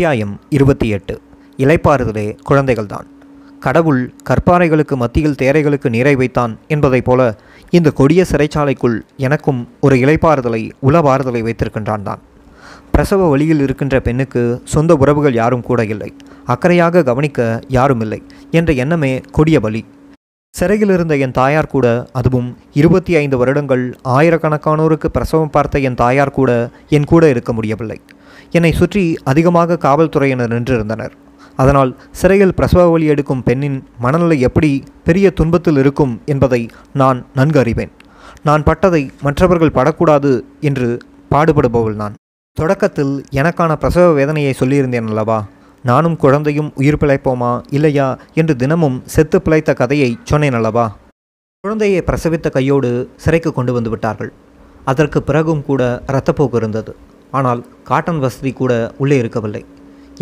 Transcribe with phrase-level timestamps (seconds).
[0.00, 1.20] அத்தியாயம் இருபத்தி எட்டு.
[1.56, 3.06] இலைப்பாறுதலே குழந்தைகள்தான்.
[3.60, 7.36] கடவுள் கற்பாறைகளுக்கு மத்தியில் தேரைகளுக்கு நீரை வைத்தான் என்பதைப் போல
[7.70, 12.18] இந்த கொடிய சிறைச்சாலைக்குள் எனக்கும் ஒரு இலைப்பாறுதலை உளவாறுதலை வைத்திருக்கின்றான் தான்
[12.92, 16.14] பிரசவ வழியில் இருக்கின்ற பெண்ணுக்கு சொந்த உறவுகள் யாரும் கூட இல்லை.
[16.46, 19.84] அக்கறையாக கவனிக்க யாரும் இல்லை என்ற எண்ணமே கொடிய பலி
[20.50, 26.70] சிறையில் இருந்த என் தாயார் கூட அதுவும் இருபத்தி ஐந்து வருடங்கள் ஆயிரக்கணக்கானோருக்கு பிரசவம் பார்த்த என் தாயார் கூட
[26.88, 28.00] என் கூட இருக்க முடியவில்லை.
[28.50, 31.12] என்னை சுற்றி அதிகமாக காவல்துறையினர் நின்றிருந்தனர்.
[31.56, 34.70] அதனால் சிறையில் பிரசவ வழி எடுக்கும் பெண்ணின் மனநிலை எப்படி
[35.04, 36.60] பெரிய துன்பத்தில் இருக்கும் என்பதை
[37.00, 37.92] நான் நன்கு அறிவேன்.
[38.42, 40.88] நான் பட்டதை மற்றவர்கள் படக்கூடாது என்று
[41.30, 42.14] பாடுபடுபவள் நான்.
[42.56, 45.38] தொடக்கத்தில் எனக்கான பிரசவ வேதனையை சொல்லியிருந்தேன் அல்லவா?
[45.84, 50.86] நானும் குழந்தையும் உயிர் பிழைப்போமா இல்லையா என்று தினமும் செத்து பிழைத்த கதையை சொன்னேன் அல்லவா?
[51.64, 54.32] குழந்தையை பிரசவித்த கையோடு சிறைக்கு கொண்டு வந்து விட்டார்கள்.
[54.84, 56.92] அதற்கு பிறகும் கூட இரத்தப்போக்கு இருந்தது.
[57.38, 59.62] ஆனால் காட்டன் வசதி கூட உள்ளே இருக்கவில்லை.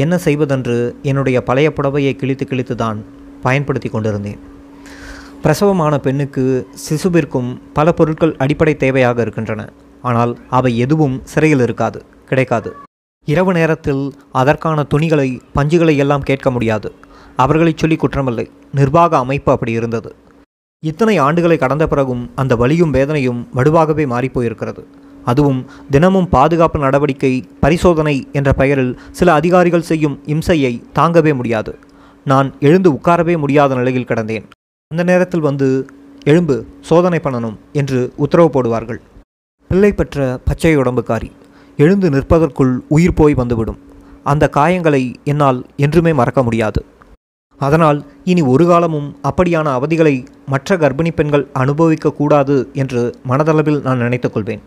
[0.05, 2.99] என்ன செய்வதென்று என்னுடைய பழைய புடவையை கிழித்து கிழித்து தான்
[3.43, 4.41] பயன்படுத்தி கொண்டிருந்தேன்.
[5.43, 6.45] பிரசவமான பெண்ணுக்கு
[6.85, 9.63] சிசுவிற்கும் பல பொருட்கள் அடிப்படை தேவையாக இருக்கின்றன.
[10.09, 12.71] ஆனால் அவை எதுவும் சிறையில் இருக்காது கிடைக்காது.
[13.27, 14.03] இரவு நேரத்தில்
[14.41, 16.89] அதற்கான துணிகளை பஞ்சுகளை எல்லாம் கேட்க முடியாது.
[17.45, 18.47] அவர்களை சொல்லி குற்றமில்லை.
[18.73, 20.11] நிர்வாக அமைப்பு அப்படி இருந்தது.
[20.83, 24.83] இத்தனை ஆண்டுகளை கடந்த பிறகும் அந்த வலியும் வேதனையும் வடுவாகவே மாறிப்போயிருக்கிறது
[25.33, 25.61] அதுவும்
[25.95, 27.33] தினமும் பாதுகாப்பு நடவடிக்கை
[27.65, 31.73] பரிசோதனை என்ற பெயரில் சில அதிகாரிகள் செய்யும் இம்சையை தாங்கவே முடியாது.
[32.27, 34.47] நான் எழுந்து உட்காரவே முடியாத நிலையில் கிடந்தேன்.
[34.91, 35.69] அந்த நேரத்தில் வந்து
[36.27, 36.57] எழும்பு
[36.91, 39.01] சோதனை பண்ணணும் என்று உத்தரவு போடுவார்கள்.
[39.71, 41.31] பிள்ளை பெற்ற பச்சை உடம்புக்காரி
[41.79, 43.81] எழுந்து நிற்பதற்குள் உயிர் போய் வந்துவிடும்.
[44.33, 46.81] அந்த காயங்களை என்னால் என்றுமே மறக்க முடியாது.
[47.61, 47.99] அதனால்
[48.31, 50.15] இனி ஒரு காலமும் அப்படியான அவதிகளை
[50.53, 54.63] மற்ற கர்ப்பிணி பெண்கள் அனுபவிக்கக்கூடாது என்று மனதளவில் நான் நினைத்துக்கொள்வேன்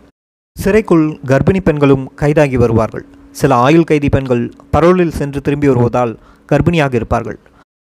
[0.56, 3.04] சிறைக்குள் கர்ப்பிணி பெண்களும் கைதாகி வருவார்கள்.
[3.30, 6.12] சில ஆயுள் கைதி பெண்கள் பரோலில் சென்று திரும்பி வருவதால்
[6.52, 7.38] கர்ப்பிணியாக இருப்பார்கள்.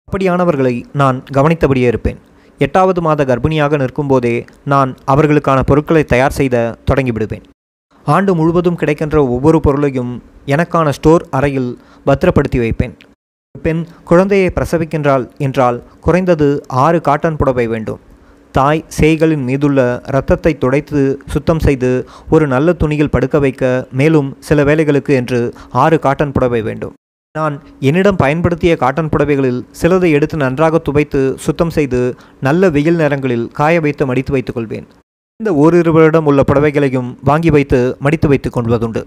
[0.08, 2.20] அப்படியானவர்களை நான் கவனித்தபடியே இருப்பேன்.
[2.60, 4.36] எட்டாவது மாத கர்ப்பிணியாக நிற்கும்போதே
[4.74, 6.56] நான் அவர்களுக்கான பொருட்களை தயார் செய்த
[6.90, 7.46] தொடங்கிவிடுவேன்.
[8.06, 10.14] ஆண்டு முழுவதும் கிடைக்கின்ற ஒவ்வொரு பொருளையும்
[10.56, 11.72] எனக்கான ஸ்டோர் அறையில்
[12.06, 12.96] பத்திரப்படுத்தி வைப்பேன்.
[13.66, 13.82] பெண்
[14.12, 16.50] குழந்தையை பிரசவிக்கின்றாள் என்றால் குறைந்தது
[16.86, 18.04] ஆறு காட்டன் புடவை வேண்டும்.
[18.58, 21.02] தாய் சேய்களின் மீதுள்ள இரத்தத்தை துடைத்து
[21.34, 21.90] சுத்தம் செய்து
[22.30, 23.64] ஒரு நல்ல துணியில் படுக்க வைக்க
[24.00, 25.40] மேலும் சில வேலைகளுக்கு என்று
[25.84, 26.94] ஆறு காட்டன் புடவை வேண்டும்.
[27.38, 32.02] நான் என்னிடம் பயன்படுத்திய காட்டன் புடவைகளில் சிலதை எடுத்து நன்றாக துவைத்து சுத்தம் செய்து
[32.48, 34.88] நல்ல வெயில் நேரங்களில் காய வைத்து மடித்து வைத்துக் கொள்வேன்.
[35.40, 39.04] இந்த ஓரிருவரிடம் உள்ள புடவைகளையும் வாங்கி வைத்து மடித்து வைத்துக் கொள்வதுண்டு.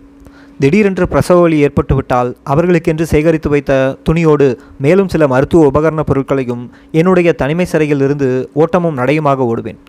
[0.61, 3.73] திடீரென்று பிரசவ வலி ஏற்பட்டுவிட்டால் அவர்களுக்கென்று சேகரித்து வைத்த
[4.09, 4.47] துணியோடு
[4.79, 9.81] மேலும் சில மருத்துவ உபகரண பொருட்களையும் என்னுடைய தனிமை சிறையில் இருந்து ஓட்டமும் நடையுமாக ஓடுவேன்.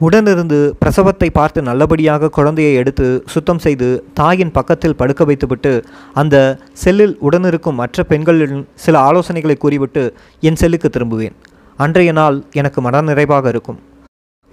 [0.00, 5.72] உடனிருந்து பிரசவத்தை பார்த்து நல்லபடியாக குழந்தையை எடுத்து சுத்தம் செய்து தாயின் பக்கத்தில் படுக்க வைத்துவிட்டு
[6.12, 6.36] அந்த
[6.72, 10.04] செல்லில் உடனிருக்கும் மற்ற பெண்களின் சில ஆலோசனைகளை கூறிவிட்டு
[10.40, 11.36] என் செல்லுக்கு திரும்புவேன்.
[11.76, 13.78] அன்றைய நாள் எனக்கு மனநிறைவாக இருக்கும்.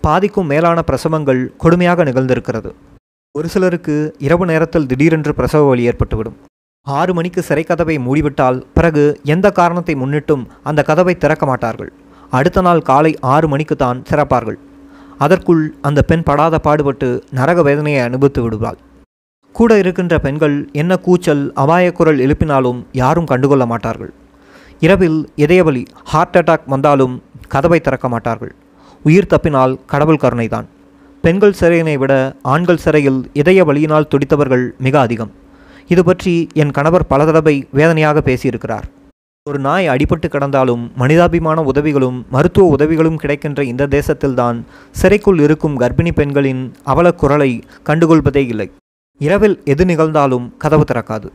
[0.02, 2.72] பாதிக்கும் மேலான பிரசவங்கள் கொடுமையாக நிகழ்ந்திருக்கிறது.
[3.38, 3.96] ஒரு சிலருக்கு
[4.28, 6.38] இரவு நேரத்தில் திடீரென்று பிரசவ வலி ஏற்பட்டுவிடும்.
[6.88, 9.04] ஆறு மணிக்கு சிறை கதவை மூடிவிட்டால் பிறகு
[9.34, 11.92] எந்த காரணத்தை முன்னிட்டும் அந்த கதவை திறக்க மாட்டார்கள்.
[12.38, 14.58] அடுத்த நாள் காலை ஆறு மணிக்கு தான் சிறப்பார்கள்
[15.26, 17.10] அதற்குள் அந்த பெண் படாத பாடுபட்டு
[17.40, 18.80] நரக வேதனையை அனுபவித்து விடுவாள்.
[19.56, 24.12] கூட இருக்கின்ற பெண்கள் என்ன கூச்சல் அபாயக்குரல் எழுப்பினாலும் யாரும் கண்டுகொள்ள மாட்டார்கள்.
[24.88, 27.16] இரவில் இதயவலி ஹார்ட் அட்டாக் வந்தாலும்
[27.56, 28.54] கதவை திறக்க மாட்டார்கள்.
[29.04, 30.70] உயிர் தப்பினால் கடவுள் கருணைதான்.
[31.22, 35.32] பெண்கள் சிறையினை விட ஆண்கள் சிறையில் இதய வழியினால் துடித்தவர்கள் மிக அதிகம்.
[35.88, 38.86] இது பற்றி என் கணவர் பல தடவை வேதனையாக பேசியிருக்கிறார்.
[39.44, 44.58] ஒரு நாய் அடிபட்டு கிடந்தாலும் மனிதாபிமான உதவிகளும் மருத்துவ உதவிகளும் கிடைக்கின்ற இந்த தேசத்தில்தான்
[44.92, 47.52] சிறைக்குள் இருக்கும் கர்ப்பிணி பெண்களின் அவல குரலை
[47.86, 48.72] கண்டுகொள்வதே இல்லை.
[49.18, 51.30] இரவில் எது நிகழ்ந்தாலும் கதவு திறக்காது.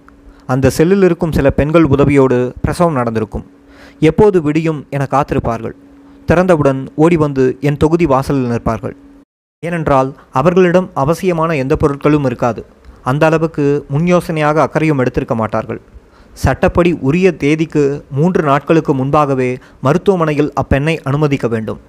[0.47, 3.47] அந்த செல்லில் இருக்கும் சில பெண்கள் உதவியோடு பிரசவம் நடந்திருக்கும்.
[4.01, 5.77] எப்போது விடியும் என காத்திருப்பார்கள்.
[6.29, 8.97] திறந்தவுடன் ஓடி வந்து என் தொகுதி வாசலில் நிற்பார்கள்.
[9.67, 12.63] ஏனென்றால் அவர்களிடம் அவசியமான எந்த பொருட்களும் இருக்காது.
[13.11, 15.81] அந்த அளவுக்கு முன் யோசனையாக அக்கறையும் எடுத்திருக்க மாட்டார்கள்.
[16.43, 17.83] சட்டப்படி உரிய தேதிக்கு
[18.19, 19.51] மூன்று நாட்களுக்கு முன்பாகவே
[19.87, 21.81] மருத்துவமனையில் அப்பெண்ணை அனுமதிக்க வேண்டும்.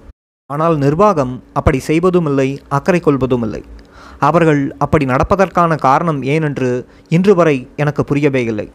[0.50, 3.62] ஆனால் நிர்வாகம் அப்படி செய்வதும் இல்லை அக்கறை கொள்வதும் இல்லை
[4.28, 6.68] அவர்கள் அப்படி நடப்பதற்கான காரணம் ஏனென்று
[7.16, 8.66] இன்று வரை எனக்கு புரியவே இல்லை.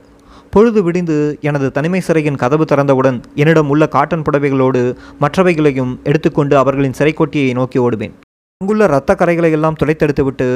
[0.54, 1.18] பொழுது விடிந்து
[1.50, 4.82] எனது தனிமை சிறையின் கதவு திறந்தவுடன் என்னிடம் உள்ள காட்டன் புடவைகளோடு
[5.24, 8.16] மற்றவைகளையும் எடுத்துக்கொண்டு அவர்களின் சிறைக்கொட்டியை நோக்கி ஓடுவேன்.
[8.62, 10.48] அங்குள்ள இரத்த கரைகளை எல்லாம் துடைத்தெடுத்துவிட்டு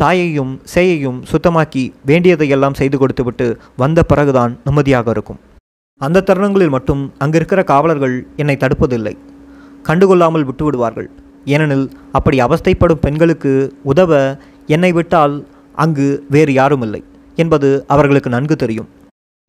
[0.00, 3.46] தாயையும் சேயையும் சுத்தமாக்கி வேண்டியதையெல்லாம் செய்து கொடுத்துவிட்டு
[3.82, 5.40] வந்த பிறகுதான் நிம்மதியாக இருக்கும்.
[6.06, 9.14] அந்த தருணங்களில் மட்டும் அங்கிருக்கிற காவலர்கள் என்னை தடுப்பதில்லை.
[9.88, 11.08] கண்டுகொள்ளாமல் விட்டுவிடுவார்கள்.
[11.54, 11.86] ஏனெனில்
[12.18, 13.54] அப்படி அவஸ்தைப்படும் பெண்களுக்கு
[13.92, 14.20] உதவ
[14.76, 15.34] என்னை விட்டால்
[15.84, 17.02] அங்கு வேறு யாரும் இல்லை
[17.42, 18.88] என்பது அவர்களுக்கு நன்கு தெரியும்.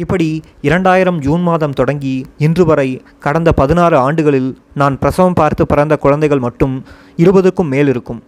[0.03, 0.27] இப்படி
[0.61, 6.75] இரண்டாயிரம் ஜூன் மாதம் தொடங்கி இன்று வரை கடந்த பதினாறு ஆண்டுகளில் நான் பிரசவம் பார்த்து பிறந்த குழந்தைகள் மட்டும்
[7.23, 8.19] இருபதுக்கும் மேல் இருக்கும்.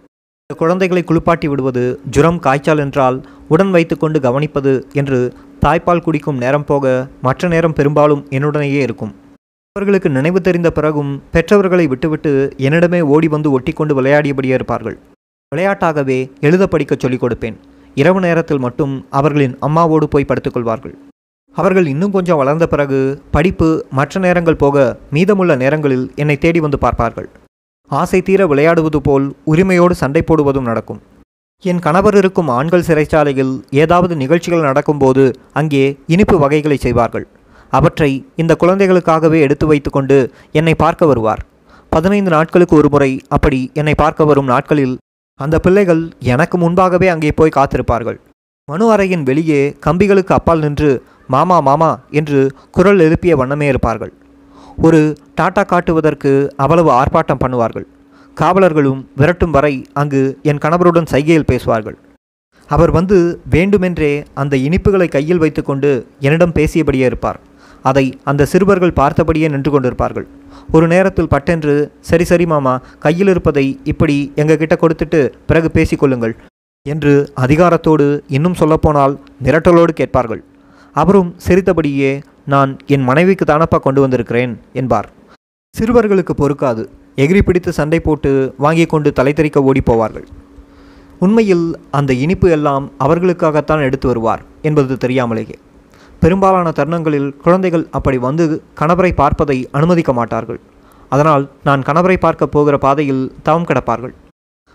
[0.42, 3.16] இந்த குழந்தைகளை குளிப்பாட்டி விடுவது ஜுரம் காய்ச்சல் என்றால்
[3.48, 5.20] உடன் வைத்துக்கொண்டு கவனிப்பது என்று
[5.60, 9.14] தாய்ப்பால் குடிக்கும் நேரம் போக மற்ற நேரம் பெரும்பாலும் என்னுடனேயே இருக்கும்.
[9.76, 14.98] அவர்களுக்கு நினைவு தெரிந்த பிறகும் பெற்றவர்களை விட்டுவிட்டு என்னிடமே ஓடி வந்து ஒட்டிக்கொண்டு விளையாடியபடியே இருப்பார்கள்.
[15.52, 17.56] விளையாட்டாகவே எழுத படிக்கச் சொல்லிக் கொடுப்பேன்.
[17.94, 20.94] இரவு நேரத்தில் மட்டும் அவர்களின் அம்மாவோடு போய் படுத்துக்கொள்வார்கள்
[21.56, 22.98] அவர்கள் இன்னும் கொஞ்சம் வளர்ந்த பிறகு
[23.34, 23.68] படிப்பு
[23.98, 24.76] மற்ற நேரங்கள் போக
[25.14, 27.28] மீதமுள்ள நேரங்களில் என்னை தேடி வந்து பார்ப்பார்கள்.
[27.90, 31.00] ஆசை தீர விளையாடுவது போல் உரிமையோடு சண்டை போடுவதும் நடக்கும்.
[31.64, 33.52] என் கணவர் இருக்கும் ஆண்கள் சிறைச்சாலையில்
[33.82, 35.24] ஏதாவது நிகழ்ச்சிகள் நடக்கும்போது
[35.60, 35.84] அங்கே
[36.14, 37.26] இனிப்பு வகைகளை செய்வார்கள்.
[37.72, 38.10] அவற்றை
[38.42, 40.18] இந்த குழந்தைகளுக்காகவே எடுத்து வைத்துக்கொண்டு
[40.58, 41.42] என்னை பார்க்க வருவார்.
[41.92, 44.94] பதினைந்து நாட்களுக்கு ஒரு முறை அப்படி என்னை பார்க்க வரும் நாட்களில்
[45.40, 46.02] அந்த பிள்ளைகள்
[46.32, 48.18] எனக்கு முன்பாகவே அங்கே போய் காத்திருப்பார்கள்.
[48.68, 50.90] மனு அறையின் வெளியே கம்பிகளுக்கு அப்பால் நின்று
[51.34, 51.90] மாமா மாமா
[52.20, 52.40] என்று
[52.76, 54.12] குரல் எழுப்பிய வண்ணமே இருப்பார்கள்.
[54.86, 55.00] ஒரு
[55.38, 56.30] டாட்டா காட்டுவதற்கு
[56.64, 57.86] அவ்வளவு ஆர்ப்பாட்டம் பண்ணுவார்கள்.
[58.36, 61.96] காவலர்களும் விரட்டும் வரை அங்கு என் கணவருடன் சைகையில் பேசுவார்கள்.
[62.70, 63.16] அவர் வந்து
[63.54, 64.12] வேண்டுமென்றே
[64.42, 65.90] அந்த இனிப்புகளை கையில் வைத்துக்கொண்டு
[66.26, 67.40] என்னிடம் பேசியபடியே இருப்பார்.
[67.90, 70.26] அதை அந்த சிறுவர்கள் பார்த்தபடியே நின்று கொண்டிருப்பார்கள்.
[70.76, 71.74] ஒரு நேரத்தில் பட்டென்று
[72.08, 72.74] சரி சரி மாமா
[73.04, 75.20] கையில் இருப்பதை இப்படி எங்ககிட்ட கொடுத்துட்டு
[75.50, 76.34] பிறகு பேசிக்கொள்ளுங்கள்
[76.86, 77.14] என்று
[77.44, 78.06] அதிகாரத்தோடு
[78.36, 80.42] இன்னும் சொல்லப்போனால் மிரட்டலோடு கேட்பார்கள்.
[80.94, 85.08] அவரும் சிரித்தபடியே நான் என் மனைவிக்கு தானப்பா கொண்டு வந்திருக்கிறேன் என்பார்.
[85.78, 86.82] சிறுவர்களுக்கு பொறுக்காது.
[87.16, 89.60] எகிரி பிடித்து சண்டை போட்டு வாங்கி கொண்டு தலை தெறிக்க
[91.18, 95.58] உண்மையில் அந்த இனிப்பு எல்லாம் அவர்களுக்காகத்தான் எடுத்து வருவார் என்பது தெரியாமலேயே.
[96.20, 100.60] பெரும்பாலான தருணங்களில் குழந்தைகள் அப்படி வந்து கணவரை பார்ப்பதை அனுமதிக்க மாட்டார்கள்.
[101.08, 104.14] அதனால் நான் கணவரை பார்க்க போகிற பாதையில் தவம் கிடப்பார்கள்.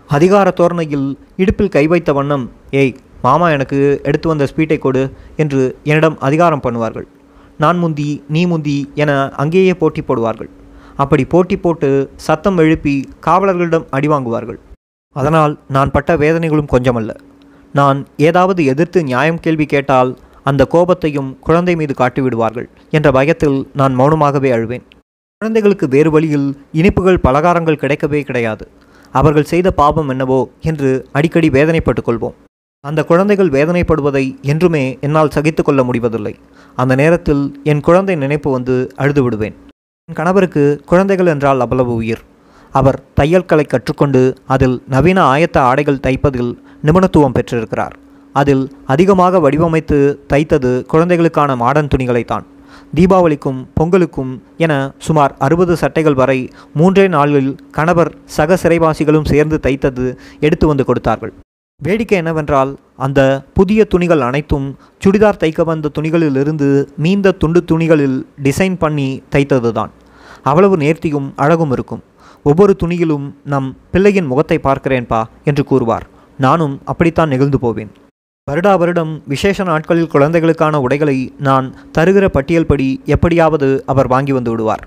[0.08, 3.78] அதிகார தோரணையில் இடுப்பில் கை வைத்த வண்ணம் ஏய் மாமா எனக்கு
[4.08, 5.02] எடுத்து வந்த ஸ்வீட்டை கொடு
[5.42, 7.06] என்று என்னிடம் அதிகாரம் பண்ணுவார்கள்.
[7.64, 9.12] நான் முந்தி நீ முந்தி என
[9.42, 10.50] அங்கேயே போட்டி போடுவார்கள்.
[11.02, 11.88] அப்படி போட்டி போட்டு
[12.26, 12.94] சத்தம் எழுப்பி
[13.26, 14.58] காவலர்களிடம் அடி வாங்குவார்கள்.
[15.16, 17.12] அதனால் நான் பட்ட வேதனைகளும் கொஞ்சமல்ல.
[17.78, 17.98] நான்
[18.28, 20.10] ஏதாவது எதிர்த்து நியாயம் கேள்வி கேட்டால்
[20.50, 24.84] அந்த கோபத்தையும் குழந்தை மீது காட்டிவிடுவார்கள் என்ற பயத்தில் நான் மௌனமாகவே அழுவேன்.
[25.42, 26.46] குழந்தைகளுக்கு வேறு வழியில்
[26.80, 28.64] இனிப்புகள் பலகாரங்கள் கிடைக்கவே கிடையாது.
[29.14, 30.40] அவர்கள் செய்த பாபம் என்னவோ
[30.70, 32.36] என்று அடிக்கடி வேதனைப்பட்டுக் கொள்வோம்.
[32.86, 36.34] அந்த குழந்தைகள் வேதனைப்படுவதை என்றுமே என்னால் சகித்து கொள்ள முடிவதில்லை.
[36.76, 39.56] அந்த நேரத்தில் என் குழந்தை நினைப்பு வந்து அழுது விடுவேன்.
[40.08, 42.22] என் கணவருக்கு குழந்தைகள் என்றால் அவ்வளவு உயிர்.
[42.72, 46.52] அவர் தையல் கலை கற்றுக்கொண்டு அதில் நவீன ஆயத்த ஆடைகள் தைப்பதில்
[46.84, 47.96] நிபுணத்துவம் பெற்றிருக்கிறார்.
[48.32, 49.98] அதில் அதிகமாக வடிவமைத்து
[50.32, 52.46] தைத்தது குழந்தைகளுக்கான மாடர்ன் துணிகளைத்தான்.
[52.94, 56.38] தீபாவளிக்கும் பொங்கலுக்கும் என சுமார் அறுபது சட்டைகள் வரை
[56.74, 60.06] மூன்றே நாளில் கணவர் சக சிறைவாசிகளும் சேர்ந்து தைத்தது
[60.40, 61.34] எடுத்து வந்து கொடுத்தார்கள்.
[61.86, 63.20] வேடிக்கை என்னவென்றால் அந்த
[63.54, 64.64] புதிய துணிகள் அனைத்தும்
[65.02, 66.68] சுடிதார் தைக்க வந்த துணிகளிலிருந்து
[67.04, 69.90] மீந்த துண்டு துணிகளில் டிசைன் பண்ணி தைத்ததுதான்.
[70.42, 72.02] அவ்வளவு நேர்த்தியும் அழகும் இருக்கும்.
[72.42, 76.06] ஒவ்வொரு துணியிலும் நம் பிள்ளையின் முகத்தை பார்க்கிறேன்பா என்று கூறுவார்.
[76.38, 77.92] நானும் அப்படித்தான் நெகிழ்ந்து போவேன்.
[78.50, 84.84] வருடா வருடம் விசேஷ நாட்களில் குழந்தைகளுக்கான உடைகளை நான் தருகிற பட்டியல் படி எப்படியாவது அவர் வாங்கி வந்து விடுவார்.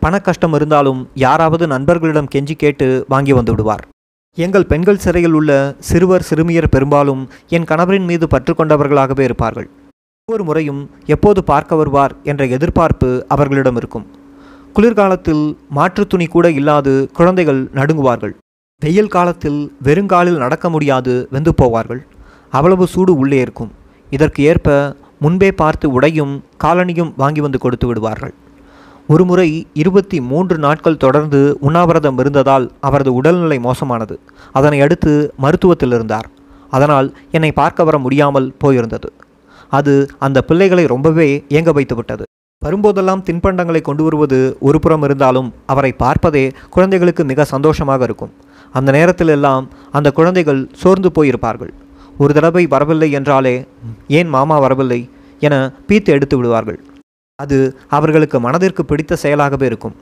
[0.00, 3.84] பண கஷ்டம் இருந்தாலும் யாராவது நண்பர்களிடம் கெஞ்சி கேட்டு வாங்கி வந்து விடுவார்.
[4.34, 9.68] எங்கள் பெண்கள் சிறையில் உள்ள சிறுவர் சிறுமியர் பெரும்பாலும் என் கணவரின் மீது பற்று கொண்டவர்களாகவே இருப்பார்கள்.
[10.24, 14.06] ஒவ்வொரு முறையும் எப்போது பார்க்க வருவார் என்ற எதிர்பார்ப்பு அவர்களிடம் இருக்கும்.
[14.72, 18.32] குளிர்காலத்தில் மாற்றுத் துணி கூட இல்லாது குழந்தைகள் நடுங்குவார்கள்.
[18.80, 22.00] வெயில் காலத்தில் வெறுங்காலில் நடக்க முடியாது வெந்து போவார்கள்.
[22.50, 23.72] அவ்வளவு சூடு உள்ளே இருக்கும்.
[24.10, 28.34] இதற்கு ஏற்ப முன்பே பார்த்து உடையும் காலணியும் வாங்கி வந்து கொடுத்து விடுவார்கள்.
[29.12, 34.20] ஒருமுறை இருபத்தி மூன்று நாட்கள் தொடர்ந்து உண்ணாவிரதம் இருந்ததால் அவரது உடல்நிலை மோசமானது.
[34.52, 35.12] அதனை அடுத்து
[35.42, 36.28] மருத்துவத்தில் இருந்தார்.
[36.70, 39.08] அதனால் என்னை பார்க்க வர முடியாமல் போயிருந்தது.
[39.68, 42.24] அது அந்த பிள்ளைகளை ரொம்பவே ஏங்க வைத்து விட்டது.
[42.64, 48.32] வரும்போதெல்லாம் தின்பண்டங்களை கொண்டு வருவது ஒரு புறம் இருந்தாலும் அவரை பார்ப்பதே குழந்தைகளுக்கு மிக சந்தோஷமாக இருக்கும்.
[48.72, 51.72] அந்த நேரத்தில் எல்லாம் அந்த குழந்தைகள் சோர்ந்து போயிருப்பார்கள்.
[52.18, 53.56] ஒரு தடவை வரவில்லை என்றாலே
[54.08, 55.00] ஏன் மாமா வரவில்லை?
[55.38, 55.54] என
[55.88, 56.80] பீத்து எடுத்து விடுவார்கள்.
[57.42, 57.58] அது
[57.96, 59.96] அவர்களுக்கு மனதிற்கு பிடித்த செயலாகவே இருக்கும்.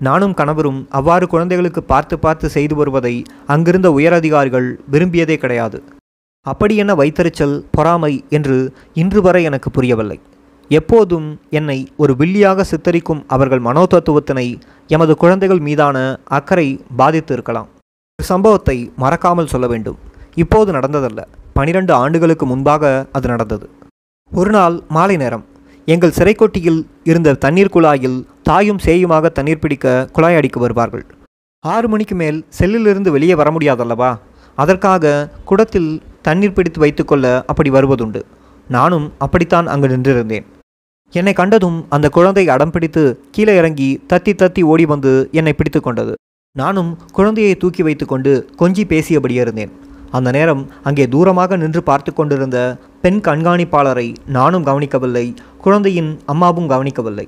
[0.00, 3.14] நானும் கணவரும் அவ்வாறு குழந்தைகளுக்கு பார்த்து பார்த்து செய்து வருவதை
[3.46, 5.78] அங்கிருந்த உயரதிகாரிகள் விரும்பியதே கிடையாது.
[6.46, 8.56] அப்படி என்ன வைத்தறிச்சல் பொறாமை என்று
[9.02, 10.18] இன்று வரை எனக்கு புரியவில்லை.
[10.70, 11.26] எப்போதும்
[11.58, 14.46] என்னை ஒரு வில்லியாக சித்தரிக்கும் அவர்கள் மனோதத்துவத்தினை
[14.94, 15.96] எமது குழந்தைகள் மீதான
[16.38, 17.68] அக்கறை பாதித்து இருக்கலாம்.
[18.18, 19.98] ஒரு சம்பவத்தை மறக்காமல் சொல்ல வேண்டும்.
[20.34, 21.20] இப்போது நடந்ததல்ல.
[21.58, 23.66] பனிரெண்டு ஆண்டுகளுக்கு முன்பாக அது நடந்தது.
[24.32, 25.44] ஒரு நாள் மாலை நேரம்.
[25.92, 26.80] எங்கள் சிறைக்கொட்டியில்
[27.10, 31.04] இருந்த தண்ணீர் குழாயில் தாயும் சேயுமாக தண்ணீர் பிடிக்க குழாய் அடிக்க வருவார்கள்.
[31.64, 34.10] ஆறு மணிக்கு மேல் செல்லிலிருந்து வெளியே வர முடியாதல்லவா?
[34.54, 35.12] அதற்காக
[35.44, 35.90] குடத்தில்
[36.22, 38.20] தண்ணீர் பிடித்து வைத்துக்கொள்ள அப்படி வருவதுண்டு.
[38.68, 40.46] நானும் அப்படித்தான் அங்கு நின்றிருந்தேன்.
[41.14, 46.14] என்னை கண்டதும் அந்த குழந்தை அடம் பிடித்து கீழே இறங்கி தத்தி தத்தி ஓடி வந்து என்னை பிடித்து கொண்டது.
[46.56, 49.72] நானும் குழந்தையை தூக்கி வைத்துக்கொண்டு கொஞ்சி பேசியபடியே இருந்தேன்.
[50.16, 52.58] அந்த நேரம் அங்கே தூரமாக நின்று பார்த்து கொண்டிருந்த
[53.02, 55.26] பெண் கண்காணிப்பாளரை நானும் கவனிக்கவில்லை
[55.64, 57.26] குழந்தையின் அம்மாவும் கவனிக்கவில்லை.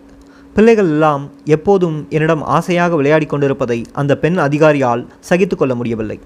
[0.57, 1.23] பிள்ளைகள் எல்லாம்
[1.57, 6.19] எப்போதும் என்னிடம் ஆசையாக விளையாடி கொண்டிருப்பதை அந்த பெண் அதிகாரியால் சகித்து கொள்ள முடியவில்லை.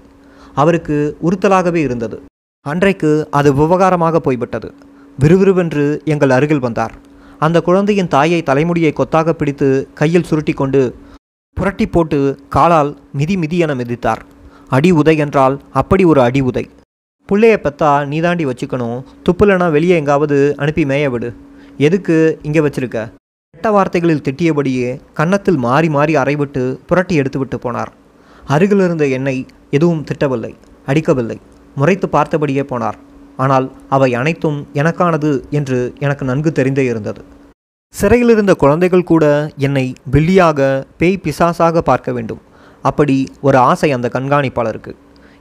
[0.61, 0.97] அவருக்கு
[1.27, 2.17] உறுத்தலாகவே இருந்தது.
[2.65, 4.69] அன்றைக்கு அது விவகாரமாக போய்விட்டது.
[5.17, 6.95] விறுவிறுவென்று எங்கள் அருகில் வந்தார்.
[7.45, 10.81] அந்த குழந்தையின் தாயை தலைமுடியை கொத்தாக பிடித்து கையில் சுருட்டி கொண்டு
[11.57, 12.19] புரட்டி போட்டு
[12.55, 14.21] காலால் மிதி மிதி என மிதித்தார்.
[14.75, 16.63] அடி உதை என்றால் அப்படி ஒரு அடி உதை.
[17.29, 18.97] பிள்ளைய பெத்தா நீதாண்டி வச்சுக்கணும்.
[19.25, 21.29] துப்புலனா வெளியே எங்காவது அனுப்பி மேய விடு.
[21.77, 22.15] எதுக்கு
[22.47, 22.99] இங்கே வச்சிருக்க?
[23.53, 27.91] கெட்ட வார்த்தைகளில் திட்டியபடியே கன்னத்தில் மாறி மாறி அறைவிட்டு புரட்டி எடுத்துவிட்டு போனார்.
[28.55, 30.53] அருகில் இருந்த என்னை எதுவும் திட்டவில்லை
[30.85, 31.37] அடிக்கவில்லை.
[31.75, 32.97] முறைத்து பார்த்தபடியே போனார்.
[33.35, 37.21] ஆனால் அவை அனைத்தும் எனக்கானது என்று எனக்கு நன்கு தெரிந்தே இருந்தது.
[37.93, 39.25] சிறையில் இருந்த குழந்தைகள் கூட
[39.67, 42.41] என்னை பில்லியாக பேய் பிசாசாக பார்க்க வேண்டும்.
[42.81, 44.93] அப்படி ஒரு ஆசை அந்த கண்காணிப்பாளருக்கு.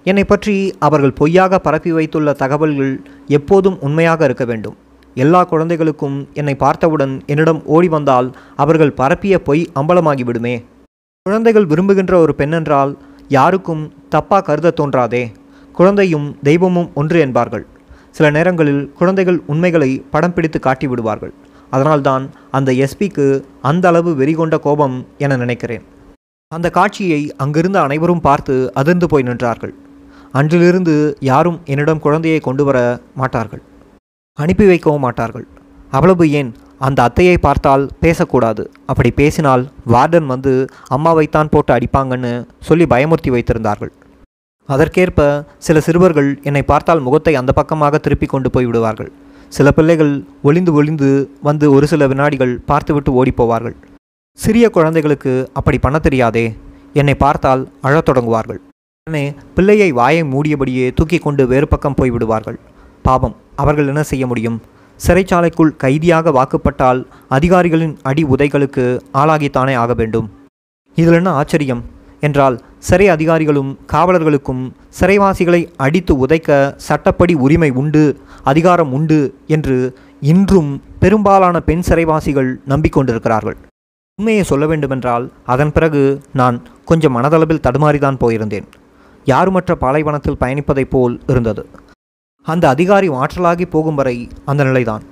[0.04, 4.76] என்னை பற்றி அவர்கள் பொய்யாக பரப்பி வைத்துள்ள தகவல்கள் எப்போதும் உண்மையாக இருக்க வேண்டும்.
[5.14, 10.64] எல்லா குழந்தைகளுக்கும் என்னை பார்த்தவுடன் என்னிடம் ஓடி வந்தால் அவர்கள் பரப்பிய பொய் அம்பலமாகிவிடுமே
[11.26, 12.92] குழந்தைகள் விரும்புகின்ற ஒரு பெண்ணென்றால்
[13.28, 15.32] யாருக்கும் தப்பாக கருத தோன்றாதே.
[15.72, 17.66] குழந்தையும் தெய்வமும் ஒன்று என்பார்கள்.
[18.10, 21.32] சில நேரங்களில் குழந்தைகள் உண்மைகளை படம் பிடித்து காட்டி விடுவார்கள்
[21.70, 25.84] அதனால்தான் அந்த எஸ்பிக்கு அந்த அளவு வெறிகொண்ட கோபம் என நினைக்கிறேன்.
[26.54, 29.72] அந்த காட்சியை அங்கிருந்த அனைவரும் பார்த்து அதிர்ந்து போய் நின்றார்கள்.
[30.38, 30.94] அன்றிலிருந்து
[31.28, 32.78] யாரும் என்னிடம் குழந்தையை கொண்டு வர
[33.20, 33.62] மாட்டார்கள்.
[34.38, 35.46] அனுப்பி வைக்கவும் மாட்டார்கள்.
[35.90, 36.50] அவ்வளவு ஏன்?
[36.86, 38.62] அந்த அத்தையை பார்த்தால் பேசக்கூடாது.
[38.86, 39.62] அப்படி பேசினால்
[39.94, 40.52] வார்டன் வந்து
[40.96, 42.32] அம்மாவைத்தான் போட்டு அடிப்பாங்கன்னு
[42.68, 43.92] சொல்லி பயமுறுத்தி வைத்திருந்தார்கள்.
[44.68, 45.20] அதற்கேற்ப
[45.66, 49.10] சில சிறுவர்கள் என்னை பார்த்தால் முகத்தை அந்த பக்கமாக திருப்பி கொண்டு போய் விடுவார்கள்.
[49.52, 51.10] சில பிள்ளைகள் ஒளிந்து ஒளிந்து
[51.42, 53.76] வந்து ஒரு சில வினாடிகள் பார்த்துவிட்டு ஓடிப்போவார்கள்
[54.38, 56.56] சிறிய குழந்தைகளுக்கு அப்படி பண்ண தெரியாதே?
[56.92, 58.58] என்னை பார்த்தால் அழத் தொடங்குவார்கள்.
[59.06, 62.58] உடனே பிள்ளையை வாயை மூடியபடியே தூக்கி கொண்டு வேறு பக்கம் போய் விடுவார்கள்.
[63.02, 64.62] பாவம் அவர்கள் என்ன செய்ய முடியும்?
[65.06, 70.30] சிறைச்சாலைக்குள் கைதியாக வாக்குப்பட்டால் அதிகாரிகளின் அடி உதைகளுக்கு ஆளாகித்தானே ஆக வேண்டும்.
[70.94, 71.84] இதில் என்ன ஆச்சரியம்?
[72.20, 74.62] என்றால் சிறை அதிகாரிகளும் காவலர்களுக்கும்
[75.00, 79.78] சிறைவாசிகளை அடித்து உதைக்க சட்டப்படி உரிமை உண்டு அதிகாரம் உண்டு என்று
[80.20, 83.56] இன்றும் பெரும்பாலான பெண் சிறைவாசிகள் நம்பிக்கொண்டிருக்கிறார்கள்.
[84.20, 88.66] உண்மையை சொல்ல வேண்டுமென்றால் அதன் பிறகு நான் கொஞ்சம் மனதளவில் தடுமாறிதான் போயிருந்தேன்.
[89.24, 91.66] யாருமற்ற பாலைவனத்தில் பயணிப்பதைப் போல் இருந்தது.
[92.42, 95.02] அந்த அதிகாரி ஆற்றலாகி போகும் வரை அந்த நிலைதான்.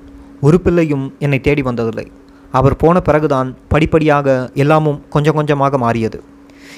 [0.41, 2.07] ஒரு பிள்ளையும் என்னை தேடி வந்ததில்லை.
[2.53, 6.23] அவர் போன பிறகுதான் படிப்படியாக எல்லாமும் கொஞ்சம் கொஞ்சமாக மாறியது.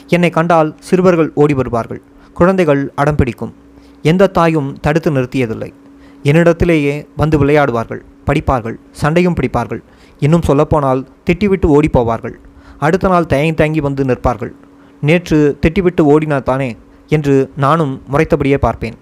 [0.06, 2.02] என்னை கண்டால் சிறுவர்கள் ஓடி வருவார்கள்.
[2.34, 3.54] குழந்தைகள் அடம் பிடிக்கும்.
[4.02, 5.72] எந்த தாயும் தடுத்து நிறுத்தியதில்லை.
[6.22, 9.82] என்னிடத்திலேயே வந்து விளையாடுவார்கள் படிப்பார்கள் சண்டையும் பிடிப்பார்கள்.
[10.24, 12.36] இன்னும் சொல்லப்போனால் திட்டிவிட்டு ஓடி போவார்கள்.
[12.86, 14.52] அடுத்த நாள் தயங்கி தயங்கி வந்து நிற்பார்கள்.
[15.02, 16.70] நேற்று திட்டிவிட்டு ஓடினார் தானே
[17.16, 18.96] என்று நானும் முறைத்தபடியே பார்ப்பேன்.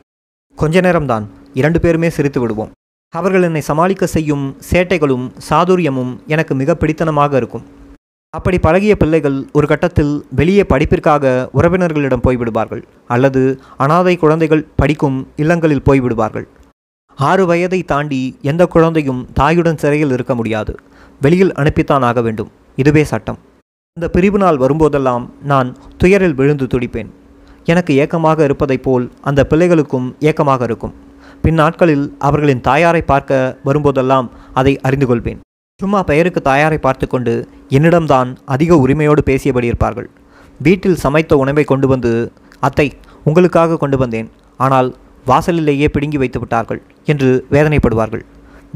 [0.59, 1.25] கொஞ்ச நேரம்தான்
[1.61, 2.73] இரண்டு பேருமே சிரித்து விடுவோம்.
[3.15, 7.65] அவர்கள் என்னை சமாளிக்க செய்யும் சேட்டைகளும் சாதுரியமும் எனக்கு மிக பிடித்தனமாக இருக்கும்.
[8.35, 12.83] அப்படி பழகிய பிள்ளைகள் ஒரு கட்டத்தில் வெளியே படிப்பிற்காக உறவினர்களிடம் போய்விடுவார்கள்
[13.15, 13.43] அல்லது
[13.85, 16.47] அனாதை குழந்தைகள் படிக்கும் இல்லங்களில் போய்விடுவார்கள்
[17.19, 20.73] ஆறு வயதை தாண்டி எந்த குழந்தையும் தாயுடன் சிறையில் இருக்க முடியாது.
[21.21, 22.51] வெளியில் அனுப்பித்தான் ஆக வேண்டும்.
[22.77, 23.39] இதுவே சட்டம்.
[23.97, 27.11] அந்த பிரிவு நாள் வரும்போதெல்லாம் நான் துயரில் விழுந்து துடிப்பேன்.
[27.65, 30.95] எனக்கு ஏக்கமாக இருப்பதைப் போல் அந்த பிள்ளைகளுக்கும் ஏக்கமாக இருக்கும்.
[31.43, 35.41] பின் நாட்களில் அவர்களின் தாயாரை பார்க்க வரும்போதெல்லாம் அதை அறிந்து கொள்வேன்.
[35.81, 40.11] சும்மா பெயருக்கு தாயாரை பார்த்து கொண்டு என்னிடம்தான் அதிக உரிமையோடு பேசியபடி இருப்பார்கள்.
[40.63, 42.93] வீட்டில் சமைத்த உணவை கொண்டு வந்து அத்தை
[43.25, 44.31] உங்களுக்காக கொண்டு வந்தேன்.
[44.57, 48.25] ஆனால் வாசலிலேயே பிடுங்கி வைத்து விட்டார்கள் என்று வேதனைப்படுவார்கள்.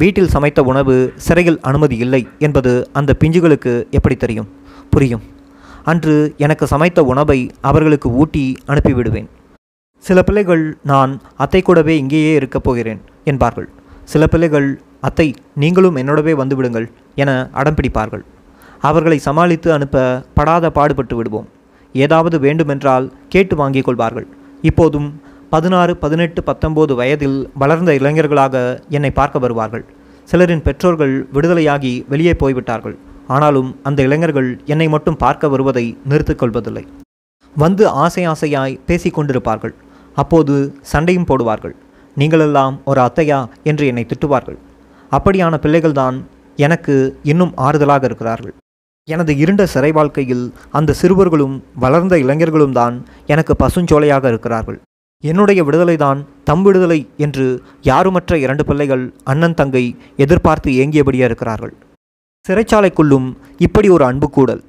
[0.01, 4.49] வீட்டில் சமைத்த உணவு சிறையில் அனுமதி இல்லை என்பது அந்த பிஞ்சுகளுக்கு எப்படி தெரியும்?
[4.91, 5.23] புரியும்.
[5.85, 9.29] அன்று எனக்கு சமைத்த உணவை அவர்களுக்கு ஊட்டி அனுப்பிவிடுவேன்.
[10.05, 13.69] சில பிள்ளைகள் நான் அத்தை கூடவே இங்கேயே இருக்கப் போகிறேன் என்பார்கள்.
[14.05, 18.25] சில பிள்ளைகள் அத்தை நீங்களும் என்னோடவே வந்துவிடுங்கள் என அடம் பிடிப்பார்கள்.
[18.81, 21.49] அவர்களை சமாளித்து அனுப்ப படாத பாடுபட்டு விடுவோம்.
[21.93, 24.27] ஏதாவது வேண்டுமென்றால் கேட்டு வாங்கிக் கொள்வார்கள்.
[24.63, 29.85] இப்போதும் பதினாறு பதினெட்டு பத்தொம்போது வயதில் வளர்ந்த இளைஞர்களாக என்னை பார்க்க வருவார்கள்.
[30.31, 32.97] சிலரின் பெற்றோர்கள் விடுதலையாகி வெளியே போய்விட்டார்கள்.
[33.27, 36.87] ஆனாலும் அந்த இளைஞர்கள் என்னை மட்டும் பார்க்க வருவதை நிறுத்திக் கொள்வதில்லை.
[37.57, 39.75] வந்து ஆசை ஆசையாய் பேசி கொண்டிருப்பார்கள்.
[40.15, 41.75] அப்போது சண்டையும் போடுவார்கள்.
[42.19, 43.47] நீங்களெல்லாம் ஒரு அத்தையா?
[43.63, 44.59] என்று என்னை திட்டுவார்கள்.
[45.11, 46.25] அப்படியான பிள்ளைகள்தான்
[46.57, 48.55] எனக்கு இன்னும் ஆறுதலாக இருக்கிறார்கள்.
[49.05, 54.81] எனது இருண்ட சிறை வாழ்க்கையில் அந்த சிறுவர்களும் வளர்ந்த இளைஞர்களும் தான் எனக்கு பசுஞ்சோலையாக இருக்கிறார்கள்.
[55.25, 61.75] என்னுடைய விடுதலைதான் தம் விடுதலை என்று யாருமற்ற இரண்டு பிள்ளைகள் அண்ணன் தங்கை எதிர்பார்த்து ஏங்கியபடியே இருக்கிறார்கள்.
[62.49, 64.65] சிறைச்சாலைக்குள்ளும் இப்படி ஒரு அன்பு கூடல்.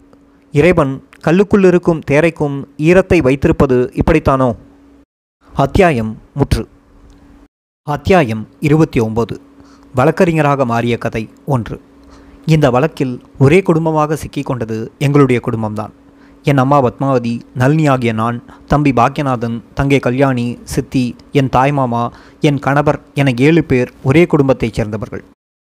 [0.51, 4.56] இறைவன் கல்லுக்குள் இருக்கும் தேரைக்கும் ஈரத்தை வைத்திருப்பது இப்படித்தானோ?
[5.53, 6.68] அத்தியாயம் முற்று.
[7.84, 9.41] அத்தியாயம் இருபத்தி ஒன்பது
[9.96, 11.82] வழக்கறிஞராக மாறிய கதை ஒன்று.
[12.46, 15.98] இந்த வழக்கில் ஒரே குடும்பமாக சிக்கிக்கொண்டது எங்களுடைய குடும்பம்தான்.
[16.50, 18.38] என் அம்மா பத்மாவதி நளினி ஆகிய நான்
[18.68, 22.03] தம்பி பாக்யநாதன் தங்கை கல்யாணி சித்தி என் தாய்மாமா
[22.41, 25.24] என் கணவர் என ஏழு பேர் ஒரே குடும்பத்தைச் சேர்ந்தவர்கள்.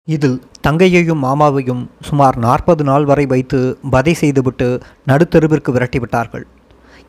[0.07, 3.59] இதில் தங்கையையும் மாமாவையும் சுமார் நாற்பது நாள் வரை வைத்து
[3.89, 4.69] வதை செய்துவிட்டு
[5.07, 6.45] நடுத்தெருவிற்கு விரட்டிவிட்டார்கள்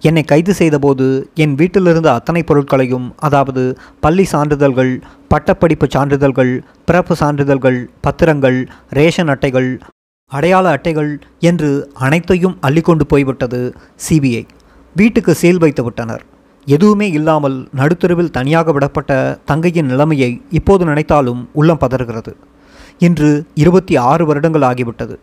[0.03, 3.63] என்னை கைது செய்தபோது என் வீட்டிலிருந்த அத்தனை பொருட்களையும் அதாவது
[4.01, 4.93] பள்ளி சான்றிதழ்கள்
[5.29, 6.53] பட்டப்படிப்பு சான்றிதழ்கள்
[6.85, 8.59] பிறப்பு சான்றிதழ்கள் பத்திரங்கள்
[8.91, 9.71] ரேஷன் அட்டைகள்
[10.31, 11.13] அடையாள அட்டைகள்
[11.51, 11.71] என்று
[12.07, 13.61] அனைத்தையும் அள்ளிக்கொண்டு போய்விட்டது
[14.09, 14.43] சிபிஐ
[14.97, 16.23] வீட்டுக்கு சீல் வைத்து விட்டனர்.
[16.67, 19.13] எதுவுமே இல்லாமல் நடுத்தெருவில் தனியாக விடப்பட்ட
[19.45, 22.33] தங்கையின் நிலைமையை இப்போது நினைத்தாலும் உள்ளம் பதறுகிறது.
[22.99, 25.17] இன்று இருபத்தி ஆறு வருடங்கள் ஆகிவிட்டது.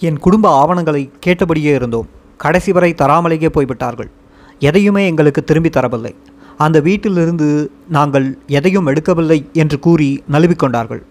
[0.00, 2.08] என் குடும்ப ஆவணங்களை கேட்டபடியே இருந்தோம்.
[2.36, 4.10] கடைசி வரை தராமலேயே போய்விட்டார்கள்.
[4.58, 6.14] எதையுமே எங்களுக்கு திரும்பி தரவில்லை.
[6.56, 7.48] அந்த வீட்டிலிருந்து
[7.88, 11.02] நாங்கள் எதையும் எடுக்கவில்லை என்று கூறி நழுவிக்கொண்டார்கள்.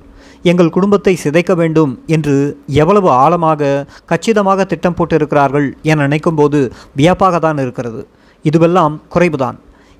[0.49, 2.35] எங்கள் குடும்பத்தை சிதைக்க வேண்டும் என்று
[2.81, 3.69] எவ்வளவு ஆழமாக
[4.11, 6.59] கச்சிதமாக திட்டம் போட்டிருக்கிறார்கள் என நினைக்கும்போது
[6.99, 8.01] வியப்பாக தான் இருக்கிறது.
[8.45, 9.57] இதுவெல்லாம் குறைவுதான்.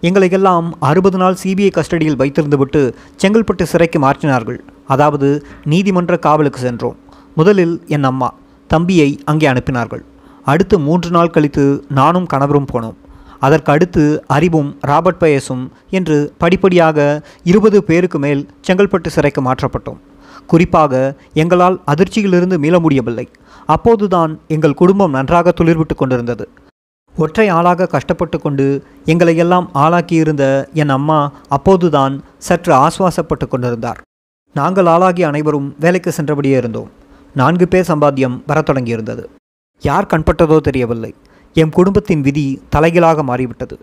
[0.08, 2.82] எங்களையெல்லாம் அறுபது நாள் சிபிஐ கஸ்டடியில் வைத்திருந்துவிட்டு
[3.24, 4.60] செங்கல்பட்டு சிறைக்கு மாற்றினார்கள்.
[4.94, 5.30] அதாவது
[5.74, 6.98] நீதிமன்ற காவலுக்கு சென்றோம்.
[7.40, 8.30] முதலில் என் அம்மா
[8.70, 10.04] தம்பியை அங்கே அனுப்பினார்கள்.
[10.52, 11.66] அடுத்து மூன்று நாள் கழித்து
[12.00, 12.98] நானும் கணவரும் போனோம்.
[13.48, 14.04] அதற்கு அடுத்து
[14.36, 15.64] அறிவும் ராபர்ட் பயஸும்
[15.98, 16.98] என்று படிப்படியாக
[17.52, 20.02] இருபது பேருக்கு மேல் செங்கல்பட்டு சிறைக்கு மாற்றப்பட்டோம்.
[20.48, 23.30] குறிப்பாக எங்களால் அதிர்ச்சியிலிருந்து மீள முடியவில்லை.
[23.66, 26.50] அப்போதுதான் எங்கள் குடும்பம் நன்றாக துளிர்விட்டு கொண்டிருந்தது.
[27.18, 34.02] ஒற்றை ஆளாக கஷ்டப்பட்டு கொண்டு எங்களையெல்லாம் ஆளாக்கியிருந்த என் அம்மா அப்போதுதான் சற்று ஆசுவாசப்பட்டு கொண்டிருந்தார்.
[34.54, 36.90] நாங்கள் ஆளாகிய அனைவரும் வேலைக்கு சென்றபடியே இருந்தோம்.
[37.36, 39.24] நான்கு பேர் சம்பாத்தியம் வரத் தொடங்கியிருந்தது.
[39.82, 41.16] யார் கண்பட்டதோ தெரியவில்லை.
[41.54, 43.80] எம் குடும்பத்தின் விதி தலைகீழாக மாறிவிட்டது.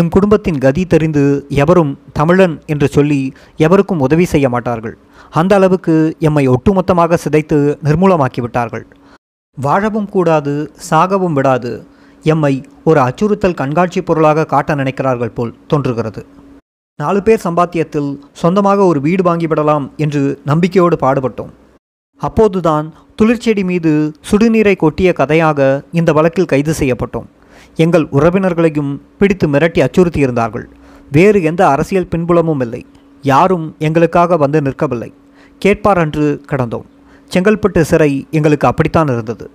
[0.00, 1.22] எம் குடும்பத்தின் கதி தெரிந்து
[1.62, 3.18] எவரும் தமிழன் என்று சொல்லி
[3.64, 4.94] எவருக்கும் உதவி செய்ய மாட்டார்கள்.
[5.40, 5.94] அந்த அளவுக்கு
[6.28, 8.84] எம்மை ஒட்டுமொத்தமாக சிதைத்து நிர்மூலமாக்கிவிட்டார்கள்.
[9.58, 10.54] வாழவும் கூடாது
[10.88, 11.72] சாகவும் விடாது
[12.24, 12.52] எம்மை
[12.90, 16.22] ஒரு அச்சுறுத்தல் கண்காட்சி பொருளாக காட்ட நினைக்கிறார்கள் போல் தோன்றுகிறது.
[16.98, 18.10] நாலு பேர் சம்பாத்தியத்தில்
[18.42, 21.52] சொந்தமாக ஒரு வீடு வாங்கிவிடலாம் என்று நம்பிக்கையோடு பாடுபட்டோம்.
[22.20, 23.92] அப்போதுதான் துளிர்ச்செடி மீது
[24.30, 25.60] சுடுநீரை கொட்டிய கதையாக
[26.00, 27.28] இந்த வழக்கில் கைது செய்யப்பட்டோம்.
[27.74, 30.64] எங்கள் உறவினர்களையும் பிடித்து மிரட்டி அச்சுறுத்தியிருந்தார்கள்.
[31.12, 32.86] வேறு எந்த அரசியல் பின்புலமும் இல்லை.
[33.22, 35.12] யாரும் எங்களுக்காக வந்து நிற்கவில்லை.
[35.58, 36.84] கேட்பார் என்று கடந்தோம்.
[37.34, 39.50] செங்கல்பட்டு சிறை எங்களுக்கு அப்படித்தான் இருந்தது.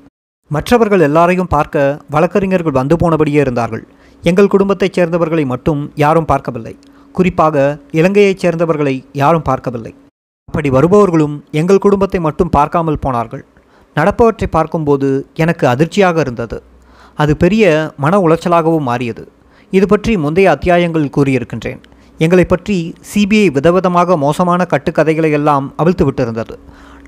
[0.49, 3.87] மற்றவர்கள் எல்லாரையும் பார்க்க வழக்கறிஞர்கள் வந்து போனபடியே இருந்தார்கள்.
[4.21, 6.77] எங்கள் குடும்பத்தைச் சேர்ந்தவர்களை மட்டும் யாரும் பார்க்கவில்லை.
[7.11, 9.95] குறிப்பாக இலங்கையைச் சேர்ந்தவர்களை யாரும் பார்க்கவில்லை.
[10.45, 13.45] அப்படி வருபவர்களும் எங்கள் குடும்பத்தை மட்டும் பார்க்காமல் போனார்கள்.
[13.95, 16.63] நடப்பவற்றை பார்க்கும்போது எனக்கு அதிர்ச்சியாக இருந்தது.
[17.23, 17.65] அது பெரிய
[18.03, 19.23] மன உளைச்சலாகவும் மாறியது.
[19.73, 21.79] இது பற்றி முந்தைய அத்தியாயங்கள் கூறியிருக்கின்றேன்.
[22.25, 22.75] எங்களை பற்றி
[23.09, 26.55] சிபிஐ விதவிதமாக மோசமான கட்டுக்கதைகளை எல்லாம் அவிழ்த்து விட்டிருந்தது.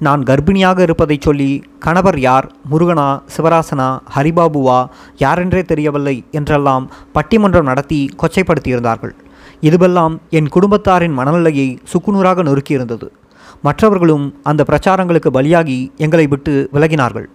[0.08, 1.50] நான் கர்ப்பிணியாக இருப்பதைச் சொல்லி
[1.86, 4.78] கணவர் யார் முருகனா சிவராசனா ஹரிபாபுவா
[5.24, 9.14] யாரென்றே தெரியவில்லை என்றெல்லாம் பட்டிமன்றம் நடத்தி கொச்சைப்படுத்தியிருந்தார்கள்.
[9.68, 13.10] இதுவெல்லாம் என் குடும்பத்தாரின் மனநிலையை சுக்குநூறாக நொறுக்கியிருந்தது.
[13.62, 17.28] மற்றவர்களும் அந்த பிரச்சாரங்களுக்கு பலியாகி எங்களை விட்டு விலகினார்கள்.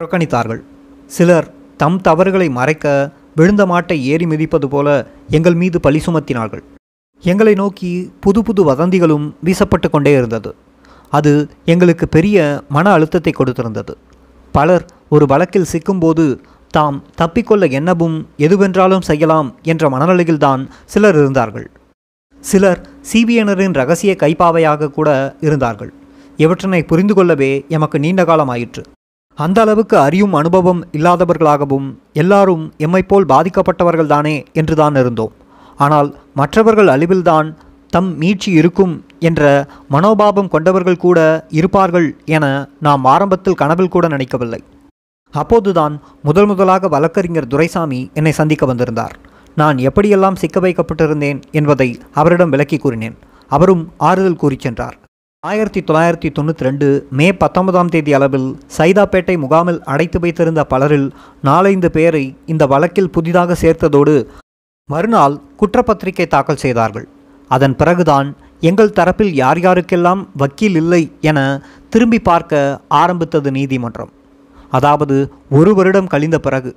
[0.00, 0.62] புறக்கணித்தார்கள்.
[1.10, 6.62] சிலர் தம் தவறுகளை மறைக்க விழுந்த மாட்டை ஏறி மிதிப்பது போல எங்கள் மீது பழி சுமத்தினார்கள்.
[7.22, 10.54] எங்களை நோக்கி புது புது வதந்திகளும் வீசப்பட்டு கொண்டே இருந்தது.
[11.10, 13.94] அது எங்களுக்கு பெரிய மன அழுத்தத்தை கொடுத்திருந்தது.
[14.52, 16.38] பலர் ஒரு வழக்கில் சிக்கும்போது
[16.70, 21.70] தாம் தப்பிக்கொள்ள என்னவும் எதுவென்றாலும் செய்யலாம் என்ற மனநிலையில்தான் சிலர் இருந்தார்கள்.
[22.40, 22.80] சிலர்
[23.12, 25.92] சிபிஎனரின் ரகசிய கைப்பாவையாக கூட இருந்தார்கள்.
[26.36, 28.82] இவற்றினை புரிந்து கொள்ளவே எமக்கு நீண்ட காலம் ஆயிற்று.
[29.34, 35.32] அந்த அளவுக்கு அறியும் அனுபவம் இல்லாதவர்களாகவும் எல்லாரும் எம்மைப்போல் பாதிக்கப்பட்டவர்கள்தானே என்றுதான் இருந்தோம்.
[35.76, 37.54] ஆனால் மற்றவர்கள் அழிவில்தான்
[37.90, 44.62] தம் மீட்சி இருக்கும் என்ற மனோபாவம் கொண்டவர்கள் கூட இருப்பார்கள் என நாம் ஆரம்பத்தில் கனவில் கூட நினைக்கவில்லை.
[45.30, 49.16] அப்போதுதான் முதல் முதலாக வழக்கறிஞர் துரைசாமி என்னை சந்திக்க வந்திருந்தார்.
[49.54, 53.16] நான் எப்படியெல்லாம் சிக்க வைக்கப்பட்டிருந்தேன் என்பதை அவரிடம் விளக்கி கூறினேன்.
[53.48, 54.96] அவரும் ஆறுதல் கூறிச் சென்றார்.
[55.48, 61.08] ஆயிரத்தி தொள்ளாயிரத்தி தொண்ணூற்றி ரெண்டு மே பத்தொன்பதாம் தேதி அளவில் சைதாப்பேட்டை முகாமில் அடைத்து வைத்திருந்த பலரில்
[61.48, 64.14] நாலைந்து பேரை இந்த வழக்கில் புதிதாக சேர்த்ததோடு
[64.88, 67.06] மறுநாள் குற்றப்பத்திரிகை தாக்கல் செய்தார்கள்.
[67.50, 68.28] அதன் பிறகுதான்
[68.70, 71.38] எங்கள் தரப்பில் யார் யாருக்கெல்லாம் வக்கீல் இல்லை என
[71.88, 74.12] திரும்பி பார்க்க ஆரம்பித்தது நீதிமன்றம்.
[74.70, 75.16] அதாவது
[75.58, 76.72] ஒரு வருடம் கழிந்த பிறகு.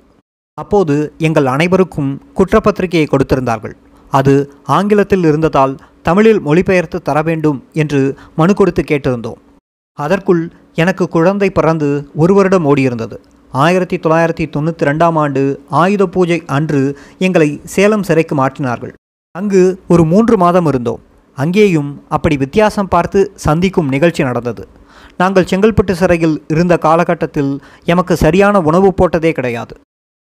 [0.58, 0.96] அப்போது
[1.28, 3.76] எங்கள் அனைவருக்கும் குற்றப்பத்திரிகையை கொடுத்திருந்தார்கள்.
[4.12, 4.34] அது
[4.78, 5.72] ஆங்கிலத்தில் இருந்ததால்
[6.08, 8.00] தமிழில் மொழிபெயர்த்து தர வேண்டும் என்று
[8.38, 9.40] மனு கொடுத்து கேட்டிருந்தோம்.
[10.04, 10.42] அதற்குள்
[10.82, 11.88] எனக்கு குழந்தை பிறந்து
[12.22, 13.16] ஒரு வருடம் ஓடியிருந்தது.
[13.52, 15.42] ஆயிரத்தி தொள்ளாயிரத்தி தொண்ணூற்றி ரெண்டாம் ஆண்டு
[15.82, 16.80] ஆயுத பூஜை அன்று
[17.26, 18.92] எங்களை சேலம் சிறைக்கு மாற்றினார்கள்.
[19.34, 21.00] அங்கு ஒரு மூன்று மாதம் இருந்தோம்.
[21.38, 24.62] அங்கேயும் அப்படி வித்தியாசம் பார்த்து சந்திக்கும் நிகழ்ச்சி நடந்தது.
[25.22, 27.52] நாங்கள் செங்கல்பட்டு சிறையில் இருந்த காலகட்டத்தில்
[27.92, 29.74] எமக்கு சரியான உணவு போட்டதே கிடையாது.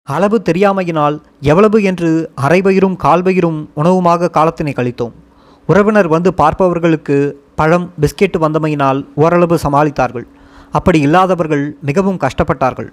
[0.08, 1.16] அளவு தெரியாமையினால்
[1.52, 2.10] எவ்வளவு என்று
[2.48, 5.16] அரைபயிரும் கால்பயிரும் உணவுமாக காலத்தினை கழித்தோம்.
[5.70, 7.16] உறவினர் வந்து பார்ப்பவர்களுக்கு
[7.60, 10.26] பழம் பிஸ்கெட் வந்தமையினால் ஓரளவு சமாளித்தார்கள்.
[10.72, 12.90] அப்படி இல்லாதவர்கள் மிகவும் கஷ்டப்பட்டார்கள்.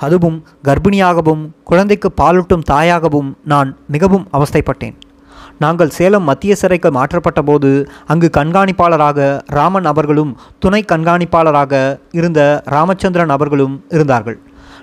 [0.00, 4.96] அதுவும் கர்ப்பிணியாகவும் குழந்தைக்கு பாலூட்டும் தாயாகவும் நான் மிகவும் அவஸ்தைப்பட்டேன்.
[5.58, 7.70] நாங்கள் சேலம் மத்திய சிறைக்கு மாற்றப்பட்ட போது
[8.12, 9.18] அங்கு கண்காணிப்பாளராக
[9.58, 12.40] ராமன் அவர்களும் துணை கண்காணிப்பாளராக இருந்த
[12.74, 14.38] ராமச்சந்திரன் அவர்களும் இருந்தார்கள்.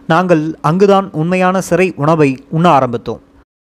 [0.07, 3.21] நாங்கள் அங்குதான் உண்மையான சிறை உணவை உண்ண ஆரம்பித்தோம்.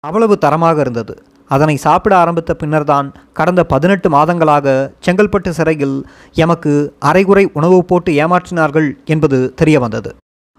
[0.04, 1.16] அவ்வளவு தரமாக இருந்தது.
[1.50, 5.96] அதனை சாப்பிட ஆரம்பித்த பின்னர்தான் கடந்த பதினெட்டு மாதங்களாக செங்கல்பட்டு சிறையில்
[6.44, 6.72] எமக்கு
[7.08, 10.10] அரைகுறை உணவு போட்டு ஏமாற்றினார்கள் என்பது தெரிய வந்தது.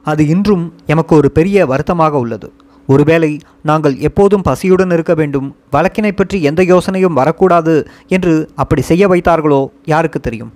[0.05, 2.49] அது இன்றும் எமக்கு ஒரு பெரிய வருத்தமாக உள்ளது.
[2.89, 3.31] ஒருவேளை
[3.69, 7.73] நாங்கள் எப்போதும் பசியுடன் இருக்க வேண்டும் வழக்கினை பற்றி எந்த யோசனையும் வரக்கூடாது
[8.07, 9.61] என்று அப்படி செய்ய வைத்தார்களோ
[9.93, 10.53] யாருக்கு தெரியும்?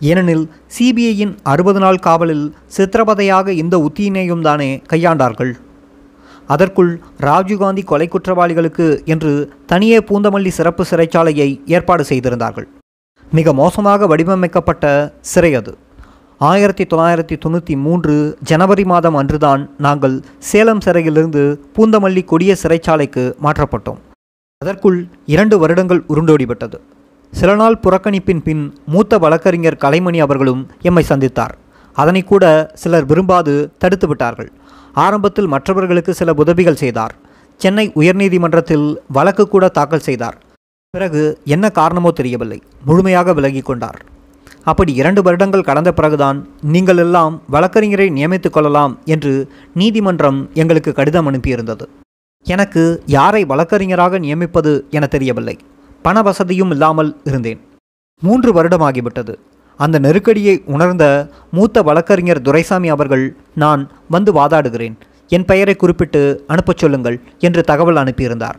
[0.00, 5.52] ஏனெனில் சிபிஐயின் அறுபது நாள் காவலில் சித்திரவதையாக இந்த உத்தியினையும் தானே கையாண்டார்கள்.
[6.46, 12.68] அதற்குள் ராஜீவ்காந்தி கொலை குற்றவாளிகளுக்கு என்று தனியே பூந்தமல்லி சிறப்பு சிறைச்சாலையை ஏற்பாடு செய்திருந்தார்கள்.
[13.32, 15.76] மிக மோசமாக வடிவமைக்கப்பட்ட சிறை அது.
[16.38, 23.98] ஆயிரத்தி தொள்ளாயிரத்தி தொண்ணூற்றி மூன்று ஜனவரி மாதம் அன்றுதான் நாங்கள் சேலம் சிறையிலிருந்து பூந்தமல்லி கொடிய சிறைச்சாலைக்கு மாற்றப்பட்டோம்.
[24.58, 26.78] அதற்குள் இரண்டு வருடங்கள் உருண்டோடிவிட்டது.
[27.32, 31.54] சில நாள் புறக்கணிப்பின் பின் மூத்த வழக்கறிஞர் கலைமணி அவர்களும் எம்மை சந்தித்தார்.
[32.02, 32.44] அதனை கூட
[32.82, 34.50] சிலர் விரும்பாது தடுத்து விட்டார்கள்.
[35.04, 37.14] ஆரம்பத்தில் மற்றவர்களுக்கு சில உதவிகள் செய்தார்.
[37.60, 40.36] சென்னை உயர்நீதிமன்றத்தில் வழக்கு கூட தாக்கல் செய்தார்.
[40.94, 41.22] பிறகு
[41.54, 42.58] என்ன காரணமோ தெரியவில்லை.
[42.88, 43.98] முழுமையாக விலகி கொண்டார்.
[44.70, 46.38] அப்படி இரண்டு வருடங்கள் கடந்த பிறகுதான்
[46.74, 49.32] நீங்கள் எல்லாம் வழக்கறிஞரை நியமித்துக் கொள்ளலாம் என்று
[49.80, 51.86] நீதிமன்றம் எங்களுக்கு கடிதம் அனுப்பியிருந்தது.
[52.46, 52.82] எனக்கு
[53.16, 55.56] யாரை வழக்கறிஞராக நியமிப்பது என தெரியவில்லை.
[56.02, 57.60] பண வசதியும் இல்லாமல் இருந்தேன்.
[58.22, 59.34] மூன்று வருடமாகிவிட்டது
[59.76, 64.96] அந்த நெருக்கடியை உணர்ந்த மூத்த வழக்கறிஞர் துரைசாமி அவர்கள் நான் வந்து வாதாடுகிறேன்.
[65.28, 68.58] என் பெயரை குறிப்பிட்டு அனுப்பச் சொல்லுங்கள் என்று தகவல் அனுப்பியிருந்தார்.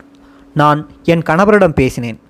[0.54, 2.20] நான் என் கணவரிடம் பேசினேன்.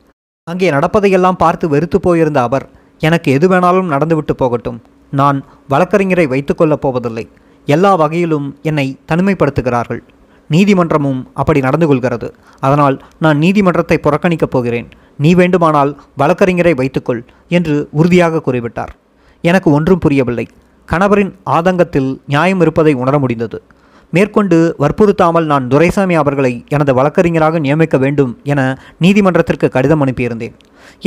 [0.44, 4.82] அங்கே நடப்பதையெல்லாம் பார்த்து வெறுத்து போயிருந்த அவர் எனக்கு எது வேணாலும் நடந்துவிட்டு போகட்டும்.
[5.10, 7.28] நான் வழக்கறிஞரை வைத்துக்கொள்ளப் போவதில்லை.
[7.66, 10.00] எல்லா வகையிலும் என்னை தனிமைப்படுத்துகிறார்கள்.
[10.50, 12.34] நீதிமன்றமும் அப்படி நடந்து கொள்கிறது.
[12.60, 14.88] அதனால் நான் நீதிமன்றத்தை புறக்கணிக்கப் போகிறேன்.
[15.18, 18.94] நீ வேண்டுமானால் வழக்கறிஞரை வைத்துக்கொள் என்று உறுதியாக கூறிவிட்டார்.
[19.40, 20.48] எனக்கு ஒன்றும் புரியவில்லை.
[20.92, 23.62] கணவரின் ஆதங்கத்தில் நியாயம் இருப்பதை உணர முடிந்தது.
[24.10, 28.60] மேற்கொண்டு வற்புறுத்தாமல் நான் துரைசாமி அவர்களை எனது வழக்கறிஞராக நியமிக்க வேண்டும் என
[28.98, 30.54] நீதிமன்றத்திற்கு கடிதம் அனுப்பியிருந்தேன்.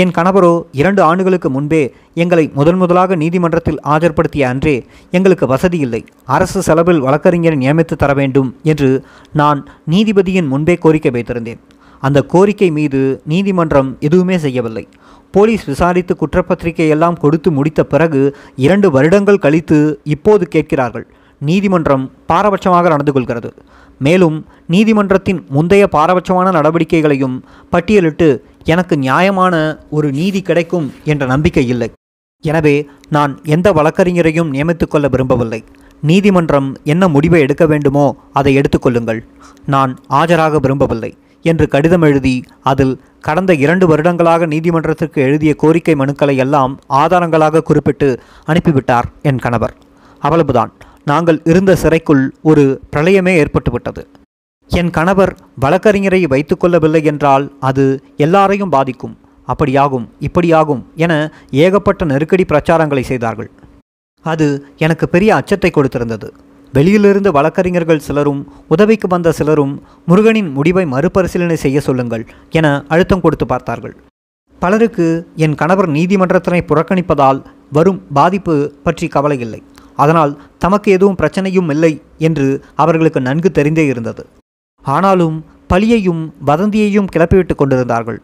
[0.01, 1.81] என் கணவரோ இரண்டு ஆண்டுகளுக்கு முன்பே
[2.13, 4.75] எங்களை முதன் முதலாக நீதிமன்றத்தில் ஆஜர்படுத்திய அன்றே
[5.11, 6.01] எங்களுக்கு வசதி இல்லை.
[6.25, 8.89] அரசு செலவில் வழக்கறிஞரை நியமித்து தர வேண்டும் என்று
[9.33, 11.61] நான் நீதிபதியின் முன்பே கோரிக்கை வைத்திருந்தேன்.
[12.03, 14.85] அந்த கோரிக்கை மீது நீதிமன்றம் எதுவுமே செய்யவில்லை.
[15.31, 18.21] போலீஸ் விசாரித்து குற்றப்பத்திரிகை எல்லாம் கொடுத்து முடித்த பிறகு
[18.55, 21.05] இரண்டு வருடங்கள் கழித்து இப்போது கேட்கிறார்கள்.
[21.49, 23.49] நீதிமன்றம் பாரபட்சமாக நடந்து கொள்கிறது.
[24.06, 24.38] மேலும்
[24.73, 27.38] நீதிமன்றத்தின் முந்தைய பாரபட்சமான நடவடிக்கைகளையும்
[27.73, 28.27] பட்டியலிட்டு
[28.73, 29.56] எனக்கு நியாயமான
[29.97, 31.89] ஒரு நீதி கிடைக்கும் என்ற நம்பிக்கை இல்லை.
[32.43, 32.75] எனவே
[33.15, 35.62] நான் எந்த வழக்கறிஞரையும் நியமித்துக்கொள்ள விரும்பவில்லை.
[36.10, 38.06] நீதிமன்றம் என்ன முடிவை எடுக்க வேண்டுமோ
[38.39, 39.19] அதை எடுத்துக்கொள்ளுங்கள்
[39.73, 41.12] நான் ஆஜராக விரும்பவில்லை
[41.45, 42.34] என்று கடிதம் எழுதி
[42.71, 42.95] அதில்
[43.27, 48.10] கடந்த இரண்டு வருடங்களாக நீதிமன்றத்திற்கு எழுதிய கோரிக்கை மனுக்களை எல்லாம் ஆதாரங்களாக குறிப்பிட்டு
[48.51, 49.75] அனுப்பிவிட்டார் என் கணவர்.
[50.21, 50.71] அவ்வளவுதான்.
[51.07, 54.03] நாங்கள் இருந்த சிறைக்குள் ஒரு பிரளயமே ஏற்பட்டுவிட்டது.
[54.71, 55.33] என் கணவர்
[55.63, 57.85] வழக்கறிஞரை வைத்துக்கொள்ளவில்லை என்றால் அது
[58.25, 59.15] எல்லாரையும் பாதிக்கும்.
[59.47, 61.13] அப்படியாகும் இப்படியாகும் என
[61.63, 63.49] ஏகப்பட்ட நெருக்கடி பிரச்சாரங்களை செய்தார்கள்.
[64.25, 64.47] அது
[64.85, 66.27] எனக்கு பெரிய அச்சத்தை கொடுத்திருந்தது.
[66.73, 68.41] வெளியிலிருந்து வழக்கறிஞர்கள் சிலரும்
[68.73, 69.73] உதவிக்கு வந்த சிலரும்
[70.09, 72.23] முருகனின் முடிவை மறுபரிசீலனை செய்ய சொல்லுங்கள்
[72.59, 73.95] என அழுத்தம் கொடுத்து பார்த்தார்கள்.
[74.61, 75.07] பலருக்கு
[75.45, 77.39] என் கணவர் நீதிமன்றத்தினை புறக்கணிப்பதால்
[77.77, 79.61] வரும் பாதிப்பு பற்றி கவலை இல்லை
[79.95, 84.25] அதனால் தமக்கு எதுவும் பிரச்சனையும் இல்லை என்று அவர்களுக்கு நன்கு தெரிந்தே இருந்தது.
[84.82, 88.21] ஆனாலும் பழியையும் வதந்தியையும் கிளப்பிவிட்டு கொண்டிருந்தார்கள்.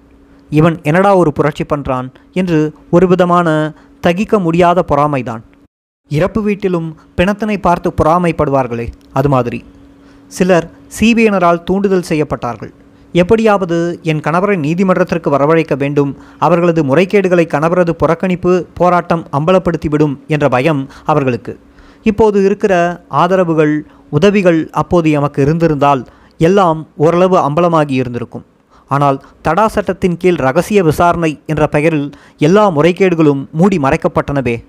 [0.49, 3.73] இவன் என்னடா ஒரு புரட்சி பண்றான் என்று ஒரு விதமான
[4.08, 5.41] தகிக்க முடியாத பொறாமைதான்.
[6.10, 9.63] இறப்பு வீட்டிலும் பிணத்தினை பார்த்து பொறாமைப்படுவார்களே அது மாதிரி.
[10.27, 12.73] சிலர் சிபிஐனரால் தூண்டுதல் செய்யப்பட்டார்கள்.
[13.13, 16.17] எப்படியாவது என் கணவரை நீதிமன்றத்திற்கு வரவழைக்க வேண்டும்.
[16.39, 21.60] அவர்களது முறைகேடுகளை கணவரது புறக்கணிப்பு போராட்டம் அம்பலப்படுத்திவிடும் என்ற பயம் அவர்களுக்கு.
[22.04, 26.06] இப்போது இருக்கிற ஆதரவுகள் உதவிகள் அப்போது எமக்கு இருந்திருந்தால்
[26.38, 28.46] எல்லாம் ஓரளவு அம்பலமாகி இருந்திருக்கும்.
[28.88, 34.63] ஆனால் தடா சட்டத்தின் கீழ் ரகசிய விசாரணை என்ற பெயரில் எல்லா முறைகேடுகளும் மூடி மறைக்கப்பட்டனவே.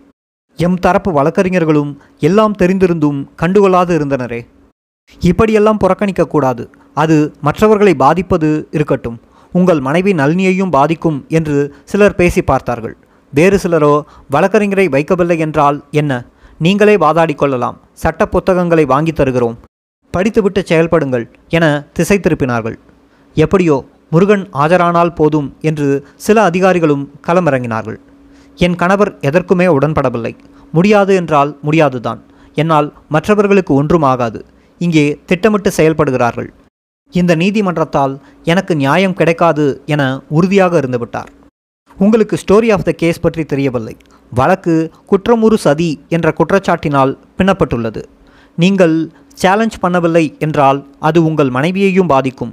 [0.57, 4.47] எம் தரப்பு வழக்கறிஞர்களும் எல்லாம் தெரிந்திருந்தும் கண்டுகொள்ளாது இருந்தனரே.
[5.21, 6.67] இப்படியெல்லாம் புறக்கணிக்கக்கூடாது.
[7.03, 9.19] அது மற்றவர்களை பாதிப்பது இருக்கட்டும்.
[9.53, 11.59] உங்கள் மனைவி நளினியையும் பாதிக்கும் என்று
[11.91, 12.97] சிலர் பேசி பார்த்தார்கள்.
[13.33, 13.95] வேறு சிலரோ
[14.35, 16.13] வழக்கறிஞரை வைக்கவில்லை என்றால் என்ன?
[16.65, 19.57] நீங்களே வாதாடிக்கொள்ளலாம் சட்ட புத்தகங்களை வாங்கி தருகிறோம்.
[20.15, 21.25] படித்துவிட்டு செயல்படுங்கள்
[21.57, 21.65] என
[21.97, 22.77] திசை திருப்பினார்கள்.
[23.37, 23.77] எப்படியோ
[24.13, 25.89] முருகன் ஆஜரானால் போதும் என்று
[26.27, 27.99] சில அதிகாரிகளும் களமிறங்கினார்கள்.
[28.59, 30.33] என் கணவர் எதற்குமே உடன்படவில்லை.
[30.77, 32.21] முடியாது என்றால் முடியாதுதான்.
[32.63, 34.41] என்னால் மற்றவர்களுக்கு ஒன்றும் ஆகாது.
[34.81, 36.49] இங்கே திட்டமிட்டு செயல்படுகிறார்கள்.
[37.13, 38.15] இந்த நீதிமன்றத்தால்
[38.53, 40.03] எனக்கு நியாயம் கிடைக்காது என
[40.37, 41.31] உறுதியாக இருந்துவிட்டார்
[41.97, 43.95] உங்களுக்கு ஸ்டோரி ஆஃப் த கேஸ் பற்றி தெரியவில்லை.
[44.33, 44.75] வழக்கு
[45.11, 48.03] குற்றமுறு சதி என்ற குற்றச்சாட்டினால் பின்னப்பட்டுள்ளது.
[48.59, 48.97] நீங்கள்
[49.43, 52.53] சேலஞ்ச் பண்ணவில்லை என்றால் அது உங்கள் மனைவியையும் பாதிக்கும்.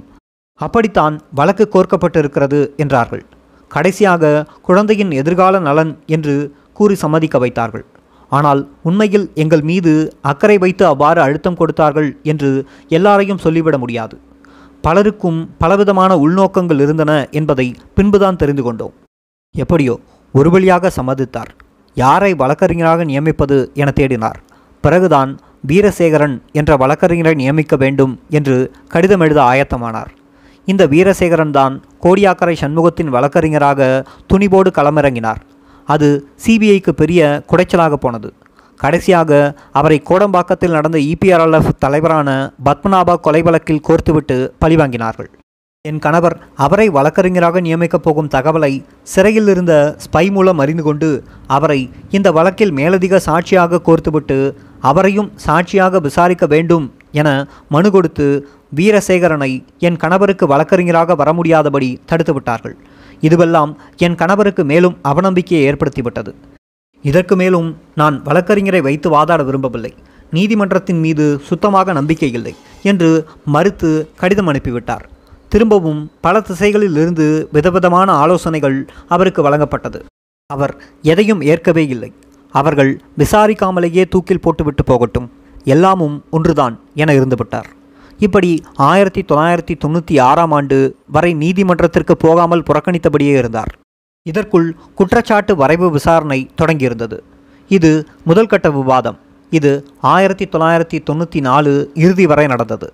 [0.60, 3.24] அப்படித்தான் வழக்கு கோர்க்கப்பட்டிருக்கிறது என்றார்கள்.
[3.70, 6.34] கடைசியாக குழந்தையின் எதிர்கால நலன் என்று
[6.78, 7.86] கூறி சம்மதிக்க வைத்தார்கள்.
[8.32, 9.92] ஆனால் உண்மையில் எங்கள் மீது
[10.30, 12.50] அக்கறை வைத்து அவ்வாறு அழுத்தம் கொடுத்தார்கள் என்று
[12.98, 14.16] எல்லாரையும் சொல்லிவிட முடியாது.
[14.86, 18.92] பலருக்கும் பலவிதமான உள்நோக்கங்கள் இருந்தன என்பதை பின்புதான் தெரிந்து கொண்டோம்.
[19.54, 19.94] எப்படியோ
[20.34, 21.50] ஒரு வழியாக சம்மதித்தார்.
[21.94, 24.38] யாரை வழக்கறிஞராக நியமிப்பது என தேடினார்.
[24.84, 25.30] பிறகுதான்
[25.70, 28.56] வீரசேகரன் என்ற வழக்கறிஞரை நியமிக்க வேண்டும் என்று
[28.88, 30.10] கடிதம் எழுத ஆயத்தமானார்.
[30.64, 35.40] இந்த வீரசேகரன் தான் கோடியாக்கரை சண்முகத்தின் வழக்கறிஞராக துணிவோடு களமிறங்கினார்.
[35.84, 36.08] அது
[36.46, 38.30] சிபிஐக்கு பெரிய குடைச்சலாக போனது.
[38.82, 39.40] கடைசியாக
[39.78, 42.30] அவரை கோடம்பாக்கத்தில் நடந்த இபிஆர்எல்எஃப் தலைவரான
[42.68, 45.30] பத்மநாபா கொலை வழக்கில் கோர்த்துவிட்டு பழிவாங்கினார்கள்.
[45.84, 46.34] என் கணவர்
[46.64, 48.70] அவரை வழக்கறிஞராக நியமிக்கப் போகும் தகவலை
[49.12, 51.08] சிறையில் இருந்த ஸ்பை மூலம் அறிந்து கொண்டு
[51.56, 51.78] அவரை
[52.16, 54.38] இந்த வழக்கில் மேலதிக சாட்சியாக கோர்த்துவிட்டு
[54.90, 56.86] அவரையும் சாட்சியாக விசாரிக்க வேண்டும்
[57.20, 57.28] என
[57.74, 58.26] மனு கொடுத்து
[58.78, 59.52] வீரசேகரனை
[59.88, 62.76] என் கணவருக்கு வழக்கறிஞராக வர முடியாதபடி தடுத்துவிட்டார்கள்.
[63.26, 63.72] இதுவெல்லாம்
[64.06, 66.32] என் கணவருக்கு மேலும் அவநம்பிக்கையை ஏற்படுத்திவிட்டது.
[67.10, 67.68] இதற்கு மேலும்
[68.00, 69.92] நான் வழக்கறிஞரை வைத்து வாதாட விரும்பவில்லை.
[70.36, 72.54] நீதிமன்றத்தின் மீது சுத்தமாக நம்பிக்கை இல்லை
[72.90, 73.10] என்று
[73.54, 73.90] மறுத்து
[74.20, 75.04] கடிதம் அனுப்பிவிட்டார்.
[75.52, 78.78] திரும்பவும் பல திசைகளில் இருந்து விதவிதமான ஆலோசனைகள்
[79.14, 80.00] அவருக்கு வழங்கப்பட்டது.
[80.50, 80.74] அவர்
[81.12, 82.10] எதையும் ஏற்கவே இல்லை.
[82.54, 82.92] அவர்கள்
[83.22, 85.28] விசாரிக்காமலேயே தூக்கில் போட்டுவிட்டு போகட்டும்.
[85.74, 87.68] எல்லாமும் ஒன்றுதான் என இருந்துவிட்டார்
[88.26, 88.50] இப்படி
[88.90, 90.76] ஆயிரத்தி தொள்ளாயிரத்தி தொண்ணூற்றி ஆறாம் ஆண்டு
[91.16, 93.72] வரை நீதிமன்றத்திற்கு போகாமல் புறக்கணித்தபடியே இருந்தார்.
[94.30, 97.18] இதற்குள் குற்றச்சாட்டு வரைவு விசாரணை தொடங்கியிருந்தது.
[97.76, 97.90] இது
[98.28, 99.18] முதல்கட்ட விவாதம்.
[99.50, 99.72] இது
[100.14, 101.72] ஆயிரத்தி தொள்ளாயிரத்தி தொண்ணூற்றி நாலு
[102.04, 102.88] இறுதி வரை நடந்தது.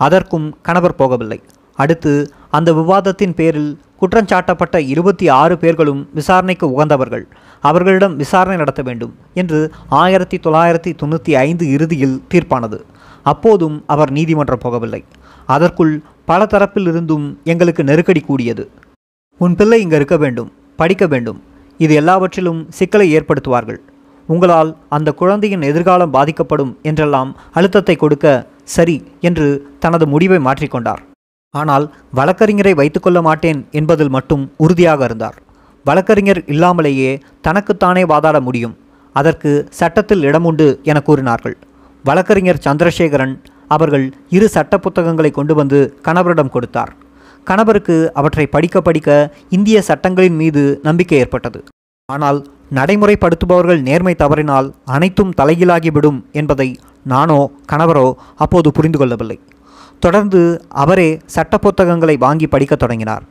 [0.00, 1.38] அதற்கும் கணவர் போகவில்லை.
[1.78, 2.12] அடுத்து
[2.50, 7.24] அந்த விவாதத்தின் பேரில் குற்றஞ்சாட்டப்பட்ட இருபத்தி ஆறு பேர்களும் விசாரணைக்கு உகந்தவர்கள்.
[7.60, 9.60] அவர்களிடம் விசாரணை நடத்த வேண்டும் என்று
[10.02, 12.78] ஆயிரத்தி தொள்ளாயிரத்தி தொண்ணூற்றி ஐந்து இறுதியில் தீர்ப்பானது.
[13.22, 15.02] அப்போதும் அவர் நீதிமன்றம் போகவில்லை.
[15.46, 15.94] அதற்குள்
[16.30, 18.64] பல தரப்பில் இருந்தும் எங்களுக்கு நெருக்கடி கூடியது.
[19.40, 20.50] உன் பிள்ளை இங்கே இருக்க வேண்டும்.
[20.80, 21.38] படிக்க வேண்டும்.
[21.84, 23.80] இது எல்லாவற்றிலும் சிக்கலை ஏற்படுத்துவார்கள்.
[24.28, 28.26] உங்களால் அந்த குழந்தையின் எதிர்காலம் பாதிக்கப்படும் என்றெல்லாம் அழுத்தத்தை கொடுக்க
[28.76, 28.96] சரி
[29.28, 29.46] என்று
[29.84, 31.02] தனது முடிவை மாற்றிக்கொண்டார்.
[31.54, 31.84] ஆனால்
[32.18, 35.36] வழக்கறிஞரை வைத்துக்கொள்ள மாட்டேன் என்பதில் மட்டும் உறுதியாக இருந்தார்.
[35.86, 37.10] வழக்கறிஞர் இல்லாமலேயே
[37.46, 38.74] தனக்குத்தானே வாதாட முடியும்.
[39.16, 41.56] அதற்கு சட்டத்தில் இடமுண்டு என கூறினார்கள்.
[42.04, 43.34] வழக்கறிஞர் சந்திரசேகரன்
[43.74, 44.04] அவர்கள்
[44.36, 46.92] இரு சட்ட புத்தகங்களை கொண்டு வந்து கணவரிடம் கொடுத்தார்.
[47.50, 49.10] கணவருக்கு அவற்றை படிக்க படிக்க
[49.56, 51.60] இந்திய சட்டங்களின் மீது நம்பிக்கை ஏற்பட்டது.
[52.12, 52.38] ஆனால்
[52.74, 56.68] நடைமுறைப்படுத்துபவர்கள் நேர்மை தவறினால் அனைத்தும் தலைகீழாகிவிடும் என்பதை
[57.12, 57.40] நானோ
[57.72, 58.06] கணவரோ
[58.44, 59.38] அப்போது புரிந்து கொள்ளவில்லை.
[60.04, 60.40] தொடர்ந்து
[60.82, 63.24] அவரே சட்ட புத்தகங்களை வாங்கி படிக்கத் தொடங்கினார்.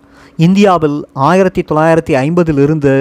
[0.47, 0.97] இந்தியாவில்
[1.29, 2.93] ஆயிரத்தி தொள்ளாயிரத்தி ஐம்பதிலிருந்து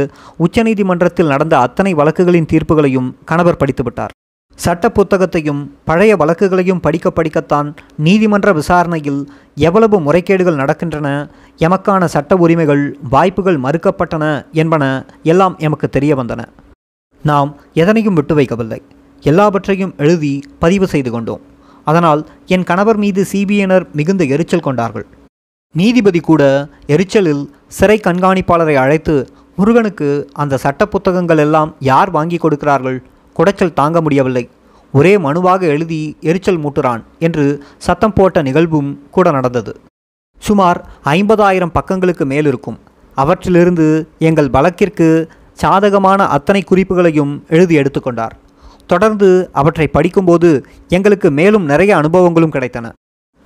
[0.45, 4.13] உச்சநீதிமன்றத்தில் நடந்த அத்தனை வழக்குகளின் தீர்ப்புகளையும் கணவர் படித்துவிட்டார்.
[4.55, 11.09] சட்ட புத்தகத்தையும் பழைய வழக்குகளையும் படிக்க படிக்கத்தான் நீதிமன்ற விசாரணையில் எவ்வளவு முறைகேடுகள் நடக்கின்றன
[11.59, 16.43] எமக்கான சட்ட உரிமைகள் வாய்ப்புகள் மறுக்கப்பட்டன என்பன எல்லாம் எமக்கு தெரிய வந்தன.
[17.23, 18.83] நாம் எதனையும் விட்டு வைக்கவில்லை.
[19.21, 21.41] எல்லாவற்றையும் எழுதி பதிவு செய்து கொண்டோம்.
[21.85, 25.07] அதனால் என் கணவர் மீது சிபிஐனர் மிகுந்த எரிச்சல் கொண்டார்கள்.
[25.73, 33.03] நீதிபதி கூட எரிச்சலில் சிறை கண்காணிப்பாளரை அழைத்து முருகனுக்கு அந்த சட்ட புத்தகங்கள் எல்லாம் யார் வாங்கி கொடுக்கிறார்கள்?
[33.37, 34.45] குடைச்சல் தாங்க முடியவில்லை.
[34.95, 37.45] ஒரே மனுவாக எழுதி எரிச்சல் மூட்டுறான் என்று
[37.87, 39.73] சத்தம் போட்ட நிகழ்வும் கூட நடந்தது.
[40.43, 42.79] சுமார் ஐம்பதாயிரம் பக்கங்களுக்கு மேல் இருக்கும்.
[43.15, 43.87] அவற்றிலிருந்து
[44.29, 45.09] எங்கள் வழக்கிற்கு
[45.63, 48.35] சாதகமான அத்தனை குறிப்புகளையும் எழுதி எடுத்துக்கொண்டார்
[48.93, 50.49] தொடர்ந்து அவற்றை படிக்கும்போது
[50.89, 52.87] எங்களுக்கு மேலும் நிறைய அனுபவங்களும் கிடைத்தன.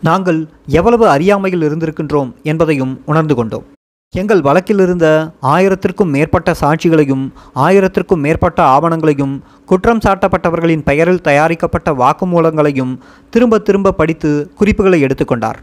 [0.03, 0.40] நாங்கள்
[0.79, 3.66] எவ்வளவு அறியாமையில் இருந்திருக்கின்றோம் என்பதையும் உணர்ந்து கொண்டோம்.
[4.14, 5.07] எங்கள் வழக்கில் இருந்த
[5.42, 9.35] ஆயிரத்திற்கும் மேற்பட்ட சாட்சிகளையும் ஆயிரத்திற்கும் மேற்பட்ட ஆவணங்களையும்
[9.66, 12.94] குற்றம் சாட்டப்பட்டவர்களின் பெயரில் தயாரிக்கப்பட்ட வாக்குமூலங்களையும்
[13.31, 15.59] திரும்ப திரும்ப படித்து குறிப்புகளை எடுத்துக்கொண்டார்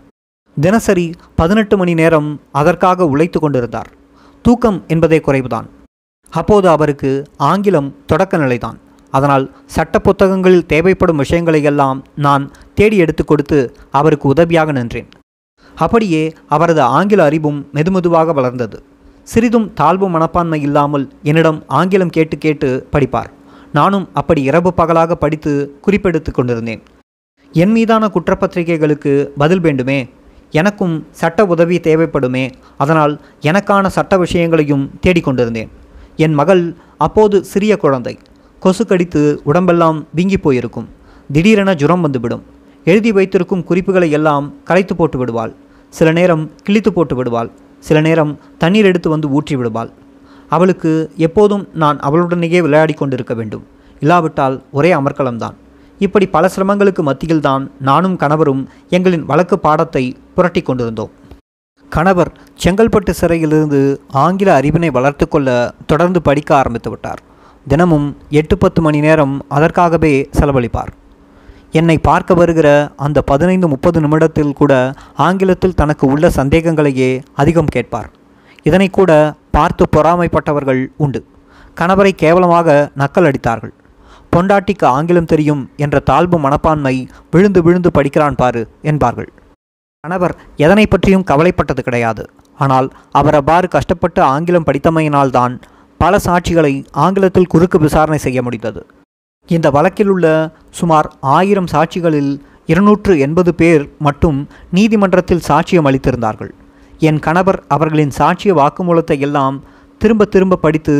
[0.58, 3.90] தினசரி பதினெட்டு மணி நேரம் அதற்காக உழைத்து கொண்டிருந்தார்.
[4.46, 5.68] தூக்கம் என்பதே குறைவுதான்.
[6.30, 8.78] அப்போது அவருக்கு ஆங்கிலம் தொடக்க நிலைதான்.
[9.12, 13.60] அதனால் சட்ட புத்தகங்களில் தேவைப்படும் விஷயங்களை எல்லாம் நான் தேடி எடுத்து கொடுத்து
[13.92, 15.10] அவருக்கு உதவியாக நின்றேன்.
[15.76, 18.84] அப்படியே அவரது ஆங்கில அறிவும் மெதுமெதுவாக வளர்ந்தது.
[19.24, 23.30] சிறிதும் தாழ்வு மனப்பான்மை இல்லாமல் என்னிடம் ஆங்கிலம் கேட்டு கேட்டு படிப்பார்.
[23.74, 26.84] நானும் அப்படி இரவு பகலாக படித்து குறிப்பெடுத்து கொண்டிருந்தேன்.
[27.52, 30.10] என் மீதான குற்றப்பத்திரிகைகளுக்கு பதில் வேண்டுமே?
[30.52, 32.52] எனக்கும் சட்ட உதவி தேவைப்படுமே?
[32.78, 35.68] அதனால் எனக்கான சட்ட விஷயங்களையும் தேடிக்கொண்டிருந்தேன்
[36.16, 38.20] என் மகள் அப்போது சிறிய குழந்தை.
[38.60, 40.90] கொசு கடித்து உடம்பெல்லாம் வீங்கி போயிருக்கும்.
[41.32, 42.44] திடீரென ஜுரம் வந்துவிடும்.
[42.86, 45.54] எழுதி வைத்திருக்கும் குறிப்புகளை எல்லாம் கலைத்து போட்டு விடுவாள்.
[45.98, 47.50] சில நேரம் கிழித்து போட்டு விடுவாள்.
[47.84, 48.32] சில நேரம்
[48.62, 49.92] தண்ணீர் எடுத்து வந்து ஊற்றி விடுவாள்.
[50.56, 50.92] அவளுக்கு
[51.28, 53.64] எப்போதும் நான் அவளுடனேயே விளையாடி கொண்டிருக்க வேண்டும்.
[54.02, 55.56] இல்லாவிட்டால் ஒரே அமர்க்கலம்தான்
[56.06, 58.64] இப்படி பல சிரமங்களுக்கு மத்தியில்தான் நானும் கணவரும்
[58.98, 60.04] எங்களின் வழக்கு பாடத்தை
[60.36, 61.14] புரட்டி கொண்டிருந்தோம்.
[61.92, 62.32] கணவர்
[62.64, 63.80] செங்கல்பட்டு சிறையிலிருந்து
[64.24, 65.50] ஆங்கில அறிவினை வளர்த்து கொள்ள
[65.92, 67.22] தொடர்ந்து படிக்க ஆரம்பித்து விட்டார்.
[67.68, 68.08] தினமும்
[68.40, 70.92] எட்டு பத்து மணி நேரம் அதற்காகவே செலவழிப்பார்.
[71.80, 72.68] என்னை பார்க்க வருகிற
[73.06, 74.74] அந்த பதினைந்து முப்பது நிமிடத்தில் கூட
[75.26, 77.10] ஆங்கிலத்தில் தனக்கு உள்ள சந்தேகங்களையே
[77.42, 78.10] அதிகம் கேட்பார்.
[78.70, 79.12] இதனை கூட
[79.56, 81.22] பார்த்து பொறாமைப்பட்டவர்கள் உண்டு.
[81.80, 83.74] கணவரை கேவலமாக நக்கல் அடித்தார்கள்.
[84.34, 86.96] பொண்டாட்டிக்கு ஆங்கிலம் தெரியும் என்ற தாழ்வு மனப்பான்மை
[87.34, 89.30] விழுந்து விழுந்து படிக்கிறான் பாரு என்பார்கள்.
[90.04, 90.36] கணவர்
[90.66, 92.24] எதனை பற்றியும் கவலைப்பட்டது கிடையாது.
[92.60, 92.88] ஆனால்
[93.20, 95.56] அவர் அவ்வாறு கஷ்டப்பட்டு ஆங்கிலம் படித்தமையினால்தான்
[96.00, 96.74] பல சாட்சிகளை
[97.06, 98.82] ஆங்கிலத்தில் குறுக்கு விசாரணை செய்ய முடிந்தது.
[99.48, 100.28] இந்த வழக்கில் உள்ள
[100.70, 106.50] சுமார் ஆயிரம் சாட்சிகளில் இருநூற்று எண்பது பேர் மட்டும் நீதிமன்றத்தில் சாட்சியம் அளித்திருந்தார்கள்.
[107.00, 109.64] என் கணவர் அவர்களின் சாட்சிய வாக்குமூலத்தை எல்லாம்
[109.98, 110.96] திரும்ப திரும்ப படித்து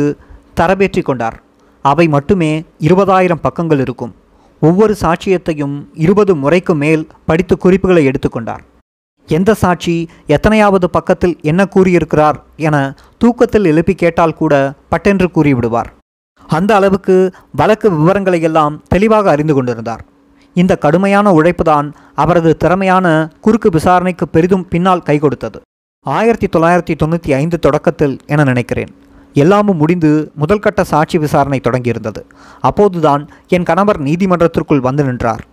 [0.60, 1.42] தரவேற்றி கொண்டார்.
[1.82, 2.52] அவை மட்டுமே
[2.88, 4.14] இருபதாயிரம் பக்கங்கள் இருக்கும்.
[4.60, 8.64] ஒவ்வொரு சாட்சியத்தையும் இருபது முறைக்கு மேல் படித்து குறிப்புகளை எடுத்துக்கொண்டார்
[9.28, 12.76] எந்த சாட்சி எத்தனையாவது பக்கத்தில் என்ன கூறியிருக்கிறார் என
[13.18, 15.90] தூக்கத்தில் எழுப்பி கேட்டால் கூட பட்டென்று கூறிவிடுவார்.
[16.46, 20.04] அந்த அளவுக்கு வழக்கு விவரங்களை எல்லாம் தெளிவாக அறிந்து கொண்டிருந்தார்.
[20.54, 25.60] இந்த கடுமையான உழைப்புதான் அவரது திறமையான குறுக்கு விசாரணைக்கு பெரிதும் பின்னால் கை கொடுத்தது.
[26.02, 28.94] ஆயிரத்தி தொள்ளாயிரத்தி தொண்ணூற்றி ஐந்து தொடக்கத்தில் என நினைக்கிறேன்.
[29.32, 32.22] எல்லாமும் முடிந்து முதல்கட்ட சாட்சி விசாரணை தொடங்கியிருந்தது.
[32.60, 35.44] அப்போதுதான் என் கணவர் நீதிமன்றத்திற்குள் வந்து நின்றார்.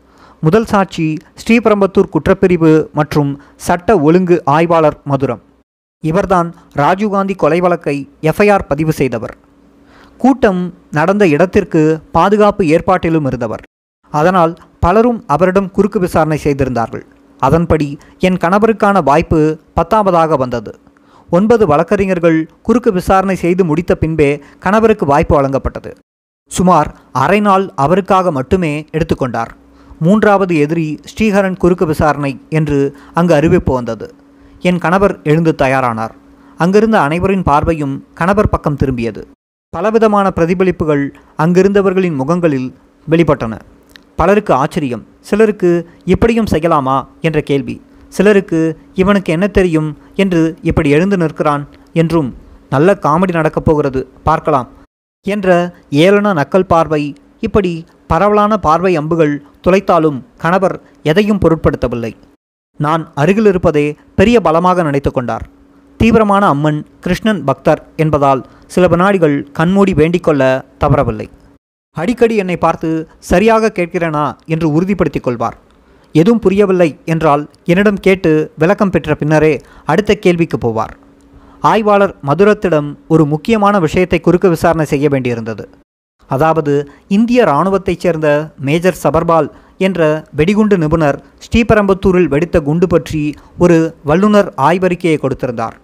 [0.41, 5.39] முதல் சாட்சி ஸ்ரீபெரம்பத்தூர் குற்றப்பிரிவு மற்றும் சட்ட ஒழுங்கு ஆய்வாளர் மதுரம்.
[5.99, 9.37] இவர்தான் ராஜீவ்காந்தி கொலை வழக்கை எஃப்ஐஆர் பதிவு செய்தவர்.
[10.17, 13.63] கூட்டம் நடந்த இடத்திற்கு பாதுகாப்பு ஏற்பாட்டிலும் இருந்தவர்.
[14.11, 17.05] அதனால் பலரும் அவரிடம் குறுக்கு விசாரணை செய்திருந்தார்கள்.
[17.39, 20.79] அதன்படி என் கணவருக்கான வாய்ப்பு பத்தாவதாக வந்தது.
[21.29, 25.91] ஒன்பது வழக்கறிஞர்கள் குறுக்கு விசாரணை செய்து முடித்த பின்பே கணவருக்கு வாய்ப்பு வழங்கப்பட்டது.
[26.51, 29.51] சுமார் அரை நாள் அவருக்காக மட்டுமே எடுத்துக்கொண்டார்.
[29.99, 32.79] மூன்றாவது எதிரி ஸ்ரீஹரன் குறுக்கு விசாரணை என்று
[33.13, 34.13] அங்கு அறிவிப்பு வந்தது.
[34.59, 36.13] என் கணவர் எழுந்து தயாரானார்.
[36.57, 39.23] அங்கிருந்த அனைவரின் பார்வையும் கணவர் பக்கம் திரும்பியது.
[39.73, 41.03] பலவிதமான பிரதிபலிப்புகள்
[41.43, 42.67] அங்கிருந்தவர்களின் முகங்களில்
[43.07, 43.53] வெளிப்பட்டன.
[44.19, 45.71] பலருக்கு ஆச்சரியம் சிலருக்கு
[46.13, 47.75] இப்படியும் செய்யலாமா என்ற கேள்வி
[48.11, 48.59] சிலருக்கு
[49.01, 49.89] இவனுக்கு என்ன தெரியும்
[50.23, 51.63] என்று இப்படி எழுந்து நிற்கிறான்
[52.01, 52.29] என்றும்
[52.69, 54.69] நல்ல காமெடி நடக்கப் போகிறது பார்க்கலாம்
[55.25, 55.47] என்ற
[56.03, 57.03] ஏளன நக்கல் பார்வை
[57.47, 57.73] இப்படி
[58.11, 59.33] பரவலான பார்வை அம்புகள்
[59.65, 62.13] துளைத்தாலும் கணவர் எதையும் பொருட்படுத்தவில்லை.
[62.79, 65.45] நான் அருகில் இருப்பதே பெரிய பலமாக நினைத்து கொண்டார்.
[66.03, 70.41] தீவிரமான அம்மன் கிருஷ்ணன் பக்தர் என்பதால் சில வினாடிகள் கண்மூடி வேண்டிக்கொள்ள
[70.79, 71.29] தவறவில்லை.
[71.97, 74.35] அடிக்கடி என்னை பார்த்து சரியாக கேட்கிறேனா?
[74.45, 75.57] என்று உறுதிப்படுத்தி கொள்வார்.
[76.11, 80.93] எதுவும் புரியவில்லை என்றால் என்னிடம் கேட்டு விளக்கம் பெற்ற பின்னரே அடுத்த கேள்விக்கு போவார்.
[81.61, 85.65] ஆய்வாளர் மதுரத்திடம் ஒரு முக்கியமான விஷயத்தை குறுக்கு விசாரணை செய்ய வேண்டியிருந்தது.
[86.27, 86.73] அதாவது
[87.07, 95.19] இந்திய இராணுவத்தைச் சேர்ந்த மேஜர் சபர்பால் என்ற வெடிகுண்டு நிபுணர் ஸ்ரீபெரம்பத்தூரில் வெடித்த குண்டு பற்றி ஒரு வல்லுநர் ஆய்வறிக்கையை
[95.19, 95.77] கொடுத்திருந்தார்.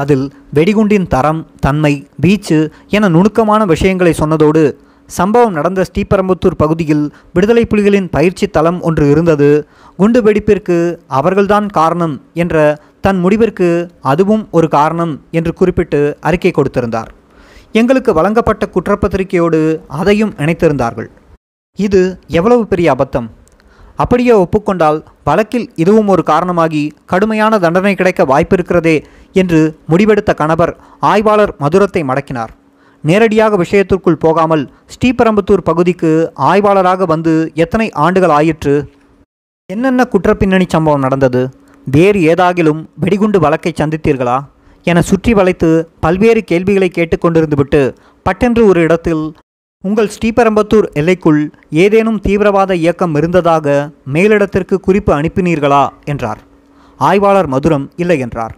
[0.00, 0.24] அதில்
[0.56, 2.58] வெடிகுண்டின் தரம் தன்மை வீச்சு
[2.96, 4.64] என நுணுக்கமான விஷயங்களை சொன்னதோடு
[5.10, 7.02] சம்பவம் நடந்த ஸ்ரீபெரம்புத்தூர் பகுதியில்
[7.32, 9.48] விடுதலை புலிகளின் பயிற்சி தளம் ஒன்று இருந்தது.
[9.96, 10.78] குண்டு வெடிப்பிற்கு
[11.18, 12.56] அவர்கள்தான் காரணம் என்ற
[13.00, 13.68] தன் முடிவிற்கு
[14.12, 17.10] அதுவும் ஒரு காரணம் என்று குறிப்பிட்டு அறிக்கை கொடுத்திருந்தார்.
[17.72, 19.60] எங்களுக்கு வழங்கப்பட்ட குற்றப்பத்திரிகையோடு
[20.00, 21.10] அதையும் இணைத்திருந்தார்கள்.
[21.78, 22.02] இது
[22.38, 23.28] எவ்வளவு பெரிய அபத்தம்?
[24.02, 28.96] அப்படியே ஒப்புக்கொண்டால் வழக்கில் இதுவும் ஒரு காரணமாகி கடுமையான தண்டனை கிடைக்க வாய்ப்பிருக்கிறதே
[29.40, 30.72] என்று முடிவெடுத்த கணவர்
[31.10, 32.52] ஆய்வாளர் மதுரத்தை மடக்கினார்.
[33.04, 34.64] நேரடியாக விஷயத்திற்குள் போகாமல்
[34.94, 36.10] ஸ்ரீபெரம்புத்தூர் பகுதிக்கு
[36.50, 38.74] ஆய்வாளராக வந்து எத்தனை ஆண்டுகள் ஆயிற்று?
[39.70, 41.42] என்னென்ன குற்றப்பின்னணி சம்பவம் நடந்தது?
[41.86, 44.36] வேறு ஏதாகிலும் வெடிகுண்டு வழக்கை சந்தித்தீர்களா?
[44.86, 45.70] என சுற்றி வளைத்து
[46.04, 47.82] பல்வேறு கேள்விகளை கேட்டுக்கொண்டிருந்துவிட்டு
[48.26, 49.22] பட்டென்று ஒரு இடத்தில்
[49.84, 55.88] உங்கள் ஸ்ரீபெரம்பத்தூர் எல்லைக்குள் ஏதேனும் தீவிரவாத இயக்கம் இருந்ததாக மேலிடத்திற்கு குறிப்பு அனுப்பினீர்களா?
[56.04, 56.38] என்றார்.
[56.96, 58.54] ஆய்வாளர் மதுரம் இல்லை என்றார்.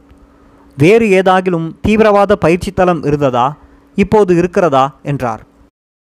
[0.77, 3.57] வேறு ஏதாகிலும் தீவிரவாத பயிற்சி தளம் இருந்ததா?
[3.95, 4.95] இப்போது இருக்கிறதா?
[5.03, 5.47] என்றார்.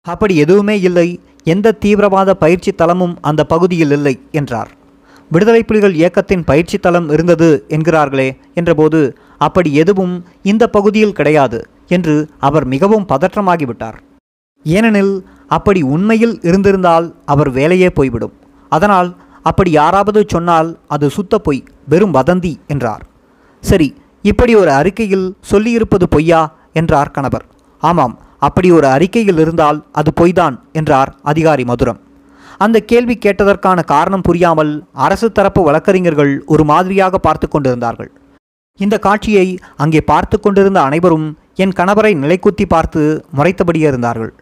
[0.03, 1.21] அப்படி எதுவுமே இல்லை.
[1.45, 4.71] எந்த தீவிரவாத பயிற்சி தளமும் அந்த பகுதியில் இல்லை என்றார்.
[5.31, 12.65] விடுதலை புலிகள் இயக்கத்தின் பயிற்சி தளம் இருந்தது என்கிறார்களே என்றபோது அப்படி எதுவும் இந்த பகுதியில் கிடையாது என்று அவர்
[12.65, 13.99] மிகவும் பதற்றமாகிவிட்டார்.
[14.65, 15.15] ஏனெனில்
[15.47, 18.35] அப்படி உண்மையில் இருந்திருந்தால் அவர் வேலையே போய்விடும்.
[18.69, 23.03] அதனால் அப்படி யாராவது சொன்னால் அது சுத்த பொய் வெறும் வதந்தி என்றார்.
[23.63, 23.89] சரி
[24.23, 26.53] இப்படி ஒரு அறிக்கையில் சொல்லியிருப்பது பொய்யா?
[26.73, 27.45] என்றார் கணவர்.
[27.83, 32.01] ஆமாம் அப்படி ஒரு அறிக்கையில் இருந்தால் அது பொய்தான் என்றார் அதிகாரி மதுரம்.
[32.59, 38.11] அந்த கேள்வி கேட்டதற்கான காரணம் புரியாமல் அரசு தரப்பு வழக்கறிஞர்கள் ஒரு மாதிரியாக பார்த்து கொண்டிருந்தார்கள்.
[38.81, 44.33] இந்த காட்சியை அங்கே பார்த்து கொண்டிருந்த அனைவரும் என் கணவரை நிலைக்குத்தி பார்த்து முறைத்தபடியே இருந்தார்கள்.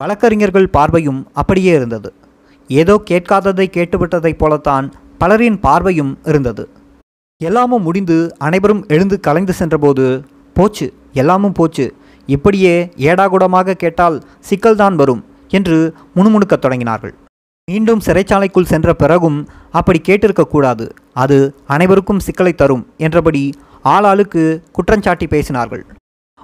[0.00, 2.10] வழக்கறிஞர்கள் பார்வையும் அப்படியே இருந்தது.
[2.70, 4.86] ஏதோ கேட்காததை கேட்டுவிட்டதைப் போலத்தான்
[5.20, 6.64] பலரின் பார்வையும் இருந்தது.
[7.40, 10.04] எல்லாமும் முடிந்து அனைவரும் எழுந்து கலைந்து சென்றபோது
[10.56, 10.86] போச்சு
[11.22, 11.86] எல்லாமும் போச்சு.
[12.28, 12.74] இப்படியே
[13.08, 14.18] ஏடாகுடமாக கேட்டால்
[14.48, 15.24] சிக்கல்தான் வரும்
[15.58, 15.78] என்று
[16.16, 17.14] முணுமுணுக்கத் தொடங்கினார்கள்.
[17.68, 19.38] மீண்டும் சிறைச்சாலைக்குள் சென்ற பிறகும்
[19.78, 20.86] அப்படி கேட்டிருக்கக்கூடாது
[21.24, 21.38] அது
[21.74, 23.44] அனைவருக்கும் சிக்கலை தரும் என்றபடி
[23.94, 24.44] ஆளாளுக்கு
[24.76, 25.84] குற்றஞ்சாட்டி பேசினார்கள்.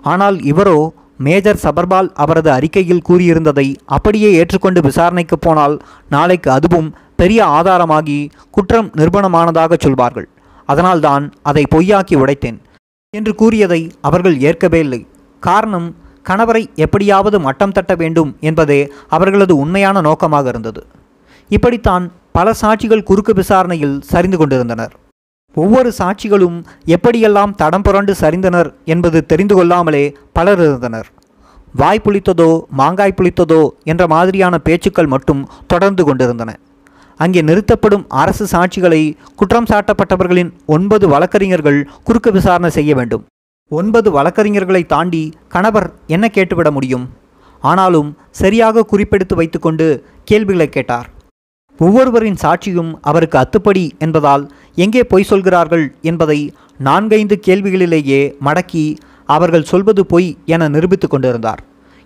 [0.04, 0.78] ஆனால் இவரோ
[1.16, 9.74] மேஜர் சபர்பால் அவரது அறிக்கையில் கூறியிருந்ததை அப்படியே ஏற்றுக்கொண்டு விசாரணைக்கு போனால் நாளைக்கு அதுவும் பெரிய ஆதாரமாகி குற்றம் நிர்பணமானதாக
[9.78, 10.28] சொல்வார்கள்.
[10.66, 12.58] அதனால்தான் அதை பொய்யாக்கி உடைத்தேன்
[13.10, 15.06] என்று கூறியதை அவர்கள் ஏற்கவே இல்லை.
[15.40, 15.96] காரணம்
[16.28, 20.86] கணவரை எப்படியாவது மட்டம் தட்ட வேண்டும் என்பதே அவர்களது உண்மையான நோக்கமாக இருந்தது.
[21.48, 24.94] இப்படித்தான் பல சாட்சிகள் குறுக்கு விசாரணையில் சரிந்து கொண்டிருந்தனர்.
[25.62, 26.56] ஒவ்வொரு சாட்சிகளும்
[26.94, 30.04] எப்படியெல்லாம் தடம் புரண்டு சரிந்தனர் என்பது தெரிந்து கொள்ளாமலே
[30.36, 31.08] பலர் இருந்தனர்.
[31.80, 32.48] வாய் புளித்ததோ
[32.80, 35.42] மாங்காய் புளித்ததோ என்ற மாதிரியான பேச்சுக்கள் மட்டும்
[35.72, 36.50] தொடர்ந்து கொண்டிருந்தன.
[37.20, 39.00] அங்கே நிறுத்தப்படும் அரசு சாட்சிகளை
[39.40, 43.24] குற்றம் சாட்டப்பட்டவர்களின் ஒன்பது வழக்கறிஞர்கள் குறுக்கு விசாரணை செய்ய வேண்டும்.
[43.70, 45.22] ஒன்பது வழக்கறிஞர்களை தாண்டி
[45.54, 47.04] கணவர் என்ன கேட்டுவிட முடியும்?
[47.62, 48.10] ஆனாலும்
[48.42, 49.86] சரியாக குறிப்பெடுத்து வைத்துக்கொண்டு
[50.30, 51.08] கேள்விகளை கேட்டார்.
[51.78, 54.44] ஒவ்வொருவரின் சாட்சியும் அவருக்கு அத்துப்படி என்பதால்
[54.84, 56.38] எங்கே பொய் சொல்கிறார்கள் என்பதை
[56.88, 58.84] நான்கைந்து கேள்விகளிலேயே மடக்கி
[59.28, 61.60] அவர்கள் சொல்வது பொய் என நிரூபித்து கொண்டிருந்தார்.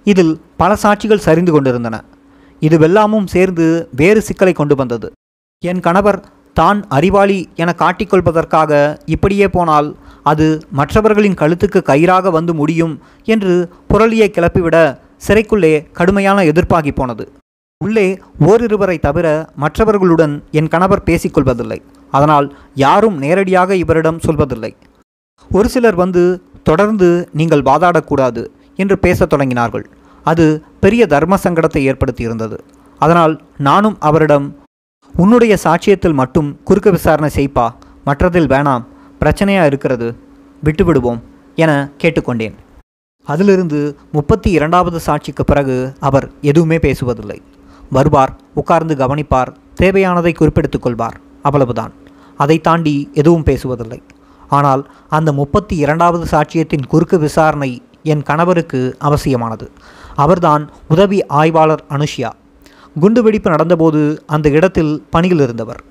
[0.07, 1.97] இதில் பல சாட்சிகள் சரிந்து கொண்டிருந்தன.
[2.62, 3.66] இதுவெல்லாமும் சேர்ந்து
[4.01, 5.09] வேறு சிக்கலை கொண்டு வந்தது.
[5.62, 6.21] என் கணவர்
[6.61, 8.73] தான் அறிவாளி என காட்டிக்கொள்வதற்காக
[9.14, 9.89] இப்படியே போனால்
[10.23, 10.47] அது
[10.79, 12.95] மற்றவர்களின் கழுத்துக்கு கயிறாக வந்து முடியும்
[13.35, 13.55] என்று
[13.91, 14.77] புரளியை கிளப்பிவிட
[15.27, 17.27] சிறைக்குள்ளே கடுமையான எதிர்ப்பாகி போனது.
[17.85, 18.07] உள்ளே
[18.47, 19.26] ஓரிருவரை தவிர
[19.62, 21.76] மற்றவர்களுடன் என் கணவர் பேசிக்கொள்வதில்லை.
[22.11, 24.70] அதனால் யாரும் நேரடியாக இவரிடம் சொல்வதில்லை.
[25.51, 26.22] ஒரு சிலர் வந்து
[26.68, 27.09] தொடர்ந்து
[27.41, 28.43] நீங்கள் வாதாடக்கூடாது
[28.83, 29.85] என்று பேசத் தொடங்கினார்கள்.
[30.24, 30.47] அது
[30.85, 32.57] பெரிய தர்ம சங்கடத்தை ஏற்படுத்தியிருந்தது.
[32.99, 33.35] அதனால்
[33.68, 34.49] நானும் அவரிடம்
[35.14, 37.66] உன்னுடைய சாட்சியத்தில் மட்டும் குறுக்கு விசாரணை செய்ப்பா
[38.07, 38.87] மற்றதில் வேணாம்
[39.20, 40.09] பிரச்சனையாக இருக்கிறது
[40.62, 41.20] விட்டுவிடுவோம்
[41.64, 41.70] என
[42.03, 42.57] கேட்டுக்கொண்டேன்.
[43.29, 43.81] அதிலிருந்து
[44.12, 47.39] முப்பத்தி இரண்டாவது சாட்சிக்கு பிறகு அவர் எதுவுமே பேசுவதில்லை.
[47.91, 51.20] வருவார் உட்கார்ந்து கவனிப்பார் தேவையானதை குறிப்பெடுத்துக் கொள்வார்.
[51.43, 51.93] அவ்வளவுதான்.
[52.36, 54.03] அதை தாண்டி எதுவும் பேசுவதில்லை.
[54.49, 59.70] ஆனால் அந்த முப்பத்தி இரண்டாவது சாட்சியத்தின் குறுக்கு விசாரணை என் கணவருக்கு அவசியமானது.
[60.14, 62.30] அவர்தான் உதவி ஆய்வாளர் அனுஷ்யா.
[63.01, 65.82] குண்டுவெடிப்பு நடந்தபோது அந்த இடத்தில் பணியில் இருந்தவர்.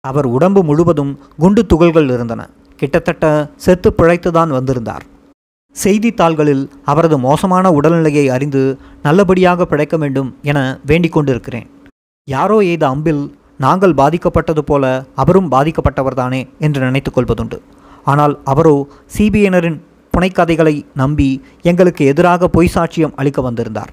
[0.00, 2.48] அவர் உடம்பு முழுவதும் குண்டு துகள்கள் இருந்தன.
[2.76, 5.02] கிட்டத்தட்ட செத்து பிழைத்துதான் வந்திருந்தார்.
[5.82, 6.62] செய்தித்தாள்களில்
[6.92, 8.62] அவரது மோசமான உடல்நிலையை அறிந்து
[9.06, 10.58] நல்லபடியாக பிழைக்க வேண்டும் என
[10.90, 11.68] வேண்டிக் கொண்டிருக்கிறேன்.
[12.28, 13.22] யாரோ எய்த அம்பில்
[13.64, 14.84] நாங்கள் பாதிக்கப்பட்டது போல
[15.22, 17.58] அவரும் பாதிக்கப்பட்டவர்தானே என்று நினைத்து கொள்வதுண்டு.
[18.10, 18.74] ஆனால் அவரோ
[19.16, 19.78] சிபிஐனரின்
[20.14, 21.30] புனைக்கதைகளை நம்பி
[21.70, 23.92] எங்களுக்கு எதிராக பொய் சாட்சியம் அளிக்க வந்திருந்தார்.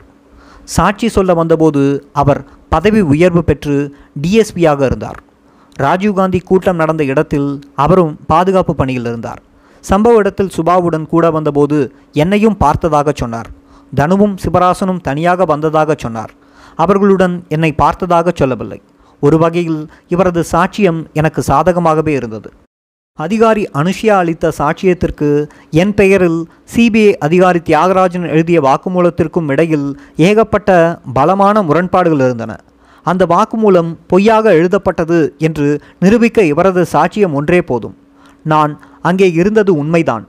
[0.75, 1.81] சாட்சி சொல்ல வந்தபோது
[2.21, 2.41] அவர்
[2.73, 3.75] பதவி உயர்வு பெற்று
[4.23, 5.19] டிஎஸ்பியாக இருந்தார்.
[5.79, 7.49] ராஜீவ்காந்தி கூட்டம் நடந்த இடத்தில்
[7.83, 9.41] அவரும் பாதுகாப்பு பணியில் இருந்தார்.
[9.89, 11.77] சம்பவ இடத்தில் சுபாவுடன் கூட வந்தபோது
[12.11, 13.49] என்னையும் பார்த்ததாக சொன்னார்.
[13.95, 16.31] தனுவும் சிவராசனும் தனியாக வந்ததாக சொன்னார்.
[16.75, 18.81] அவர்களுடன் என்னை பார்த்ததாக சொல்லவில்லை.
[19.21, 22.51] ஒரு வகையில் இவரது சாட்சியம் எனக்கு சாதகமாகவே இருந்தது.
[23.19, 26.39] அதிகாரி அனுஷியா அளித்த சாட்சியத்திற்கு என் பெயரில்
[26.75, 32.57] சிபிஐ அதிகாரி தியாகராஜன் எழுதிய வாக்குமூலத்திற்கும் இடையில் ஏகப்பட்ட பலமான முரண்பாடுகள் இருந்தன.
[33.03, 37.95] அந்த வாக்குமூலம் பொய்யாக எழுதப்பட்டது என்று நிரூபிக்க இவரது சாட்சியம் ஒன்றே போதும்.
[38.43, 38.73] நான்
[39.09, 40.25] அங்கே இருந்தது உண்மைதான்.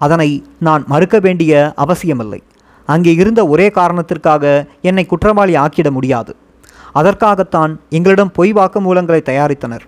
[0.00, 0.28] அதனை
[0.66, 1.52] நான் மறுக்க வேண்டிய
[1.84, 2.40] அவசியமில்லை.
[2.88, 4.44] அங்கே இருந்த ஒரே காரணத்திற்காக
[4.88, 6.32] என்னை குற்றவாளி ஆக்கிட முடியாது.
[7.00, 9.84] அதற்காகத்தான் எங்களிடம் பொய் வாக்குமூலங்களை தயாரித்தனர்.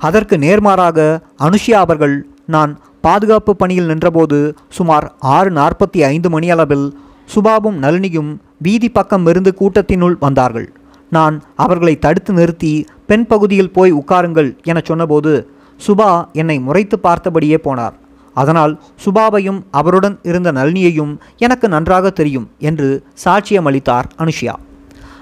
[0.00, 0.98] அதற்கு நேர்மாறாக
[1.46, 2.16] அனுஷியா அவர்கள்
[2.54, 2.72] நான்
[3.06, 4.38] பாதுகாப்பு பணியில் நின்றபோது
[4.76, 5.06] சுமார்
[5.36, 6.86] ஆறு நாற்பத்தி ஐந்து மணியளவில்
[7.34, 8.32] சுபாவும் நளினியும்
[8.66, 10.68] வீதி பக்கம் இருந்து கூட்டத்தினுள் வந்தார்கள்.
[11.16, 12.72] நான் அவர்களை தடுத்து நிறுத்தி
[13.10, 15.32] பெண் பகுதியில் போய் உட்காருங்கள் என சொன்னபோது
[15.80, 17.94] சுபா என்னை முறைத்து பார்த்தபடியே போனார்.
[18.36, 18.72] அதனால்
[19.04, 22.88] சுபாவையும் அவருடன் இருந்த நளினியையும் எனக்கு நன்றாக தெரியும் என்று
[23.24, 24.54] சாட்சியம் அளித்தார் அனுஷியா.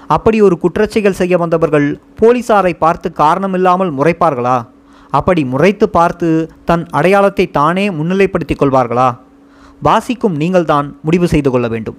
[0.07, 1.87] அப்படி ஒரு குற்றச்செயல் செய்ய வந்தவர்கள்
[2.21, 4.57] போலீசாரை பார்த்து காரணமில்லாமல் முறைப்பார்களா?
[5.09, 6.29] அப்படி முறைத்து பார்த்து
[6.65, 9.09] தன் அடையாளத்தை தானே முன்னிலைப்படுத்திக் கொள்வார்களா?
[9.81, 11.97] வாசிக்கும் நீங்கள்தான் முடிவு செய்து கொள்ள வேண்டும்.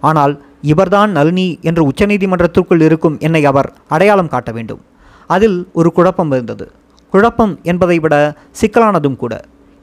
[0.00, 4.82] ஆனால் இவர்தான் நளினி என்று உச்சநீதிமன்றத்திற்குள் இருக்கும் என்னை அவர் அடையாளம் காட்ட வேண்டும்.
[5.26, 6.66] அதில் ஒரு குழப்பம் இருந்தது.
[7.12, 8.14] குழப்பம் என்பதை விட
[8.60, 9.34] சிக்கலானதும் கூட.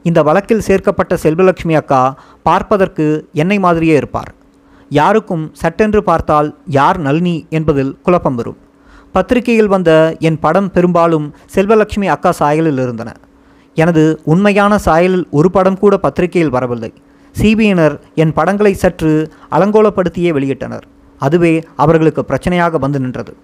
[0.04, 2.02] இந்த வழக்கில் சேர்க்கப்பட்ட செல்வலட்சுமி அக்கா
[2.48, 4.30] பார்ப்பதற்கு என்னை மாதிரியே இருப்பார்.
[4.88, 6.48] யாருக்கும் சட்டென்று பார்த்தால்
[6.78, 8.58] யார் நளினி என்பதில் குழப்பம் வரும்.
[9.12, 9.90] பத்திரிகையில் வந்த
[10.28, 13.12] என் படம் பெரும்பாலும் செல்வலட்சுமி அக்கா சாயலில் இருந்தன.
[13.74, 16.92] எனது உண்மையான சாயலில் ஒரு படம் கூட பத்திரிகையில் வரவில்லை.
[17.34, 19.12] சிபியினர் என் படங்களை சற்று
[19.56, 20.86] அலங்கோலப்படுத்தியே வெளியிட்டனர்.
[21.18, 23.34] அதுவே அவர்களுக்கு பிரச்சனையாக வந்து நின்றது.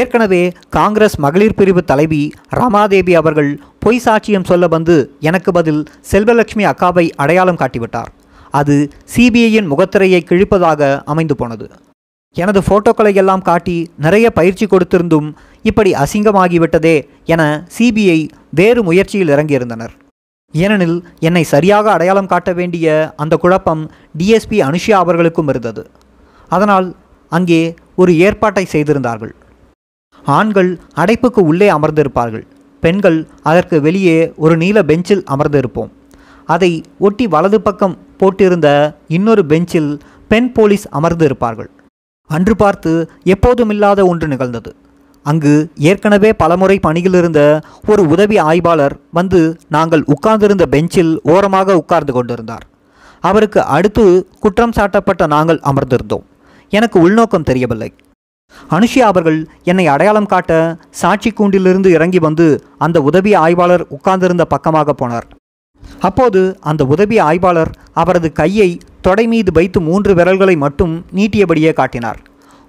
[0.00, 0.42] ஏற்கனவே
[0.76, 2.20] காங்கிரஸ் மகளிர் பிரிவு தலைவி
[2.58, 3.50] ரமாதேவி அவர்கள்
[3.84, 4.96] பொய் சாட்சியம் சொல்ல வந்து
[5.28, 5.80] எனக்கு பதில்
[6.10, 8.10] செல்வலட்சுமி அக்காவை அடையாளம் காட்டிவிட்டார்.
[8.60, 8.76] அது
[9.14, 10.80] சிபிஐயின் முகத்திரையை கிழிப்பதாக
[11.12, 11.66] அமைந்து போனது.
[12.36, 15.28] எனது போட்டோக்களை எல்லாம் காட்டி நிறைய பயிற்சி கொடுத்திருந்தும்
[15.70, 16.96] இப்படி அசிங்கமாகிவிட்டதே
[17.34, 17.42] என
[17.78, 18.18] சிபிஐ
[18.60, 19.92] வேறு முயற்சியில் இறங்கியிருந்தனர்.
[20.54, 20.96] ஏனெனில்
[21.28, 22.86] என்னை சரியாக அடையாளம் காட்ட வேண்டிய
[23.24, 23.84] அந்த குழப்பம்
[24.18, 25.84] டிஎஸ்பி அனுஷியா அவர்களுக்கும் இருந்தது.
[26.48, 26.88] அதனால்
[27.32, 27.62] அங்கே
[28.02, 29.34] ஒரு ஏற்பாட்டை செய்திருந்தார்கள்.
[30.24, 32.44] ஆண்கள் அடைப்புக்கு உள்ளே அமர்ந்திருப்பார்கள்.
[32.82, 35.90] பெண்கள் அதற்கு வெளியே ஒரு நீல பெஞ்சில் அமர்ந்திருப்போம்.
[36.48, 38.68] அதை ஒட்டி வலது பக்கம் போட்டிருந்த
[39.08, 39.90] இன்னொரு பெஞ்சில்
[40.28, 41.70] பெண் போலீஸ் அமர்ந்து இருப்பார்கள்
[42.30, 44.70] அன்று பார்த்து எப்போதுமில்லாத ஒன்று நிகழ்ந்தது.
[45.22, 47.40] அங்கு ஏற்கனவே பலமுறை பணியில் இருந்த
[47.88, 52.64] ஒரு உதவி ஆய்வாளர் வந்து நாங்கள் உட்கார்ந்திருந்த பெஞ்சில் ஓரமாக உட்கார்ந்து கொண்டிருந்தார்.
[53.20, 56.24] அவருக்கு அடுத்து குற்றம் சாட்டப்பட்ட நாங்கள் அமர்ந்திருந்தோம்.
[56.68, 57.92] எனக்கு உள்நோக்கம் தெரியவில்லை.
[58.70, 65.26] அனுஷியா அவர்கள் என்னை அடையாளம் காட்ட சாட்சி கூண்டிலிருந்து இறங்கி வந்து அந்த உதவி ஆய்வாளர் உட்கார்ந்திருந்த பக்கமாக போனார்.
[66.00, 72.20] அப்போது அந்த உதவி ஆய்வாளர் அவரது கையை தொடை மீது வைத்து மூன்று விரல்களை மட்டும் நீட்டியபடியே காட்டினார்.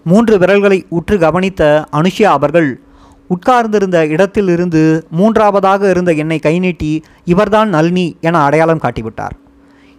[0.03, 2.81] மூன்று விரல்களை உற்று கவனித்த அனுஷியா அவர்கள்
[3.27, 9.35] உட்கார்ந்திருந்த இடத்திலிருந்து மூன்றாவதாக இருந்த என்னை கை நீட்டி இவர்தான் நளினி என அடையாளம் காட்டிவிட்டார்.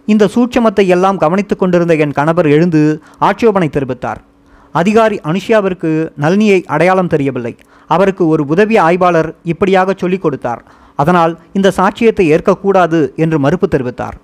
[0.05, 4.21] இந்த சூட்சமத்தை எல்லாம் கவனித்துக் கொண்டிருந்த என் கணவர் எழுந்து ஆட்சேபனை தெரிவித்தார்.
[4.75, 7.53] அதிகாரி அனுஷியாவிற்கு நளினியை அடையாளம் தெரியவில்லை.
[7.87, 10.63] அவருக்கு ஒரு உதவி ஆய்வாளர் இப்படியாக சொல்லிக் கொடுத்தார்.
[10.95, 14.17] அதனால் இந்த சாட்சியத்தை ஏற்கக்கூடாது என்று மறுப்பு தெரிவித்தார்.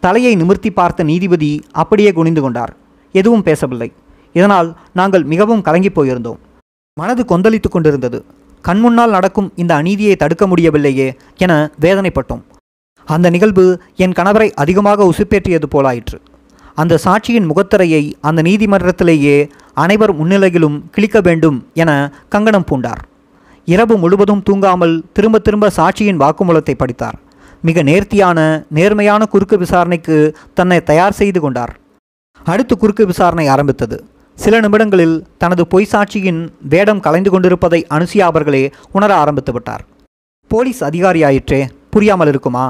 [0.00, 2.76] தலையை நிமிர்த்தி பார்த்த நீதிபதி அப்படியே குனிந்து கொண்டார்.
[3.12, 3.92] எதுவும் பேசவில்லை.
[4.32, 6.40] இதனால் நாங்கள் மிகவும் கலங்கிப் போயிருந்தோம்.
[7.00, 8.24] மனது கொந்தளித்து கொண்டிருந்தது.
[8.68, 12.42] கண்முன்னால் நடக்கும் இந்த அநீதியை தடுக்க முடியவில்லையே என வேதனைப்பட்டோம்.
[13.06, 16.18] அந்த நிகழ்வு என் கணவரை அதிகமாக உசுப்பேற்றியது போலாயிற்று.
[16.74, 19.36] அந்த சாட்சியின் முகத்திரையை அந்த நீதிமன்றத்திலேயே
[19.82, 21.90] அனைவர் முன்னிலையிலும் கிழிக்க வேண்டும் என
[22.28, 23.02] கங்கணம் பூண்டார்.
[23.68, 27.18] இரவு முழுவதும் தூங்காமல் திரும்ப திரும்ப சாட்சியின் வாக்குமூலத்தை படித்தார்.
[27.62, 28.38] மிக நேர்த்தியான
[28.76, 30.16] நேர்மையான குறுக்கு விசாரணைக்கு
[30.58, 31.72] தன்னை தயார் செய்து கொண்டார்.
[32.44, 33.96] அடுத்து குறுக்கு விசாரணை ஆரம்பித்தது.
[34.38, 36.40] சில நிமிடங்களில் தனது பொய் சாட்சியின்
[36.72, 39.82] வேடம் கலைந்து கொண்டிருப்பதை அனுசியா அவர்களே உணர ஆரம்பித்து விட்டார்.
[40.50, 41.60] போலீஸ் அதிகாரியாயிற்றே
[41.94, 42.66] புரியாமல் இருக்குமா?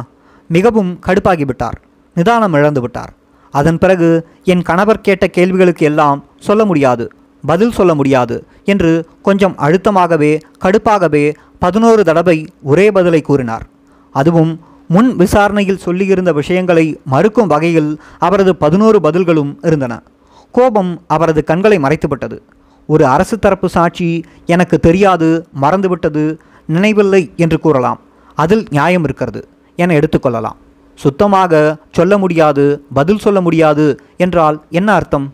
[0.50, 1.78] மிகவும் கடுப்பாகிவிட்டார்
[2.16, 3.12] நிதானம் இழந்து விட்டார்.
[3.54, 4.08] அதன் பிறகு
[4.52, 7.10] என் கணவர் கேட்ட கேள்விகளுக்கு எல்லாம் சொல்ல முடியாது
[7.44, 13.66] பதில் சொல்ல முடியாது என்று கொஞ்சம் அழுத்தமாகவே கடுப்பாகவே பதினோரு தடவை ஒரே பதிலை கூறினார்.
[14.14, 20.02] அதுவும் முன் விசாரணையில் சொல்லியிருந்த விஷயங்களை மறுக்கும் வகையில் அவரது பதினோரு பதில்களும் இருந்தன.
[20.50, 22.38] கோபம் அவரது கண்களை மறைத்துவிட்டது.
[22.86, 28.00] ஒரு அரசு தரப்பு சாட்சி எனக்கு தெரியாது மறந்துவிட்டது நினைவில்லை என்று கூறலாம்.
[28.34, 30.58] அதில் நியாயம் இருக்கிறது என எடுத்துக்கொள்ளலாம்
[30.94, 32.64] சுத்தமாக சொல்ல முடியாது
[32.94, 33.84] பதில் சொல்ல முடியாது
[34.16, 35.26] என்றால் என்ன அர்த்தம்?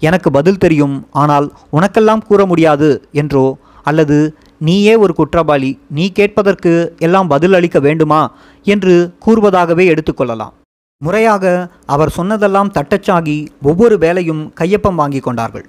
[0.00, 3.44] எனக்கு பதில் தெரியும் ஆனால் உனக்கெல்லாம் கூற முடியாது என்றோ?
[3.82, 4.16] அல்லது
[4.58, 8.22] நீயே ஒரு குற்றவாளி நீ கேட்பதற்கு எல்லாம் பதில் அளிக்க வேண்டுமா?
[8.66, 8.94] என்று
[9.26, 10.54] கூறுவதாகவே எடுத்துக்கொள்ளலாம்
[11.02, 11.44] முறையாக
[11.86, 15.66] அவர் சொன்னதெல்லாம் தட்டச்சாகி ஒவ்வொரு வேலையும் கையொப்பம் வாங்கி கொண்டார்கள்.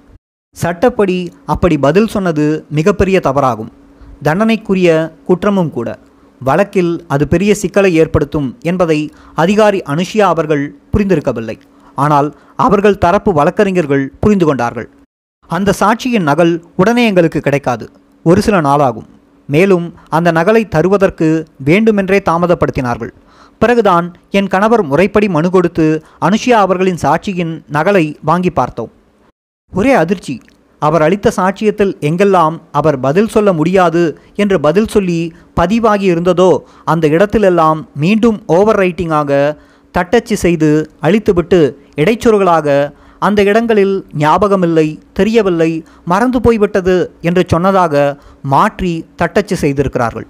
[0.56, 3.70] சட்டப்படி அப்படி பதில் சொன்னது மிகப்பெரிய தவறாகும்.
[4.22, 4.88] தண்டனைக்குரிய
[5.24, 5.98] குற்றமும் கூட.
[6.40, 8.98] வழக்கில் அது பெரிய சிக்கலை ஏற்படுத்தும் என்பதை
[9.34, 11.56] அதிகாரி அனுஷியா அவர்கள் புரிந்திருக்கவில்லை.
[11.94, 12.28] ஆனால்
[12.66, 14.88] அவர்கள் தரப்பு வழக்கறிஞர்கள் புரிந்து கொண்டார்கள்.
[15.50, 17.84] அந்த சாட்சியின் நகல் உடனே எங்களுக்கு கிடைக்காது.
[18.26, 19.08] ஒரு சில நாளாகும்.
[19.48, 19.86] மேலும்
[20.16, 21.28] அந்த நகலை தருவதற்கு
[21.68, 23.12] வேண்டுமென்றே தாமதப்படுத்தினார்கள்.
[23.62, 24.06] பிறகுதான்
[24.38, 25.86] என் கணவர் முறைப்படி மனு கொடுத்து
[26.28, 28.92] அனுஷியா அவர்களின் சாட்சியின் நகலை வாங்கி பார்த்தோம்.
[29.72, 30.34] ஒரே அதிர்ச்சி.
[30.82, 34.02] அவர் அளித்த சாட்சியத்தில் எங்கெல்லாம் அவர் பதில் சொல்ல முடியாது
[34.42, 35.20] என்று பதில் சொல்லி
[35.54, 36.50] பதிவாகி இருந்ததோ
[36.84, 39.30] அந்த இடத்திலெல்லாம் மீண்டும் ஓவர் ரைட்டிங்காக
[39.94, 40.70] தட்டச்சு செய்து
[41.02, 41.60] அழித்துவிட்டு
[41.96, 42.68] இடைச்சொருகளாக
[43.26, 44.86] அந்த இடங்களில் ஞாபகமில்லை
[45.18, 45.70] தெரியவில்லை
[46.04, 46.96] மறந்து போய்விட்டது
[47.28, 47.94] என்று சொன்னதாக
[48.54, 50.26] மாற்றி தட்டச்சு செய்திருக்கிறார்கள்.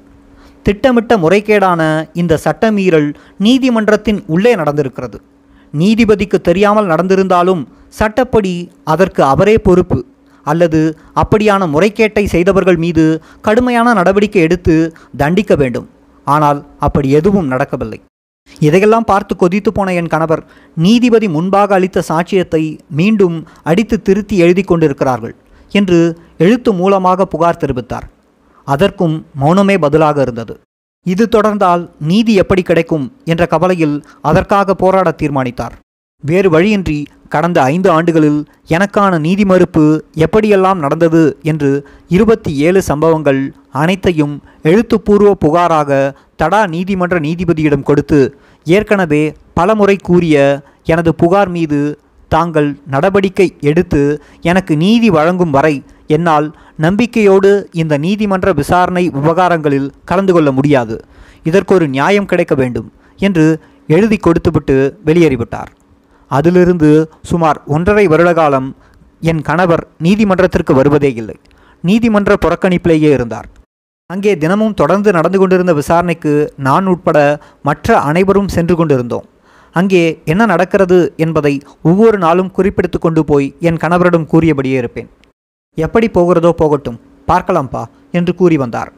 [0.66, 1.82] திட்டமிட்ட முறைகேடான
[2.22, 3.08] இந்த சட்டமீறல்
[3.46, 5.18] நீதிமன்றத்தின் உள்ளே நடந்திருக்கிறது.
[5.74, 7.62] நீதிபதிக்கு தெரியாமல் நடந்திருந்தாலும்
[8.00, 8.54] சட்டப்படி
[8.94, 9.98] அதற்கு அவரே பொறுப்பு.
[10.46, 10.80] அல்லது
[11.22, 13.04] அப்படியான முறைகேட்டை செய்தவர்கள் மீது
[13.48, 14.76] கடுமையான நடவடிக்கை எடுத்து
[15.16, 15.88] தண்டிக்க வேண்டும்.
[16.26, 18.00] ஆனால் அப்படி எதுவும் நடக்கவில்லை.
[18.58, 20.42] இதையெல்லாம் பார்த்து கொதித்து போன என் கணவர்
[20.76, 25.34] நீதிபதி முன்பாக அளித்த சாட்சியத்தை மீண்டும் அடித்து திருத்தி எழுதி கொண்டிருக்கிறார்கள்
[25.70, 28.06] என்று எழுத்து மூலமாக புகார் தெரிவித்தார்.
[28.64, 30.60] அதற்கும் மௌனமே பதிலாக இருந்தது.
[31.06, 35.74] இது தொடர்ந்தால் நீதி எப்படி கிடைக்கும் என்ற கவலையில் அதற்காக போராட தீர்மானித்தார்.
[36.24, 38.40] வேறு வழியின்றி கடந்த ஐந்து ஆண்டுகளில்
[38.74, 39.84] எனக்கான நீதி மறுப்பு
[40.26, 41.70] எப்படியெல்லாம் நடந்தது என்று
[42.08, 43.40] இருபத்தி ஏழு சம்பவங்கள்
[43.82, 44.34] அனைத்தையும்
[44.70, 45.90] எழுத்துப்பூர்வ புகாராக
[46.42, 48.20] தடா நீதிமன்ற நீதிபதியிடம் கொடுத்து
[48.66, 49.22] ஏற்கனவே
[49.58, 50.36] பலமுறை கூறிய
[50.92, 51.80] எனது புகார் மீது
[52.34, 54.02] தாங்கள் நடவடிக்கை எடுத்து
[54.50, 55.74] எனக்கு நீதி வழங்கும் வரை
[56.16, 56.46] என்னால்
[56.84, 57.50] நம்பிக்கையோடு
[57.82, 60.96] இந்த நீதிமன்ற விசாரணை விவகாரங்களில் கலந்து கொள்ள முடியாது.
[61.50, 63.46] இதற்கு ஒரு நியாயம் கிடைக்க வேண்டும் என்று
[63.88, 64.76] எழுதி கொடுத்துவிட்டு
[65.06, 65.70] வெளியேறிவிட்டார்.
[66.36, 66.90] அதிலிருந்து
[67.30, 68.68] சுமார் ஒன்றரை வருட காலம்
[69.30, 71.36] என் கணவர் நீதிமன்றத்திற்கு வருவதே இல்லை.
[71.84, 73.48] நீதிமன்ற புறக்கணிப்பிலேயே இருந்தார்.
[74.10, 76.32] அங்கே தினமும் தொடர்ந்து நடந்து கொண்டிருந்த விசாரணைக்கு
[76.66, 77.18] நான் உட்பட
[77.68, 79.26] மற்ற அனைவரும் சென்று கொண்டிருந்தோம்.
[79.76, 80.02] அங்கே
[80.32, 81.52] என்ன நடக்கிறது என்பதை
[81.90, 85.08] ஒவ்வொரு நாளும் குறிப்பிடுத்து கொண்டு போய் என் கணவரிடம் கூறியபடியே இருப்பேன்.
[85.78, 86.98] எப்படி போகிறதோ போகட்டும்
[87.30, 87.82] பார்க்கலாம்ப்பா
[88.18, 88.90] என்று கூறி வந்தார்.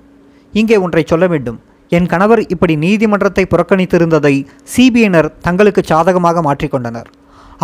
[0.53, 1.61] இங்கே ஒன்றை சொல்ல வேண்டும்.
[1.93, 4.35] என் கணவர் இப்படி நீதிமன்றத்தை புறக்கணித்திருந்ததை
[4.73, 7.09] சிபிஐனர் தங்களுக்கு சாதகமாக மாற்றிக்கொண்டனர்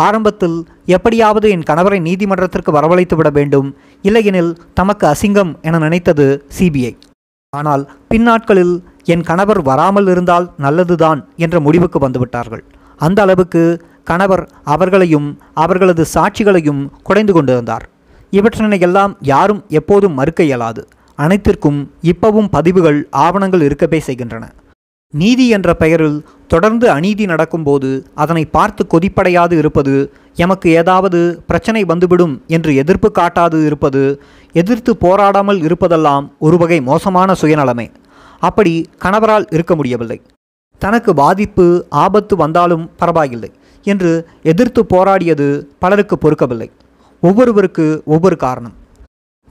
[0.07, 0.57] ஆரம்பத்தில்
[0.95, 3.69] எப்படியாவது என் கணவரை நீதிமன்றத்திற்கு வரவழைத்து விட வேண்டும்.
[4.01, 6.27] இல்லையெனில் தமக்கு அசிங்கம் என நினைத்தது
[6.57, 6.93] சிபிஐ
[7.53, 8.75] ஆனால் பின்னாட்களில்
[9.13, 12.63] என் கணவர் வராமல் இருந்தால் நல்லதுதான் என்ற முடிவுக்கு வந்துவிட்டார்கள்.
[12.99, 13.63] அந்த அளவுக்கு
[14.03, 15.27] கணவர் அவர்களையும்
[15.63, 17.85] அவர்களது சாட்சிகளையும் குடைந்து கொண்டிருந்தார்.
[18.33, 20.83] இவற்றினையெல்லாம் யாரும் எப்போதும் மறுக்க இயலாது.
[21.19, 21.79] அனைத்திற்கும்
[22.11, 24.43] இப்பவும் பதிவுகள் ஆவணங்கள் இருக்கவே செய்கின்றன.
[25.13, 32.75] நீதி என்ற பெயரில் தொடர்ந்து அநீதி நடக்கும்போது அதனை பார்த்து கொதிப்படையாது இருப்பது எமக்கு ஏதாவது பிரச்சனை வந்துவிடும் என்று
[32.75, 34.21] எதிர்ப்பு காட்டாது இருப்பது
[34.55, 37.87] எதிர்த்து போராடாமல் இருப்பதெல்லாம் ஒரு வகை மோசமான சுயநலமே.
[38.39, 40.21] அப்படி கணவரால் இருக்க முடியவில்லை.
[40.81, 43.51] தனக்கு பாதிப்பு ஆபத்து வந்தாலும் பரவாயில்லை
[43.83, 44.11] என்று
[44.43, 45.47] எதிர்த்து போராடியது
[45.79, 46.69] பலருக்கு பொறுக்கவில்லை.
[47.23, 48.75] ஒவ்வொருவருக்கு ஒவ்வொரு காரணம்.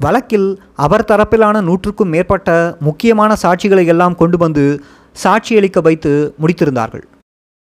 [0.00, 4.64] வழக்கில் அவர் தரப்பிலான நூற்றுக்கும் மேற்பட்ட முக்கியமான சாட்சிகளை எல்லாம் கொண்டு வந்து
[5.16, 7.04] சாட்சியளிக்க வைத்து முடித்திருந்தார்கள்.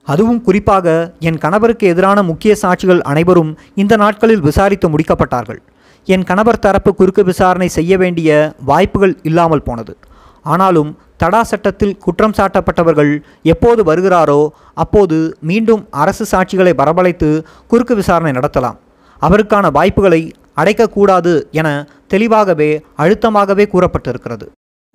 [0.07, 0.87] அதுவும் குறிப்பாக
[1.19, 5.59] என் கணவருக்கு எதிரான முக்கிய சாட்சிகள் அனைவரும் இந்த நாட்களில் விசாரித்து முடிக்கப்பட்டார்கள்.
[6.07, 8.29] என் கணவர் தரப்பு குறுக்கு விசாரணை செய்ய வேண்டிய
[8.71, 9.93] வாய்ப்புகள் இல்லாமல் போனது.
[10.43, 13.11] ஆனாலும் தடா சட்டத்தில் குற்றம் சாட்டப்பட்டவர்கள்
[13.53, 14.41] எப்போது வருகிறாரோ
[14.73, 17.29] அப்போது மீண்டும் அரசு சாட்சிகளை வரவழைத்து
[17.67, 18.77] குறுக்கு விசாரணை நடத்தலாம்.
[19.21, 20.21] அவருக்கான வாய்ப்புகளை
[20.57, 21.67] அடைக்கக்கூடாது என
[22.07, 24.47] தெளிவாகவே அழுத்தமாகவே கூறப்பட்டிருக்கிறது.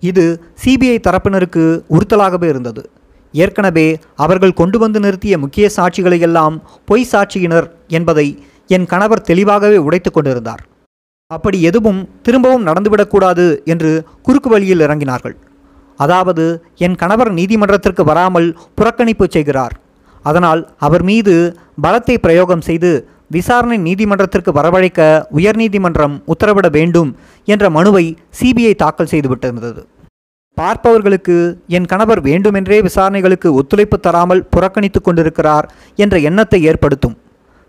[0.02, 0.24] இது
[0.62, 1.64] சிபிஐ தரப்பினருக்கு
[1.96, 2.82] உறுத்தலாகவே இருந்தது.
[3.34, 3.86] ஏற்கனவே
[4.24, 6.56] அவர்கள் கொண்டு வந்து நிறுத்திய முக்கிய சாட்சிகளை எல்லாம்
[6.90, 7.66] பொய் சாட்சியினர்
[7.98, 8.26] என்பதை
[8.76, 10.62] என் கணவர் தெளிவாகவே உடைத்து கொண்டிருந்தார்.
[11.30, 13.90] அப்படி எதுவும் திரும்பவும் நடந்துவிடக்கூடாது என்று
[14.26, 15.36] குறுக்கு வழியில் இறங்கினார்கள்.
[16.00, 16.44] அதாவது
[16.86, 19.74] என் கணவர் நீதிமன்றத்திற்கு வராமல் புறக்கணிப்பு செய்கிறார்.
[20.24, 21.34] அதனால் அவர் மீது
[21.84, 22.90] பலத்தை பிரயோகம் செய்து
[23.36, 25.00] விசாரணை நீதிமன்றத்திற்கு வரவழைக்க
[25.38, 27.10] உயர்நீதிமன்றம் உத்தரவிட வேண்டும்
[27.48, 28.04] என்ற மனுவை
[28.38, 29.82] சிபிஐ தாக்கல் செய்துவிட்டிருந்தது
[30.58, 31.36] பார்ப்பவர்களுக்கு
[31.76, 35.66] என் கணவர் வேண்டுமென்றே விசாரணைகளுக்கு ஒத்துழைப்பு தராமல் புறக்கணித்து கொண்டிருக்கிறார்
[36.02, 37.16] என்ற எண்ணத்தை ஏற்படுத்தும்.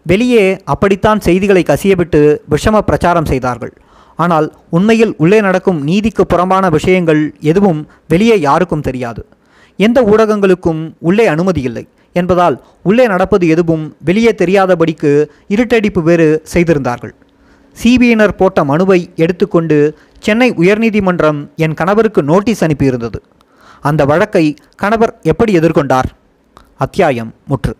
[0.05, 0.43] வெளியே
[0.73, 2.21] அப்படித்தான் செய்திகளை கசியவிட்டு
[2.53, 3.73] விஷம பிரச்சாரம் செய்தார்கள்.
[4.19, 4.47] ஆனால்
[4.77, 7.81] உண்மையில் உள்ளே நடக்கும் நீதிக்கு புறம்பான விஷயங்கள் எதுவும்
[8.13, 9.21] வெளியே யாருக்கும் தெரியாது.
[9.79, 11.85] எந்த ஊடகங்களுக்கும் உள்ளே அனுமதி இல்லை.
[12.15, 15.11] என்பதால் உள்ளே நடப்பது எதுவும் வெளியே தெரியாதபடிக்கு
[15.47, 17.13] இருட்டடிப்பு வேறு செய்திருந்தார்கள்.
[17.83, 23.19] சிபிஐனர் போட்ட மனுவை எடுத்துக்கொண்டு சென்னை உயர்நீதிமன்றம் என் கணவருக்கு நோட்டீஸ் அனுப்பியிருந்தது.
[23.81, 26.09] அந்த வழக்கை கணவர் எப்படி எதிர்கொண்டார்?
[26.77, 27.75] அத்தியாயம் முற்று.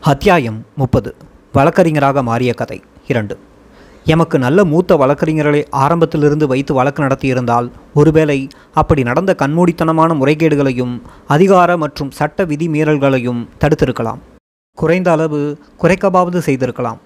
[0.00, 1.14] அத்தியாயம் முப்பது.
[1.52, 3.38] வழக்கறிஞராக மாறிய கதை இரண்டு.
[4.12, 7.66] எமக்கு நல்ல மூத்த வழக்கறிஞர்களை ஆரம்பத்திலிருந்து வைத்து வழக்கு நடத்தியிருந்தால்
[8.00, 8.36] ஒருவேளை
[8.80, 10.94] அப்படி நடந்த கண்மூடித்தனமான முறைகேடுகளையும்
[11.34, 14.20] அதிகார மற்றும் சட்ட விதி மீறல்களையும் தடுத்திருக்கலாம்.
[14.78, 15.40] குறைந்த அளவு
[15.82, 16.98] குறைக்கபாவது செய்திருக்கலாம்.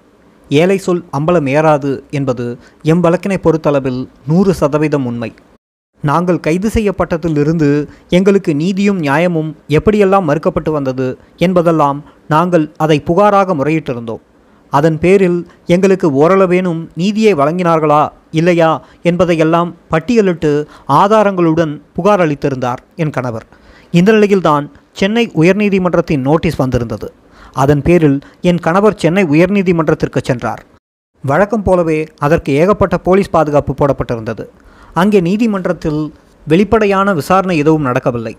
[0.51, 2.47] ஏழை சொல் அம்பலம் ஏறாது என்பது
[2.93, 4.01] எம் வழக்கினை பொறுத்தளவில்
[4.31, 5.31] நூறு சதவீதம் உண்மை.
[6.03, 7.71] நாங்கள் கைது செய்யப்பட்டதிலிருந்து
[8.19, 11.07] எங்களுக்கு நீதியும் நியாயமும் எப்படியெல்லாம் மறுக்கப்பட்டு வந்தது
[11.47, 11.99] என்பதெல்லாம்
[12.35, 14.23] நாங்கள் அதை புகாராக முறையிட்டிருந்தோம்.
[14.77, 15.41] அதன் பேரில்
[15.75, 18.03] எங்களுக்கு ஓரளவேனும் நீதியை வழங்கினார்களா
[18.41, 18.71] இல்லையா
[19.03, 20.53] என்பதையெல்லாம் பட்டியலிட்டு
[21.01, 23.47] ஆதாரங்களுடன் புகார் அளித்திருந்தார் என் கணவர்.
[23.99, 24.67] இந்த நிலையில்தான்
[25.01, 27.09] சென்னை உயர்நீதிமன்றத்தின் நோட்டீஸ் வந்திருந்தது.
[27.63, 28.19] அதன் பேரில்
[28.51, 30.63] என் கணவர் சென்னை உயர்நீதிமன்றத்திற்கு சென்றார்.
[31.25, 34.45] வழக்கம் போலவே அதற்கு ஏகப்பட்ட போலீஸ் பாதுகாப்பு போடப்பட்டிருந்தது.
[34.95, 36.03] அங்கே நீதிமன்றத்தில்
[36.47, 38.35] வெளிப்படையான விசாரணை எதுவும் நடக்கவில்லை.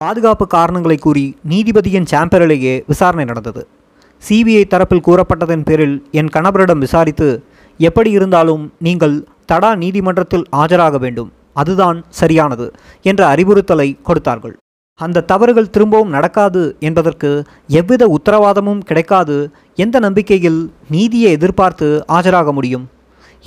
[0.00, 3.62] பாதுகாப்பு காரணங்களை கூறி நீதிபதியின் சாம்பரிலேயே விசாரணை நடந்தது.
[4.26, 7.28] சிபிஐ தரப்பில் கூறப்பட்டதன் பேரில் என் கணவரிடம் விசாரித்து
[7.80, 9.16] எப்படி இருந்தாலும் நீங்கள்
[9.50, 11.30] தடா நீதிமன்றத்தில் ஆஜராக வேண்டும்.
[11.60, 12.66] அதுதான் சரியானது
[13.10, 14.54] என்ற அறிவுறுத்தலை கொடுத்தார்கள்.
[15.00, 17.30] அந்த தவறுகள் திரும்பவும் நடக்காது என்பதற்கு
[17.78, 19.36] எவ்வித உத்தரவாதமும் கிடைக்காது
[19.84, 20.60] எந்த நம்பிக்கையில்
[20.94, 22.84] நீதியை எதிர்பார்த்து ஆஜராக முடியும்?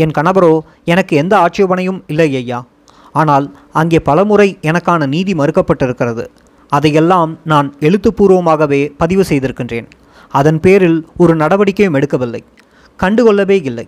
[0.03, 0.53] என் கணவரோ
[0.93, 2.59] எனக்கு எந்த ஆட்சேபனையும் இல்லை ஐயா.
[3.21, 3.45] ஆனால்
[3.81, 6.25] அங்கே பலமுறை எனக்கான நீதி மறுக்கப்பட்டிருக்கிறது.
[6.71, 9.87] அதையெல்லாம் நான் எழுத்துப்பூர்வமாகவே பதிவு செய்திருக்கின்றேன்.
[10.39, 12.41] அதன் பேரில் ஒரு நடவடிக்கையும் எடுக்கவில்லை.
[12.99, 13.87] கண்டுகொள்ளவே இல்லை.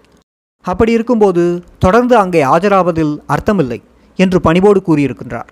[0.66, 1.44] அப்படி இருக்கும்போது
[1.80, 3.80] தொடர்ந்து அங்கே ஆஜராவதில் அர்த்தமில்லை
[4.16, 5.50] என்று பணிவோடு கூறியிருக்கின்றார்.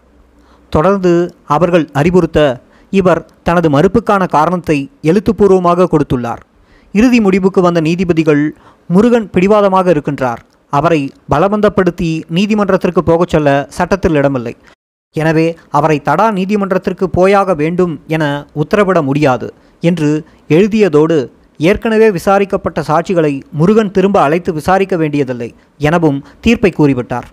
[0.70, 1.12] தொடர்ந்து
[1.46, 2.40] அவர்கள் அறிவுறுத்த
[2.90, 6.42] இவர் தனது மறுப்புக்கான காரணத்தை எழுத்துப்பூர்வமாக கொடுத்துள்ளார்.
[6.94, 8.44] இறுதி முடிவுக்கு வந்த நீதிபதிகள்
[8.88, 10.42] முருகன் பிடிவாதமாக இருக்கின்றார்.
[10.74, 14.54] அவரை பலவந்தப்படுத்தி நீதிமன்றத்திற்கு போகச் சொல்ல சட்டத்தில் இடமில்லை.
[15.16, 18.24] எனவே அவரை தடா நீதிமன்றத்திற்கு போயாக வேண்டும் என
[18.64, 19.54] உத்தரவிட முடியாது.
[19.84, 20.10] என்று
[20.50, 21.18] எழுதியதோடு
[21.60, 27.28] ஏற்கனவே விசாரிக்கப்பட்ட சாட்சிகளை முருகன் திரும்ப அழைத்து விசாரிக்க வேண்டியதில்லை எனவும் தீர்ப்பை கூறிவிட்டார்.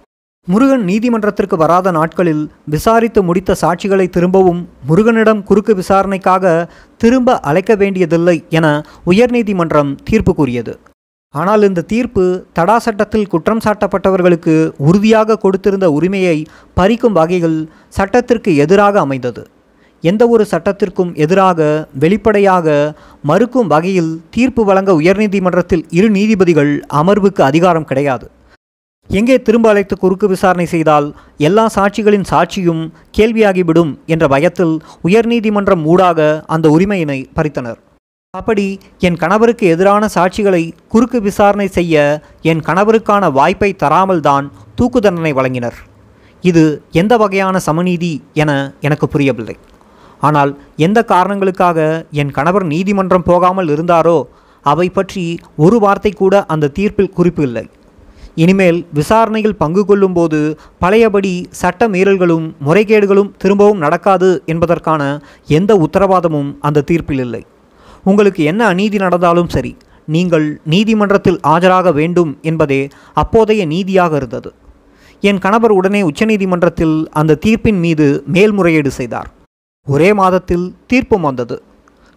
[0.49, 8.67] முருகன் நீதிமன்றத்திற்கு வராத நாட்களில் விசாரித்து முடித்த சாட்சிகளை திரும்பவும் முருகனிடம் குறுக்கு விசாரணைக்காக திரும்ப அழைக்க வேண்டியதில்லை என
[9.07, 10.75] உயர்நீதிமன்றம் தீர்ப்பு கூறியது.
[11.35, 14.55] ஆனால் இந்த தீர்ப்பு தடா சட்டத்தில் குற்றம் சாட்டப்பட்டவர்களுக்கு
[14.89, 16.37] உறுதியாக கொடுத்திருந்த உரிமையை
[16.77, 19.45] பறிக்கும் வகையில் சட்டத்திற்கு எதிராக அமைந்தது.
[20.11, 21.61] எந்த ஒரு சட்டத்திற்கும் எதிராக
[22.03, 22.69] வெளிப்படையாக
[23.31, 28.27] மறுக்கும் வகையில் தீர்ப்பு வழங்க உயர்நீதிமன்றத்தில் இரு நீதிபதிகள் அமர்வுக்கு அதிகாரம் கிடையாது.
[29.11, 31.07] எங்கே திரும்ப அழைத்து குறுக்கு விசாரணை செய்தால்
[31.49, 32.83] எல்லா சாட்சிகளின் சாட்சியும்
[33.17, 34.75] கேள்வியாகிவிடும் என்ற பயத்தில்
[35.09, 37.81] உயர்நீதிமன்றம் ஊடாக அந்த உரிமையினை பறித்தனர்.
[38.35, 38.67] அப்படி
[39.07, 42.05] என் கணவருக்கு எதிரான சாட்சிகளை குறுக்கு விசாரணை செய்ய
[42.53, 44.47] என் கணவருக்கான வாய்ப்பை தராமல் தான்
[44.79, 45.79] தூக்கு தண்டனை வழங்கினர்.
[46.45, 46.65] இது
[47.03, 48.51] எந்த வகையான சமநீதி என
[48.87, 49.57] எனக்கு புரியவில்லை.
[50.27, 50.53] ஆனால்
[50.87, 51.79] எந்த காரணங்களுக்காக
[52.23, 54.19] என் கணவர் நீதிமன்றம் போகாமல் இருந்தாரோ
[54.67, 55.25] அவை பற்றி
[55.65, 57.65] ஒரு வார்த்தை கூட அந்த தீர்ப்பில் குறிப்பு இல்லை.
[58.43, 60.39] இனிமேல் விசாரணையில் பங்கு கொள்ளும்போது
[60.83, 65.03] பழையபடி சட்ட மீறல்களும் முறைகேடுகளும் திரும்பவும் நடக்காது என்பதற்கான
[65.59, 67.43] எந்த உத்தரவாதமும் அந்த தீர்ப்பில் இல்லை.
[68.11, 69.73] உங்களுக்கு என்ன அநீதி நடந்தாலும் சரி
[70.15, 72.83] நீங்கள் நீதிமன்றத்தில் ஆஜராக வேண்டும் என்பதே
[73.23, 74.51] அப்போதைய நீதியாக இருந்தது.
[75.23, 79.31] என் கணவர் உடனே உச்சநீதிமன்றத்தில் அந்த தீர்ப்பின் மீது மேல்முறையீடு செய்தார்.
[79.93, 81.57] ஒரே மாதத்தில் தீர்ப்பும் வந்தது.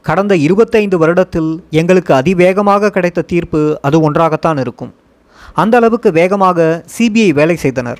[0.05, 1.49] கடந்த இருபத்தைந்து வருடத்தில்
[1.79, 4.91] எங்களுக்கு அதிவேகமாக கிடைத்த தீர்ப்பு அது ஒன்றாகத்தான் இருக்கும்.
[5.61, 7.99] அந்த அளவுக்கு வேகமாக சிபிஐ வேலை செய்தனர்.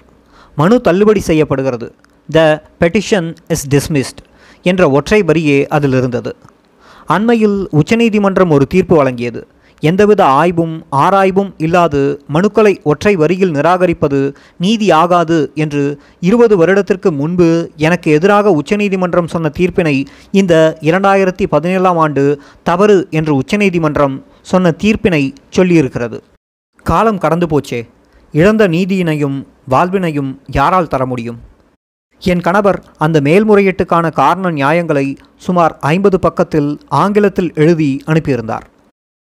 [0.55, 1.87] மனு தள்ளுபடி செய்யப்படுகிறது.
[2.29, 2.45] த
[2.81, 4.21] பெட்டிஷன் இஸ் டிஸ்மிஸ்ட்
[4.61, 6.35] என்ற ஒற்றை வரியே அதில் இருந்தது
[7.15, 9.41] அண்மையில் உச்சநீதிமன்றம் ஒரு தீர்ப்பு வழங்கியது.
[9.79, 18.11] எந்தவித ஆய்வும் ஆராய்வும் இல்லாது மனுக்களை ஒற்றை வரியில் நிராகரிப்பது நீதி ஆகாது என்று இருபது வருடத்திற்கு முன்பு எனக்கு
[18.11, 26.19] எதிராக உச்சநீதிமன்றம் சொன்ன தீர்ப்பினை இந்த இரண்டாயிரத்தி பதினேழாம் ஆண்டு தவறு என்று உச்சநீதிமன்றம் சொன்ன தீர்ப்பினை சொல்லியிருக்கிறது.
[26.83, 27.87] காலம் கடந்து போச்சே.
[28.31, 31.37] இழந்த நீதியினையும் வாழ்வினையும் யாரால் தர முடியும்?
[32.19, 38.67] என் கணவர் அந்த மேல்முறையீட்டுக்கான காரண நியாயங்களை சுமார் ஐம்பது பக்கத்தில் ஆங்கிலத்தில் எழுதி அனுப்பியிருந்தார்.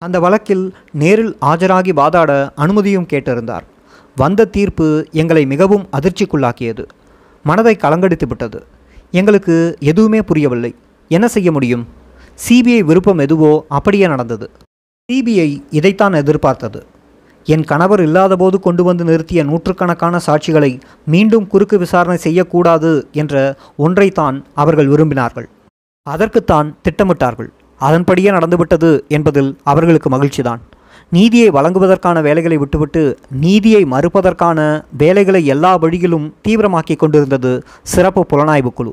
[0.07, 3.66] அந்த வழக்கில் நேரில் ஆஜராகி வாதாட அனுமதியும் கேட்டிருந்தார்.
[4.16, 6.84] வந்த தீர்ப்பு எங்களை மிகவும் அதிர்ச்சிக்குள்ளாக்கியது.
[7.44, 8.66] மனதை கலங்கடித்து விட்டது.
[9.11, 10.74] எங்களுக்கு எதுவுமே புரியவில்லை.
[11.09, 11.88] என்ன செய்ய முடியும்?
[12.44, 14.50] சிபிஐ விருப்பம் எதுவோ அப்படியே நடந்தது.
[15.09, 16.86] சிபிஐ இதைத்தான் எதிர்பார்த்தது.
[17.44, 24.88] என் கணவர் இல்லாதபோது கொண்டு வந்து நிறுத்திய நூற்றுக்கணக்கான சாட்சிகளை மீண்டும் குறுக்கு விசாரணை செய்யக்கூடாது என்ற ஒன்றைத்தான் அவர்கள்
[24.88, 25.48] விரும்பினார்கள்.
[26.11, 27.50] அதற்குத்தான் திட்டமிட்டார்கள்.
[27.88, 30.62] அதன்படியே நடந்துவிட்டது என்பதில் அவர்களுக்கு மகிழ்ச்சிதான்.
[31.16, 33.02] நீதியை வழங்குவதற்கான வேலைகளை விட்டுவிட்டு
[33.44, 34.58] நீதியை மறுப்பதற்கான
[35.02, 37.52] வேலைகளை எல்லா வழியிலும் தீவிரமாக்கி கொண்டிருந்தது
[37.92, 38.92] சிறப்பு புலனாய்வு குழு.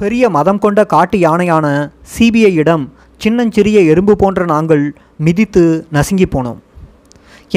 [0.00, 1.66] பெரிய மதம் கொண்ட காட்டு யானையான
[2.14, 2.84] சிபிஐயிடம்
[3.20, 4.84] சின்னஞ்சிறிய எறும்பு போன்ற நாங்கள்
[5.26, 5.64] மிதித்து
[5.96, 6.60] நசுங்கி போனோம்.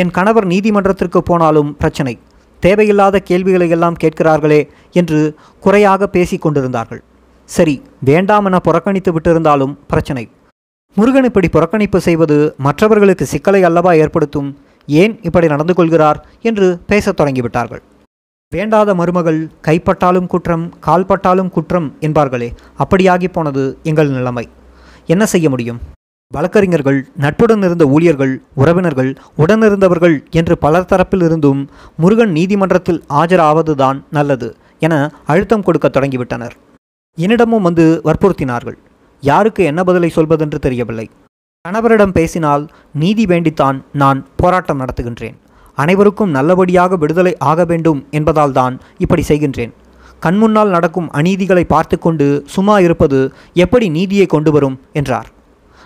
[0.02, 2.14] என் கணவர் நீதிமன்றத்திற்கு போனாலும் பிரச்சனை.
[2.64, 4.62] தேவையில்லாத கேள்விகளை எல்லாம் கேட்கிறார்களே
[5.00, 5.20] என்று
[5.64, 7.02] குறையாக பேசி கொண்டிருந்தார்கள்.
[7.50, 7.76] சரி
[8.10, 10.24] வேண்டாம் என புறக்கணித்து விட்டிருந்தாலும் பிரச்சனை.
[10.96, 14.58] முருகன் இப்படி புறக்கணிப்பு செய்வது மற்றவர்களுக்கு சிக்கலை அல்லவா ஏற்படுத்தும்?
[14.88, 16.28] ஏன் இப்படி நடந்து கொள்கிறார்?
[16.42, 17.82] என்று பேசத் தொடங்கிவிட்டார்கள்.
[18.54, 24.50] வேண்டாத மருமகள் கைப்பட்டாலும் குற்றம் கால்பட்டாலும் குற்றம் என்பார்களே அப்படியாகி போனது எங்கள் நிலைமை.
[25.06, 25.80] என்ன செய்ய முடியும்?
[26.34, 35.12] வழக்கறிஞர்கள் நட்புடன் இருந்த ஊழியர்கள் உறவினர்கள் உடனிருந்தவர்கள் என்று பலர் தரப்பில் இருந்தும் முருகன் நீதிமன்றத்தில் ஆஜராவதுதான் நல்லது என
[35.26, 36.56] அழுத்தம் கொடுக்க தொடங்கிவிட்டனர்.
[37.18, 38.78] என்னிடமும் வந்து வற்புறுத்தினார்கள்.
[39.24, 41.10] யாருக்கு என்ன பதிலை சொல்வதென்று தெரியவில்லை.
[41.66, 42.64] கணவரிடம் பேசினால்
[42.94, 45.36] நீதி வேண்டித்தான் நான் போராட்டம் நடத்துகின்றேன்.
[45.78, 49.74] அனைவருக்கும் நல்லபடியாக விடுதலை ஆக வேண்டும் என்பதால் தான் இப்படி செய்கின்றேன்.
[50.26, 53.20] கண்முன்னால் நடக்கும் அநீதிகளை பார்த்து கொண்டு சும்மா இருப்பது
[53.54, 54.80] எப்படி நீதியை கொண்டு வரும்?
[54.94, 55.30] என்றார்.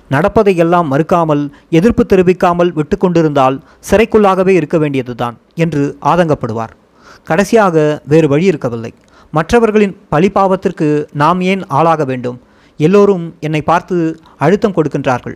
[0.09, 6.73] நடப்பதை எல்லாம் மறுக்காமல் எதிர்ப்பு தெரிவிக்காமல் விட்டு கொண்டிருந்தால் சிறைக்குள்ளாகவே இருக்க வேண்டியதுதான் என்று ஆதங்கப்படுவார்.
[7.23, 8.93] கடைசியாக வேறு வழி இருக்கவில்லை.
[9.31, 12.39] மற்றவர்களின் பழிபாவத்திற்கு நாம் ஏன் ஆளாக வேண்டும்?
[12.77, 13.97] எல்லோரும் என்னை பார்த்து
[14.37, 15.35] அழுத்தம் கொடுக்கின்றார்கள்.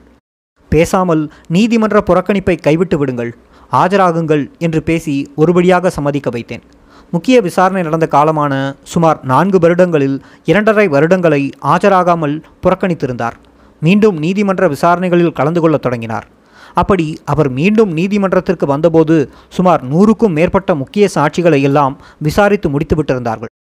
[0.72, 3.32] பேசாமல் நீதிமன்ற புறக்கணிப்பை கைவிட்டு விடுங்கள்.
[3.72, 6.64] ஆஜராகுங்கள் என்று பேசி ஒருபடியாக சம்மதிக்க வைத்தேன்.
[7.12, 8.54] முக்கிய விசாரணை நடந்த காலமான
[8.94, 11.42] சுமார் நான்கு வருடங்களில் இரண்டரை வருடங்களை
[11.74, 12.36] ஆஜராகாமல்
[12.66, 13.38] புறக்கணித்திருந்தார்.
[13.82, 16.28] மீண்டும் நீதிமன்ற விசாரணைகளில் கலந்து கொள்ளத் தொடங்கினார்.
[16.74, 19.16] அப்படி அவர் மீண்டும் நீதிமன்றத்திற்கு வந்தபோது
[19.58, 23.52] சுமார் நூறுக்கும் மேற்பட்ட முக்கிய சாட்சிகளை எல்லாம் விசாரித்து முடித்துவிட்டிருந்தார்கள்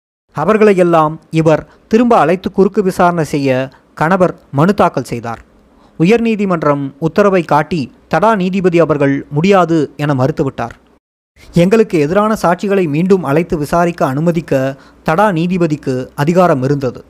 [0.43, 3.69] அவர்களையெல்லாம் இவர் திரும்ப அழைத்து குறுக்கு விசாரணை செய்ய
[3.99, 5.41] கணவர் மனு தாக்கல் செய்தார்.
[5.99, 10.75] உயர்நீதிமன்றம் உத்தரவை காட்டி தடா நீதிபதி அவர்கள் முடியாது என மறுத்துவிட்டார்.
[11.63, 14.53] எங்களுக்கு எதிரான சாட்சிகளை மீண்டும் அழைத்து விசாரிக்க அனுமதிக்க
[15.03, 17.01] தடா நீதிபதிக்கு அதிகாரம் இருந்தது.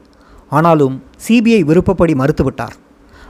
[0.49, 0.95] ஆனாலும்
[1.27, 2.75] சிபிஐ விருப்பப்படி மறுத்துவிட்டார்.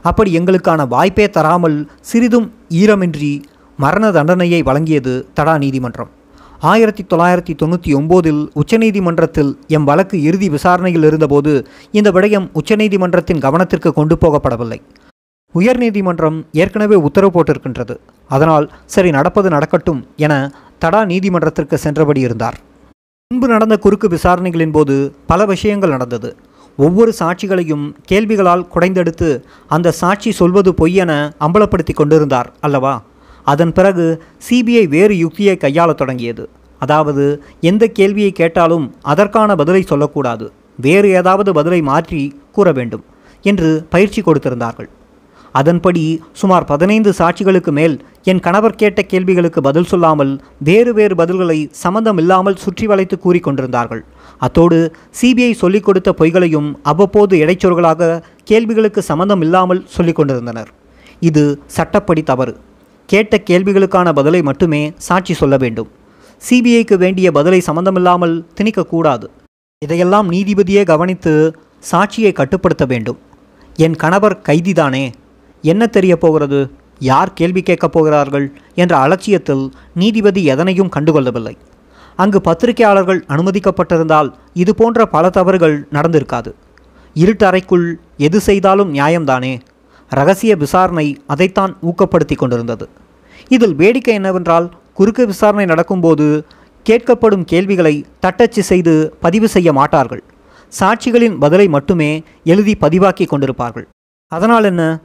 [0.03, 2.47] அப்படி எங்களுக்கான வாய்ப்பே தராமல் சிறிதும்
[2.81, 3.33] ஈரமின்றி
[3.77, 6.11] மரண தண்டனையை வழங்கியது தடா நீதிமன்றம்.
[6.59, 14.17] ஆயிரத்தி தொள்ளாயிரத்தி தொண்ணூற்றி ஒம்போதில் உச்சநீதிமன்றத்தில் எம் வழக்கு இறுதி விசாரணையில் இருந்தபோது இந்த விடயம் உச்சநீதிமன்றத்தின் கவனத்திற்கு கொண்டு
[14.21, 14.81] போகப்படவில்லை.
[15.55, 17.95] உயர்நீதிமன்றம் ஏற்கனவே உத்தரவு போட்டிருக்கின்றது.
[18.27, 22.57] அதனால் சரி நடப்பது நடக்கட்டும் என தடா நீதிமன்றத்திற்கு சென்றபடி இருந்தார்.
[23.27, 26.35] முன்பு நடந்த குறுக்கு விசாரணைகளின் போது பல விஷயங்கள் நடந்தது.
[26.77, 33.01] ஒவ்வொரு சாட்சிகளையும் கேள்விகளால் குடைந்தெடுத்து அந்த சாட்சி சொல்வது பொய் என அம்பலப்படுத்தி கொண்டிருந்தார் அல்லவா?
[33.51, 34.05] அதன் பிறகு
[34.47, 36.45] சிபிஐ வேறு யுக்தியை கையாளத் தொடங்கியது.
[36.81, 37.25] அதாவது
[37.69, 40.45] எந்த கேள்வியை கேட்டாலும் அதற்கான பதிலை சொல்லக்கூடாது.
[40.85, 42.21] வேறு ஏதாவது பதிலை மாற்றி
[42.55, 43.03] கூற வேண்டும்
[43.45, 44.89] என்று பயிற்சி கொடுத்திருந்தார்கள்.
[45.55, 46.03] அதன்படி
[46.39, 47.95] சுமார் பதினைந்து சாட்சிகளுக்கு மேல்
[48.31, 50.33] என் கணவர் கேட்ட கேள்விகளுக்கு பதில் சொல்லாமல்
[50.69, 54.03] வேறு வேறு பதில்களை சம்மந்தம் இல்லாமல் சுற்றி வளைத்து கூறிக்கொண்டிருந்தார்கள்
[54.45, 54.79] அத்தோடு
[55.21, 58.11] சிபிஐ சொல்லிக் கொடுத்த பொய்களையும் அவ்வப்போது இடைச்சொற்களாக
[58.43, 60.71] கேள்விகளுக்கு சம்மந்தம் இல்லாமல் சொல்லிக் கொண்டிருந்தனர்.
[61.21, 61.43] இது
[61.77, 62.53] சட்டப்படி தவறு.
[63.07, 65.89] கேட்ட கேள்விகளுக்கான பதிலை மட்டுமே சாட்சி சொல்ல வேண்டும்.
[66.49, 69.23] சிபிஐக்கு வேண்டிய பதிலை சம்பந்தமில்லாமல் திணிக்கக்கூடாது.
[69.85, 71.59] இதையெல்லாம் நீதிபதியே கவனித்து
[71.91, 73.17] சாட்சியை கட்டுப்படுத்த வேண்டும்.
[73.75, 75.11] என் கணவர் கைதிதானே.
[75.61, 76.71] என்ன தெரிய போகிறது?
[76.99, 78.51] யார் கேள்வி கேட்கப் போகிறார்கள்?
[78.75, 81.55] என்ற அலட்சியத்தில் நீதிபதி எதனையும் கண்டுகொள்ளவில்லை.
[82.15, 86.53] அங்கு பத்திரிகையாளர்கள் அனுமதிக்கப்பட்டிருந்தால் இது போன்ற பல தவறுகள் நடந்திருக்காது.
[87.15, 89.59] இருட்டறைக்குள் எது செய்தாலும் நியாயம்தானே.
[90.09, 92.89] ரகசிய விசாரணை அதைத்தான் ஊக்கப்படுத்தி கொண்டிருந்தது.
[93.47, 96.45] இதில் வேடிக்கை என்னவென்றால் குறுக்கு விசாரணை நடக்கும்போது
[96.85, 100.23] கேட்கப்படும் கேள்விகளை தட்டச்சு செய்து பதிவு செய்ய மாட்டார்கள்.
[100.69, 103.85] சாட்சிகளின் பதிலை மட்டுமே எழுதி பதிவாக்கி கொண்டிருப்பார்கள்.
[104.27, 104.99] அதனால் என்ன?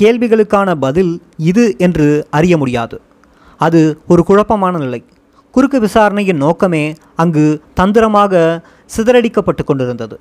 [0.00, 3.00] கேள்விகளுக்கான பதில் இது என்று அறிய முடியாது.
[3.56, 5.04] அது ஒரு குழப்பமான நிலை.
[5.50, 8.62] குறுக்கு விசாரணையின் நோக்கமே அங்கு தந்திரமாக
[8.96, 10.20] சிதறடிக்கப்பட்டு கொண்டிருந்தது.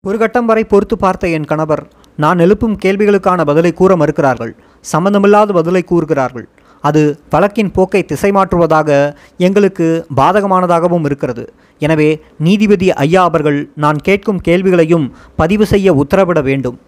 [0.00, 1.88] ஒரு கட்டம் வரை பொறுத்து பார்த்த என் கணவர்
[2.22, 4.52] நான் எழுப்பும் கேள்விகளுக்கான பதிலை கூற மறுக்கிறார்கள்.
[4.80, 6.46] சம்பந்தமில்லாத பதிலை கூறுகிறார்கள்.
[6.80, 7.02] அது
[7.32, 8.88] வழக்கின் போக்கை திசை மாற்றுவதாக
[9.46, 11.44] எங்களுக்கு பாதகமானதாகவும் இருக்கிறது.
[11.78, 12.08] எனவே
[12.38, 15.06] நீதிபதி ஐயா அவர்கள் நான் கேட்கும் கேள்விகளையும்
[15.36, 16.78] பதிவு செய்ய உத்தரவிட வேண்டும்.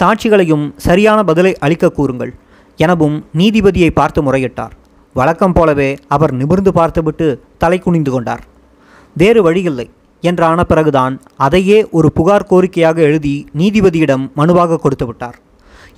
[0.00, 2.32] சாட்சிகளையும் சரியான பதிலை அளிக்க கூறுங்கள்.
[2.76, 4.74] எனவும் நீதிபதியை பார்த்து முறையிட்டார்.
[5.14, 7.26] வழக்கம் போலவே அவர் நிமிர்ந்து பார்த்துவிட்டு
[7.58, 8.42] தலை குனிந்து கொண்டார்.
[9.16, 9.86] வேறு வழியில்லை.
[10.30, 11.14] என்றான பிறகுதான்
[11.46, 15.36] அதையே ஒரு புகார் கோரிக்கையாக எழுதி நீதிபதியிடம் மனுவாக கொடுத்து விட்டார்.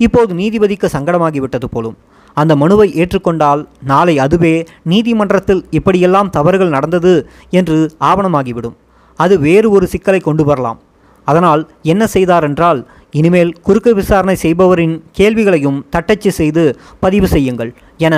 [0.05, 1.97] இப்போது நீதிபதிக்கு சங்கடமாகிவிட்டது போலும்
[2.37, 3.61] அந்த மனுவை ஏற்றுக்கொண்டால்
[3.91, 4.55] நாளை அதுவே
[4.91, 7.13] நீதிமன்றத்தில் இப்படியெல்லாம் தவறுகள் நடந்தது
[7.59, 7.77] என்று
[8.09, 8.75] ஆவணமாகிவிடும்.
[9.19, 10.79] அது வேறு ஒரு சிக்கலை கொண்டு வரலாம்.
[11.27, 11.61] அதனால்
[11.91, 12.79] என்ன செய்தார் என்றால்
[13.19, 16.63] இனிமேல் குறுக்கு விசாரணை செய்பவரின் கேள்விகளையும் தட்டச்சு செய்து
[17.03, 17.71] பதிவு செய்யுங்கள்
[18.07, 18.15] என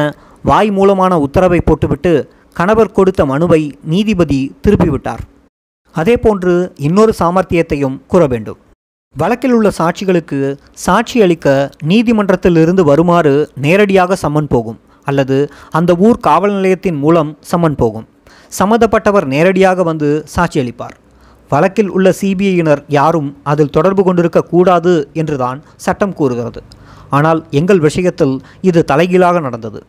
[0.50, 2.14] வாய் மூலமான உத்தரவை போட்டுவிட்டு
[2.56, 3.62] கணவர் கொடுத்த மனுவை
[3.94, 5.24] நீதிபதி திருப்பிவிட்டார்.
[5.96, 6.54] அதே போன்று
[6.88, 8.60] இன்னொரு சாமர்த்தியத்தையும் கூற வேண்டும்.
[9.16, 10.40] வழக்கில் உள்ள சாட்சிகளுக்கு
[10.86, 11.48] சாட்சி அளிக்க
[11.92, 13.34] நீதிமன்றத்திலிருந்து வருமாறு
[13.66, 14.80] நேரடியாக சம்மன் போகும்
[15.10, 15.38] அல்லது
[15.78, 18.06] அந்த ஊர் காவல் நிலையத்தின் மூலம் சம்மன் போகும்.
[18.60, 20.96] சம்மந்தப்பட்டவர் நேரடியாக வந்து சாட்சியளிப்பார்
[21.52, 26.62] வழக்கில் உள்ள சிபிஐயினர் யாரும் அதில் தொடர்பு கொண்டிருக்க கூடாது என்றுதான் சட்டம் கூறுகிறது.
[27.18, 28.36] ஆனால் எங்கள் விஷயத்தில்
[28.70, 29.80] இது தலைகீழாக நடந்தது.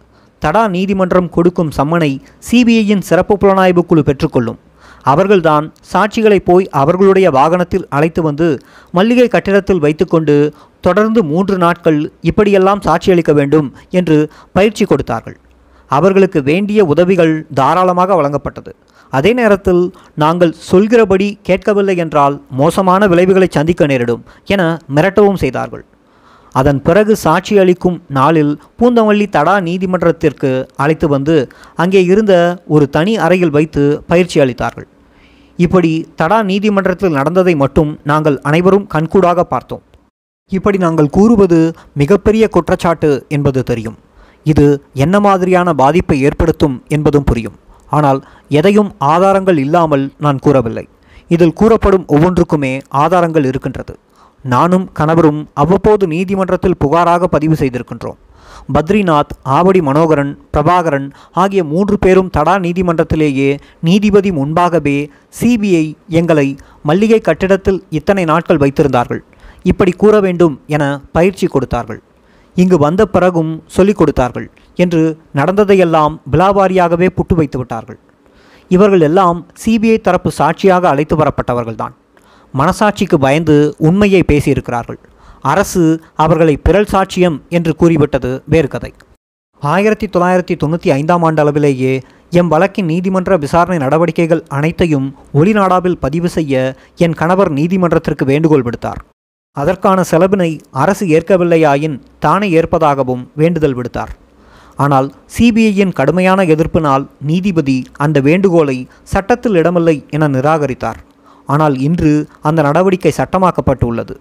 [0.43, 2.11] தடா நீதிமன்றம் கொடுக்கும் சம்மனை
[2.51, 4.59] சிபிஐயின் சிறப்பு புலனாய்வு குழு பெற்றுக்கொள்ளும்.
[5.03, 8.61] அவர்கள்தான் சாட்சிகளை போய் அவர்களுடைய வாகனத்தில் அழைத்து வந்து
[8.93, 15.37] மல்லிகை கட்டிடத்தில் வைத்துக்கொண்டு தொடர்ந்து மூன்று நாட்கள் இப்படியெல்லாம் சாட்சியளிக்க வேண்டும் என்று பயிற்சி கொடுத்தார்கள்.
[15.87, 18.73] அவர்களுக்கு வேண்டிய உதவிகள் தாராளமாக வழங்கப்பட்டது.
[19.11, 25.85] அதே நேரத்தில் நாங்கள் சொல்கிறபடி கேட்கவில்லை என்றால் மோசமான விளைவுகளை சந்திக்க நேரிடும் என மிரட்டவும் செய்தார்கள்.
[26.55, 30.51] அதன் பிறகு சாட்சி அளிக்கும் நாளில் பூந்தமல்லி தடா நீதிமன்றத்திற்கு
[30.85, 31.37] அழைத்து வந்து
[31.83, 32.35] அங்கே இருந்த
[32.75, 34.89] ஒரு தனி அறையில் வைத்து பயிற்சி அளித்தார்கள்.
[35.59, 39.83] இப்படி தடா நீதிமன்றத்தில் நடந்ததை மட்டும் நாங்கள் அனைவரும் கண்கூடாக பார்த்தோம்.
[40.57, 41.59] இப்படி நாங்கள் கூறுவது
[42.03, 43.99] மிகப்பெரிய குற்றச்சாட்டு என்பது தெரியும்.
[44.53, 44.67] இது
[45.05, 47.59] என்ன மாதிரியான பாதிப்பை ஏற்படுத்தும் என்பதும் புரியும்.
[47.97, 48.21] ஆனால்
[48.59, 50.85] எதையும் ஆதாரங்கள் இல்லாமல் நான் கூறவில்லை.
[51.35, 52.73] இதில் கூறப்படும் ஒவ்வொன்றுக்குமே
[53.03, 53.95] ஆதாரங்கள் இருக்கின்றது.
[54.43, 58.17] நானும் கணவரும் அவ்வப்போது நீதிமன்றத்தில் புகாராக பதிவு செய்திருக்கின்றோம்.
[58.75, 65.11] பத்ரிநாத் ஆவடி மனோகரன் பிரபாகரன் ஆகிய மூன்று பேரும் தடா நீதிமன்றத்திலேயே நீதிபதி முன்பாகவே
[65.41, 69.19] சிபிஐ எங்களை மல்லிகை கட்டிடத்தில் இத்தனை நாட்கள் வைத்திருந்தார்கள்.
[69.63, 72.03] இப்படி கூற வேண்டும் என பயிற்சி கொடுத்தார்கள்.
[72.55, 77.99] இங்கு வந்த பிறகும் சொல்லிக் கொடுத்தார்கள் என்று நடந்ததையெல்லாம் விலாவாரியாகவே புட்டு வைத்து விட்டார்கள்.
[78.69, 81.99] இவர்கள் எல்லாம் சிபிஐ தரப்பு சாட்சியாக அழைத்து வரப்பட்டவர்கள்தான்.
[82.55, 84.99] மனசாட்சிக்கு பயந்து உண்மையை பேசியிருக்கிறார்கள்.
[85.41, 85.83] அரசு
[86.15, 88.93] அவர்களை பிறல் சாட்சியம் என்று கூறிவிட்டது வேறு கதை.
[89.63, 96.77] ஆயிரத்தி தொள்ளாயிரத்தி தொண்ணூற்றி ஐந்தாம் ஆண்டு அளவிலேயே எம் வழக்கின் நீதிமன்ற விசாரணை நடவடிக்கைகள் அனைத்தையும் ஒளிநாடாவில் பதிவு செய்ய
[96.97, 99.01] என் கணவர் நீதிமன்றத்திற்கு வேண்டுகோள் விடுத்தார்.
[99.53, 104.13] அதற்கான செலவினை அரசு ஏற்கவில்லையாயின் தானே ஏற்பதாகவும் வேண்டுதல் விடுத்தார்.
[104.77, 111.01] ஆனால் சிபிஐயின் கடுமையான எதிர்ப்பினால் நீதிபதி அந்த வேண்டுகோளை சட்டத்தில் இடமில்லை என நிராகரித்தார்.
[111.55, 112.13] ஆனால் இன்று
[112.49, 114.15] அந்த நடவடிக்கை சட்டமாக்கப்பட்டுள்ளது.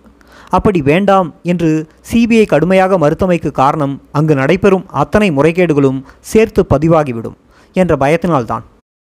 [0.58, 1.72] அப்படி வேண்டாம் என்று
[2.10, 6.00] சிபிஐ கடுமையாக மறுத்தமைக்கு காரணம் அங்கு நடைபெறும் அத்தனை முறைகேடுகளும்
[6.32, 7.38] சேர்த்து பதிவாகிவிடும்
[7.76, 8.64] என்ற பயத்தினால்தான்.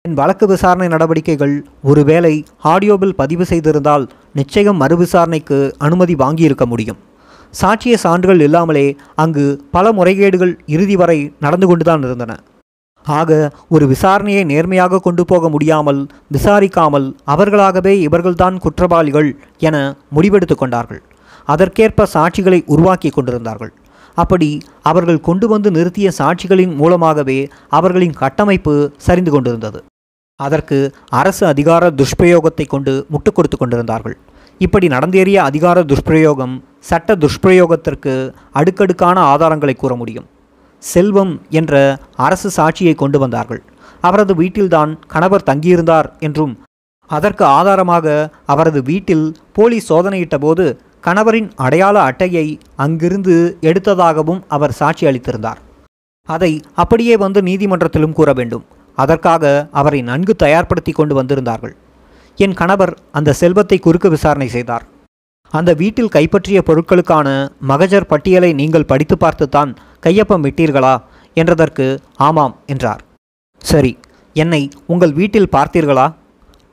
[0.05, 1.55] என் வழக்கு விசாரணை நடவடிக்கைகள்
[1.91, 2.35] ஒருவேளை
[2.73, 4.05] ஆடியோவில் பதிவு செய்திருந்தால்
[4.39, 7.01] நிச்சயம் மறு விசாரணைக்கு அனுமதி வாங்கியிருக்க முடியும்.
[7.61, 8.87] சாட்சிய சான்றுகள் இல்லாமலே
[9.23, 9.45] அங்கு
[9.77, 12.33] பல முறைகேடுகள் இறுதி வரை நடந்து கொண்டுதான் இருந்தன.
[13.05, 21.03] ஆக ஒரு விசாரணையை நேர்மையாக கொண்டு போக முடியாமல் விசாரிக்காமல் அவர்களாகவே இவர்கள்தான் குற்றவாளிகள் என முடிவெடுத்து கொண்டார்கள்.
[21.45, 23.73] அதற்கேற்ப சாட்சிகளை உருவாக்கி கொண்டிருந்தார்கள்.
[24.15, 29.85] அப்படி அவர்கள் கொண்டு வந்து நிறுத்திய சாட்சிகளின் மூலமாகவே அவர்களின் கட்டமைப்பு சரிந்து கொண்டிருந்தது.
[30.37, 34.19] அதற்கு அரசு அதிகார துஷ்பிரயோகத்தை கொண்டு முட்டுக் கொடுத்து கொண்டிருந்தார்கள்.
[34.59, 40.25] இப்படி நடந்தேறிய அதிகார துஷ்பிரயோகம் சட்ட துஷ்பிரயோகத்திற்கு அடுக்கடுக்கான ஆதாரங்களை கூற முடியும்.
[40.91, 41.75] செல்வம் என்ற
[42.27, 43.63] அரசு சாட்சியை கொண்டு வந்தார்கள்.
[44.09, 46.55] அவரது வீட்டில்தான் கணவர் தங்கியிருந்தார் என்றும்
[47.11, 48.07] அதற்கு ஆதாரமாக
[48.53, 49.27] அவரது வீட்டில்
[49.57, 50.65] போலீஸ் சோதனையிட்ட போது
[51.07, 52.47] கணவரின் அடையாள அட்டையை
[52.85, 53.35] அங்கிருந்து
[53.69, 55.61] எடுத்ததாகவும் அவர் சாட்சி அளித்திருந்தார்.
[56.29, 56.53] அதை
[56.83, 58.65] அப்படியே வந்து நீதிமன்றத்திலும் கூற வேண்டும்.
[58.99, 59.45] அதற்காக
[59.81, 61.75] அவரை நன்கு தயார்படுத்தி கொண்டு வந்திருந்தார்கள்.
[62.39, 64.85] என் கணவர் அந்த செல்வத்தை குறுக்கு விசாரணை செய்தார்.
[65.53, 67.29] அந்த வீட்டில் கைப்பற்றிய பொருட்களுக்கான
[67.71, 69.73] மகஜர் பட்டியலை நீங்கள் படித்து பார்த்துத்தான்
[70.07, 70.95] கையொப்பம் விட்டீர்களா?
[71.37, 71.87] என்றதற்கு
[72.27, 73.03] ஆமாம் என்றார்.
[73.63, 73.93] சரி
[74.37, 76.07] என்னை உங்கள் வீட்டில் பார்த்தீர்களா?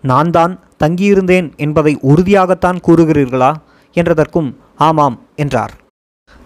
[0.03, 0.53] நான் தான்
[0.83, 3.51] தங்கியிருந்தேன் என்பதை உறுதியாகத்தான் கூறுகிறீர்களா?
[3.95, 4.49] என்றதற்கும்
[4.87, 5.73] ஆமாம் என்றார்.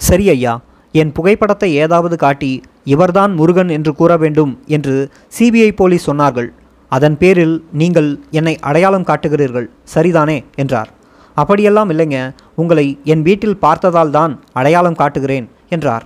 [0.08, 0.54] சரி ஐயா
[1.02, 2.52] என் புகைப்படத்தை ஏதாவது காட்டி
[2.94, 4.96] இவர்தான் முருகன் என்று கூற வேண்டும் என்று
[5.38, 6.50] சிபிஐ போலீஸ் சொன்னார்கள்.
[6.92, 8.10] அதன் பேரில் நீங்கள்
[8.40, 9.68] என்னை அடையாளம் காட்டுகிறீர்கள்.
[9.94, 10.90] சரிதானே என்றார்.
[11.38, 12.18] அப்படியெல்லாம் இல்லைங்க
[12.62, 16.04] உங்களை என் வீட்டில் பார்த்ததால் தான் அடையாளம் காட்டுகிறேன் என்றார்.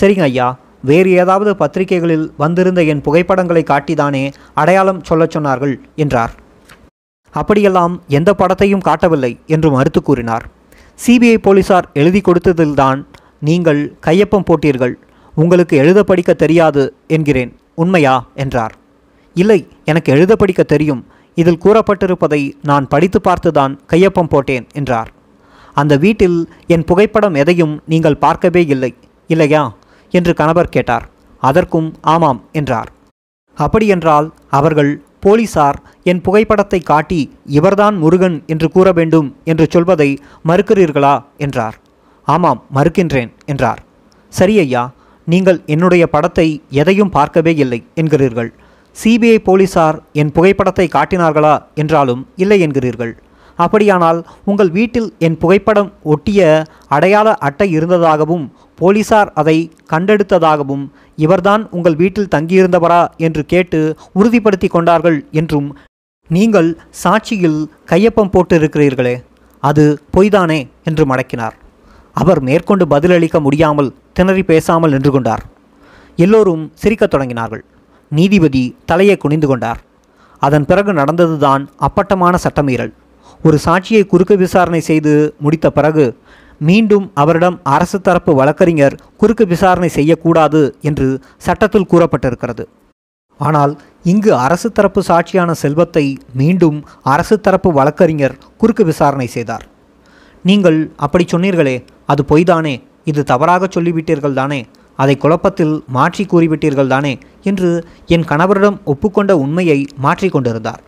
[0.00, 6.32] சரிங்க ஐயா வேறு ஏதாவது பத்திரிகைகளில் வந்திருந்த என் புகைப்படங்களை காட்டிதானே அடையாளம் சொல்லச் சொன்னார்கள் என்றார்.
[7.30, 10.44] அப்படியெல்லாம் எந்த படத்தையும் காட்டவில்லை என்று மறுத்து கூறினார்.
[11.06, 13.04] சிபிஐ போலீசார் எழுதி கொடுத்ததில்தான்
[13.40, 14.94] நீங்கள் கையொப்பம் போட்டீர்கள்.
[15.34, 18.74] உங்களுக்கு எழுத படிக்க தெரியாது என்கிறேன் உண்மையா என்றார்.
[19.34, 21.06] இல்லை எனக்கு எழுத படிக்க தெரியும்.
[21.34, 25.12] இதில் கூறப்பட்டிருப்பதை நான் படித்து பார்த்துதான் கையொப்பம் போட்டேன் என்றார்.
[25.72, 28.94] அந்த வீட்டில் என் புகைப்படம் எதையும் நீங்கள் பார்க்கவே இல்லை
[29.26, 29.74] இல்லையா?
[30.18, 31.06] என்று கணவர் கேட்டார்.
[31.42, 32.90] அதற்கும் ஆமாம் என்றார்.
[33.58, 34.92] அப்படியென்றால் அவர்கள்
[35.24, 35.78] போலீசார்
[36.10, 37.20] என் புகைப்படத்தை காட்டி
[37.58, 40.08] இவர்தான் முருகன் என்று கூற வேண்டும் என்று சொல்வதை
[40.48, 41.14] மறுக்கிறீர்களா?
[41.44, 41.76] என்றார்.
[42.28, 43.80] ஆமாம் மறுக்கின்றேன் என்றார்.
[44.32, 44.82] சரி ஐயா
[45.26, 46.46] நீங்கள் என்னுடைய படத்தை
[46.80, 48.50] எதையும் பார்க்கவே இல்லை என்கிறீர்கள்.
[48.96, 51.54] சிபிஐ போலீசார் என் புகைப்படத்தை காட்டினார்களா?
[51.82, 53.14] என்றாலும் இல்லை என்கிறீர்கள்.
[53.58, 56.40] அப்படியானால் உங்கள் வீட்டில் என் புகைப்படம் ஒட்டிய
[56.96, 63.06] அடையாள அட்டை இருந்ததாகவும் போலீசார் அதை கண்டெடுத்ததாகவும் இவர்தான் உங்கள் வீட்டில் தங்கியிருந்தவரா?
[63.16, 65.76] என்று கேட்டு உறுதிப்படுத்தி கொண்டார்கள் என்றும்
[66.28, 69.24] நீங்கள் சாட்சியில் கையொப்பம் போட்டிருக்கிறீர்களே
[69.60, 70.68] அது பொய்தானே?
[70.84, 71.56] என்று மடக்கினார்.
[72.12, 75.44] அவர் மேற்கொண்டு பதிலளிக்க முடியாமல் திணறி பேசாமல் நின்று கொண்டார்.
[76.16, 77.62] எல்லோரும் சிரிக்கத் தொடங்கினார்கள்.
[78.08, 79.80] நீதிபதி தலையை குனிந்து கொண்டார்.
[80.38, 82.92] அதன் பிறகு நடந்ததுதான் அப்பட்டமான சட்டமீறல்.
[83.42, 86.18] ஒரு சாட்சியை குறுக்கு விசாரணை செய்து முடித்த பிறகு
[86.68, 91.08] மீண்டும் அவரிடம் அரசு தரப்பு வழக்கறிஞர் குறுக்கு விசாரணை செய்யக்கூடாது என்று
[91.46, 92.64] சட்டத்தில் கூறப்பட்டிருக்கிறது.
[93.40, 93.72] ஆனால்
[94.12, 96.04] இங்கு அரசு தரப்பு சாட்சியான செல்வத்தை
[96.40, 96.78] மீண்டும்
[97.14, 99.64] அரசு தரப்பு வழக்கறிஞர் குறுக்கு விசாரணை செய்தார்.
[100.44, 101.76] நீங்கள் அப்படி சொன்னீர்களே
[102.12, 102.74] அது பொய்தானே
[103.10, 104.60] இது தவறாக சொல்லிவிட்டீர்கள் தானே
[105.02, 107.12] அதை குழப்பத்தில் மாற்றி கூறிவிட்டீர்கள் தானே
[107.50, 107.70] என்று
[108.14, 110.82] என் கணவரிடம் ஒப்புக்கொண்ட உண்மையை மாற்றிக்கொண்டிருந்தார்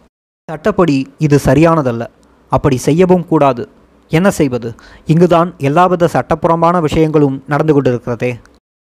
[0.49, 0.97] சட்டப்படி
[1.27, 2.05] இது சரியானதல்ல
[2.53, 3.63] அப்படி செய்யவும் கூடாது.
[4.09, 4.75] என்ன செய்வது?
[5.07, 8.41] இங்குதான் எல்லாவித சட்டப்புறம்பான விஷயங்களும் நடந்து கொண்டிருக்கிறதே.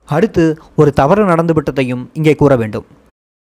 [0.04, 2.86] அடுத்து ஒரு தவறு நடந்துவிட்டதையும் இங்கே கூற வேண்டும்.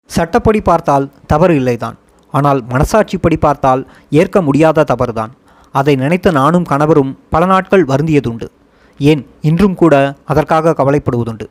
[0.06, 1.94] சட்டப்படி பார்த்தால் தவறு இல்லைதான்.
[2.30, 5.32] ஆனால் மனசாட்சிப்படி பார்த்தால் ஏற்க முடியாத தவறுதான்.
[5.72, 8.46] அதை நினைத்து நானும் கணவரும் பல நாட்கள் வருந்தியதுண்டு.
[8.98, 9.26] ஏன்?
[9.40, 11.46] இன்றும் கூட அதற்காக கவலைப்படுவதுண்டு.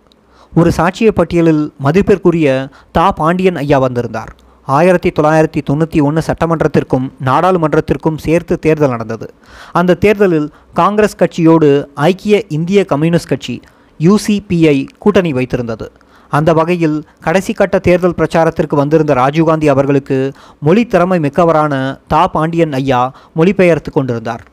[0.55, 3.11] ஒரு சாட்சிய பட்டியலில் மதிப்பிற்குரிய தா.
[3.11, 4.36] பாண்டியன் ஐயா வந்திருந்தார்.
[4.76, 9.28] ஆயிரத்தி தொள்ளாயிரத்தி தொண்ணூற்றி ஒன்று சட்டமன்றத்திற்கும் நாடாளுமன்றத்திற்கும் சேர்த்து தேர்தல் நடந்தது.
[9.72, 13.55] அந்த தேர்தலில் காங்கிரஸ் கட்சியோடு ஐக்கிய இந்திய கம்யூனிஸ்ட் கட்சி
[13.99, 15.88] யூசிபிஐ கூட்டணி வைத்திருந்தது.
[16.30, 21.74] அந்த வகையில் கடைசி கட்ட தேர்தல் பிரச்சாரத்திற்கு வந்திருந்த ராஜீவ்காந்தி அவர்களுக்கு மொழி திறமை மிக்கவரான
[22.07, 22.28] தா.
[22.28, 23.01] பாண்டியன் ஐயா
[23.34, 24.43] மொழிபெயர்த்து கொண்டிருந்தார்.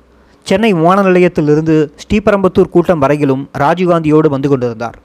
[0.46, 4.98] சென்னை விமான நிலையத்திலிருந்து ஸ்ரீபெரம்பத்தூர் கூட்டம் வரையிலும் ராஜீவ்காந்தியோடு வந்து கொண்டிருந்தார்.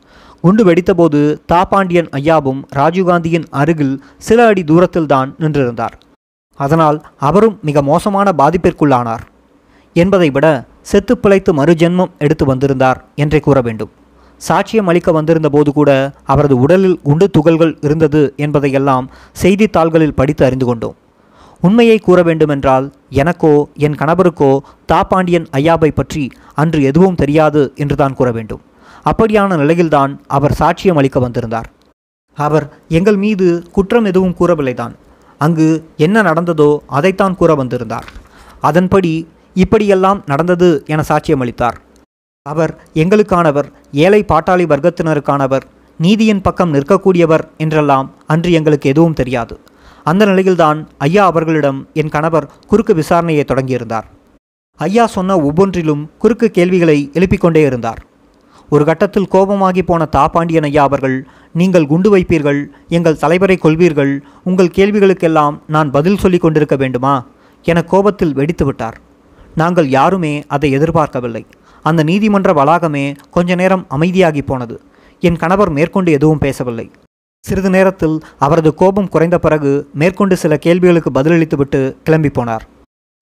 [0.44, 1.20] குண்டு வெடித்தபோது
[1.52, 3.96] தாபாண்டியன் ஐயாவும் ராஜீவ்காந்தியின் அருகில்
[4.28, 5.96] சில அடி தூரத்தில்தான் நின்றிருந்தார்.
[6.60, 9.24] அதனால் அவரும் மிக மோசமான பாதிப்பிற்குள்ளானார்.
[9.96, 10.48] என்பதை விட
[10.92, 13.92] செத்து பிழைத்து மறுஜென்மம் எடுத்து வந்திருந்தார் என்றே கூற வேண்டும்.
[14.42, 15.90] சாட்சியம் அளிக்க வந்திருந்த போது கூட
[16.34, 19.10] அவரது உடலில் குண்டு துகள்கள் இருந்தது என்பதையெல்லாம்
[19.42, 20.96] செய்தித்தாள்களில் படித்து அறிந்து கொண்டோம்.
[21.64, 22.86] உண்மையை கூற வேண்டுமென்றால்
[23.22, 23.54] எனக்கோ
[23.86, 24.52] என் கணவருக்கோ
[24.92, 26.24] தாப்பாண்டியன் ஐயாவை பற்றி
[26.64, 28.62] அன்று எதுவும் தெரியாது என்றுதான் கூற வேண்டும்.
[29.06, 31.70] அப்படியான நிலையில்தான் அவர் சாட்சியம் அளிக்க வந்திருந்தார்.
[32.34, 34.94] அவர் எங்கள் மீது குற்றம் எதுவும் கூறவில்லைதான்.
[35.38, 38.08] அங்கு என்ன நடந்ததோ அதைத்தான் கூற வந்திருந்தார்.
[38.62, 41.78] அதன்படி இப்படியெல்லாம் நடந்தது என சாட்சியம் அளித்தார்.
[42.42, 45.62] அவர் எங்களுக்கானவர் ஏழை பாட்டாளி வர்க்கத்தினருக்கானவர்
[45.98, 49.60] நீதியின் பக்கம் நிற்கக்கூடியவர் என்றெல்லாம் அன்று எங்களுக்கு எதுவும் தெரியாது.
[50.04, 54.04] அந்த நிலையில்தான் ஐயா அவர்களிடம் என் கணவர் குறுக்கு விசாரணையை தொடங்கியிருந்தார்.
[54.76, 58.06] ஐயா சொன்ன ஒவ்வொன்றிலும் குறுக்கு கேள்விகளை எழுப்பிக்கொண்டே இருந்தார்.
[58.70, 64.74] ஒரு கட்டத்தில் கோபமாகி போன தா பாண்டியன் ஐயா அவர்கள் நீங்கள் குண்டு வைப்பீர்கள் எங்கள் தலைவரை கொள்வீர்கள் உங்கள்
[64.76, 67.26] கேள்விகளுக்கெல்லாம் நான் பதில் சொல்லிக் கொண்டிருக்க வேண்டுமா?
[67.64, 68.98] என கோபத்தில் வெடித்து விட்டார்.
[69.56, 71.46] நாங்கள் யாருமே அதை எதிர்பார்க்கவில்லை.
[71.82, 74.82] அந்த நீதிமன்ற வளாகமே கொஞ்ச நேரம் அமைதியாகி போனது.
[75.20, 76.92] என் கணவர் மேற்கொண்டு எதுவும் பேசவில்லை.
[77.48, 82.66] சிறிது நேரத்தில் அவரது கோபம் குறைந்த பிறகு மேற்கொண்டு சில கேள்விகளுக்கு பதிலளித்துவிட்டு கிளம்பி போனார்.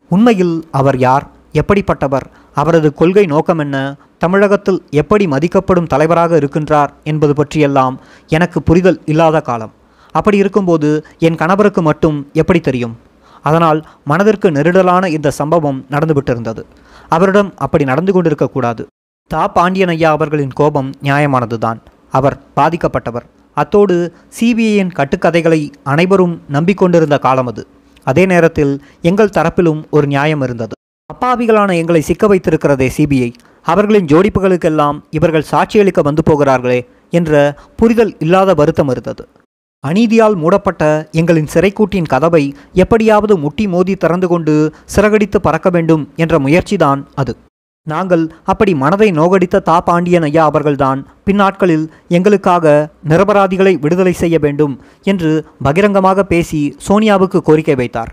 [0.09, 7.99] உண்மையில் அவர் யார் எப்படிப்பட்டவர் அவரது கொள்கை நோக்கம் என்ன தமிழகத்தில் எப்படி மதிக்கப்படும் தலைவராக இருக்கின்றார் என்பது பற்றியெல்லாம்
[8.27, 9.73] எனக்கு புரிதல் இல்லாத காலம்.
[10.11, 12.97] அப்படி இருக்கும்போது என் கணவருக்கு மட்டும் எப்படி தெரியும்?
[13.41, 16.63] அதனால் மனதிற்கு நெருடலான இந்த சம்பவம் நடந்துவிட்டிருந்தது.
[17.09, 18.85] அவரிடம் அப்படி நடந்து கொண்டிருக்கக்கூடாது
[19.27, 19.47] தா.
[19.47, 21.79] பாண்டியன் ஐயா அவர்களின் கோபம் நியாயமானதுதான்.
[22.11, 23.27] அவர் பாதிக்கப்பட்டவர்.
[23.53, 27.67] அத்தோடு சிபிஐயின் கட்டுக்கதைகளை அனைவரும் நம்பிக்கொண்டிருந்த காலம் அது.
[28.03, 30.75] அதே நேரத்தில் எங்கள் தரப்பிலும் ஒரு நியாயம் இருந்தது.
[31.13, 33.31] அப்பாவிகளான எங்களை சிக்க வைத்திருக்கிறதே சிபிஐ
[33.71, 36.79] அவர்களின் ஜோடிப்புகளுக்கெல்லாம் இவர்கள் சாட்சியளிக்க வந்து போகிறார்களே
[37.17, 37.31] என்ற
[37.79, 39.23] புரிதல் இல்லாத வருத்தம் இருந்தது.
[39.83, 40.83] அநீதியால் மூடப்பட்ட
[41.19, 42.43] எங்களின் சிறைக்கூட்டின் கதவை
[42.83, 44.55] எப்படியாவது முட்டி மோதி திறந்து கொண்டு
[44.95, 47.33] சிறகடித்து பறக்க வேண்டும் என்ற முயற்சிதான் அது.
[47.87, 51.85] நாங்கள் அப்படி மனதை நோகடித்த தா பாண்டியன் ஐயா அவர்கள்தான் பின்னாட்களில்
[52.17, 52.73] எங்களுக்காக
[53.09, 54.73] நிரபராதிகளை விடுதலை செய்ய வேண்டும்
[55.11, 55.31] என்று
[55.67, 58.11] பகிரங்கமாக பேசி சோனியாவுக்கு கோரிக்கை வைத்தார்.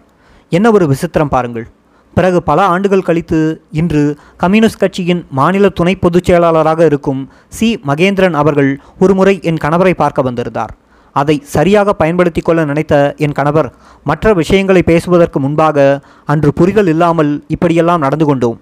[0.52, 1.66] என்ன ஒரு விசித்திரம் பாருங்கள்.
[2.14, 3.38] பிறகு பல ஆண்டுகள் கழித்து
[3.72, 4.02] இன்று
[4.36, 7.68] கம்யூனிஸ்ட் கட்சியின் மாநில துணை பொதுச் செயலாளராக இருக்கும் சி.
[7.86, 10.74] மகேந்திரன் அவர்கள் ஒருமுறை என் கணவரை பார்க்க வந்திருந்தார்.
[11.12, 13.72] அதை சரியாக பயன்படுத்தி கொள்ள நினைத்த என் கணவர்
[14.04, 18.60] மற்ற விஷயங்களை பேசுவதற்கு முன்பாக அன்று புரிதல் இல்லாமல் இப்படியெல்லாம் நடந்து கொண்டோம்.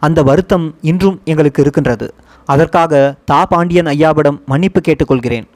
[0.00, 2.14] அந்த வருத்தம் இன்றும் எங்களுக்கு இருக்கின்றது.
[2.44, 3.44] அதற்காக தா.
[3.44, 5.46] பாண்டியன் ஐயாவிடம் மன்னிப்பு கேட்டுக்கொள்கிறேன்.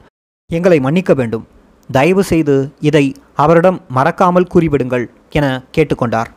[0.51, 1.47] எங்களை மன்னிக்க வேண்டும்.
[1.91, 6.29] தயவு செய்து இதை அவரிடம் மறக்காமல் கூறிவிடுங்கள் என கேட்டுக்கொண்டார்.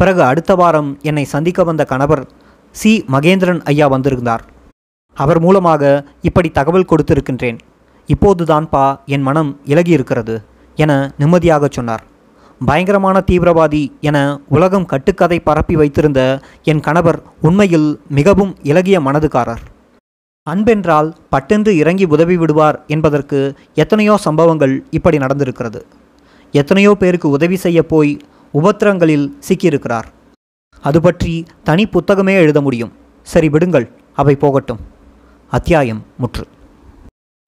[0.00, 2.22] பிறகு அடுத்த வாரம் என்னை சந்திக்க வந்த கணவர்
[2.74, 2.92] சி.
[3.14, 4.42] மகேந்திரன் ஐயா வந்திருந்தார்.
[5.16, 5.82] அவர் மூலமாக
[6.28, 7.58] இப்படி தகவல் கொடுத்திருக்கின்றேன்.
[8.08, 8.84] இப்போதுதான்பா
[9.14, 10.34] என் மனம் இலகி இருக்கிறது
[10.76, 12.04] என நிம்மதியாக சொன்னார்.
[12.60, 14.18] பயங்கரமான தீவிரவாதி என
[14.56, 16.20] உலகம் கட்டுக்கதை பரப்பி வைத்திருந்த
[16.70, 17.18] என் கணவர்
[17.48, 19.62] உண்மையில் மிகவும் இலகிய மனதுக்காரர்.
[20.46, 23.38] அன்பென்றால் பட்டென்று இறங்கி உதவி விடுவார் என்பதற்கு
[23.82, 25.80] எத்தனையோ சம்பவங்கள் இப்படி நடந்திருக்கிறது.
[26.54, 28.12] எத்தனையோ பேருக்கு உதவி செய்ய போய்
[28.52, 30.04] உபத்திரங்களில் சிக்கியிருக்கிறார்.
[30.82, 32.92] அது பற்றி தனி புத்தகமே எழுத முடியும்.
[33.22, 33.90] சரி விடுங்கள்.
[34.14, 34.78] அவை போகட்டும்.
[35.50, 36.46] அத்தியாயம் முற்று.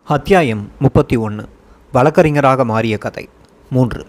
[0.05, 1.48] அத்தியாயம் முப்பத்தி ஒன்று
[1.93, 3.28] வழக்கறிஞராக மாறிய கதை.
[3.70, 4.06] மூன்று.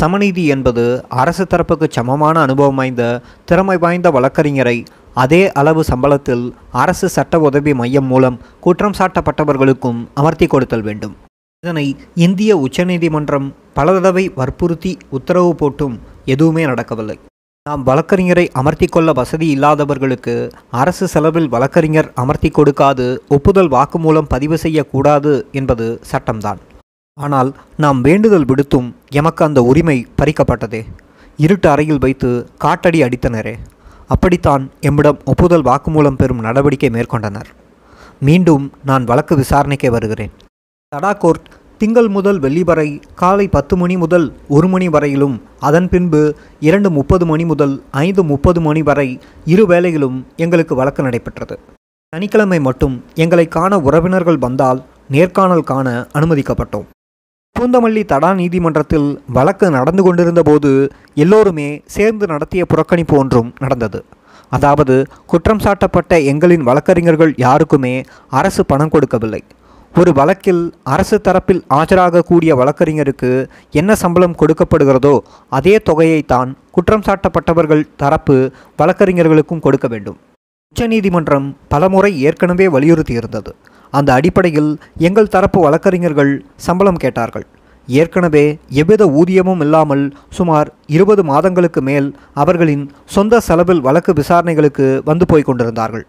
[0.00, 7.40] சமநீதி என்பது அரசு தரப்புக்கு சமமான அனுபவம் வாய்ந்த திறமை வாய்ந்த வழக்கறிஞரை அதே அளவு சம்பளத்தில் அரசு சட்ட
[7.40, 11.16] உதவி மையம் மூலம் குற்றம் சாட்டப்பட்டவர்களுக்கும் அமர்த்தி கொடுத்தல் வேண்டும்.
[11.64, 17.16] இதனை இந்திய உச்சநீதிமன்றம் பல தடவை வற்புறுத்தி உத்தரவு போட்டும் எதுவுமே நடக்கவில்லை.
[17.66, 20.34] நாம் வழக்கறிஞரை அமர்த்தி கொள்ள வசதி இல்லாதவர்களுக்கு
[20.82, 26.60] அரசு செலவில் வழக்கறிஞர் அமர்த்தி கொடுக்காது ஒப்புதல் வாக்குமூலம் பதிவு செய்யக்கூடாது என்பது சட்டம்தான்.
[27.20, 30.82] ஆனால் நாம் வேண்டுதல் விடுத்தும் எமக்கு அந்த உரிமை பறிக்கப்பட்டதே.
[31.36, 33.54] இருட்டு அறையில் வைத்து காட்டடி அடித்தனரே.
[34.14, 37.50] அப்படித்தான் எம்மிடம் ஒப்புதல் வாக்குமூலம் பெறும் நடவடிக்கை மேற்கொண்டனர்.
[38.20, 40.32] மீண்டும் நான் வழக்கு விசாரணைக்கே வருகிறேன்.
[40.92, 41.48] தடா கோர்ட்
[41.80, 42.86] திங்கள் முதல் வெள்ளி வரை
[43.20, 46.20] காலை பத்து மணி முதல் ஒரு மணி வரையிலும் அதன் பின்பு
[46.60, 49.06] இரண்டு முப்பது மணி முதல் ஐந்து முப்பது மணி வரை
[49.44, 51.56] இரு வேளையிலும் எங்களுக்கு வழக்கு நடைபெற்றது.
[52.12, 56.86] சனிக்கிழமை மட்டும் எங்களை காண உறவினர்கள் வந்தால் நேர்காணல் காண அனுமதிக்கப்பட்டோம்.
[57.56, 59.08] பூந்தமல்லி தடா நீதிமன்றத்தில்
[59.38, 60.72] வழக்கு நடந்து கொண்டிருந்த போது
[61.14, 64.04] எல்லோருமே சேர்ந்து நடத்திய புறக்கணிப்பு ஒன்றும் நடந்தது.
[64.48, 64.96] அதாவது
[65.26, 67.94] குற்றம் சாட்டப்பட்ட எங்களின் வழக்கறிஞர்கள் யாருக்குமே
[68.40, 69.44] அரசு பணம் கொடுக்கவில்லை.
[70.00, 70.62] ஒரு வழக்கில்
[70.94, 73.30] அரசு தரப்பில் ஆஜராகக்கூடிய வழக்கறிஞருக்கு
[73.80, 75.12] என்ன சம்பளம் கொடுக்கப்படுகிறதோ
[75.58, 78.36] அதே தொகையைத்தான் குற்றம் சாட்டப்பட்டவர்கள் தரப்பு
[78.80, 80.18] வழக்கறிஞர்களுக்கும் கொடுக்க வேண்டும்.
[80.72, 83.52] உச்சநீதிமன்றம் பலமுறை ஏற்கனவே வலியுறுத்தியிருந்தது.
[83.92, 84.70] அந்த அடிப்படையில்
[85.08, 86.32] எங்கள் தரப்பு வழக்கறிஞர்கள்
[86.66, 87.46] சம்பளம் கேட்டார்கள்.
[87.88, 88.44] ஏற்கனவே
[88.82, 90.04] எவ்வித ஊதியமும் இல்லாமல்
[90.36, 92.10] சுமார் இருபது மாதங்களுக்கு மேல்
[92.44, 92.84] அவர்களின்
[93.16, 96.06] சொந்த செலவில் வழக்கு விசாரணைகளுக்கு வந்து போய் கொண்டிருந்தார்கள்.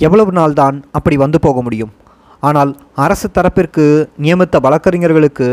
[0.00, 1.92] எவ்வளவு நாள்தான் அப்படி வந்து போக முடியும்?
[2.46, 2.72] ஆனால்
[3.04, 3.84] அரசு தரப்பிற்கு
[4.24, 5.48] நியமித்த வழக்கறிஞர்களுக்கு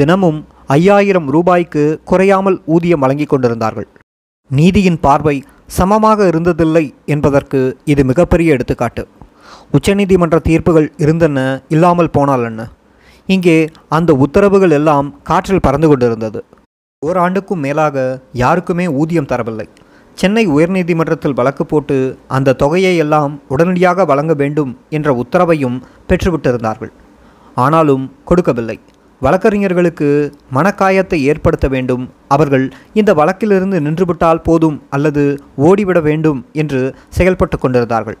[0.00, 0.38] தினமும்
[0.76, 3.88] ஐயாயிரம் ரூபாய்க்கு குறையாமல் ஊதியம் வழங்கி கொண்டிருந்தார்கள்.
[4.50, 5.36] நீதியின் பார்வை
[5.76, 6.84] சமமாக இருந்ததில்லை
[7.14, 7.60] என்பதற்கு
[7.92, 9.04] இது மிகப்பெரிய எடுத்துக்காட்டு.
[9.76, 11.38] உச்சநீதிமன்ற தீர்ப்புகள் இருந்தன
[11.74, 12.62] இல்லாமல் போனால் என்ன?
[13.28, 13.56] இங்கே
[13.96, 16.40] அந்த உத்தரவுகள் எல்லாம் காற்றில் பறந்து கொண்டிருந்தது.
[17.02, 17.96] ஓராண்டுக்கும் மேலாக
[18.42, 19.66] யாருக்குமே ஊதியம் தரவில்லை.
[20.20, 21.96] சென்னை உயர்நீதிமன்றத்தில் வழக்கு போட்டு
[22.36, 25.78] அந்த தொகையை எல்லாம் உடனடியாக வழங்க வேண்டும் என்ற உத்தரவையும்
[26.08, 26.92] பெற்றுவிட்டிருந்தார்கள்.
[27.64, 28.76] ஆனாலும் கொடுக்கவில்லை.
[29.22, 30.08] வழக்கறிஞர்களுக்கு
[30.56, 32.04] மனக்காயத்தை ஏற்படுத்த வேண்டும்.
[32.34, 32.64] அவர்கள்
[33.00, 35.24] இந்த வழக்கிலிருந்து நின்றுவிட்டால் போதும் அல்லது
[35.68, 36.80] ஓடிவிட வேண்டும் என்று
[37.18, 38.18] செயல்பட்டு கொண்டிருந்தார்கள்.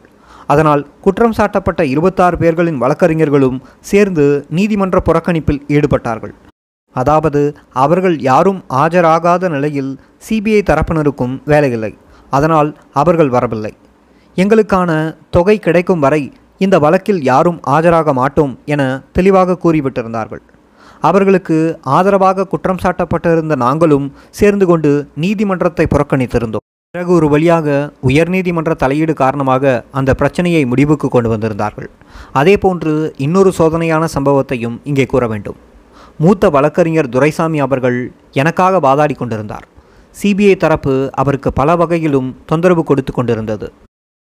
[0.52, 3.60] அதனால் குற்றம் சாட்டப்பட்ட இருபத்தாறு பேர்களின் வழக்கறிஞர்களும்
[3.90, 4.26] சேர்ந்து
[4.58, 6.34] நீதிமன்ற புறக்கணிப்பில் ஈடுபட்டார்கள்.
[7.00, 7.42] அதாவது
[7.84, 9.92] அவர்கள் யாரும் ஆஜராகாத நிலையில்
[10.26, 11.92] சிபிஐ தரப்பினருக்கும் வேலையில்லை.
[12.36, 13.72] அதனால் அவர்கள் வரவில்லை.
[14.36, 14.90] எங்களுக்கான
[15.36, 16.22] தொகை கிடைக்கும் வரை
[16.64, 18.82] இந்த வழக்கில் யாரும் ஆஜராக மாட்டோம் என
[19.16, 20.42] தெளிவாக கூறிவிட்டிருந்தார்கள்.
[21.08, 21.56] அவர்களுக்கு
[21.96, 24.06] ஆதரவாக குற்றம் சாட்டப்பட்டிருந்த நாங்களும்
[24.38, 24.90] சேர்ந்து கொண்டு
[25.24, 26.64] நீதிமன்றத்தை புறக்கணித்திருந்தோம்.
[26.94, 27.68] பிறகு ஒரு வழியாக
[28.08, 31.88] உயர்நீதிமன்ற தலையீடு காரணமாக அந்த பிரச்சனையை முடிவுக்கு கொண்டு வந்திருந்தார்கள்.
[32.40, 32.92] அதேபோன்று
[33.26, 35.58] இன்னொரு சோதனையான சம்பவத்தையும் இங்கே கூற வேண்டும்.
[36.18, 39.66] மூத்த வழக்கறிஞர் துரைசாமி அவர்கள் எனக்காக வாதாடி கொண்டிருந்தார்.
[40.22, 43.72] சிபிஐ தரப்பு அவருக்கு பல வகையிலும் தொந்தரவு கொடுத்து கொண்டிருந்தது.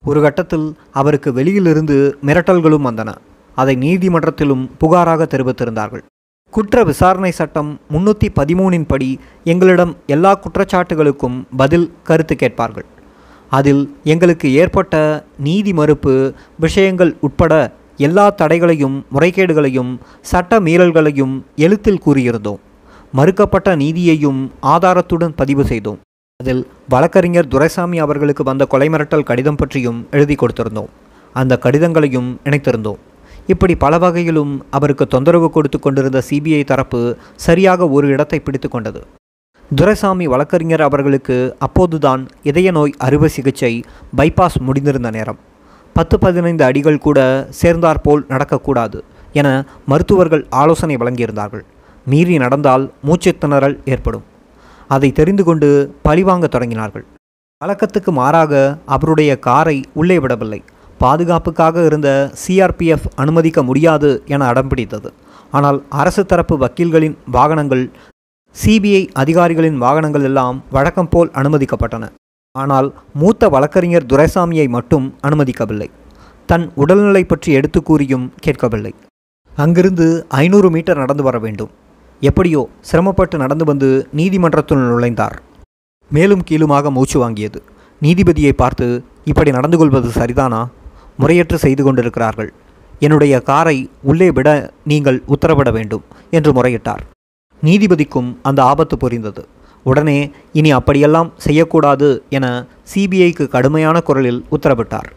[0.05, 3.15] ஒரு கட்டத்தில் அவருக்கு வெளியிலிருந்து மிரட்டல்களும் வந்தன.
[3.55, 6.03] அதை நீதிமன்றத்திலும் புகாராக தெரிவித்திருந்தார்கள்.
[6.49, 12.85] குற்ற விசாரணை சட்டம் முன்னூற்றி பதிமூனின் படி எங்களிடம் எல்லா குற்றச்சாட்டுகளுக்கும் பதில் கருத்து கேட்பார்கள்.
[13.49, 22.59] அதில் எங்களுக்கு ஏற்பட்ட நீதி மறுப்பு விஷயங்கள் உட்பட எல்லா தடைகளையும் முறைகேடுகளையும் சட்ட மீறல்களையும் எழுத்தில் கூறியிருந்தோம்.
[23.15, 25.99] மறுக்கப்பட்ட நீதியையும் ஆதாரத்துடன் பதிவு செய்தோம்.
[26.39, 30.91] அதில் வழக்கறிஞர் துரைசாமி அவர்களுக்கு வந்த கொலை மிரட்டல் கடிதம் பற்றியும் எழுதி கொடுத்திருந்தோம்.
[31.33, 32.97] அந்த கடிதங்களையும் இணைத்திருந்தோம்.
[33.47, 39.01] இப்படி பல வகையிலும் அவருக்கு தொந்தரவு கொடுத்து கொண்டிருந்த சிபிஐ தரப்பு சரியாக ஒரு இடத்தை பிடித்து கொண்டது.
[39.75, 43.83] துரைசாமி வழக்கறிஞர் அவர்களுக்கு அப்போதுதான் இதய நோய் அறுவை சிகிச்சை
[44.17, 45.39] பைபாஸ் முடிந்திருந்த நேரம்.
[45.97, 47.19] பத்து பதினைந்து அடிகள் கூட
[47.61, 48.99] சேர்ந்தாற்போல் நடக்கக்கூடாது
[49.39, 49.47] என
[49.85, 51.63] மருத்துவர்கள் ஆலோசனை வழங்கியிருந்தார்கள்.
[52.05, 54.23] மீறி நடந்தால் மூச்சு திணறல் ஏற்படும்.
[54.87, 55.69] அதை தெரிந்து கொண்டு
[56.07, 57.05] பழிவாங்க தொடங்கினார்கள்.
[57.61, 58.53] வழக்கத்துக்கு மாறாக
[58.85, 60.61] அவருடைய காரை உள்ளே விடவில்லை.
[60.97, 62.09] பாதுகாப்புக்காக இருந்த
[62.43, 65.09] சிஆர்பிஎஃப் அனுமதிக்க முடியாது என அடம்பிடித்தது
[65.57, 67.83] ஆனால் அரசு தரப்பு வக்கீல்களின் வாகனங்கள்
[68.55, 72.05] சிபிஐ அதிகாரிகளின் வாகனங்கள் எல்லாம் வழக்கம் போல் அனுமதிக்கப்பட்டன.
[72.55, 75.87] ஆனால் மூத்த வழக்கறிஞர் துரைசாமியை மட்டும் அனுமதிக்கவில்லை.
[76.49, 78.91] தன் உடல்நிலை பற்றி எடுத்து கூறியும் கேட்கவில்லை.
[79.57, 81.71] அங்கிருந்து ஐநூறு மீட்டர் நடந்து வர வேண்டும்.
[82.21, 85.37] எப்படியோ சிரமப்பட்டு நடந்து வந்து நீதிமன்றத்தில் நுழைந்தார்.
[86.11, 87.59] மேலும் கீழுமாக மூச்சு வாங்கியது.
[88.01, 88.87] நீதிபதியை பார்த்து
[89.31, 90.61] இப்படி நடந்து கொள்வது சரிதானா?
[91.21, 92.51] முறையற்று செய்து கொண்டிருக்கிறார்கள்.
[92.99, 94.49] என்னுடைய காரை உள்ளே விட
[94.83, 96.03] நீங்கள் உத்தரவிட வேண்டும்
[96.37, 97.03] என்று முறையிட்டார்.
[97.63, 99.43] நீதிபதிக்கும் அந்த ஆபத்து புரிந்தது.
[99.83, 105.09] உடனே இனி அப்படியெல்லாம் செய்யக்கூடாது என சிபிஐக்கு கடுமையான குரலில் உத்தரவிட்டார்.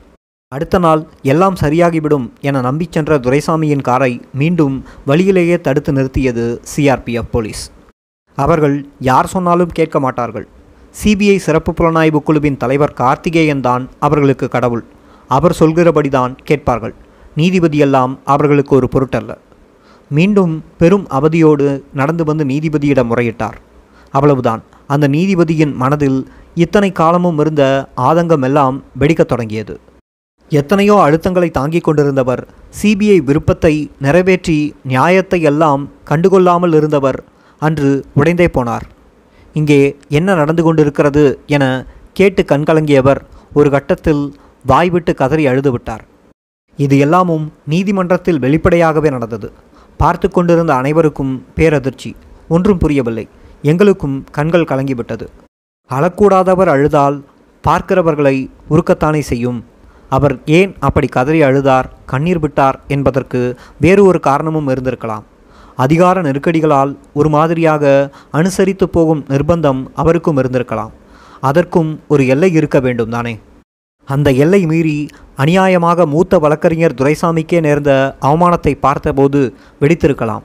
[0.49, 7.71] அடுத்த நாள் எல்லாம் சரியாகிவிடும் என நம்பிச் சென்ற துரைசாமியின் காரை மீண்டும் வழியிலேயே தடுத்து நிறுத்தியது சிஆர்பிஎஃப் போலீஸ்.
[8.37, 10.47] அவர்கள் யார் சொன்னாலும் கேட்க மாட்டார்கள்.
[11.03, 14.85] சிபிஐ சிறப்பு புலனாய்வு குழுவின் தலைவர் கார்த்திகேயன் தான் அவர்களுக்கு கடவுள்.
[15.29, 16.95] அவர் சொல்கிறபடிதான் கேட்பார்கள்.
[17.37, 19.37] நீதிபதியெல்லாம் அவர்களுக்கு ஒரு பொருட்டல்ல.
[20.11, 23.59] மீண்டும் பெரும் அவதியோடு நடந்து வந்து நீதிபதியிடம் முறையிட்டார்.
[24.17, 24.63] அவ்வளவுதான்.
[24.93, 26.19] அந்த நீதிபதியின் மனதில்
[26.65, 27.63] இத்தனை காலமும் இருந்த
[28.09, 29.75] ஆதங்கம் எல்லாம் வெடிக்கத் தொடங்கியது.
[30.51, 32.43] எத்தனையோ அழுத்தங்களை தாங்கிக் கொண்டிருந்தவர்
[32.79, 33.75] சிபிஐ விருப்பத்தை
[34.05, 34.59] நிறைவேற்றி
[34.93, 37.19] நியாயத்தை எல்லாம் கண்டுகொள்ளாமல் இருந்தவர்
[37.63, 38.87] அன்று உடைந்தே போனார்.
[39.55, 39.81] இங்கே
[40.19, 41.23] என்ன நடந்து கொண்டிருக்கிறது
[41.57, 41.65] என
[42.19, 43.21] கேட்டு கண்கலங்கியவர்
[43.59, 44.23] ஒரு கட்டத்தில்
[44.71, 46.05] வாய்விட்டு கதறி அழுதுவிட்டார்
[46.79, 49.49] இது எல்லாமும் நீதிமன்றத்தில் வெளிப்படையாகவே நடந்தது.
[50.01, 52.11] பார்த்து கொண்டிருந்த அனைவருக்கும் பேரதிர்ச்சி.
[52.55, 53.27] ஒன்றும் புரியவில்லை.
[53.71, 55.27] எங்களுக்கும் கண்கள் கலங்கிவிட்டது.
[55.91, 57.17] அழக்கூடாதவர் அழுதால்
[57.65, 58.37] பார்க்கிறவர்களை
[58.71, 59.61] உருக்கத்தானே செய்யும்.
[60.09, 63.41] அவர் ஏன் அப்படி கதறி அழுதார் கண்ணீர் விட்டார் என்பதற்கு
[63.81, 65.25] வேறு ஒரு காரணமும் இருந்திருக்கலாம்.
[65.77, 70.93] அதிகார நெருக்கடிகளால் ஒரு மாதிரியாக அனுசரித்து போகும் நிர்பந்தம் அவருக்கும் இருந்திருக்கலாம்.
[71.41, 73.35] அதற்கும் ஒரு எல்லை இருக்க வேண்டும் தானே?
[74.09, 74.99] அந்த எல்லை மீறி
[75.37, 79.41] அநியாயமாக மூத்த வழக்கறிஞர் துரைசாமிக்கே நேர்ந்த அவமானத்தை பார்த்தபோது
[79.81, 80.45] வெடித்திருக்கலாம்.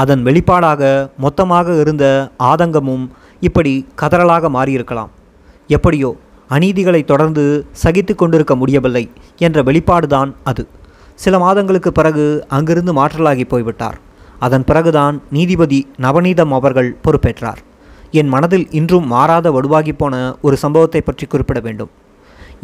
[0.00, 0.82] அதன் வெளிப்பாடாக
[1.24, 2.04] மொத்தமாக இருந்த
[2.50, 3.04] ஆதங்கமும்
[3.46, 5.12] இப்படி கதறலாக மாறியிருக்கலாம்.
[5.76, 6.10] எப்படியோ
[6.50, 7.44] அநீதிகளை தொடர்ந்து
[7.82, 9.04] சகித்து கொண்டிருக்க முடியவில்லை
[9.46, 10.62] என்ற வெளிப்பாடுதான் அது.
[11.24, 12.24] சில மாதங்களுக்கு பிறகு
[12.56, 13.98] அங்கிருந்து மாற்றலாகி போய்விட்டார்.
[14.44, 17.60] அதன் பிறகுதான் நீதிபதி நவநீதம் அவர்கள் பொறுப்பேற்றார்.
[18.20, 21.90] என் மனதில் இன்றும் மாறாத வடுவாகி போன ஒரு சம்பவத்தை பற்றி குறிப்பிட வேண்டும்.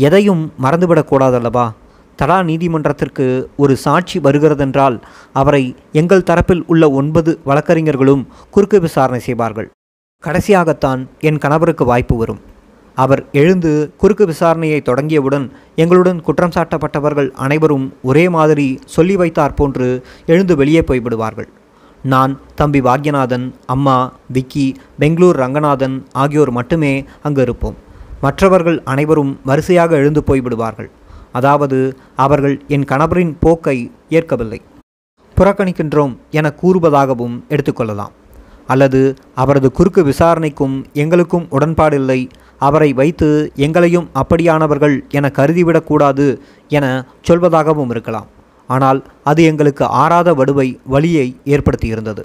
[0.07, 1.67] எதையும் மறந்துவிடக்கூடாதல்லவா
[2.17, 3.27] தடா நீதிமன்றத்திற்கு
[3.57, 4.97] ஒரு சாட்சி வருகிறதென்றால்
[5.33, 9.69] அவரை எங்கள் தரப்பில் உள்ள ஒன்பது வழக்கறிஞர்களும் குறுக்கு விசாரணை செய்வார்கள்.
[10.25, 12.41] கடைசியாகத்தான் என் கணவருக்கு வாய்ப்பு வரும்.
[12.95, 15.47] அவர் எழுந்து குறுக்கு விசாரணையை தொடங்கியவுடன்
[15.83, 19.89] எங்களுடன் குற்றம் சாட்டப்பட்டவர்கள் அனைவரும் ஒரே மாதிரி சொல்லி வைத்தார் போன்று
[20.27, 21.49] எழுந்து வெளியே போய்விடுவார்கள்.
[22.03, 23.97] நான் தம்பி பாக்யநாதன் அம்மா
[24.29, 24.67] விக்கி
[24.99, 27.77] பெங்களூர் ரங்கநாதன் ஆகியோர் மட்டுமே அங்கு இருப்போம்.
[28.21, 30.91] மற்றவர்கள் அனைவரும் வரிசையாக எழுந்து போய்விடுவார்கள்.
[31.39, 31.79] அதாவது
[32.25, 33.77] அவர்கள் என் கணவரின் போக்கை
[34.19, 34.61] ஏற்கவில்லை.
[35.37, 38.13] புறக்கணிக்கின்றோம் என கூறுவதாகவும் எடுத்துக்கொள்ளலாம்.
[38.73, 39.01] அல்லது
[39.43, 42.21] அவரது குறுக்கு விசாரணைக்கும் எங்களுக்கும் உடன்பாடில்லை
[42.67, 43.29] அவரை வைத்து
[43.67, 46.27] எங்களையும் அப்படியானவர்கள் என கருதிவிடக்கூடாது
[46.77, 46.87] என
[47.29, 48.29] சொல்வதாகவும் இருக்கலாம்.
[48.71, 49.01] ஆனால்
[49.31, 52.23] அது எங்களுக்கு ஆறாத வடுவை வழியை ஏற்படுத்தியிருந்தது.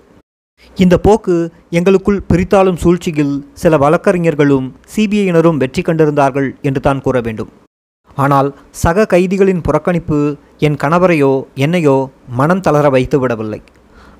[0.84, 1.36] இந்த போக்கு
[1.78, 7.52] எங்களுக்குள் பிரித்தாளும் சூழ்ச்சியில் சில வழக்கறிஞர்களும் சிபிஐயினரும் வெற்றி கண்டிருந்தார்கள் என்று தான் கூற வேண்டும்.
[8.24, 8.50] ஆனால்
[8.84, 10.20] சக கைதிகளின் புறக்கணிப்பு
[10.68, 11.34] என் கணவரையோ
[11.66, 11.98] என்னையோ
[12.40, 13.62] மனம் தளர வைத்து விடவில்லை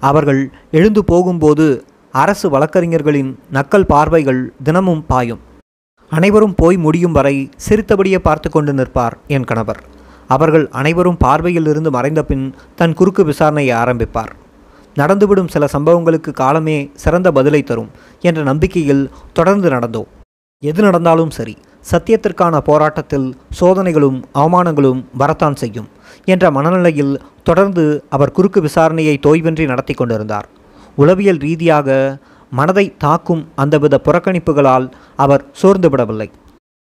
[0.10, 0.42] அவர்கள்
[0.80, 1.66] எழுந்து போகும்போது
[2.14, 5.42] அரசு வழக்கறிஞர்களின் நக்கல் பார்வைகள் தினமும் பாயும்.
[6.12, 7.36] அனைவரும் போய் முடியும் வரை
[7.66, 9.82] சிரித்தபடியே பார்த்து கொண்டு நிற்பார் என் கணவர்.
[10.36, 12.46] அவர்கள் அனைவரும் பார்வையில் இருந்து மறைந்த பின்
[12.80, 14.32] தன் குறுக்கு விசாரணையை ஆரம்பிப்பார்.
[14.98, 17.92] நடந்துவிடும் சில சம்பவங்களுக்கு காலமே சிறந்த பதிலை தரும்
[18.30, 19.04] என்ற நம்பிக்கையில்
[19.40, 20.10] தொடர்ந்து நடந்தோம்.
[20.64, 21.54] எது நடந்தாலும் சரி
[21.90, 23.28] சத்தியத்திற்கான போராட்டத்தில்
[23.60, 25.88] சோதனைகளும் அவமானங்களும் வரத்தான் செய்யும்
[26.34, 27.14] என்ற மனநிலையில்
[27.44, 27.84] தொடர்ந்து
[28.16, 30.48] அவர் குறுக்கு விசாரணையை தோய்வின்றி நடத்தி கொண்டிருந்தார்.
[30.98, 31.96] உளவியல் ரீதியாக
[32.52, 34.88] மனதை தாக்கும் அந்தவித புறக்கணிப்புகளால்
[35.26, 36.30] அவர் சோர்ந்துவிடவில்லை.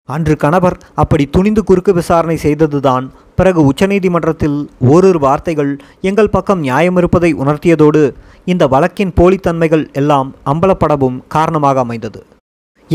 [0.08, 3.06] அன்று கணவர் அப்படி துணிந்து குறுக்கு விசாரணை செய்ததுதான்
[3.38, 4.58] பிறகு உச்சநீதிமன்றத்தில்
[4.94, 5.72] ஓரிரு வார்த்தைகள்
[6.10, 8.02] எங்கள் பக்கம் நியாயம் இருப்பதை உணர்த்தியதோடு
[8.52, 12.22] இந்த வழக்கின் போலித்தன்மைகள் எல்லாம் அம்பலப்படவும் காரணமாக அமைந்தது.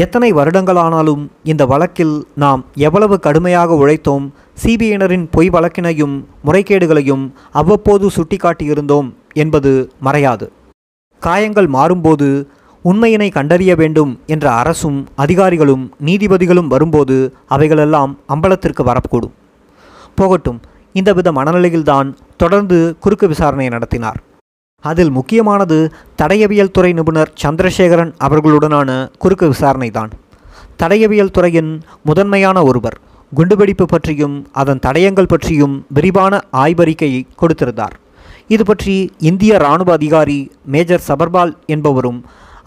[0.04, 4.26] எத்தனை வருடங்களானாலும் இந்த வழக்கில் நாம் எவ்வளவு கடுமையாக உழைத்தோம்
[4.64, 6.16] சிபிஐனரின் பொய் வழக்கினையும்
[6.46, 9.72] முறைகேடுகளையும் அவ்வப்போது சுட்டிக்காட்டியிருந்தோம் என்பது
[10.04, 10.48] மறையாது.
[11.20, 12.28] காயங்கள் மாறும்போது
[12.86, 19.36] உண்மையினை கண்டறிய வேண்டும் என்ற அரசும் அதிகாரிகளும் நீதிபதிகளும் வரும்போது அவைகளெல்லாம் அம்பலத்திற்கு வரக்கூடும்.
[20.16, 20.62] போகட்டும்
[20.94, 24.20] இந்த வித மனநிலையில்தான் தொடர்ந்து குறுக்கு விசாரணை நடத்தினார்.
[24.90, 25.78] அதில் முக்கியமானது
[26.22, 28.90] தடையவியல் துறை நிபுணர் சந்திரசேகரன் அவர்களுடனான
[29.24, 30.12] குறுக்கு விசாரணை தான்
[30.82, 31.72] தடையவியல் துறையின்
[32.08, 32.98] முதன்மையான ஒருவர்
[33.32, 36.34] குண்டுவெடிப்பு பற்றியும் அதன் தடயங்கள் பற்றியும் விரிவான
[36.64, 37.96] ஆய்வறிக்கையை கொடுத்திருந்தார்.
[38.54, 38.96] இது பற்றி
[39.30, 40.40] இந்திய இராணுவ அதிகாரி
[40.74, 42.20] மேஜர் சபர்பால் என்பவரும்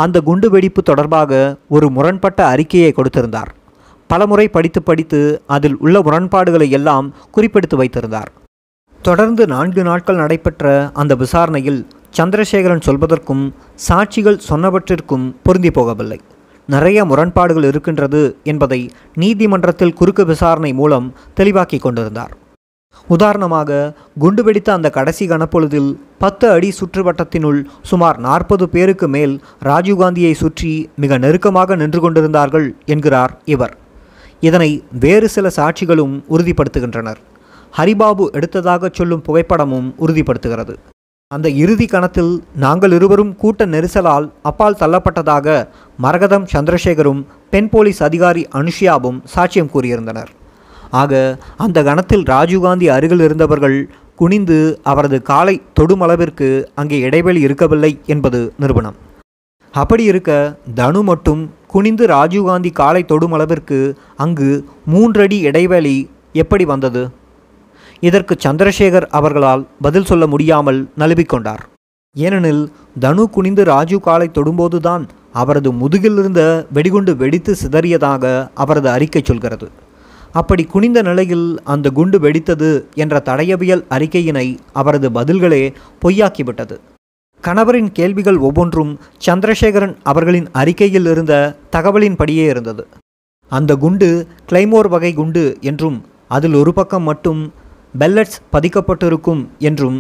[0.05, 1.31] அந்த குண்டு வெடிப்பு தொடர்பாக
[1.77, 3.51] ஒரு முரண்பட்ட அறிக்கையை கொடுத்திருந்தார்.
[4.11, 5.21] பலமுறை படித்து படித்து
[5.57, 8.31] அதில் உள்ள முரண்பாடுகளை எல்லாம் குறிப்பெடுத்து வைத்திருந்தார்.
[9.01, 10.67] தொடர்ந்து நான்கு நாட்கள் நடைபெற்ற
[11.01, 11.81] அந்த விசாரணையில்
[12.13, 13.45] சந்திரசேகரன் சொல்வதற்கும்
[13.89, 16.19] சாட்சிகள் சொன்னவற்றிற்கும் பொருந்தி போகவில்லை.
[16.67, 22.33] நிறைய முரண்பாடுகள் இருக்கின்றது என்பதை நீதிமன்றத்தில் குறுக்கு விசாரணை மூலம் தெளிவாக்கி கொண்டிருந்தார்.
[23.09, 30.91] உதாரணமாக குண்டு வெடித்த அந்த கடைசி கனப்பொழுதில் பத்து அடி சுற்றுவட்டத்தினுள் சுமார் நாற்பது பேருக்கு மேல் ராஜீவ்காந்தியை சுற்றி
[30.97, 33.77] மிக நெருக்கமாக நின்று கொண்டிருந்தார்கள் என்கிறார் இவர்.
[34.41, 34.71] இதனை
[35.01, 37.21] வேறு சில சாட்சிகளும் உறுதிப்படுத்துகின்றனர்.
[37.77, 40.77] ஹரிபாபு எடுத்ததாக சொல்லும் புகைப்படமும் உறுதிப்படுத்துகிறது.
[41.33, 45.57] அந்த இறுதி கணத்தில் நாங்கள் இருவரும் கூட்ட நெரிசலால் அப்பால் தள்ளப்பட்டதாக
[45.99, 50.31] மரகதம் சந்திரசேகரும் பெண் போலீஸ் அதிகாரி அனுஷியாவும் சாட்சியம் கூறியிருந்தனர்.
[50.91, 51.13] ஆக
[51.57, 53.77] அந்த கணத்தில் ராஜீவ்காந்தி அருகில் இருந்தவர்கள்
[54.15, 58.99] குனிந்து அவரது காலை தொடுமளவிற்கு அங்கே இடைவெளி இருக்கவில்லை என்பது நிரூபணம்
[59.75, 60.33] அப்படி இருக்க
[60.75, 63.81] தனு மட்டும் குனிந்து ராஜீவ்காந்தி காலை தொடுமளவிற்கு
[64.17, 64.51] அங்கு
[64.87, 65.97] மூன்றடி இடைவெளி
[66.33, 67.05] எப்படி வந்தது?
[68.01, 71.63] இதற்கு சந்திரசேகர் அவர்களால் பதில் சொல்ல முடியாமல் நழுவிக்கொண்டார்.
[72.17, 72.63] ஏனெனில்
[73.01, 79.69] தனு குனிந்து ராஜு காலை தொடும்போதுதான் அவரது முதுகிலிருந்த வெடிகுண்டு வெடித்து சிதறியதாக அவரது அறிக்கை சொல்கிறது.
[80.33, 85.63] அப்படி குனிந்த நிலையில் அந்த குண்டு வெடித்தது என்ற தடயவியல் அறிக்கையினை அவரது பதில்களே
[86.03, 86.77] பொய்யாக்கிவிட்டது.
[87.45, 88.93] கணவரின் கேள்விகள் ஒவ்வொன்றும்
[89.27, 91.35] சந்திரசேகரன் அவர்களின் அறிக்கையில் இருந்த
[91.77, 92.87] தகவலின்படியே இருந்தது.
[93.51, 95.99] அந்த குண்டு கிளைமோர் வகை குண்டு என்றும்
[96.29, 97.41] அதில் ஒரு பக்கம் மட்டும்
[97.95, 99.99] பெல்லட்ஸ் பதிக்கப்பட்டிருக்கும் என்றும்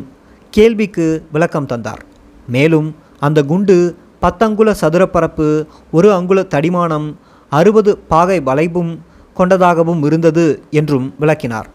[0.52, 2.02] கேள்விக்கு விளக்கம் தந்தார்.
[2.48, 2.88] மேலும்
[3.26, 3.76] அந்த குண்டு
[4.22, 5.46] பத்தங்குல சதுரப்பரப்பு
[5.90, 7.08] ஒரு அங்குல தடிமானம்
[7.52, 8.92] அறுபது பாகை வளைவும்
[9.36, 11.68] கொண்டதாகவும் இருந்தது என்றும் விளக்கினார்.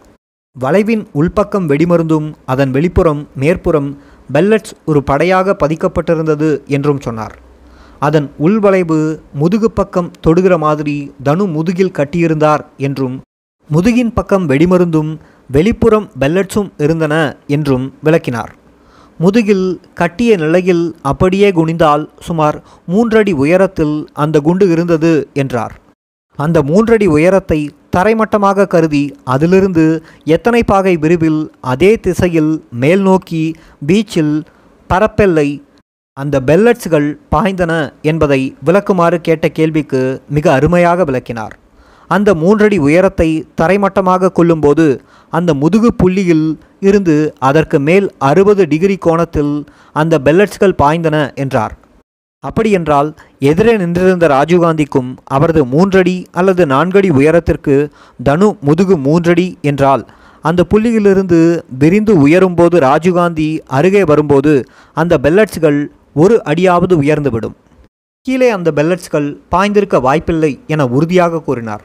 [0.56, 3.90] வளைவின் உள்பக்கம் வெடிமருந்தும் அதன் வெளிப்புறம் மேற்புறம்
[4.32, 7.34] பெல்லட்ஸ் ஒரு படையாக பதிக்கப்பட்டிருந்தது என்றும் சொன்னார்.
[7.98, 8.98] அதன் உள்வளைவு
[9.40, 13.16] முதுகு பக்கம் தொடுகிற மாதிரி தனு முதுகில் கட்டியிருந்தார் என்றும்
[13.70, 15.12] முதுகின் பக்கம் வெடிமருந்தும்
[15.50, 17.14] வெளிப்புறம் பெல்லட்ஸும் இருந்தன
[17.56, 18.52] என்றும் விளக்கினார்.
[19.20, 22.56] முதுகில் கட்டிய நிலையில் அப்படியே குனிந்தால் சுமார்
[22.86, 25.12] மூன்றடி உயரத்தில் அந்த குண்டு இருந்தது
[25.42, 25.74] என்றார்.
[26.38, 27.60] அந்த மூன்றடி உயரத்தை
[27.96, 29.84] தரைமட்டமாக கருதி அதிலிருந்து
[30.36, 31.42] எத்தனை பாகை விரிவில்
[31.72, 32.52] அதே திசையில்
[32.82, 33.44] மேல் நோக்கி
[33.86, 34.34] பீச்சில்
[34.90, 35.48] பரப்பெல்லை
[36.16, 37.72] அந்த பெல்லட்ஸ்கள் பாய்ந்தன
[38.02, 41.54] என்பதை விளக்குமாறு கேட்ட கேள்விக்கு மிக அருமையாக விளக்கினார்.
[42.08, 43.28] அந்த மூன்றடி உயரத்தை
[43.60, 44.86] தரைமட்டமாக கொள்ளும்போது
[45.32, 46.46] அந்த முதுகு புள்ளியில்
[46.80, 49.54] இருந்து அதற்கு மேல் அறுபது டிகிரி கோணத்தில்
[49.92, 51.74] அந்த பெல்லட்ஸ்கள் பாய்ந்தன என்றார்.
[52.44, 53.08] அப்படியென்றால்
[53.50, 57.76] எதிரே நின்றிருந்த ராஜீவ்காந்திக்கும் அவரது மூன்றடி அல்லது நான்கடி உயரத்திற்கு
[58.24, 60.04] தனு முதுகு மூன்றடி என்றால்
[60.44, 61.38] அந்த புள்ளியிலிருந்து
[61.78, 63.48] விரிந்து உயரும்போது ராஜீவ்காந்தி
[63.78, 64.52] அருகே வரும்போது
[64.92, 65.78] அந்த பெல்லட்ஸ்கள்
[66.14, 67.56] ஒரு அடியாவது உயர்ந்துவிடும்.
[68.26, 71.82] கீழே அந்த பெல்லட்ஸ்கள் பாய்ந்திருக்க வாய்ப்பில்லை என உறுதியாக கூறினார்.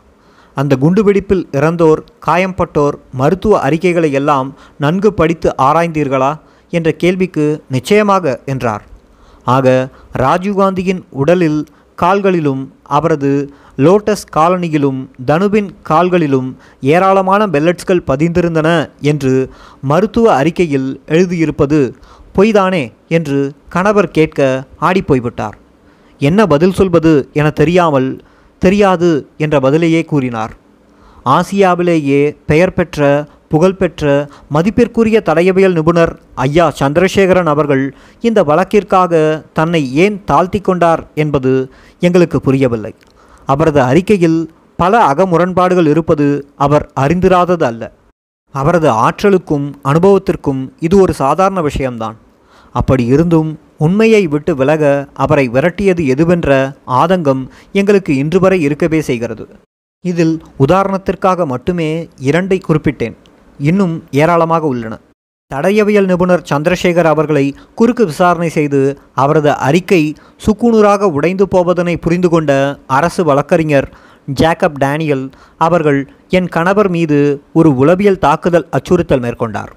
[0.60, 4.48] அந்த குண்டுவெடிப்பில் இறந்தோர் காயம்பட்டோர் மருத்துவ அறிக்கைகளை எல்லாம்
[4.84, 6.31] நன்கு படித்து ஆராய்ந்தீர்களா?
[6.73, 7.45] என்ற கேள்விக்கு
[7.76, 8.84] நிச்சயமாக என்றார்.
[9.48, 9.68] ஆக
[10.23, 11.61] ராஜீவ்காந்தியின் உடலில்
[11.98, 12.61] கால்களிலும்
[12.98, 13.31] அவரது
[13.86, 16.49] லோட்டஸ் காலனியிலும் தனுவின் கால்களிலும்
[16.94, 18.69] ஏராளமான பெல்லட்ஸ்கள் பதிந்திருந்தன
[19.11, 19.34] என்று
[19.91, 21.80] மருத்துவ அறிக்கையில் எழுதியிருப்பது
[22.38, 22.84] பொய்தானே
[23.18, 24.40] என்று கணவர் கேட்க
[24.81, 25.56] ஆடிப்போய்விட்டார்.
[26.22, 28.10] என்ன பதில் சொல்வது என தெரியாமல்
[28.60, 30.53] தெரியாது என்ற பதிலையே கூறினார்.
[31.26, 37.84] ஆசியாவிலேயே பெயர் பெற்ற புகழ்பெற்ற மதிப்பிற்குரிய தடயவியல் நிபுணர் ஐயா சந்திரசேகரன் அவர்கள்
[38.22, 42.95] இந்த வழக்கிற்காக தன்னை ஏன் தாழ்த்தி கொண்டார் என்பது எங்களுக்கு புரியவில்லை.
[43.45, 44.40] அவரது அறிக்கையில்
[44.76, 47.91] பல அகமுரண்பாடுகள் இருப்பது அவர் அறிந்திராதது அல்ல.
[48.52, 52.18] அவரது ஆற்றலுக்கும் அனுபவத்திற்கும் இது ஒரு சாதாரண விஷயம்தான்.
[52.76, 54.84] அப்படி இருந்தும் உண்மையை விட்டு விலக
[55.14, 56.49] அவரை விரட்டியது எதுவென்ற
[57.01, 59.47] ஆதங்கம் எங்களுக்கு இன்று வரை இருக்கவே செய்கிறது.
[60.06, 60.35] இதில்
[60.68, 63.15] உதாரணத்திற்காக மட்டுமே இரண்டை குறிப்பிட்டேன்.
[63.60, 64.99] இன்னும் ஏராளமாக உள்ளன.
[65.53, 68.81] தடயவியல் நிபுணர் சந்திரசேகர் அவர்களை குறுக்கு விசாரணை செய்து
[69.15, 70.15] அவரது அறிக்கை
[70.45, 72.51] சுக்குநூறாக உடைந்து போவதனை புரிந்து கொண்ட
[72.88, 73.89] அரசு வழக்கறிஞர்
[74.34, 75.26] ஜேக்கப் டேனியல்
[75.57, 75.99] அவர்கள்
[76.30, 79.72] என் கணவர் மீது ஒரு உளவியல் தாக்குதல் அச்சுறுத்தல் மேற்கொண்டார்.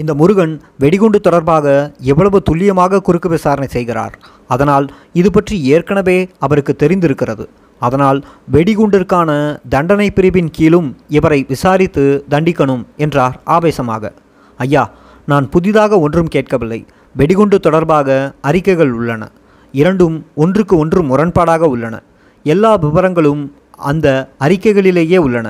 [0.00, 0.52] இந்த முருகன்
[0.82, 1.66] வெடிகுண்டு தொடர்பாக
[2.10, 4.14] எவ்வளவு துல்லியமாக குறுக்கு விசாரணை செய்கிறார்.
[4.54, 4.86] அதனால்
[5.20, 7.44] இது பற்றி ஏற்கனவே அவருக்கு தெரிந்திருக்கிறது.
[7.82, 8.18] அதனால்
[8.54, 9.30] வெடிகுண்டிற்கான
[9.74, 14.12] தண்டனை பிரிவின் கீழும் இவரை விசாரித்து தண்டிக்கணும் என்றார் ஆவேசமாக.
[14.58, 14.84] ஐயா
[15.32, 16.80] நான் புதிதாக ஒன்றும் கேட்கவில்லை.
[17.20, 18.18] வெடிகுண்டு தொடர்பாக
[18.50, 19.22] அறிக்கைகள் உள்ளன.
[19.80, 21.94] இரண்டும் ஒன்றுக்கு ஒன்று முரண்பாடாக உள்ளன.
[22.54, 23.42] எல்லா விவரங்களும்
[23.90, 24.06] அந்த
[24.46, 25.48] அறிக்கைகளிலேயே உள்ளன.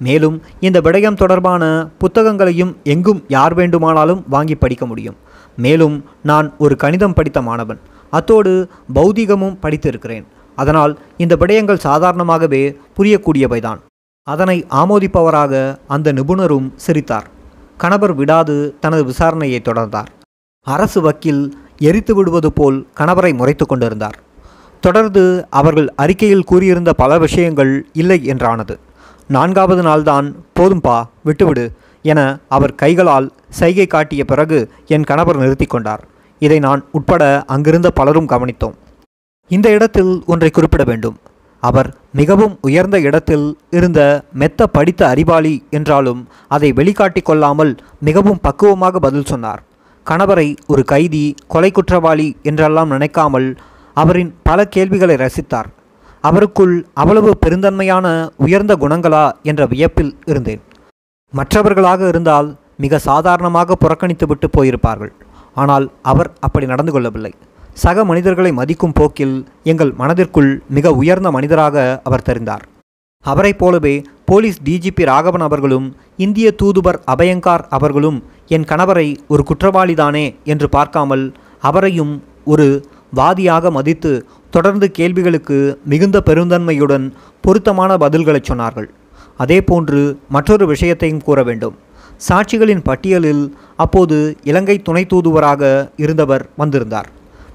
[0.00, 5.16] மேலும் இந்த விடயம் தொடர்பான புத்தகங்களையும் எங்கும் யார் வேண்டுமானாலும் வாங்கி படிக்க முடியும்.
[5.56, 7.80] மேலும் நான் ஒரு கணிதம் படித்த மாணவன்.
[8.10, 8.52] அத்தோடு
[8.94, 10.26] பௌதிகமும் படித்திருக்கிறேன்.
[10.56, 12.62] அதனால் இந்த விடயங்கள் சாதாரணமாகவே
[12.98, 13.80] புரியக்கூடியவைதான்.
[14.26, 17.28] அதனை ஆமோதிப்பவராக அந்த நிபுணரும் சிரித்தார்.
[17.76, 20.10] கணவர் விடாது தனது விசாரணையை தொடர்ந்தார்.
[20.66, 21.42] அரசு வக்கீல்
[21.78, 24.18] எரித்து விடுவது போல் கணவரை முறைத்து கொண்டிருந்தார்.
[24.80, 28.74] தொடர்ந்து அவர்கள் அறிக்கையில் கூறியிருந்த பல விஷயங்கள் இல்லை என்றானது.
[29.34, 30.26] நான்காவது நாள்தான்
[30.58, 30.96] போதும்பா
[31.26, 31.64] விட்டுவிடு
[32.04, 32.20] என
[32.56, 33.26] அவர் கைகளால்
[33.58, 34.58] சைகை காட்டிய பிறகு
[34.94, 36.02] என் கணவர் நிறுத்தி கொண்டார்.
[36.42, 37.22] இதை நான் உட்பட
[37.54, 38.76] அங்கிருந்த பலரும் கவனித்தோம்.
[39.50, 41.16] இந்த இடத்தில் ஒன்றை குறிப்பிட வேண்டும்.
[41.62, 41.88] அவர்
[42.20, 43.46] மிகவும் உயர்ந்த இடத்தில்
[43.78, 44.00] இருந்த
[44.42, 46.20] மெத்த படித்த அறிவாளி என்றாலும்
[46.54, 47.72] அதை வெளிக்காட்டிக் கொள்ளாமல்
[48.08, 49.60] மிகவும் பக்குவமாக பதில் சொன்னார்.
[50.06, 51.24] கணவரை ஒரு கைதி
[51.54, 53.50] கொலை குற்றவாளி என்றெல்லாம் நினைக்காமல்
[53.96, 55.68] அவரின் பல கேள்விகளை ரசித்தார்.
[56.24, 58.06] அவருக்குள் அவ்வளவு பெருந்தன்மையான
[58.36, 60.60] உயர்ந்த குணங்களா என்ற வியப்பில் இருந்தேன்.
[61.32, 65.12] மற்றவர்களாக இருந்தால் மிக சாதாரணமாக புறக்கணித்துவிட்டு போயிருப்பார்கள்.
[65.54, 67.32] ஆனால் அவர் அப்படி நடந்து கொள்ளவில்லை.
[67.72, 72.64] சக மனிதர்களை மதிக்கும் போக்கில் எங்கள் மனதிற்குள் மிக உயர்ந்த மனிதராக அவர் தெரிந்தார்.
[73.24, 73.94] அவரைப் போலவே
[74.24, 75.86] போலீஸ் டிஜிபி ராகவன் அவர்களும்
[76.16, 78.18] இந்திய தூதுவர் அபயங்கார் அவர்களும்
[78.56, 81.24] என் கணவரை ஒரு குற்றவாளிதானே என்று பார்க்காமல்
[81.68, 82.14] அவரையும்
[82.44, 82.66] ஒரு
[83.16, 84.12] வாதியாக மதித்து
[84.50, 87.06] தொடர்ந்து கேள்விகளுக்கு மிகுந்த பெருந்தன்மையுடன்
[87.40, 88.88] பொருத்தமான பதில்களை சொன்னார்கள்.
[89.38, 91.76] அதேபோன்று மற்றொரு விஷயத்தையும் கூற வேண்டும்.
[92.28, 93.44] சாட்சிகளின் பட்டியலில்
[93.76, 97.08] அப்போது இலங்கை துணை தூதுவராக இருந்தவர் வந்திருந்தார்.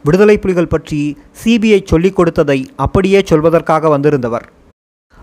[0.04, 4.46] விடுதலை புலிகள் பற்றி சிபிஐ சொல்லிக் கொடுத்ததை அப்படியே சொல்வதற்காக வந்திருந்தவர்.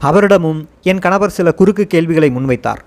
[0.01, 2.83] அவரிடமும் என் கணவர் சில குறுக்கு கேள்விகளை முன்வைத்தார்.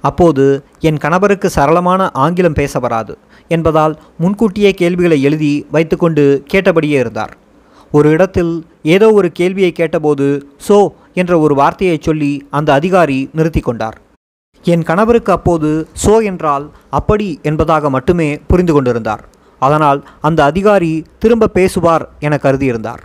[0.00, 0.44] அப்போது
[0.80, 3.18] என் கணவருக்கு சரளமான ஆங்கிலம் பேச வராது
[3.48, 7.32] என்பதால் முன்கூட்டியே கேள்விகளை எழுதி வைத்துக்கொண்டு கேட்டபடியே இருந்தார்.
[7.96, 8.52] ஒரு இடத்தில்
[8.94, 10.26] ஏதோ ஒரு கேள்வியை கேட்டபோது
[10.66, 10.76] சோ
[11.20, 13.96] என்ற ஒரு வார்த்தையை சொல்லி அந்த அதிகாரி நிறுத்தி கொண்டார்.
[14.64, 15.70] என் கணவருக்கு அப்போது
[16.02, 16.66] சோ என்றால்
[16.98, 19.22] அப்படி என்பதாக மட்டுமே புரிந்து கொண்டிருந்தார்.
[19.62, 20.92] அதனால் அந்த அதிகாரி
[21.22, 23.02] திரும்ப பேசுவார் என கருதியிருந்தார்.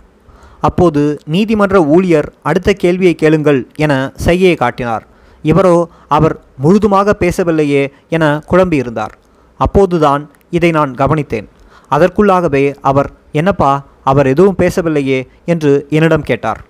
[0.68, 1.02] அப்போது
[1.34, 3.92] நீதிமன்ற ஊழியர் அடுத்த கேள்வியை கேளுங்கள் என
[4.26, 5.04] சைகையை காட்டினார்.
[5.44, 5.76] இவரோ
[6.16, 7.82] அவர் முழுதுமாக பேசவில்லையே
[8.16, 9.14] என குழம்பியிருந்தார்.
[9.60, 10.22] அப்போதுதான்
[10.56, 11.46] இதை நான் கவனித்தேன்.
[11.90, 13.10] அதற்குள்ளாகவே அவர்
[13.40, 13.72] என்னப்பா
[14.10, 15.18] அவர் எதுவும் பேசவில்லையே
[15.52, 16.60] என்று என்னிடம் கேட்டார்.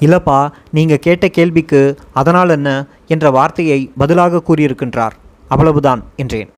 [0.00, 0.38] இல்லப்பா
[0.76, 1.80] நீங்கள் கேட்ட கேள்விக்கு
[2.12, 2.68] அதனால் என்ன?
[3.12, 5.14] என்ற வார்த்தையை பதிலாக கூறியிருக்கின்றார்.
[5.48, 6.50] அவ்வளவுதான் என்றேன்.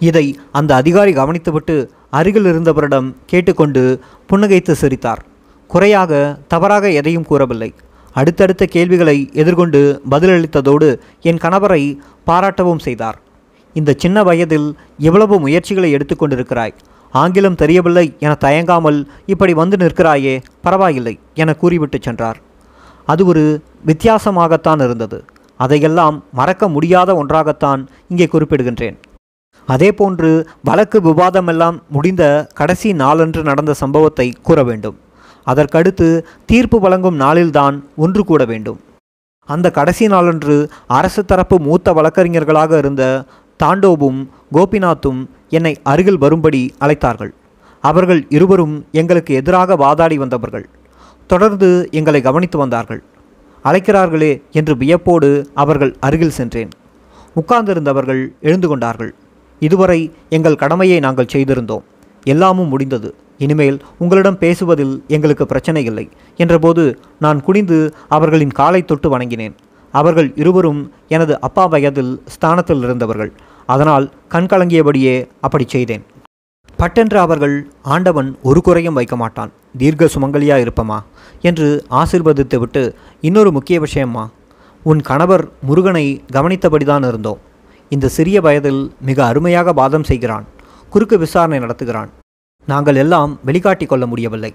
[0.00, 0.26] இதை
[0.58, 1.76] அந்த அதிகாரி கவனித்துவிட்டு
[2.10, 3.82] அருகில் இருந்தவரிடம் கேட்டுக்கொண்டு
[4.30, 5.22] புன்னகைத்து சிரித்தார்.
[5.70, 6.12] குறையாக
[6.48, 7.70] தவறாக எதையும் கூறவில்லை.
[8.14, 9.80] அடுத்தடுத்த கேள்விகளை எதிர்கொண்டு
[10.10, 10.88] பதிலளித்ததோடு
[11.28, 11.82] என் கணவரை
[12.26, 13.18] பாராட்டவும் செய்தார்.
[13.76, 14.68] இந்த சின்ன வயதில்
[14.98, 16.74] எவ்வளவு முயற்சிகளை எடுத்துக்கொண்டிருக்கிறாய்?
[17.12, 22.40] ஆங்கிலம் தெரியவில்லை என தயங்காமல் இப்படி வந்து நிற்கிறாயே பரவாயில்லை என கூறிவிட்டு சென்றார்.
[23.04, 23.44] அது ஒரு
[23.86, 25.24] வித்தியாசமாகத்தான் இருந்தது.
[25.56, 28.96] அதையெல்லாம் மறக்க முடியாத ஒன்றாகத்தான் இங்கே குறிப்பிடுகின்றேன்.
[29.68, 30.30] அதேபோன்று
[30.62, 32.24] வழக்கு விவாதமெல்லாம் முடிந்த
[32.54, 34.96] கடைசி நாளன்று நடந்த சம்பவத்தை கூற வேண்டும்.
[35.46, 36.08] அதற்கடுத்து
[36.44, 38.80] தீர்ப்பு வழங்கும் நாளில்தான் ஒன்று கூட வேண்டும்.
[39.48, 40.56] அந்த கடைசி நாளன்று
[40.86, 43.24] அரசு தரப்பு மூத்த வழக்கறிஞர்களாக இருந்த
[43.62, 44.20] தாண்டோவும்
[44.54, 45.20] கோபிநாத்தும்
[45.50, 47.32] என்னை அருகில் வரும்படி அழைத்தார்கள்.
[47.84, 50.68] அவர்கள் இருவரும் எங்களுக்கு எதிராக வாதாடி வந்தவர்கள்.
[51.26, 53.02] தொடர்ந்து எங்களை கவனித்து வந்தார்கள்.
[53.64, 56.68] அழைக்கிறார்களே என்று வியப்போடு அவர்கள் அருகில் சென்றேன்.
[57.34, 59.14] உட்கார்ந்திருந்தவர்கள் எழுந்து கொண்டார்கள்.
[59.60, 61.82] இதுவரை எங்கள் கடமையை நாங்கள் செய்திருந்தோம்.
[62.24, 63.14] எல்லாமும் முடிந்தது.
[63.38, 66.08] இனிமேல் உங்களிடம் பேசுவதில் எங்களுக்கு பிரச்சனை இல்லை.
[66.36, 69.54] என்றபோது நான் குனிந்து அவர்களின் காலை தொட்டு வணங்கினேன்.
[69.94, 73.32] அவர்கள் இருவரும் எனது அப்பா வயதில் ஸ்தானத்தில் இருந்தவர்கள்
[73.74, 75.14] அதனால் கண்கலங்கியபடியே
[75.46, 76.04] அப்படி செய்தேன்.
[76.80, 77.56] பட்டென்று அவர்கள்
[77.94, 79.50] ஆண்டவன் ஒரு குறையும் வைக்க மாட்டான்.
[79.80, 80.98] தீர்க்க சுமங்கலியா இருப்பமா
[81.48, 81.68] என்று
[82.00, 82.82] ஆசிர்வதித்துவிட்டு
[83.28, 84.24] இன்னொரு முக்கிய விஷயம்மா.
[84.90, 86.06] உன் கணவர் முருகனை
[86.36, 87.40] கவனித்தபடிதான் இருந்தோம்.
[87.92, 90.46] இந்த சிறிய வயதில் மிக அருமையாக பாதம் செய்கிறான்.
[90.92, 92.10] குறுக்கு விசாரணை நடத்துகிறான்.
[92.68, 94.52] நாங்கள் எல்லாம் வெளிக்காட்டி கொள்ள முடியவில்லை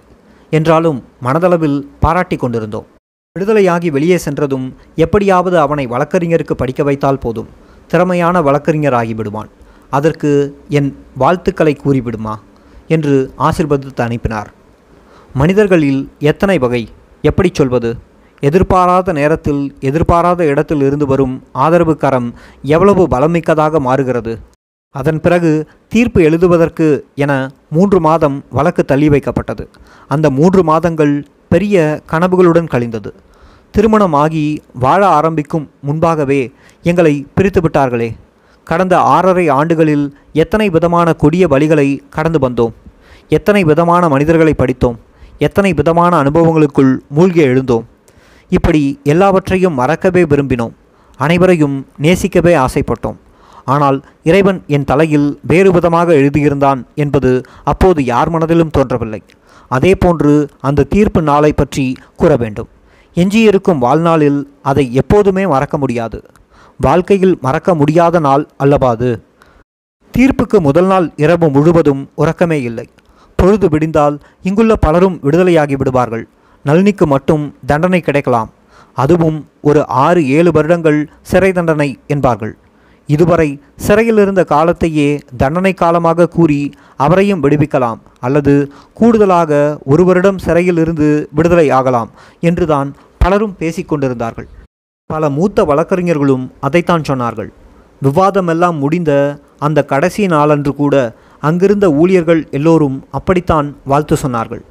[0.58, 2.88] என்றாலும் மனதளவில் பாராட்டி கொண்டிருந்தோம்.
[3.36, 4.68] விடுதலையாகி வெளியே சென்றதும்
[5.06, 7.50] எப்படியாவது அவனை வழக்கறிஞருக்கு படிக்க வைத்தால் போதும்.
[7.88, 9.50] திறமையான வழக்கறிஞராகிவிடுவான்.
[9.90, 12.36] அதற்கு என் வாழ்த்துக்களை கூறிவிடுமா?
[12.88, 14.54] என்று ஆசிர்வதித்து அனுப்பினார்.
[15.34, 16.90] மனிதர்களில் எத்தனை வகை?
[17.22, 17.96] எப்படி சொல்வது?
[18.40, 24.40] எதிர்பாராத நேரத்தில் எதிர்பாராத இடத்தில் இருந்து வரும் ஆதரவு கரம் எவ்வளவு பலமிக்கதாக மாறுகிறது?
[24.92, 29.68] அதன் பிறகு தீர்ப்பு எழுதுவதற்கு என மூன்று மாதம் வழக்கு தள்ளி வைக்கப்பட்டது.
[30.08, 33.14] அந்த மூன்று மாதங்கள் பெரிய கனவுகளுடன் கழிந்தது.
[33.76, 34.44] திருமணமாகி
[34.84, 36.42] வாழ ஆரம்பிக்கும் முன்பாகவே
[36.90, 38.08] எங்களை பிரித்து விட்டார்களே.
[38.68, 40.06] கடந்த ஆறரை ஆண்டுகளில்
[40.44, 42.74] எத்தனை விதமான கொடிய வழிகளை கடந்து வந்தோம்.
[43.38, 44.98] எத்தனை விதமான மனிதர்களை படித்தோம்.
[45.48, 47.86] எத்தனை விதமான அனுபவங்களுக்குள் மூழ்கி எழுந்தோம்.
[48.52, 48.82] இப்படி
[49.14, 50.74] எல்லாவற்றையும் மறக்கவே விரும்பினோம்.
[51.20, 51.76] அனைவரையும்
[52.06, 53.18] நேசிக்கவே ஆசைப்பட்டோம்.
[53.74, 53.98] ஆனால்
[54.30, 57.34] இறைவன் என் தலையில் வேறு விதமாக எழுதியிருந்தான் என்பது
[57.64, 59.22] அப்போது யார் மனதிலும் தோன்றவில்லை.
[59.72, 60.34] அதேபோன்று
[60.70, 61.86] அந்த தீர்ப்பு நாளை பற்றி
[62.16, 62.70] கூற வேண்டும்.
[63.22, 64.40] எஞ்சியிருக்கும் வாழ்நாளில்
[64.70, 66.18] அதை எப்போதுமே மறக்க முடியாது.
[66.80, 69.10] வாழ்க்கையில் மறக்க முடியாத நாள் அல்லவாது
[70.14, 72.88] தீர்ப்புக்கு முதல் நாள் இரவு முழுவதும் உறக்கமே இல்லை.
[73.40, 74.18] பொழுது விடிந்தால்
[74.48, 76.26] இங்குள்ள பலரும் விடுதலையாகி விடுவார்கள்.
[76.66, 78.52] நளினிக்கு மட்டும் தண்டனை கிடைக்கலாம்.
[78.98, 82.54] அதுவும் ஒரு ஆறு ஏழு வருடங்கள் சிறை தண்டனை என்பார்கள்.
[83.10, 83.48] இதுவரை
[83.86, 85.10] சிறையில் இருந்த காலத்தையே
[85.42, 86.60] தண்டனை காலமாக கூறி
[87.06, 88.54] அவரையும் விடுவிக்கலாம் அல்லது
[88.94, 89.52] கூடுதலாக
[89.86, 92.10] ஒரு வருடம் சிறையில் இருந்து விடுதலை ஆகலாம்
[92.40, 92.90] என்றுதான்
[93.26, 94.48] பலரும் பேசிக்கொண்டிருந்தார்கள்.
[95.06, 97.48] பல மூத்த வழக்கறிஞர்களும் அதைத்தான் சொன்னார்கள்.
[98.04, 104.62] விவாதமெல்லாம் முடிந்த அந்த கடைசி நாளன்று கூட அங்கிருந்த ஊழியர்கள் எல்லோரும் அப்படித்தான் வாழ்த்து சொன்னார்கள்.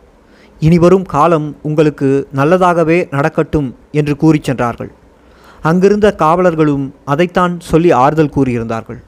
[0.60, 4.92] இனிவரும் காலம் உங்களுக்கு நல்லதாகவே நடக்கட்டும் என்று கூறிச் சென்றார்கள்.
[5.62, 9.02] அங்கிருந்த காவலர்களும் அதைத்தான் சொல்லி ஆறுதல் கூறியிருந்தார்கள்.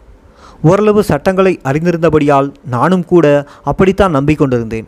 [0.62, 4.86] ஓரளவு சட்டங்களை அறிந்திருந்தபடியால் நானும் கூட அப்படித்தான் நம்பிக்கொண்டிருந்தேன்.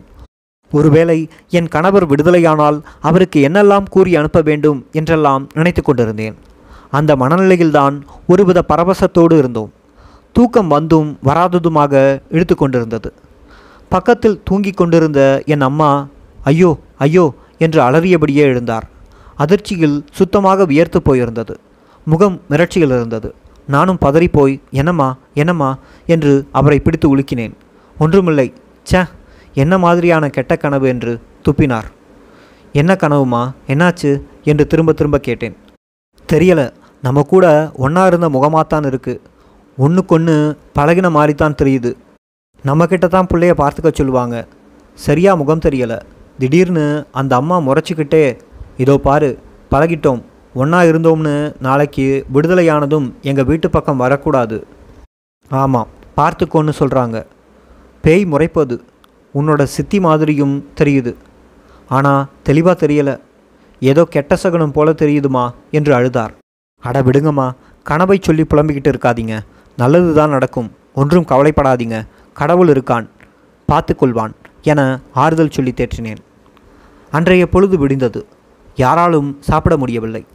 [0.71, 6.35] ஒருவேளை என் கணவர் விடுதலையானால் அவருக்கு என்னெல்லாம் கூறி அனுப்ப வேண்டும் என்றெல்லாம் நினைத்து கொண்டிருந்தேன்.
[6.91, 9.71] அந்த மனநிலையில்தான் ஒருவித பரவசத்தோடு இருந்தோம்.
[10.31, 13.13] தூக்கம் வந்தும் வராததுமாக இழுத்து கொண்டிருந்தது.
[13.89, 16.07] பக்கத்தில் தூங்கிக் கொண்டிருந்த என் அம்மா
[16.43, 18.85] ஐயோ ஐயோ என்று அலறியபடியே எழுந்தார்.
[19.35, 21.55] அதிர்ச்சியில் சுத்தமாக வியர்த்து போயிருந்தது.
[22.05, 23.33] முகம் மிரட்சியில் இருந்தது.
[23.67, 25.77] நானும் பதறிப்போய் என்னம்மா என்னம்மா?
[26.05, 27.53] என்று அவரை பிடித்து உலுக்கினேன்.
[27.99, 28.53] ஒன்றுமில்லை.
[28.83, 28.99] சே
[29.53, 31.83] என்ன மாதிரியான கெட்ட கனவு என்று துப்பினார்.
[32.73, 33.51] என்ன கனவுமா?
[33.67, 34.21] என்னாச்சு?
[34.43, 35.55] என்று திரும்ப திரும்ப கேட்டேன்.
[36.33, 36.71] தெரியல.
[37.01, 39.21] நம்ம கூட ஒன்றா இருந்த முகமாகத்தான் இருக்கு.
[39.77, 41.95] ஒன்றுக்கொன்று பழகின மாதிரி தான் தெரியுது
[42.65, 44.47] நம்மக்கிட்ட தான் பிள்ளைய பார்த்துக்க சொல்லுவாங்க.
[44.93, 45.99] சரியாக முகம் தெரியலை.
[46.37, 48.39] திடீர்னு அந்த அம்மா முறைச்சிக்கிட்டே
[48.77, 49.39] இதோ பாரு
[49.71, 50.21] பழகிட்டோம்.
[50.53, 54.67] ஒன்றா இருந்தோம்னு நாளைக்கு விடுதலையானதும் எங்கள் வீட்டு பக்கம் வரக்கூடாது.
[55.49, 57.25] ஆமாம் பார்த்துக்கோன்னு சொல்கிறாங்க
[58.01, 58.83] பேய் முறைப்பது.
[59.33, 61.15] உன்னோட சித்தி மாதிரியும் தெரியுது.
[61.89, 63.19] ஆனால் தெளிவாக தெரியல.
[63.79, 65.53] ஏதோ கெட்ட சகுனம் போல தெரியுதுமா?
[65.71, 66.29] என்று அழுதார்.
[66.79, 67.51] அட விடுங்கம்மா
[67.83, 69.39] கனவை சொல்லி புலம்பிக்கிட்டு இருக்காதீங்க.
[69.77, 70.71] நல்லது தான் நடக்கும்.
[70.93, 72.07] ஒன்றும் கவலைப்படாதீங்க.
[72.33, 73.09] கடவுள் இருக்கான்.
[73.67, 74.31] பார்த்துக்கொள்வான்
[74.61, 76.17] என ஆறுதல் சொல்லி தேற்றினேன்.
[77.11, 78.25] அன்றைய பொழுது விடிந்தது.
[78.75, 80.25] யாராலும் சாப்பிட முடியவில்லை.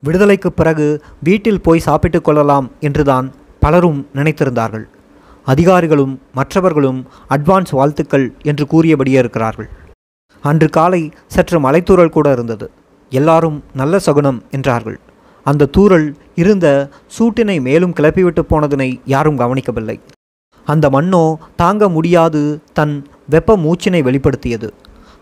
[0.00, 4.84] விடுதலைக்கு பிறகு வீட்டில் போய் சாப்பிட்டு கொள்ளலாம் என்றுதான் பலரும் நினைத்திருந்தார்கள்.
[5.52, 9.68] அதிகாரிகளும் மற்றவர்களும் அட்வான்ஸ் வாழ்த்துக்கள் என்று கூறியபடியே இருக்கிறார்கள்.
[10.44, 12.66] அன்று காலை சற்று மலைத்தூரல் கூட இருந்தது.
[13.12, 14.98] எல்லாரும் நல்ல சகுனம் என்றார்கள்.
[15.46, 16.66] அந்த தூரல் இருந்த
[17.16, 19.96] சூட்டினை மேலும் கிளப்பிவிட்டு போனதனை யாரும் கவனிக்கவில்லை.
[20.66, 21.24] அந்த மண்ணோ
[21.56, 22.42] தாங்க முடியாது
[22.72, 22.94] தன்
[23.28, 24.68] வெப்ப மூச்சினை வெளிப்படுத்தியது.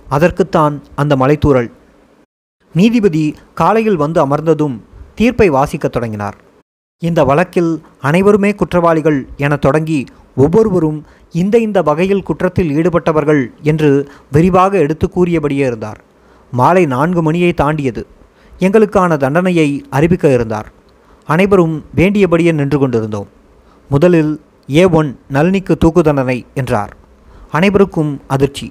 [0.09, 1.71] அதற்குத்தான் அந்த மலைத்தூரல்
[2.75, 3.25] நீதிபதி
[3.55, 4.77] காலையில் வந்து அமர்ந்ததும்
[5.15, 6.37] தீர்ப்பை வாசிக்கத் தொடங்கினார்.
[7.03, 10.05] இந்த வழக்கில் அனைவருமே குற்றவாளிகள் என தொடங்கி
[10.37, 16.01] ஒவ்வொருவரும் இந்த இந்த வகையில் குற்றத்தில் ஈடுபட்டவர்கள் என்று விரிவாக எடுத்து கூறியபடியே இருந்தார்.
[16.53, 18.07] மாலை நான்கு மணியை தாண்டியது.
[18.59, 20.73] எங்களுக்கான தண்டனையை அறிவிக்க இருந்தார்.
[21.27, 23.29] அனைவரும் வேண்டியபடியே நின்று கொண்டிருந்தோம்.
[23.89, 24.41] முதலில்
[24.75, 26.97] ஏ ஒன் நளினிக்கு தூக்கு தண்டனை என்றார்.
[27.51, 28.71] அனைவருக்கும் அதிர்ச்சி.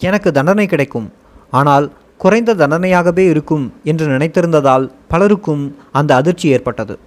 [0.00, 1.12] எனக்கு தண்டனை கிடைக்கும்.
[1.50, 6.98] ஆனால் குறைந்த தண்டனையாகவே இருக்கும் என்று நினைத்திருந்ததால் பலருக்கும் அந்த அதிர்ச்சி ஏற்பட்டது.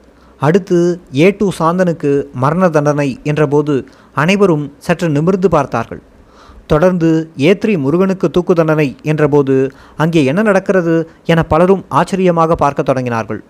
[0.46, 0.78] அடுத்து
[1.24, 2.12] ஏ டூ சாந்தனுக்கு
[2.44, 3.74] மரண தண்டனை என்றபோது
[4.22, 6.02] அனைவரும் சற்று நிமிர்ந்து பார்த்தார்கள்.
[6.72, 7.10] தொடர்ந்து
[7.46, 9.56] ஏ த்ரீ முருகனுக்கு தூக்கு தண்டனை என்றபோது
[10.04, 10.96] அங்கே என்ன நடக்கிறது
[11.32, 13.42] என பலரும் ஆச்சரியமாக பார்க்க தொடங்கினார்கள்.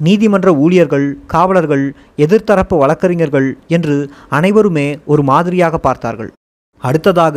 [0.00, 1.84] நீதிமன்ற ஊழியர்கள் காவலர்கள்
[2.24, 3.96] எதிர்த்தரப்பு வழக்கறிஞர்கள் என்று
[4.38, 6.30] அனைவருமே ஒரு மாதிரியாக பார்த்தார்கள்.
[6.82, 7.36] அடுத்ததாக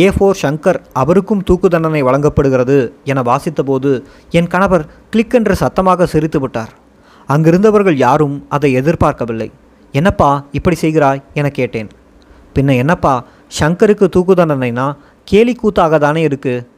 [0.00, 2.76] ஏ ஃபோர் சங்கர் அவருக்கும் தூக்கு தண்டனை வழங்கப்படுகிறது
[3.12, 3.92] என வாசித்தபோது
[4.40, 6.72] என் கணவர் கிளிக் என்று சத்தமாக சிரித்து விட்டார்.
[7.28, 9.50] அங்கிருந்தவர்கள் யாரும் அதை எதிர்பார்க்கவில்லை.
[9.92, 11.22] என்னப்பா இப்படி செய்கிறாய்?
[11.34, 11.88] என கேட்டேன்.
[12.54, 13.24] பின்ன என்னப்பா?
[13.58, 16.70] ஷங்கருக்கு தூக்கு தண்டனைனா கேலி கூத்தாக தானே இருக்கு?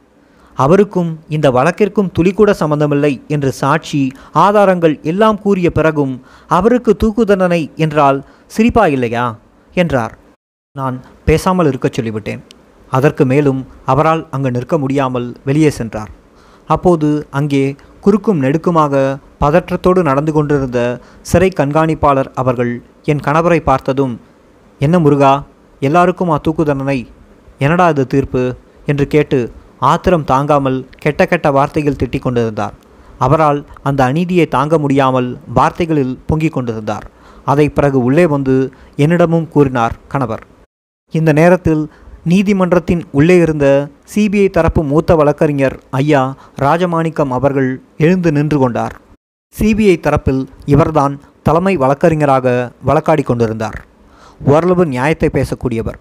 [0.55, 8.25] அவருக்கும் இந்த வழக்கிற்கும் துளிக்கூட சம்பந்தமில்லை என்று சாட்சி ஆதாரங்கள் எல்லாம் கூறிய பிறகும் அவருக்கு தூக்கு தண்டனை என்றால்
[8.47, 9.37] சிரிப்பா இல்லையா?
[9.73, 10.17] என்றார்.
[10.77, 12.39] நான் பேசாமல் இருக்கச் சொல்லிவிட்டேன்.
[12.91, 16.09] அதற்கு மேலும் அவரால் அங்கு நிற்க முடியாமல் வெளியே சென்றார்.
[16.67, 24.19] அப்போது அங்கே குறுக்கும் நெடுக்குமாக பதற்றத்தோடு நடந்து கொண்டிருந்த சிறை கண்காணிப்பாளர் அவர்கள் என் கணவரை பார்த்ததும்
[24.79, 25.43] என்ன முருகா
[25.79, 27.07] எல்லாருக்கும் தூக்கு தண்டனை.
[27.59, 28.55] என்னடா இது தீர்ப்பு?
[28.85, 32.73] என்று கேட்டு ஆத்திரம் தாங்காமல் கெட்ட கெட்ட வார்த்தைகள் திட்டிக் கொண்டிருந்தார்.
[33.17, 37.05] அவரால் அந்த அநீதியை தாங்க முடியாமல் வார்த்தைகளில் பொங்கிக் கொண்டிருந்தார்.
[37.45, 40.43] அதை பிறகு உள்ளே வந்து என்னிடமும் கூறினார் கணவர்.
[41.11, 41.91] இந்த நேரத்தில்
[42.23, 48.95] நீதிமன்றத்தின் உள்ளே இருந்த சிபிஐ தரப்பு மூத்த வழக்கறிஞர் ஐயா ராஜமாணிக்கம் அவர்கள் எழுந்து நின்று கொண்டார்.
[49.55, 53.85] சிபிஐ தரப்பில் இவர்தான் தலைமை வழக்கறிஞராக வழக்காடி கொண்டிருந்தார்.
[54.45, 55.99] ஓரளவு நியாயத்தை பேசக்கூடியவர்.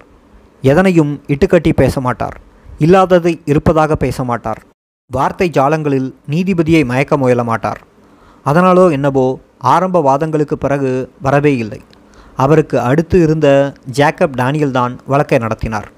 [0.62, 2.40] எதனையும் இட்டுக்கட்டி பேச மாட்டார்.
[2.78, 4.60] இல்லாததை இருப்பதாக பேச மாட்டார்.
[5.10, 7.80] வார்த்தை ஜாலங்களில் நீதிபதியை மயக்க முயல மாட்டார்.
[8.46, 11.80] அதனாலோ என்னவோ ஆரம்ப வாதங்களுக்கு பிறகு வரவே இல்லை.
[12.36, 15.88] அவருக்கு அடுத்து இருந்த ஜேக்கப் டேனியல் தான் வழக்கை நடத்தினார்.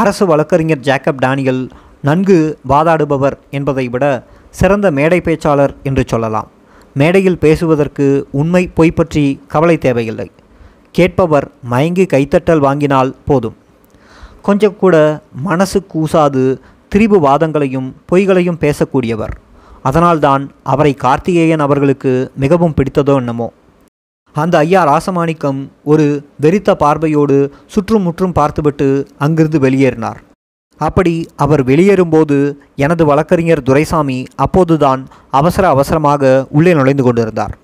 [0.00, 1.60] அரசு வழக்கறிஞர் ஜேக்கப் டானியல்
[2.02, 4.04] நன்கு வாதாடுபவர் என்பதை விட
[4.58, 6.48] சிறந்த மேடை பேச்சாளர் என்று சொல்லலாம்.
[7.00, 10.28] மேடையில் பேசுவதற்கு உண்மை பொய் பற்றி கவலை தேவையில்லை.
[10.90, 13.56] கேட்பவர் மயங்கி கைத்தட்டல் வாங்கினால் போதும்.
[14.42, 14.96] கொஞ்சம் கூட
[15.48, 16.44] மனசு கூசாது
[16.94, 19.34] திரிபு வாதங்களையும் பொய்களையும் பேசக்கூடியவர்.
[19.82, 23.48] அதனால்தான் அவரை கார்த்திகேயன் அவர்களுக்கு மிகவும் பிடித்ததோ என்னமோ.
[24.40, 26.06] அந்த ஐயா ராசமாணிக்கம் ஒரு
[26.42, 27.36] வெறித்த பார்வையோடு
[27.66, 28.86] சுற்றும் முற்றும் பார்த்துவிட்டு
[29.18, 30.18] அங்கிருந்து வெளியேறினார்.
[30.80, 32.36] அப்படி அவர் வெளியேறும்போது
[32.76, 37.54] எனது வழக்கறிஞர் துரைசாமி அப்போதுதான் அவசர அவசரமாக உள்ளே நுழைந்து கொண்டிருந்தார்.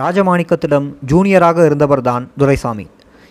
[0.00, 2.86] ராஜமாணிக்கத்திடம் ஜூனியராக இருந்தவர்தான் துரைசாமி.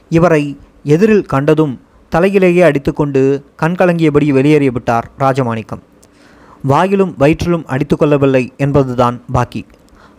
[0.09, 0.43] இவரை
[0.83, 1.75] எதிரில் கண்டதும்
[2.11, 3.23] தலையிலேயே அடித்துக்கொண்டு
[3.61, 5.83] கண்கலங்கியபடி வெளியேறிவிட்டார் ராஜமாணிக்கம்.
[6.67, 9.63] வாயிலும் வயிற்றிலும் அடித்துக்கொள்ளவில்லை என்பதுதான் பாக்கி.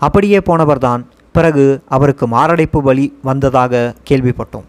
[0.07, 1.03] அப்படியே போனவர்தான்
[1.39, 4.67] பிறகு அவருக்கு மாரடைப்பு வலி வந்ததாக கேள்விப்பட்டோம்.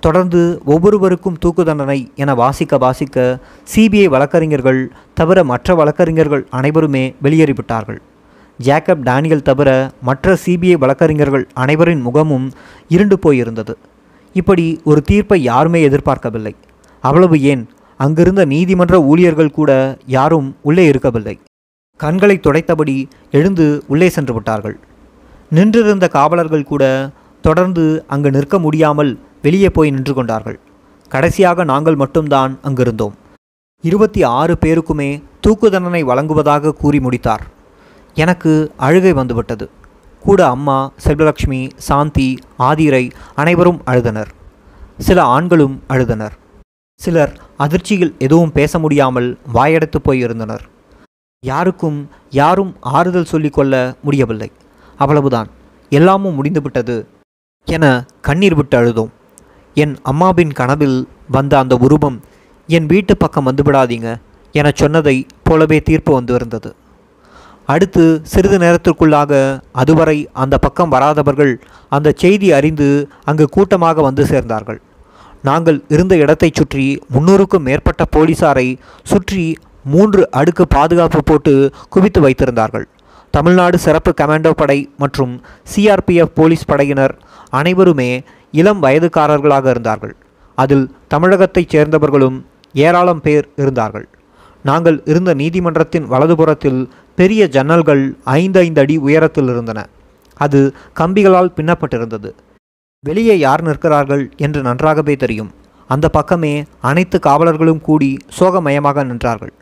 [0.00, 3.38] தொடர்ந்து ஒவ்வொருவருக்கும் தூக்கு தண்டனை என வாசிக்க வாசிக்க
[3.72, 4.80] சிபிஐ வழக்கறிஞர்கள்
[5.14, 7.98] தவிர மற்ற வழக்கறிஞர்கள் அனைவருமே வெளியேறிவிட்டார்கள்.
[8.58, 9.68] ஜேக்கப் டேனியல் தவிர
[10.02, 12.46] மற்ற சிபிஐ வழக்கறிஞர்கள் அனைவரின் முகமும்
[12.88, 13.74] இருண்டு போயிருந்தது.
[14.32, 16.54] இப்படி ஒரு தீர்ப்பை யாருமே எதிர்பார்க்கவில்லை.
[17.00, 17.64] அவ்வளவு ஏன்?
[17.96, 19.70] அங்கிருந்த நீதிமன்ற ஊழியர்கள் கூட
[20.06, 21.36] யாரும் உள்ளே இருக்கவில்லை.
[22.00, 22.96] கண்களை துடைத்தபடி
[23.30, 24.78] எழுந்து உள்ளே சென்று விட்டார்கள்.
[25.50, 27.10] நின்றிருந்த காவலர்கள் கூட
[27.42, 30.58] தொடர்ந்து அங்கு நிற்க முடியாமல் வெளியே போய் நின்று கொண்டார்கள்.
[31.08, 33.14] கடைசியாக நாங்கள் மட்டும்தான் அங்கிருந்தோம்.
[33.80, 37.46] இருபத்தி ஆறு பேருக்குமே தூக்கு தண்டனை வழங்குவதாக கூறி முடித்தார்.
[38.14, 39.70] எனக்கு அழுகை வந்துவிட்டது.
[40.20, 44.30] கூட அம்மா செல்வலட்சுமி சாந்தி ஆதிரை அனைவரும் அழுதனர்.
[44.98, 46.36] சில ஆண்களும் அழுதனர்.
[47.00, 50.64] சிலர் அதிர்ச்சியில் எதுவும் பேச முடியாமல் வாயடைத்து போயிருந்தனர்.
[51.46, 54.52] யாருக்கும் யாரும் ஆறுதல் சொல்லிக்கொள்ள முடியவில்லை.
[55.00, 55.48] அவ்வளவுதான்.
[55.92, 56.96] எல்லாமும் முடிந்துவிட்டது
[57.66, 57.84] என
[58.26, 59.12] கண்ணீர் விட்டு அழுதோம்.
[59.76, 60.98] என் அம்மாவின் கனவில்
[61.36, 62.18] வந்த அந்த உருவம்
[62.76, 64.08] என் வீட்டு பக்கம் வந்துவிடாதீங்க
[64.58, 66.70] என சொன்னதை போலவே தீர்ப்பு வந்து இருந்தது.
[67.72, 69.32] அடுத்து சிறிது நேரத்திற்குள்ளாக
[69.82, 71.52] அதுவரை அந்த பக்கம் வராதவர்கள்
[71.96, 72.88] அந்த செய்தி அறிந்து
[73.24, 74.80] அங்கு கூட்டமாக வந்து சேர்ந்தார்கள்.
[75.48, 78.68] நாங்கள் இருந்த இடத்தைச் சுற்றி முன்னூறுக்கும் மேற்பட்ட போலீசாரை
[79.12, 79.44] சுற்றி
[79.92, 81.54] மூன்று அடுக்கு பாதுகாப்பு போட்டு
[81.88, 82.86] குவித்து வைத்திருந்தார்கள்.
[83.30, 85.42] தமிழ்நாடு சிறப்பு கமாண்டோ படை மற்றும்
[85.74, 87.18] சிஆர்பிஎஃப் போலீஸ் படையினர்
[87.50, 90.16] அனைவருமே இளம் வயதுக்காரர்களாக இருந்தார்கள்.
[90.54, 92.44] அதில் தமிழகத்தைச் சேர்ந்தவர்களும்
[92.74, 94.08] ஏராளம் பேர் இருந்தார்கள்.
[94.62, 99.86] நாங்கள் இருந்த நீதிமன்றத்தின் வலதுபுறத்தில் பெரிய ஜன்னல்கள் ஐந்து ஐந்து அடி உயரத்தில் இருந்தன.
[100.34, 102.30] அது கம்பிகளால் பின்னப்பட்டிருந்தது.
[103.00, 105.50] வெளியே யார் நிற்கிறார்கள் என்று நன்றாகவே தெரியும்.
[105.88, 109.52] அந்த பக்கமே அனைத்து காவலர்களும் கூடி சோகமயமாக நின்றார்கள்.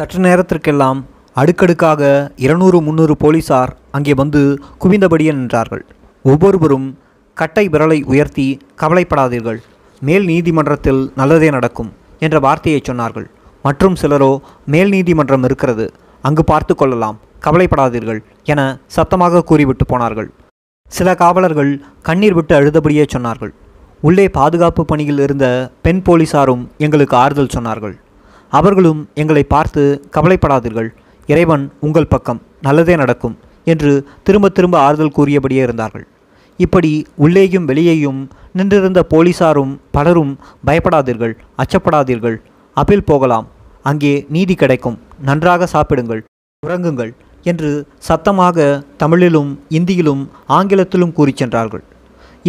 [0.00, 1.04] சற்று நேரத்திற்கெல்லாம்
[1.40, 2.02] அடுக்கடுக்காக
[2.44, 4.40] இருநூறு முந்நூறு போலீசார் அங்கே வந்து
[4.82, 5.82] குவிந்தபடியே நின்றார்கள்.
[6.32, 6.86] ஒவ்வொருவரும்
[7.36, 8.46] கட்டை விரலை உயர்த்தி
[8.82, 9.58] கவலைப்படாதீர்கள்.
[10.02, 11.90] மேல் நீதிமன்றத்தில் நல்லதே நடக்கும்
[12.24, 13.26] என்ற வார்த்தையை சொன்னார்கள்.
[13.66, 14.32] மற்றும் சிலரோ
[14.72, 15.86] மேல் நீதிமன்றம் இருக்கிறது
[16.24, 18.20] அங்கு பார்த்து கொள்ளலாம் கவலைப்படாதீர்கள்
[18.52, 18.60] என
[18.96, 20.28] சத்தமாக கூறிவிட்டு போனார்கள்.
[20.96, 21.72] சில காவலர்கள்
[22.08, 23.52] கண்ணீர் விட்டு அழுதபடியே சொன்னார்கள்.
[24.08, 25.46] உள்ளே பாதுகாப்பு பணியில் இருந்த
[25.84, 27.96] பெண் போலீசாரும் எங்களுக்கு ஆறுதல் சொன்னார்கள்.
[28.52, 29.82] அவர்களும் எங்களை பார்த்து
[30.16, 30.90] கவலைப்படாதீர்கள்
[31.32, 33.36] இறைவன் உங்கள் பக்கம் நல்லதே நடக்கும்
[33.72, 33.90] என்று
[34.26, 36.04] திரும்ப திரும்ப ஆறுதல் கூறியபடியே இருந்தார்கள்.
[36.64, 36.90] இப்படி
[37.24, 38.20] உள்ளேயும் வெளியேயும்
[38.58, 40.32] நின்றிருந்த போலீசாரும் பலரும்
[40.68, 42.36] பயப்படாதீர்கள் அச்சப்படாதீர்கள்.
[42.76, 43.46] அப்பீல் போகலாம்.
[43.90, 44.96] அங்கே நீதி கிடைக்கும்.
[45.28, 46.22] நன்றாக சாப்பிடுங்கள்
[46.62, 47.12] உறங்குங்கள்
[47.50, 47.70] என்று
[48.08, 48.64] சத்தமாக
[49.02, 50.22] தமிழிலும் இந்தியிலும்
[50.58, 51.84] ஆங்கிலத்திலும் கூறிச் சென்றார்கள்.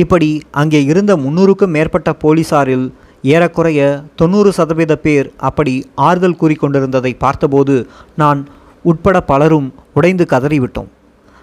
[0.03, 0.29] இப்படி
[0.61, 2.87] அங்கே இருந்த முன்னூறுக்கும் மேற்பட்ட போலீசாரில்
[3.33, 3.81] ஏறக்குறைய
[4.19, 5.73] தொண்ணூறு சதவீத பேர் அப்படி
[6.07, 7.75] ஆறுதல் கூறிக்கொண்டிருந்ததை பார்த்தபோது
[8.21, 8.41] நான்
[8.83, 10.87] உட்பட பலரும் உடைந்து கதறிவிட்டோம்.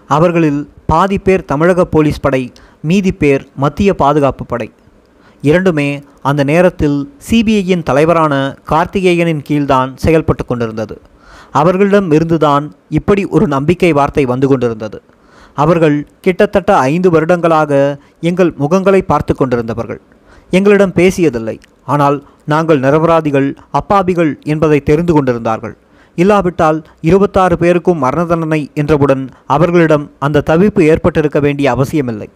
[0.07, 4.73] அவர்களில் பாதி பேர் தமிழக போலீஸ் படை மீதி பேர் மத்திய பாதுகாப்பு படை.
[5.41, 11.01] இரண்டுமே அந்த நேரத்தில் சிபிஐயின் தலைவரான கார்த்திகேயனின் கீழ்தான் செயல்பட்டு கொண்டிருந்தது.
[11.51, 15.03] அவர்களிடம் இருந்துதான் இப்படி ஒரு நம்பிக்கை வார்த்தை வந்து கொண்டிருந்தது.
[15.55, 20.01] அவர்கள் கிட்டத்தட்ட ஐந்து வருடங்களாக எங்கள் முகங்களை பார்த்து கொண்டிருந்தவர்கள்.
[20.51, 21.59] எங்களிடம் பேசியதில்லை.
[21.85, 25.77] ஆனால் நாங்கள் நிரபராதிகள் அப்பாபிகள் என்பதை தெரிந்து கொண்டிருந்தார்கள்.
[26.17, 32.29] இல்லாவிட்டால் இருபத்தாறு பேருக்கும் மரண தண்டனை என்றவுடன் அவர்களிடம் அந்த தவிப்பு ஏற்பட்டிருக்க வேண்டிய அவசியமில்லை.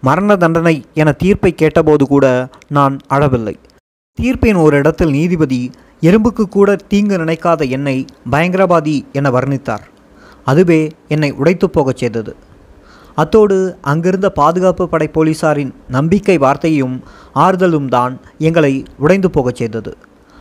[0.00, 3.58] மரண தண்டனை என தீர்ப்பை கேட்டபோது கூட நான் அழவில்லை.
[4.22, 5.70] தீர்ப்பின் ஒரு இடத்தில் நீதிபதி
[6.00, 9.84] எறும்புக்கு கூட தீங்கு நினைக்காத என்னை பயங்கரவாதி என வர்ணித்தார்.
[10.44, 12.36] அதுவே என்னை உடைத்து போகச் செய்தது.
[13.14, 17.02] அத்தோடு அங்கிருந்த பாதுகாப்பு படை போலீசாரின் நம்பிக்கை வார்த்தையும்
[17.34, 19.96] ஆறுதலும் தான் எங்களை உடைந்து போகச் செய்தது.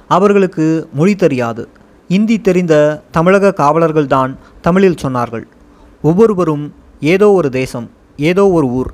[0.07, 1.69] அவர்களுக்கு மொழி தெரியாது.
[2.15, 2.75] இந்தி தெரிந்த
[3.11, 4.31] தமிழக காவலர்கள்தான்
[4.61, 5.45] தமிழில் சொன்னார்கள்.
[6.01, 6.65] ஒவ்வொருவரும்
[7.13, 7.87] ஏதோ ஒரு தேசம்
[8.29, 8.91] ஏதோ ஒரு ஊர்.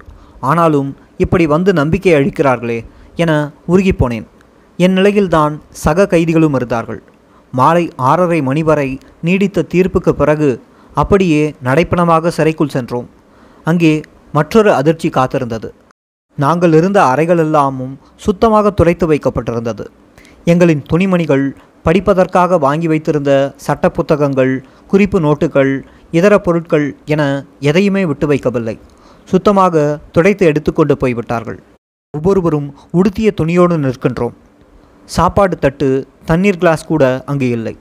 [0.49, 2.79] ஆனாலும் இப்படி வந்து நம்பிக்கை அளிக்கிறார்களே
[3.15, 3.31] என
[3.67, 4.27] உருகிப் போனேன்.
[4.79, 5.53] என் நிலையில்தான்
[5.83, 7.01] சக கைதிகளும் இருந்தார்கள்.
[7.53, 8.89] மாலை ஆறரை மணி வரை
[9.21, 10.49] நீடித்த தீர்ப்புக்கு பிறகு
[10.93, 13.09] அப்படியே நடைப்பணமாக சிறைக்குள் சென்றோம்.
[13.63, 13.93] அங்கே
[14.31, 15.69] மற்றொரு அதிர்ச்சி காத்திருந்தது.
[16.37, 17.93] நாங்கள் இருந்த அறைகள் எல்லாமும்
[18.25, 19.85] சுத்தமாக துடைத்து வைக்கப்பட்டிருந்தது.
[20.45, 21.45] எங்களின் துணிமணிகள்
[21.87, 28.79] படிப்பதற்காக வாங்கி வைத்திருந்த சட்ட புத்தகங்கள் குறிப்பு நோட்டுகள் இதர பொருட்கள் என எதையுமே விட்டு வைக்கவில்லை.
[29.25, 31.59] சுத்தமாக துடைத்து எடுத்துக்கொண்டு போய்விட்டார்கள்.
[32.17, 34.35] ஒவ்வொருவரும் உடுத்திய துணியோடு நிற்கின்றோம்.
[35.05, 37.77] சாப்பாடு தட்டு தண்ணீர் கிளாஸ் கூட அங்கு இல்லை.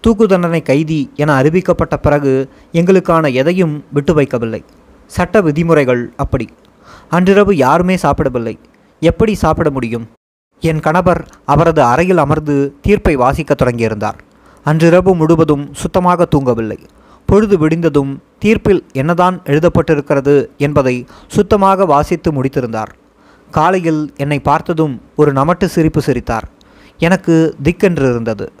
[0.00, 4.64] தூக்கு தண்டனை கைதி என அறிவிக்கப்பட்ட பிறகு எங்களுக்கான எதையும் விட்டு வைக்கவில்லை.
[5.06, 6.48] சட்ட விதிமுறைகள் அப்படி.
[7.10, 8.58] அன்றிரவு யாருமே சாப்பிடவில்லை.
[9.00, 10.06] எப்படி சாப்பிட முடியும்?
[10.68, 14.18] என் கணவர் அவரது அறையில் அமர்ந்து தீர்ப்பை வாசிக்கத் தொடங்கியிருந்தார்.
[14.64, 16.78] அன்றிரவு முழுவதும் சுத்தமாக தூங்கவில்லை.
[17.28, 22.92] பொழுது விடிந்ததும் தீர்ப்பில் என்னதான் எழுதப்பட்டிருக்கிறது என்பதை சுத்தமாக வாசித்து முடித்திருந்தார்.
[23.50, 26.46] காலையில் என்னை பார்த்ததும் ஒரு நமட்டு சிரிப்பு சிரித்தார்.
[26.98, 28.52] எனக்கு திக்கென்று இருந்தது.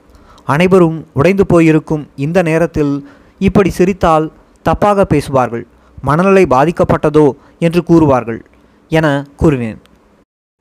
[0.44, 2.94] அனைவரும் உடைந்து போயிருக்கும் இந்த நேரத்தில்
[3.38, 4.26] இப்படி சிரித்தால்
[4.64, 5.66] தப்பாக பேசுவார்கள்
[6.02, 7.26] மனநிலை பாதிக்கப்பட்டதோ
[7.58, 8.40] என்று கூறுவார்கள்
[8.88, 9.06] என
[9.36, 9.80] கூறினேன்.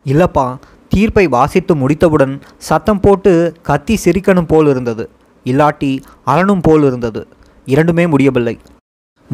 [0.06, 0.46] இல்லப்பா
[0.92, 5.10] தீர்ப்பை வாசித்து முடித்தவுடன் சத்தம் போட்டு கத்தி சிரிக்கணும் போல் இருந்தது.
[5.46, 7.28] இல்லாட்டி அலனும் போல் இருந்தது.
[7.66, 8.60] இரண்டுமே முடியவில்லை.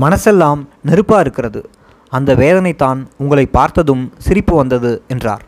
[0.01, 1.69] மனசெல்லாம் நெருப்பாக இருக்கிறது.
[2.09, 5.45] அந்த வேதனைத்தான் உங்களை பார்த்ததும் சிரிப்பு வந்தது என்றார்.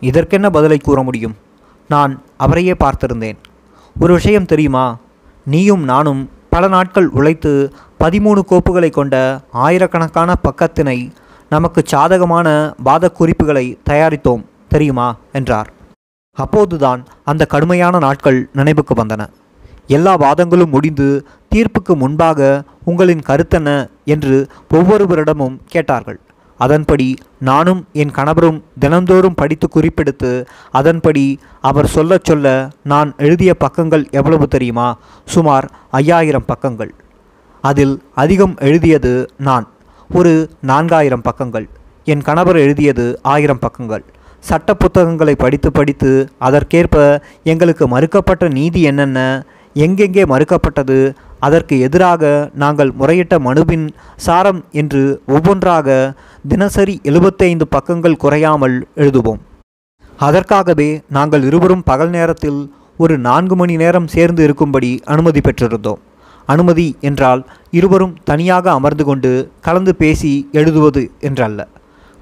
[0.00, 1.36] இதற்கென்ன பதிலை கூற முடியும்?
[1.88, 3.36] நான் அவரையே பார்த்திருந்தேன்.
[4.00, 4.96] ஒரு விஷயம் தெரியுமா?
[5.44, 11.10] நீயும் நானும் பல நாட்கள் உழைத்து பதிமூணு கோப்புகளை கொண்ட ஆயிரக்கணக்கான பக்கத்தினை
[11.50, 14.50] நமக்கு சாதகமான வாத குறிப்புகளை தயாரித்தோம்.
[14.72, 15.16] தெரியுமா?
[15.32, 15.72] என்றார்.
[16.36, 19.26] அப்போதுதான் அந்த கடுமையான நாட்கள் நினைவுக்கு வந்தன.
[19.86, 23.88] எல்லா வாதங்களும் முடிந்து தீர்ப்புக்கு முன்பாக உங்களின் கருத்தென்ன?
[24.04, 26.20] என்று ஒவ்வொருவரிடமும் கேட்டார்கள்.
[26.58, 34.48] அதன்படி நானும் என் கணவரும் தினந்தோறும் படித்து குறிப்பெடுத்து அதன்படி அவர் சொல்லச் சொல்ல நான் எழுதிய பக்கங்கள் எவ்வளவு
[34.48, 34.98] தெரியுமா?
[35.26, 36.90] சுமார் ஐயாயிரம் பக்கங்கள்.
[37.60, 39.66] அதில் அதிகம் எழுதியது நான்.
[40.14, 41.68] ஒரு நான்காயிரம் பக்கங்கள்.
[42.04, 44.04] என் கணவர் எழுதியது ஆயிரம் பக்கங்கள்.
[44.48, 46.10] சட்ட புத்தகங்களை படித்து படித்து
[46.46, 46.96] அதற்கேற்ப
[47.52, 49.20] எங்களுக்கு மறுக்கப்பட்ட நீதி என்னென்ன
[49.76, 50.98] எங்கெங்கே மறுக்கப்பட்டது
[51.46, 52.32] அதற்கு எதிராக
[52.62, 53.86] நாங்கள் முறையிட்ட மனுவின்
[54.26, 55.96] சாரம் என்று ஒவ்வொன்றாக
[56.48, 59.40] தினசரி எழுபத்தைந்து பக்கங்கள் குறையாமல் எழுதுவோம்.
[60.18, 62.60] அதற்காகவே நாங்கள் இருவரும் பகல் நேரத்தில்
[62.98, 66.00] ஒரு நான்கு மணி நேரம் சேர்ந்து இருக்கும்படி அனுமதி பெற்றிருந்தோம்.
[66.48, 67.42] அனுமதி என்றால்
[67.78, 71.60] இருவரும் தனியாக அமர்ந்து கொண்டு கலந்து பேசி எழுதுவது என்றல்ல.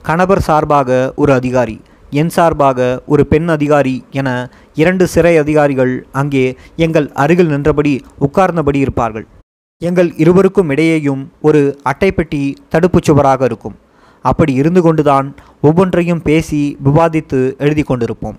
[0.04, 1.76] கணவர் சார்பாக ஒரு அதிகாரி
[2.10, 4.28] என் சார்பாக ஒரு பெண் அதிகாரி என
[4.74, 9.26] இரண்டு சிறை அதிகாரிகள் அங்கே எங்கள் அருகில் நின்றபடி உட்கார்ந்தபடி இருப்பார்கள்.
[9.82, 11.60] எங்கள் இருவருக்கும் இடையேயும் ஒரு
[11.90, 13.76] அட்டைப்பெட்டி தடுப்புச் சுவராக இருக்கும்.
[14.24, 18.38] அப்படி இருந்து கொண்டுதான் ஒவ்வொன்றையும் பேசி விவாதித்து எழுதி கொண்டிருப்போம்.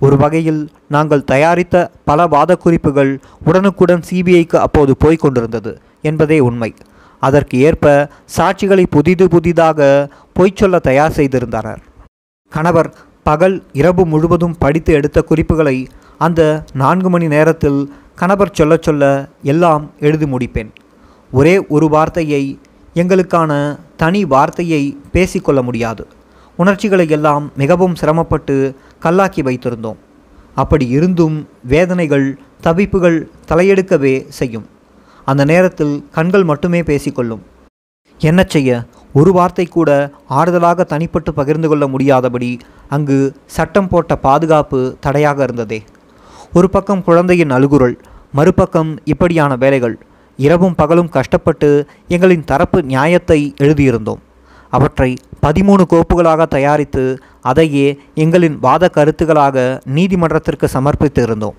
[0.00, 3.12] ஒரு வகையில் நாங்கள் தயாரித்த பல வாத குறிப்புகள்
[3.44, 6.74] உடனுக்குடன் சிபிஐக்கு அப்போது போய்க் கொண்டிருந்தது என்பதே உண்மை.
[7.20, 11.82] அதற்கு ஏற்ப சாட்சிகளை புதிது புதிதாக பொய்ச் சொல்ல தயார் செய்திருந்தனர்.
[12.54, 12.88] கணவர்
[13.22, 15.76] பகல் இரவு முழுவதும் படித்து எடுத்த குறிப்புகளை
[16.18, 17.80] அந்த நான்கு மணி நேரத்தில்
[18.14, 19.02] கணவர் சொல்ல சொல்ல
[19.42, 20.70] எல்லாம் எழுதி முடிப்பேன்.
[21.32, 22.42] ஒரே ஒரு வார்த்தையை
[22.94, 23.52] எங்களுக்கான
[23.96, 26.06] தனி வார்த்தையை பேசிக்கொள்ள முடியாது.
[26.56, 28.56] உணர்ச்சிகளை எல்லாம் மிகவும் சிரமப்பட்டு
[29.02, 30.00] கல்லாக்கி வைத்திருந்தோம்.
[30.54, 32.26] அப்படி இருந்தும் வேதனைகள்
[32.62, 33.18] தவிப்புகள்
[33.48, 34.66] தலையெடுக்கவே செய்யும்.
[35.24, 37.42] அந்த நேரத்தில் கண்கள் மட்டுமே பேசிக்கொள்ளும்
[38.18, 38.84] என்ன செய்ய?
[39.12, 39.90] ஒரு வார்த்தை கூட
[40.30, 42.50] ஆறுதலாக தனிப்பட்டு பகிர்ந்து கொள்ள முடியாதபடி
[42.88, 45.80] அங்கு சட்டம் போட்ட பாதுகாப்பு தடையாக இருந்ததே.
[46.52, 47.96] ஒரு பக்கம் குழந்தையின் அழுகுரல்
[48.32, 49.96] மறுபக்கம் இப்படியான வேலைகள்.
[50.38, 51.68] இரவும் பகலும் கஷ்டப்பட்டு
[52.08, 54.22] எங்களின் தரப்பு நியாயத்தை எழுதியிருந்தோம்.
[54.70, 55.10] அவற்றை
[55.42, 57.04] பதிமூணு கோப்புகளாக தயாரித்து
[57.40, 61.56] அதையே எங்களின் வாத கருத்துக்களாக நீதிமன்றத்திற்கு சமர்ப்பித்து இருந்தோம்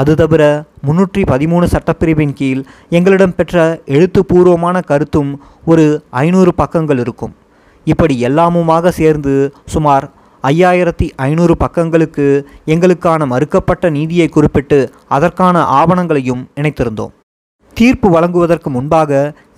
[0.00, 0.42] அது தவிர
[0.86, 2.62] முன்னூற்றி பதிமூணு சட்டப்பிரிவின் கீழ்
[2.98, 3.64] எங்களிடம் பெற்ற
[3.96, 5.30] எழுத்துப்பூர்வமான கருத்தும்
[5.70, 5.84] ஒரு
[6.22, 7.34] ஐநூறு பக்கங்கள் இருக்கும்.
[7.86, 9.34] இப்படி எல்லாமுமாக சேர்ந்து
[9.74, 10.06] சுமார்
[10.42, 12.26] ஐயாயிரத்தி ஐநூறு பக்கங்களுக்கு
[12.74, 14.78] எங்களுக்கான மறுக்கப்பட்ட நீதியை குறிப்பிட்டு
[15.16, 17.14] அதற்கான ஆவணங்களையும் இணைத்திருந்தோம்.
[17.76, 19.10] தீர்ப்பு வழங்குவதற்கு முன்பாக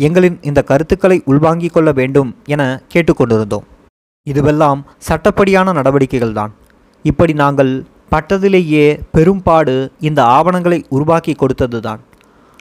[0.06, 2.62] எங்களின் இந்த கருத்துக்களை உள்வாங்கிக் கொள்ள வேண்டும் என
[2.92, 3.66] கேட்டுக்கொண்டிருந்தோம்.
[4.26, 6.52] இதுவெல்லாம் சட்டப்படியான நடவடிக்கைகள்தான்.
[7.04, 7.72] இப்படி நாங்கள்
[8.10, 11.98] பட்டதிலேயே பெரும்பாடு இந்த ஆவணங்களை உருவாக்கி கொடுத்ததுதான்.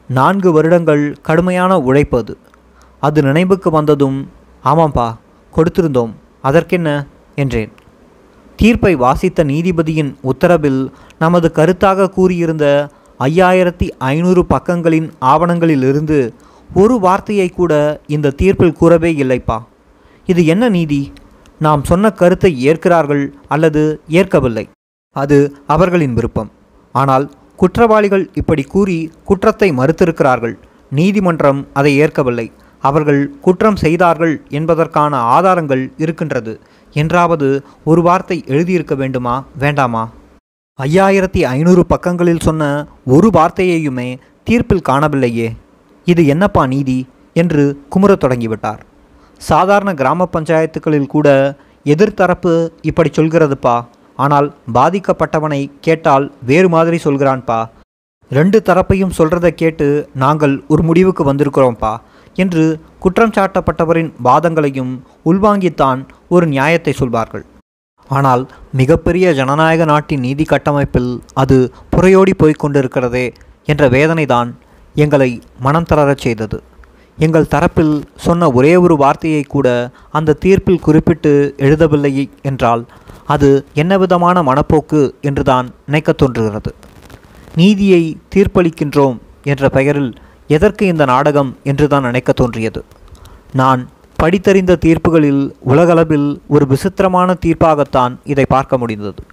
[0.07, 2.37] நான்கு வருடங்கள் கடுமையான உழைப்பு அது.
[2.99, 4.29] அது நினைவுக்கு வந்ததும்
[4.65, 5.15] ஆமாம்பா
[5.55, 6.13] கொடுத்திருந்தோம்.
[6.41, 7.05] அதற்கென்ன?
[7.35, 7.71] என்றேன்.
[8.55, 16.31] தீர்ப்பை வாசித்த நீதிபதியின் உத்தரவில் நமது கருத்தாக கூறியிருந்த ஐயாயிரத்தி ஐநூறு பக்கங்களின் ஆவணங்களிலிருந்து
[16.73, 19.63] ஒரு வார்த்தையை கூட இந்த தீர்ப்பில் கூறவே இல்லைப்பா.
[20.25, 21.13] இது என்ன நீதி?
[21.59, 24.69] நாம் சொன்ன கருத்தை ஏற்கிறார்கள் அல்லது ஏற்கவில்லை.
[25.11, 26.51] அது அவர்களின் விருப்பம்.
[26.91, 30.53] ஆனால் குற்றவாளிகள் இப்படி கூறி குற்றத்தை மறுத்திருக்கிறார்கள்.
[30.91, 32.51] நீதிமன்றம் அதை ஏற்கவில்லை.
[32.79, 36.59] அவர்கள் குற்றம் செய்தார்கள் என்பதற்கான ஆதாரங்கள் இருக்கின்றது.
[36.93, 40.09] என்றாவது ஒரு வார்த்தை எழுதியிருக்க வேண்டுமா வேண்டாமா?
[40.81, 45.55] ஐயாயிரத்தி ஐநூறு பக்கங்களில் சொன்ன ஒரு வார்த்தையையுமே தீர்ப்பில் காணவில்லையே.
[46.05, 47.07] இது என்னப்பா நீதி?
[47.33, 48.79] என்று குமுறத் தொடங்கிவிட்டார்.
[49.37, 51.55] சாதாரண கிராம பஞ்சாயத்துகளில் கூட
[51.85, 53.85] எதிர்த்தரப்பு இப்படி சொல்கிறதுப்பா?
[54.23, 57.59] ஆனால் பாதிக்கப்பட்டவனை கேட்டால் வேறு மாதிரி சொல்கிறான்பா.
[58.31, 59.87] ரெண்டு தரப்பையும் சொல்றதை கேட்டு
[60.23, 61.93] நாங்கள் ஒரு முடிவுக்கு வந்திருக்கிறோம்ப்பா
[62.35, 62.63] என்று
[63.03, 64.93] குற்றம் சாட்டப்பட்டவரின் வாதங்களையும்
[65.31, 66.01] உள்வாங்கித்தான்
[66.35, 67.45] ஒரு நியாயத்தை சொல்வார்கள்.
[68.09, 68.43] ஆனால்
[68.79, 71.11] மிகப்பெரிய ஜனநாயக நாட்டின் நீதி கட்டமைப்பில்
[71.41, 71.57] அது
[71.95, 73.25] புறையோடி போய்கொண்டிருக்கிறதே
[73.71, 74.51] என்ற வேதனைதான்
[74.95, 75.29] எங்களை
[75.65, 76.57] மனம் தளரச் செய்தது.
[77.17, 77.95] எங்கள் தரப்பில்
[78.25, 79.67] சொன்ன ஒரே ஒரு வார்த்தையை கூட
[80.17, 81.31] அந்த தீர்ப்பில் குறிப்பிட்டு
[81.67, 82.11] எழுதவில்லை
[82.49, 82.83] என்றால்
[83.27, 86.75] அது என்ன விதமான மனப்போக்கு என்றுதான் நினைக்கத் தோன்றுகிறது.
[87.55, 90.13] நீதியை தீர்ப்பளிக்கின்றோம் என்ற பெயரில்
[90.47, 92.83] எதற்கு இந்த நாடகம் என்று தான் நினைக்க தோன்றியது.
[93.53, 93.89] நான்
[94.23, 99.23] படித்தறிந்த தீர்ப்புகளில் உலகளவில் ஒரு விசித்திரமான தீர்ப்பாகத்தான் இதை பார்க்க முடிந்தது.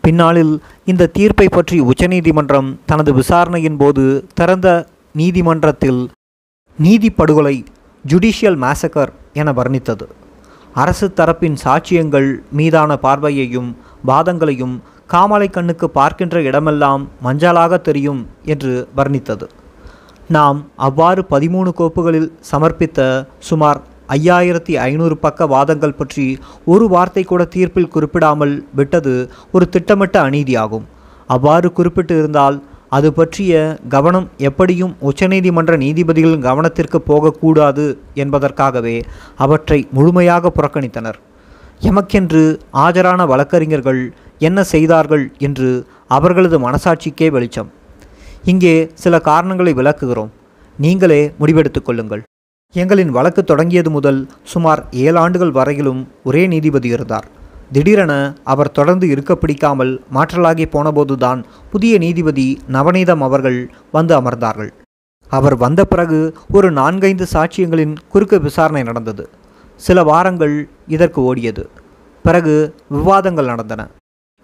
[0.00, 6.10] பின்னாளில் இந்த தீர்ப்பை பற்றி உச்சநீதிமன்றம் தனது விசாரணையின் போது திறந்த நீதிமன்றத்தில்
[6.78, 7.64] நீதி படுகொலை
[8.08, 10.06] ஜுடிஷியல் மேசக்கர் என வர்ணித்தது.
[10.80, 12.28] அரசு தரப்பின் சாட்சியங்கள்
[12.58, 13.70] மீதான பார்வையையும்
[14.06, 14.76] வாதங்களையும்
[15.06, 19.46] காமலை கண்ணுக்கு பார்க்கின்ற இடமெல்லாம் மஞ்சளாக தெரியும் என்று வர்ணித்தது.
[20.28, 23.00] நாம் அவ்வாறு பதிமூணு கோப்புகளில் சமர்ப்பித்த
[23.48, 26.26] சுமார் ஐயாயிரத்தி ஐநூறு பக்க வாதங்கள் பற்றி
[26.64, 29.14] ஒரு வார்த்தை கூட தீர்ப்பில் குறிப்பிடாமல் விட்டது
[29.52, 30.86] ஒரு திட்டமிட்ட அநீதியாகும்.
[31.26, 32.56] அவ்வாறு குறிப்பிட்டு இருந்தால்
[32.96, 33.52] அது பற்றிய
[33.94, 37.84] கவனம் எப்படியும் உச்சநீதிமன்ற நீதிபதிகளின் கவனத்திற்கு போகக்கூடாது
[38.22, 38.96] என்பதற்காகவே
[39.44, 41.18] அவற்றை முழுமையாக புறக்கணித்தனர்.
[41.90, 42.42] எமக்கென்று
[42.84, 44.02] ஆஜரான வழக்கறிஞர்கள்
[44.48, 45.70] என்ன செய்தார்கள் என்று
[46.16, 47.70] அவர்களது மனசாட்சிக்கே வெளிச்சம்.
[48.52, 48.74] இங்கே
[49.04, 50.32] சில காரணங்களை விளக்குகிறோம்.
[50.76, 52.22] நீங்களே முடிவெடுத்துக் கொள்ளுங்கள்.
[52.74, 54.20] எங்களின் வழக்கு தொடங்கியது முதல்
[54.52, 57.26] சுமார் ஏழு ஆண்டுகள் வரையிலும் ஒரே நீதிபதி இருந்தார்.
[57.74, 64.70] திடீரென அவர் தொடர்ந்து இருக்க பிடிக்காமல் மாற்றலாகி போனபோதுதான் புதிய நீதிபதி நவநீதம் அவர்கள் வந்து அமர்ந்தார்கள்.
[65.30, 66.18] அவர் வந்த பிறகு
[66.52, 69.28] ஒரு நான்கைந்து சாட்சியங்களின் குறுக்கு விசாரணை நடந்தது.
[69.80, 71.64] சில வாரங்கள் இதற்கு ஓடியது.
[72.24, 73.88] பிறகு விவாதங்கள் நடந்தன.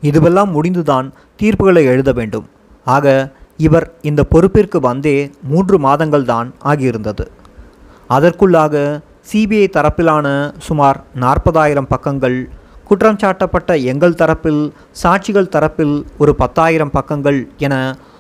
[0.03, 2.47] இதுவெல்லாம் முடிந்துதான் தீர்ப்புகளை எழுத வேண்டும்.
[2.85, 7.27] ஆக இவர் இந்த பொறுப்பிற்கு வந்தே மூன்று மாதங்கள் தான் ஆகியிருந்தது.
[8.11, 8.75] அதற்குள்ளாக
[9.33, 10.27] சிபிஐ தரப்பிலான
[10.59, 12.39] சுமார் நாற்பதாயிரம் பக்கங்கள்
[12.89, 17.75] குற்றம் சாட்டப்பட்ட எங்கள் தரப்பில் சாட்சிகள் தரப்பில் ஒரு பத்தாயிரம் பக்கங்கள் என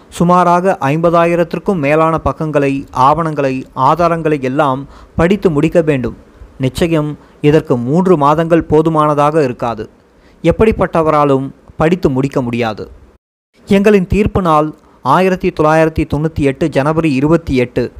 [0.08, 4.86] சுமாராக ஐம்பதாயிரத்திற்கும் மேலான பக்கங்களை ஆவணங்களை ஆதாரங்களை எல்லாம்
[5.16, 6.16] படித்து முடிக்க வேண்டும்.
[6.58, 9.90] நிச்சயம் இதற்கு மூன்று மாதங்கள் போதுமானதாக இருக்காது.
[10.42, 12.90] எப்படிப்பட்டவராலும் படித்து முடிக்க முடியாது.
[13.66, 17.92] எங்களின் தீர்ப்பு நாள் ஆயிரத்தி தொள்ளாயிரத்தி தொண்ணூற்றி எட்டு ஜனவரி இருபத்தி எட்டு.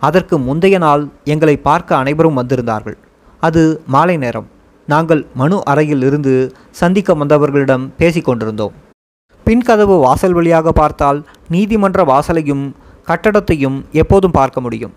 [0.00, 2.98] அதற்கு முந்தைய நாள் எங்களை பார்க்க அனைவரும் வந்திருந்தார்கள்.
[3.40, 4.48] அது மாலை நேரம்.
[4.86, 6.34] நாங்கள் மனு அறையில் இருந்து
[6.80, 8.74] சந்திக்க வந்தவர்களிடம் பேசிக்கொண்டிருந்தோம்
[9.46, 12.64] பின்கதவு வாசல் வழியாக பார்த்தால் நீதிமன்ற வாசலையும்
[13.08, 14.92] கட்டடத்தையும் எப்போதும் பார்க்க முடியும்.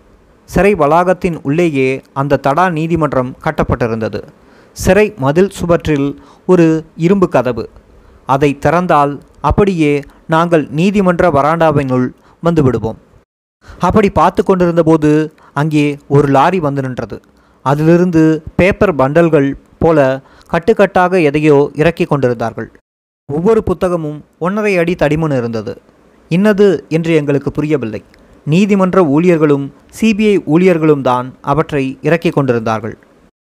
[0.48, 1.88] சிறை வளாகத்தின் உள்ளேயே
[2.20, 4.20] அந்த தடா நீதிமன்றம் கட்டப்பட்டிருந்தது.
[4.76, 6.08] சிறை மதில் சுவற்றில்
[6.46, 6.66] ஒரு
[7.06, 7.64] இரும்பு கதவு.
[8.26, 9.92] அதை திறந்தால் அப்படியே
[10.26, 12.08] நாங்கள் நீதிமன்ற வராண்டாவினுள்
[12.42, 12.98] வந்து விடுவோம்.
[13.86, 15.10] அப்படி பார்த்து கொண்டிருந்தபோது
[15.60, 15.86] அங்கே
[16.16, 17.16] ஒரு லாரி வந்து நின்றது.
[17.64, 18.22] அதிலிருந்து
[18.58, 19.48] பேப்பர் பண்டல்கள்
[19.82, 19.98] போல
[20.52, 22.68] கட்டுக்கட்டாக எதையோ இறக்கி கொண்டிருந்தார்கள்.
[23.28, 25.74] ஒவ்வொரு புத்தகமும் ஒன்றரை அடி தடிமன் இருந்தது.
[26.30, 28.02] இன்னது என்று எங்களுக்கு புரியவில்லை.
[28.46, 29.66] நீதிமன்ற ஊழியர்களும்
[29.98, 32.96] சிபிஐ ஊழியர்களும் தான் அவற்றை இறக்கி கொண்டிருந்தார்கள்.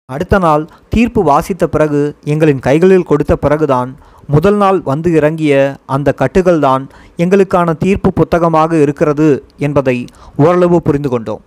[0.10, 2.02] அடுத்த நாள் தீர்ப்பு வாசித்த பிறகு
[2.34, 3.92] எங்களின் கைகளில் கொடுத்த பிறகுதான்
[4.34, 5.54] முதல் நாள் வந்து இறங்கிய
[5.96, 6.84] அந்த கட்டுகள்தான்
[7.24, 9.30] எங்களுக்கான தீர்ப்பு புத்தகமாக இருக்கிறது
[9.68, 9.98] என்பதை
[10.44, 11.42] ஓரளவு புரிந்து கொண்டோம்.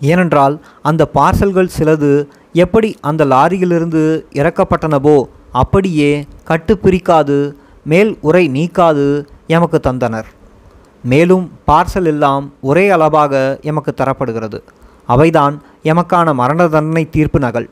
[0.00, 0.54] ஏனென்றால்
[0.90, 2.10] அந்த பார்சல்கள் சிலது
[2.52, 7.52] எப்படி அந்த லாரியிலிருந்து இறக்கப்பட்டனவோ அப்படியே கட்டு பிரிக்காது
[7.84, 10.28] மேல் உரை நீக்காது எமக்கு தந்தனர்.
[11.04, 14.58] மேலும் பார்சல் எல்லாம் ஒரே அளவாக எமக்கு தரப்படுகிறது.
[15.08, 17.70] அவைதான் எமக்கான மரண தண்டனை தீர்ப்பு நகல்.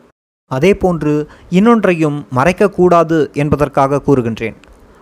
[0.50, 4.56] அதேபோன்று இன்னொன்றையும் மறைக்கக்கூடாது என்பதற்காக கூறுகின்றேன்.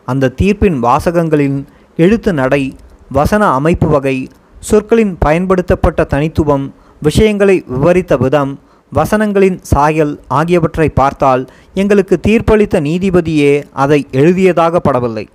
[0.05, 1.65] அந்த தீர்ப்பின் வாசகங்களின்
[1.97, 2.77] எழுத்து நடை
[3.13, 4.29] வசன அமைப்பு வகை
[4.61, 8.59] சொற்களின் பயன்படுத்தப்பட்ட தனித்துவம் விஷயங்களை விவரித்த விதம்
[8.93, 11.43] வசனங்களின் சாயல் ஆகியவற்றை பார்த்தால்
[11.75, 15.27] எங்களுக்கு தீர்ப்பளித்த நீதிபதியே அதை எழுதியதாக படவில்லை.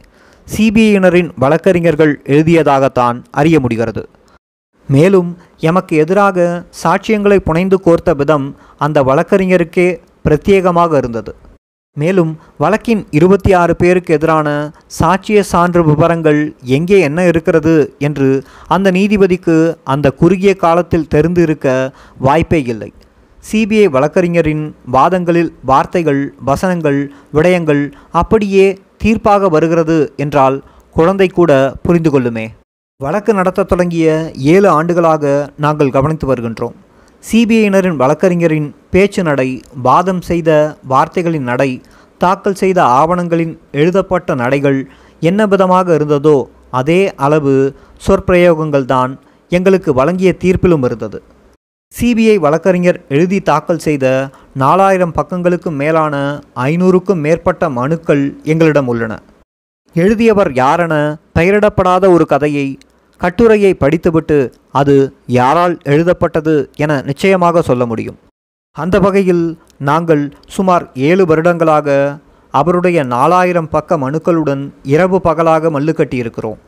[0.47, 4.03] சிபிஐயினரின் வழக்கறிஞர்கள் எழுதியதாகத்தான் அறிய முடிகிறது.
[4.89, 9.87] மேலும் எமக்கு எதிராக சாட்சியங்களை புனைந்து கோர்த்த விதம் அந்த வழக்கறிஞருக்கே
[10.25, 11.33] பிரத்யேகமாக இருந்தது.
[11.97, 19.77] மேலும் வழக்கின் இருபத்தி ஆறு பேருக்கு எதிரான சாட்சிய சான்று விவரங்கள் எங்கே என்ன இருக்கிறது என்று அந்த நீதிபதிக்கு
[19.83, 22.93] அந்த குறுகிய காலத்தில் தெரிந்து இருக்க வாய்ப்பே இல்லை.
[23.47, 24.63] சிபிஐ வழக்கறிஞரின்
[24.95, 26.99] வாதங்களில் வார்த்தைகள் வசனங்கள்
[27.35, 27.81] விடயங்கள்
[28.21, 28.65] அப்படியே
[29.03, 30.57] தீர்ப்பாக வருகிறது என்றால்
[30.95, 31.51] குழந்தை கூட
[31.85, 32.45] புரிந்து கொள்ளுமே.
[32.99, 34.07] வழக்கு நடத்த தொடங்கிய
[34.53, 35.23] ஏழு ஆண்டுகளாக
[35.65, 36.75] நாங்கள் கவனித்து வருகின்றோம்.
[37.23, 39.49] சிபிஐயினரின் வழக்கறிஞரின் பேச்சு நடை
[39.87, 40.49] வாதம் செய்த
[40.93, 41.69] வார்த்தைகளின் நடை
[42.21, 44.79] தாக்கல் செய்த ஆவணங்களின் எழுதப்பட்ட நடைகள்
[45.29, 46.37] என்ன விதமாக இருந்ததோ
[46.79, 47.53] அதே அளவு
[48.05, 49.11] சொற்பிரயோகங்கள் தான்
[49.51, 51.17] எங்களுக்கு வழங்கிய தீர்ப்பிலும் இருந்தது.
[51.99, 59.21] சிபிஐ வழக்கறிஞர் எழுதி தாக்கல் செய்த நாலாயிரம் பக்கங்களுக்கும் மேலான ஐநூறுக்கும் மேற்பட்ட மனுக்கள் எங்களிடம் உள்ளன.
[59.93, 62.77] எழுதியவர் யாரென பெயரிடப்படாத ஒரு கதையை
[63.17, 64.95] கட்டுரையை படித்துவிட்டு அது
[65.27, 68.17] யாரால் எழுதப்பட்டது என நிச்சயமாக சொல்ல முடியும்.
[68.71, 69.45] அந்த வகையில்
[69.77, 72.17] நாங்கள் சுமார் ஏழு வருடங்களாக
[72.51, 76.59] அவருடைய நாலாயிரம் பக்க மனுக்களுடன் இரவு பகலாக மல்லு கட்டியிருக்கிறோம்.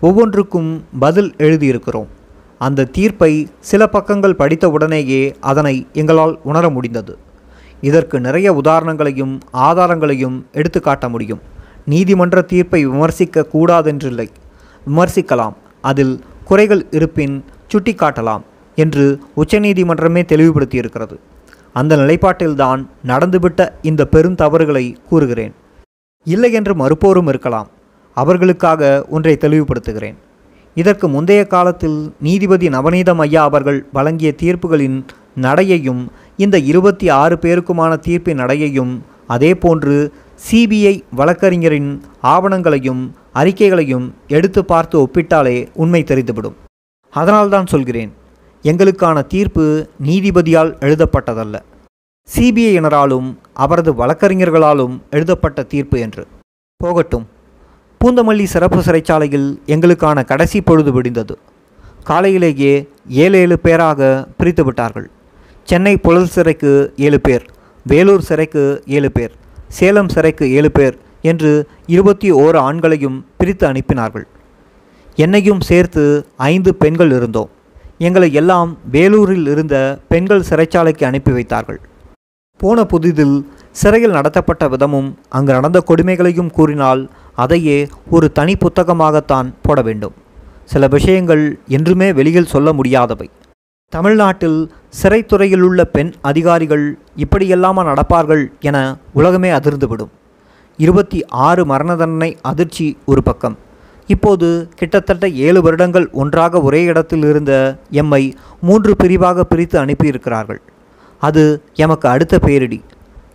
[0.00, 2.10] ஒவ்வொன்றுக்கும் பதில் எழுதியிருக்கிறோம்.
[2.58, 7.18] அந்த தீர்ப்பை சில பக்கங்கள் படித்தவுடனேயே அதனை எங்களால் உணர முடிந்தது.
[7.80, 11.40] இதற்கு நிறைய உதாரணங்களையும் ஆதாரங்களையும் எடுத்துக்காட்ட முடியும்.
[11.86, 14.28] நீதிமன்ற தீர்ப்பை விமர்சிக்க கூடாதென்றில்லை.
[14.86, 15.52] விமர்சிக்கலாம்.
[15.80, 18.40] அதில் குறைகள் இருப்பின் சுட்டிக்காட்டலாம்
[18.76, 21.16] என்று உச்சநீதிமன்றமே தெளிவுபடுத்தியிருக்கிறது.
[21.72, 25.54] அந்த நிலைப்பாட்டில்தான் நடந்துவிட்ட இந்த பெருந்தவறுகளை கூறுகிறேன்.
[26.24, 27.68] இல்லை என்று மறுப்போரும் இருக்கலாம்.
[28.14, 30.14] அவர்களுக்காக ஒன்றை தெளிவுபடுத்துகிறேன்.
[30.74, 35.04] இதற்கு முந்தைய காலத்தில் நீதிபதி நவநீதம் ஐயா அவர்கள் வழங்கிய தீர்ப்புகளின்
[35.40, 36.06] நடையையும்
[36.36, 38.98] இந்த இருபத்தி ஆறு பேருக்குமான தீர்ப்பின் நடையையும்
[39.28, 40.10] அதேபோன்று
[40.50, 46.54] சிபிஐ வழக்கறிஞரின் ஆவணங்களையும் அறிக்கைகளையும் எடுத்து பார்த்து ஒப்பிட்டாலே உண்மை தெரிந்துவிடும்.
[47.10, 48.12] அதனால்தான் சொல்கிறேன்
[48.62, 51.60] எங்களுக்கான தீர்ப்பு நீதிபதியால் எழுதப்பட்டதல்ல.
[52.36, 56.26] சிபிஐயினராலும் அவரது வழக்கறிஞர்களாலும் எழுதப்பட்ட தீர்ப்பு என்று.
[56.76, 57.26] போகட்டும்.
[58.04, 61.34] பூந்தமல்லி சிறப்பு சிறைச்சாலையில் எங்களுக்கான கடைசி பொழுது விடிந்தது.
[62.08, 62.72] காலையிலேயே
[63.24, 64.00] ஏழு ஏழு பேராக
[64.38, 65.06] பிரித்து விட்டார்கள்.
[65.68, 66.72] சென்னை புழல் சிறைக்கு
[67.06, 67.44] ஏழு பேர்
[67.86, 68.64] வேலூர் சிறைக்கு
[68.98, 69.32] ஏழு பேர்
[69.78, 70.98] சேலம் சிறைக்கு ஏழு பேர்
[71.30, 71.52] என்று
[71.86, 74.26] இருபத்தி ஓரு ஆண்களையும் பிரித்து அனுப்பினார்கள்.
[75.16, 76.04] என்னையும் சேர்த்து
[76.36, 77.50] ஐந்து பெண்கள் இருந்தோம்.
[77.98, 81.80] எங்களை எல்லாம் வேலூரில் இருந்த பெண்கள் சிறைச்சாலைக்கு அனுப்பி வைத்தார்கள்.
[82.60, 83.36] போன புதிதில்
[83.82, 90.12] சிறையில் நடத்தப்பட்ட விதமும் அங்கு நடந்த கொடுமைகளையும் கூறினால் அதையே ஒரு தனி புத்தகமாகத்தான் போட வேண்டும்.
[90.64, 93.30] சில விஷயங்கள் என்றுமே வெளியில் சொல்ல முடியாதவை.
[93.88, 100.12] தமிழ்நாட்டில் சிறைத்துறையில் உள்ள பெண் அதிகாரிகள் இப்படியெல்லாமா நடப்பார்கள் என உலகமே அதிர்ந்துவிடும்.
[100.76, 103.58] இருபத்தி ஆறு மரண தண்டனை அதிர்ச்சி ஒரு பக்கம்.
[104.06, 110.58] இப்போது கிட்டத்தட்ட ஏழு வருடங்கள் ஒன்றாக ஒரே இடத்தில் இருந்த எம்மை மூன்று பிரிவாக பிரித்து அனுப்பியிருக்கிறார்கள்.
[111.18, 112.80] அது எமக்கு அடுத்த பேரிடி.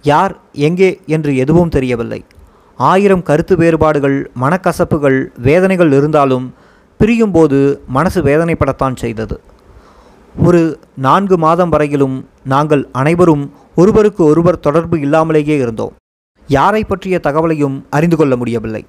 [0.01, 2.25] யார் எங்கே என்று எதுவும் தெரியவில்லை.
[2.79, 6.53] ஆயிரம் கருத்து வேறுபாடுகள் மனக்கசப்புகள் வேதனைகள் இருந்தாலும்
[6.99, 9.41] பிரியும்போது மனசு வேதனைப்படத்தான் செய்தது.
[10.43, 15.93] ஒரு நான்கு மாதம் வரையிலும் நாங்கள் அனைவரும் ஒருவருக்கு ஒருவர் தொடர்பு இல்லாமலேயே இருந்தோம்.
[16.47, 18.85] யாரை பற்றிய தகவலையும் அறிந்து கொள்ள முடியவில்லை.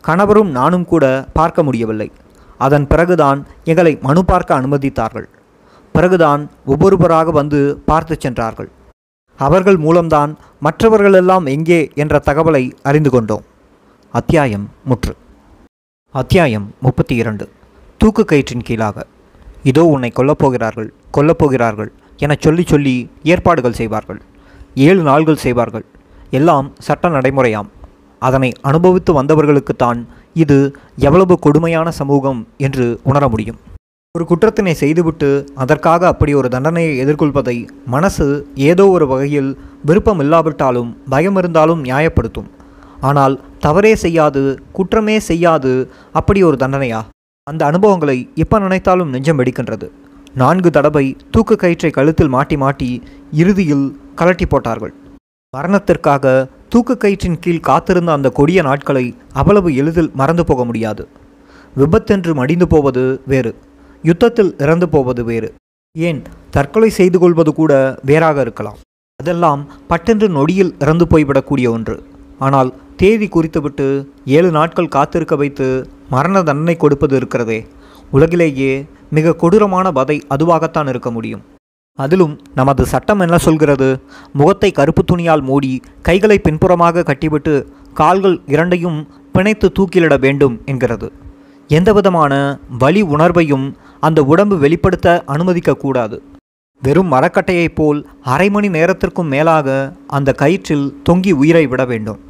[0.00, 2.10] கணவரும் நானும் கூட பார்க்க முடியவில்லை.
[2.58, 5.26] அதன் பிறகுதான் எங்களை மனு பார்க்க அனுமதித்தார்கள்.
[5.92, 8.70] பிறகுதான் ஒவ்வொருவராக வந்து பார்த்து சென்றார்கள்.
[9.46, 10.32] அவர்கள் மூலம்தான்
[10.66, 13.44] மற்றவர்களெல்லாம் எங்கே என்ற தகவலை அறிந்து கொண்டோம்.
[14.14, 15.14] அத்தியாயம் முற்று.
[16.20, 17.44] அத்தியாயம் முப்பத்தி இரண்டு
[18.00, 19.06] தூக்கு கயிற்றின் கீழாக.
[19.70, 21.90] இதோ உன்னை கொல்லப்போகிறார்கள் கொல்லப்போகிறார்கள்
[22.24, 22.94] எனச் சொல்லி சொல்லி
[23.32, 24.20] ஏற்பாடுகள் செய்வார்கள்.
[24.88, 25.86] ஏழு நாள்கள் செய்வார்கள்.
[26.38, 27.70] எல்லாம் சட்ட நடைமுறையாம்.
[28.28, 30.00] அதனை அனுபவித்து வந்தவர்களுக்குத்தான்
[30.42, 30.58] இது
[31.08, 33.60] எவ்வளவு கொடுமையான சமூகம் என்று உணர முடியும்.
[34.16, 35.28] ஒரு குற்றத்தினை செய்துவிட்டு
[35.62, 37.54] அதற்காக அப்படி ஒரு தண்டனையை எதிர்கொள்வதை
[37.94, 38.26] மனசு
[38.70, 39.48] ஏதோ ஒரு வகையில்
[39.88, 42.50] விருப்பம் இல்லாவிட்டாலும் பயம் இருந்தாலும் நியாயப்படுத்தும்.
[43.10, 43.36] ஆனால்
[43.66, 44.42] தவறே செய்யாது
[44.78, 45.72] குற்றமே செய்யாது
[46.20, 47.00] அப்படி ஒரு தண்டனையா?
[47.46, 49.88] அந்த அனுபவங்களை இப்போ நினைத்தாலும் நெஞ்சம் வெடிக்கின்றது.
[50.42, 51.04] நான்கு தடவை
[51.36, 52.90] தூக்கு கயிற்றை கழுத்தில் மாட்டி மாட்டி
[53.42, 53.88] இறுதியில்
[54.20, 54.94] கலட்டி போட்டார்கள்.
[55.54, 56.36] மரணத்திற்காக
[56.74, 59.06] தூக்கு கயிற்றின் கீழ் காத்திருந்த அந்த கொடிய நாட்களை
[59.40, 61.04] அவ்வளவு எளிதில் மறந்து போக முடியாது.
[61.76, 63.02] விபத்தென்று மடிந்து போவது
[63.32, 63.52] வேறு.
[64.02, 65.54] யுத்தத்தில் இறந்து போவது வேறு.
[65.98, 66.22] ஏன்?
[66.50, 68.76] தற்கொலை செய்து கொள்வது கூட வேறாக இருக்கலாம்.
[69.16, 72.02] அதெல்லாம் பட்டென்று நொடியில் இறந்து போய்விடக்கூடிய ஒன்று.
[72.38, 77.66] ஆனால் தேதி குறித்துவிட்டு ஏழு நாட்கள் காத்திருக்க வைத்து மரண தண்டனை கொடுப்பது இருக்கிறதே.
[78.10, 81.42] உலகிலேயே மிக கொடூரமான வதை அதுவாகத்தான் இருக்க முடியும்.
[81.94, 84.00] அதிலும் நமது சட்டம் என்ன சொல்கிறது?
[84.32, 91.12] முகத்தை கருப்பு துணியால் மூடி கைகளை பின்புறமாக கட்டிவிட்டு கால்கள் இரண்டையும் பிணைத்து தூக்கிலிட வேண்டும் என்கிறது.
[91.68, 93.72] எந்தவிதமான வலி உணர்வையும்
[94.06, 96.16] அந்த உடம்பு வெளிப்படுத்த அனுமதிக்கக்கூடாது.
[96.82, 97.98] வெறும் மரக்கட்டையைப் போல்
[98.34, 99.68] அரை மணி நேரத்திற்கும் மேலாக
[100.16, 102.20] அந்த கயிற்றில் தொங்கி உயிரை விட வேண்டும்.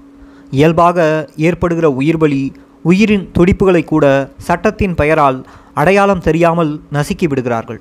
[0.59, 1.07] இயல்பாக
[1.49, 2.43] ஏற்படுகிற உயிர்வலி
[2.91, 4.05] உயிரின் துடிப்புகளை கூட
[4.49, 5.39] சட்டத்தின் பெயரால்
[5.81, 7.81] அடையாளம் தெரியாமல் நசுக்கி விடுகிறார்கள்.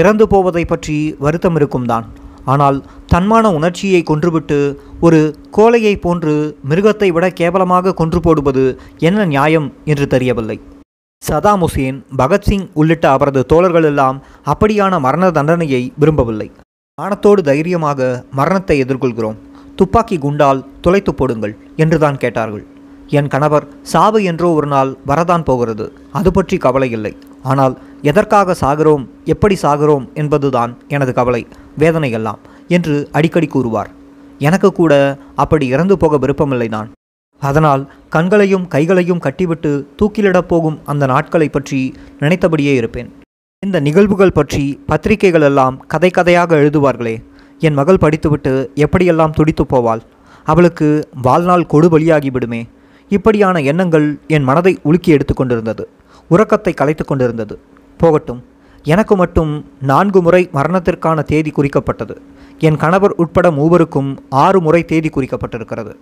[0.00, 2.06] இறந்து போவதை பற்றி வருத்தம் இருக்கும்தான்
[2.52, 2.78] ஆனால்
[3.12, 4.58] தன்மான உணர்ச்சியை கொன்றுவிட்டு
[5.06, 5.20] ஒரு
[5.56, 6.34] கோலையைப் போன்று
[6.70, 8.64] மிருகத்தை விட கேவலமாக கொன்று போடுவது
[9.08, 10.58] என்ன நியாயம் என்று தெரியவில்லை.
[11.26, 14.16] சதாம் ஹுசேன் பகத்சிங் உள்ளிட்ட அவரது தோழர்கள் எல்லாம்
[14.52, 16.48] அப்படியான மரண தண்டனையை விரும்பவில்லை.
[16.98, 18.00] ஆணத்தோடு தைரியமாக
[18.38, 19.36] மரணத்தை எதிர்கொள்கிறோம்.
[19.78, 22.64] துப்பாக்கி குண்டால் துளைத்து போடுங்கள் என்றுதான் கேட்டார்கள்.
[23.18, 25.86] என் கணவர் சாவு என்றோ ஒரு நாள் வரதான் போகிறது.
[26.18, 27.12] அது பற்றி கவலை இல்லை.
[27.52, 27.74] ஆனால்
[28.10, 29.04] எதற்காக சாகிறோம்
[29.34, 31.42] எப்படி சாகிறோம் என்பதுதான் எனது கவலை
[31.82, 32.40] வேதனை எல்லாம்
[32.78, 33.92] என்று அடிக்கடி கூறுவார்.
[34.48, 34.92] எனக்கு கூட
[35.44, 36.90] அப்படி இறந்து போக விருப்பமில்லை நான்.
[37.48, 41.80] அதனால் கண்களையும் கைகளையும் கட்டிவிட்டு தூக்கிலிடப் போகும் அந்த நாட்களை பற்றி
[42.20, 43.10] நினைத்தபடியே இருப்பேன்.
[43.66, 47.14] இந்த நிகழ்வுகள் பற்றி பத்திரிகைகள் எல்லாம் கதை கதையாக எழுதுவார்களே.
[47.58, 50.02] என் மகள் படித்துவிட்டு எப்படியெல்லாம் துடித்து போவாள்?
[50.44, 50.88] அவளுக்கு
[51.22, 52.62] வாழ்நாள் கொடு பலியாகிவிடுமே
[53.08, 55.84] இப்படியான எண்ணங்கள் என் மனதை உலுக்கி எடுத்து கொண்டிருந்தது.
[56.28, 57.54] உறக்கத்தை கலைத்து கொண்டிருந்தது.
[58.00, 58.40] போகட்டும்.
[58.84, 59.52] எனக்கு மட்டும்
[59.90, 62.16] நான்கு முறை மரணத்திற்கான தேதி குறிக்கப்பட்டது.
[62.58, 64.10] என் கணவர் உட்பட மூவருக்கும்
[64.44, 65.92] ஆறு முறை தேதி குறிக்கப்பட்டிருக்கிறது.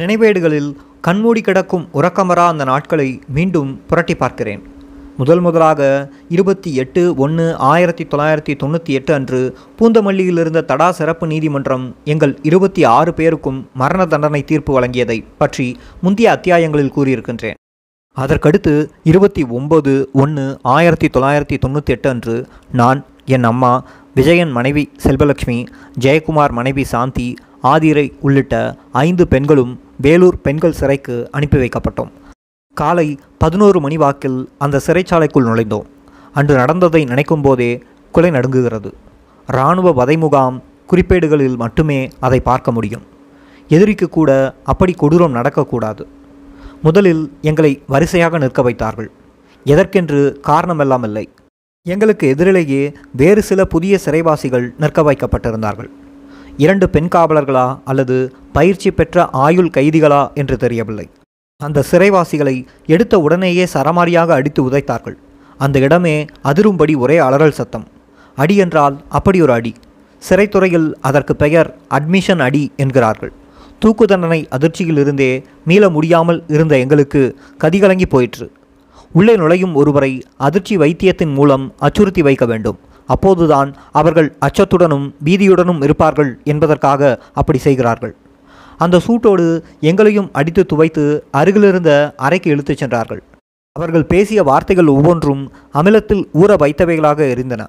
[0.00, 0.70] நினைவேடுகளில்
[1.06, 4.62] கண்மூடி கிடக்கும் உறக்கமரா அந்த நாட்களை மீண்டும் புரட்டி பார்க்கிறேன்.
[5.20, 5.80] முதல் முதலாக
[6.34, 9.40] இருபத்தி எட்டு ஒன்று ஆயிரத்தி தொள்ளாயிரத்தி தொண்ணூற்றி எட்டு அன்று
[9.78, 15.66] பூந்தமல்லியில் இருந்த தடா சிறப்பு நீதிமன்றம் எங்கள் இருபத்தி ஆறு பேருக்கும் மரண தண்டனை தீர்ப்பு வழங்கியதை பற்றி
[16.04, 17.58] முந்தைய அத்தியாயங்களில் கூறியிருக்கின்றேன்.
[18.16, 18.74] அதற்கடுத்து
[19.10, 20.46] இருபத்தி ஒம்பது ஒன்று
[20.76, 22.36] ஆயிரத்தி தொள்ளாயிரத்தி தொண்ணூற்றி எட்டு அன்று
[22.80, 23.00] நான்
[23.36, 23.74] என் அம்மா
[24.14, 25.60] விஜயன் மனைவி செல்வலட்சுமி
[26.04, 27.28] ஜெயக்குமார் மனைவி சாந்தி
[27.72, 28.54] ஆதிரை உள்ளிட்ட
[29.06, 29.72] ஐந்து பெண்களும்
[30.02, 32.10] வேலூர் பெண்கள் சிறைக்கு அனுப்பி வைக்கப்பட்டோம்.
[32.74, 35.86] காலை பதினோரு மணி வாக்கில் அந்த சிறைச்சாலைக்குள் நுழைந்தோம்.
[36.32, 37.82] அன்று நடந்ததை நினைக்கும் போதே
[38.12, 38.92] குலை நடுங்குகிறது.
[39.46, 43.02] இராணுவ வதை முகாம் குறிப்பேடுகளில் மட்டுமே அதை பார்க்க முடியும்.
[43.68, 46.04] எதிரிக்கு கூட அப்படி கொடூரம் நடக்கக்கூடாது.
[46.82, 49.10] முதலில் எங்களை வரிசையாக நிற்க வைத்தார்கள்.
[49.64, 51.28] எதற்கென்று காரணமெல்லாம் இல்லை.
[51.88, 55.90] எங்களுக்கு எதிரிலேயே வேறு சில புதிய சிறைவாசிகள் நிற்க வைக்கப்பட்டிருந்தார்கள்.
[56.62, 58.16] இரண்டு பெண் காவலர்களா அல்லது
[58.52, 61.06] பயிற்சி பெற்ற ஆயுள் கைதிகளா என்று தெரியவில்லை.
[61.60, 62.54] அந்த சிறைவாசிகளை
[62.94, 65.16] எடுத்த உடனேயே சரமாரியாக அடித்து உதைத்தார்கள்.
[65.58, 66.14] அந்த இடமே
[66.50, 67.86] அதிரும்படி ஒரே அலறல் சத்தம்.
[68.36, 69.72] அடி என்றால் அப்படி ஒரு அடி.
[70.22, 73.32] சிறைத்துறையில் அதற்கு பெயர் அட்மிஷன் அடி என்கிறார்கள்.
[73.82, 75.32] தூக்கு தண்டனை அதிர்ச்சியிலிருந்தே
[75.70, 77.22] மீள முடியாமல் இருந்த எங்களுக்கு
[77.64, 78.46] கதிகலங்கி போயிற்று.
[79.18, 80.12] உள்ளே நுழையும் ஒருவரை
[80.48, 82.78] அதிர்ச்சி வைத்தியத்தின் மூலம் அச்சுறுத்தி வைக்க வேண்டும்.
[83.14, 83.70] அப்போதுதான்
[84.00, 87.10] அவர்கள் அச்சத்துடனும் பீதியுடனும் இருப்பார்கள் என்பதற்காக
[87.40, 88.14] அப்படி செய்கிறார்கள்.
[88.84, 89.46] அந்த சூட்டோடு
[89.90, 91.04] எங்களையும் அடித்து துவைத்து
[91.40, 91.90] அருகிலிருந்த
[92.26, 93.22] அறைக்கு இழுத்துச் சென்றார்கள்.
[93.76, 95.42] அவர்கள் பேசிய வார்த்தைகள் ஒவ்வொன்றும்
[95.72, 97.62] அமிலத்தில் ஊற வைத்தவைகளாக இருந்தன.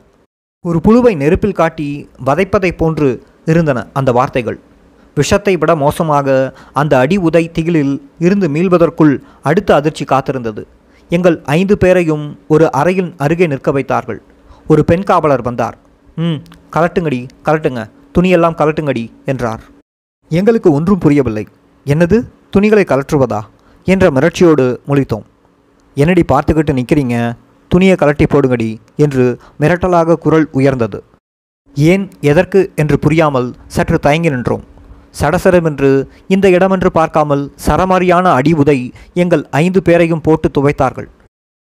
[0.66, 1.88] ஒரு புழுவை நெருப்பில் காட்டி
[2.26, 3.10] வதைப்பதைப் போன்று
[3.52, 4.60] இருந்தன அந்த வார்த்தைகள்.
[5.18, 6.28] விஷத்தை விட மோசமாக
[6.82, 7.96] அந்த அடி உதை திகிலில்
[8.26, 9.14] இருந்து மீள்வதற்குள்
[9.50, 10.64] அடுத்த அதிர்ச்சி காத்திருந்தது.
[11.12, 14.20] எங்கள் ஐந்து பேரையும் ஒரு அறையின் அருகே நிற்க வைத்தார்கள்.
[14.68, 15.78] ஒரு பெண் காவலர் வந்தார்.
[16.16, 16.40] ம்
[16.72, 17.90] கலட்டுங்கடி கலட்டுங்க.
[18.20, 19.62] துணியெல்லாம் கலட்டுங்கடி என்றார்.
[20.30, 21.48] எங்களுக்கு ஒன்றும் புரியவில்லை.
[21.86, 22.28] என்னது?
[22.50, 23.40] துணிகளை கலற்றுவதா?
[23.86, 25.24] என்ற மிரட்சியோடு முழித்தோம்.
[25.96, 27.34] என்னடி பார்த்துக்கிட்டு நிற்கிறீங்க
[27.68, 31.04] துணியை கலட்டி போடுங்கடி என்று மிரட்டலாக குரல் உயர்ந்தது.
[31.76, 32.72] ஏன் எதற்கு?
[32.76, 34.64] என்று புரியாமல் சற்று தயங்கி நின்றோம்.
[35.22, 41.08] சடசடமென்று இந்த இடமென்று பார்க்காமல் சரமாரியான அடி உதை எங்கள் ஐந்து பேரையும் போட்டு துவைத்தார்கள்.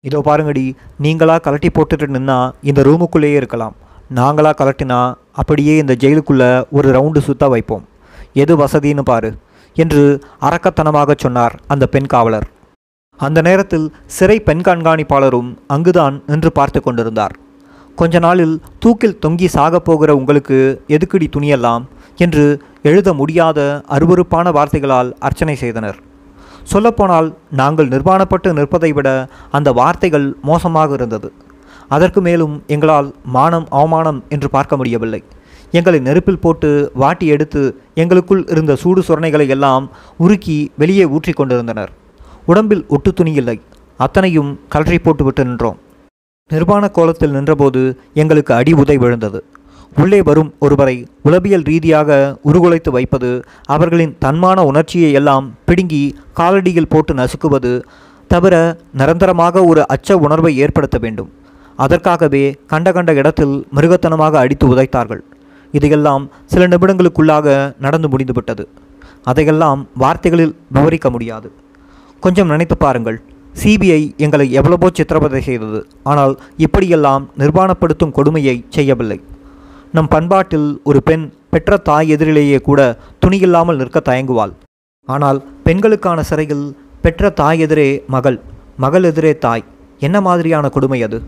[0.09, 0.62] இதோ பாருங்கடி
[1.05, 3.74] நீங்களாக கலட்டி போட்டுட்டு நின்னா இந்த ரூமுக்குள்ளேயே இருக்கலாம்.
[4.14, 5.01] நாங்களாக கலட்டினா
[5.32, 7.85] அப்படியே இந்த ஜெயிலுக்குள்ளே ஒரு ரவுண்டு சுத்த வைப்போம்.
[8.32, 9.31] எது வசதின்னு பாரு
[9.77, 10.02] என்று
[10.40, 12.47] அரக்கத்தனமாக சொன்னார் அந்த பெண் காவலர்.
[13.20, 17.35] அந்த நேரத்தில் சிறை பெண் கண்காணிப்பாளரும் அங்குதான் நின்று பார்த்து கொண்டிருந்தார்.
[17.94, 20.59] கொஞ்ச நாளில் தூக்கில் தொங்கி சாகப் போகிற உங்களுக்கு
[20.89, 21.82] எதுக்குடி துணியெல்லாம்?
[22.16, 22.44] என்று
[22.82, 23.59] எழுத முடியாத
[23.89, 25.98] அருவருப்பான வார்த்தைகளால் அர்ச்சனை செய்தனர்.
[26.73, 27.28] சொல்லப்போனால்
[27.61, 29.09] நாங்கள் நிர்வாணப்பட்டு நிற்பதை விட
[29.59, 31.28] அந்த வார்த்தைகள் மோசமாக இருந்தது.
[31.97, 35.20] அதற்கு மேலும் எங்களால் மானம் அவமானம் என்று பார்க்க முடியவில்லை.
[35.78, 36.69] எங்களை நெருப்பில் போட்டு
[37.03, 37.62] வாட்டி எடுத்து
[38.03, 39.85] எங்களுக்குள் இருந்த சூடு சொரணைகளை எல்லாம்
[40.24, 41.93] உருக்கி வெளியே ஊற்றி கொண்டிருந்தனர்.
[42.51, 43.57] உடம்பில் ஒட்டு துணி இல்லை.
[44.05, 45.78] அத்தனையும் கலற்றி போட்டுவிட்டு நின்றோம்.
[46.51, 47.81] நிர்வாண கோலத்தில் நின்றபோது
[48.23, 49.41] எங்களுக்கு அடி உதை விழுந்தது.
[49.96, 53.30] உள்ளே வரும் ஒருவரை உளவியல் ரீதியாக உருகுலைத்து வைப்பது
[53.64, 57.82] அவர்களின் தன்மான உணர்ச்சியை எல்லாம் பிடுங்கி காலடியில் போட்டு நசுக்குவது
[58.26, 58.54] தவிர
[58.92, 61.30] நிரந்தரமாக ஒரு அச்ச உணர்வை ஏற்படுத்த வேண்டும்.
[61.76, 65.22] அதற்காகவே கண்ட கண்ட இடத்தில் மிருகத்தனமாக அடித்து உதைத்தார்கள்.
[65.72, 68.68] இதையெல்லாம் சில நிமிடங்களுக்குள்ளாக நடந்து முடிந்துவிட்டது.
[69.24, 71.52] அதையெல்லாம் வார்த்தைகளில் விவரிக்க முடியாது.
[72.20, 73.20] கொஞ்சம் நினைத்து பாருங்கள்.
[73.62, 75.86] சிபிஐ எங்களை எவ்வளவோ சித்திரவதை செய்தது.
[76.02, 79.20] ஆனால் இப்படியெல்லாம் நிர்வாணப்படுத்தும் கொடுமையை செய்யவில்லை.
[79.96, 81.22] நம் பண்பாட்டில் ஒரு பெண்
[81.52, 82.80] பெற்ற தாய் எதிரிலேயே கூட
[83.22, 84.52] துணியில்லாமல் நிற்க தயங்குவாள்.
[85.08, 86.66] ஆனால் பெண்களுக்கான சிறையில்
[87.04, 88.38] பெற்ற தாய் எதிரே மகள்
[88.84, 89.64] மகள் எதிரே தாய்.
[90.06, 91.18] என்ன மாதிரியான கொடுமை அது?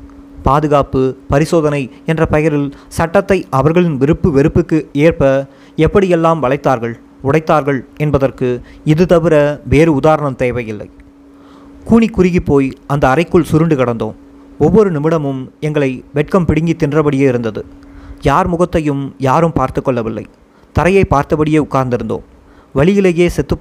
[0.47, 1.03] பாதுகாப்பு
[1.33, 2.69] பரிசோதனை என்ற பெயரில்
[2.99, 5.33] சட்டத்தை அவர்களின் விருப்பு வெறுப்புக்கு ஏற்ப
[5.87, 6.95] எப்படியெல்லாம் வளைத்தார்கள்
[7.29, 8.49] உடைத்தார்கள் என்பதற்கு
[8.95, 9.35] இது தவிர
[9.75, 10.89] வேறு உதாரணம் தேவையில்லை.
[11.89, 14.17] கூனி குறுகி போய் அந்த அறைக்குள் சுருண்டு கிடந்தோம்.
[14.67, 17.63] ஒவ்வொரு நிமிடமும் எங்களை வெட்கம் பிடுங்கி தின்றபடியே இருந்தது.
[18.23, 20.25] யார் முகத்தையும் யாரும் பார்த்து கொள்ளவில்லை
[20.77, 22.25] தரையை பார்த்தபடியே உட்கார்ந்திருந்தோம்.
[22.75, 23.57] வழியிலேயே செத்து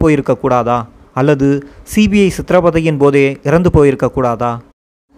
[1.20, 1.48] அல்லது
[1.94, 4.52] சிபிஐ சித்திரவதையின் போதே இறந்து போயிருக்கக்கூடாதா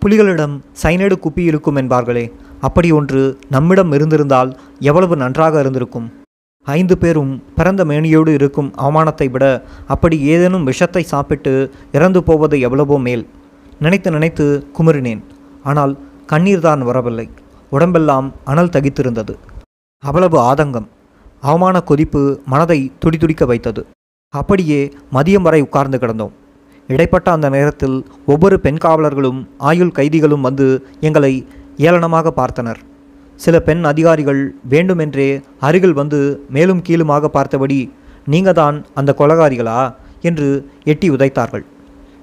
[0.02, 2.24] புலிகளிடம் சைனைடு குப்பி இருக்கும் என்பார்களே
[2.68, 4.50] அப்படி ஒன்று நம்மிடம் இருந்திருந்தால்
[4.90, 6.08] எவ்வளவு நன்றாக இருந்திருக்கும்?
[6.68, 9.46] ஐந்து பேரும் பிறந்த மேனியோடு இருக்கும் அவமானத்தை விட
[9.88, 11.54] அப்படி ஏதேனும் விஷத்தை சாப்பிட்டு
[11.92, 13.24] இறந்து போவது எவ்வளவோ மேல்.
[13.80, 14.46] நினைத்து நினைத்து
[14.78, 15.24] குமுறினேன்.
[15.64, 15.94] ஆனால்
[16.26, 17.28] கண்ணீர் தான் வரவில்லை.
[17.74, 19.34] உடம்பெல்லாம் அனல் தகித்திருந்தது.
[20.00, 20.88] அவ்வளவு ஆதங்கம்.
[21.42, 23.86] அவமான கொதிப்பு மனதை துடிதுடிக்க வைத்தது.
[24.34, 24.80] அப்படியே
[25.14, 26.32] மதியம் வரை உட்கார்ந்து கிடந்தோம்.
[26.88, 31.48] இடைப்பட்ட அந்த நேரத்தில் ஒவ்வொரு பெண் காவலர்களும் ஆயுள் கைதிகளும் வந்து எங்களை
[31.78, 32.80] ஏளனமாக பார்த்தனர்.
[33.36, 36.20] சில பெண் அதிகாரிகள் வேண்டுமென்றே அருகில் வந்து
[36.50, 37.80] மேலும் கீழுமாக பார்த்தபடி
[38.26, 39.96] நீங்க தான் அந்த கொலகாரிகளா?
[40.22, 41.66] என்று எட்டி உதைத்தார்கள்.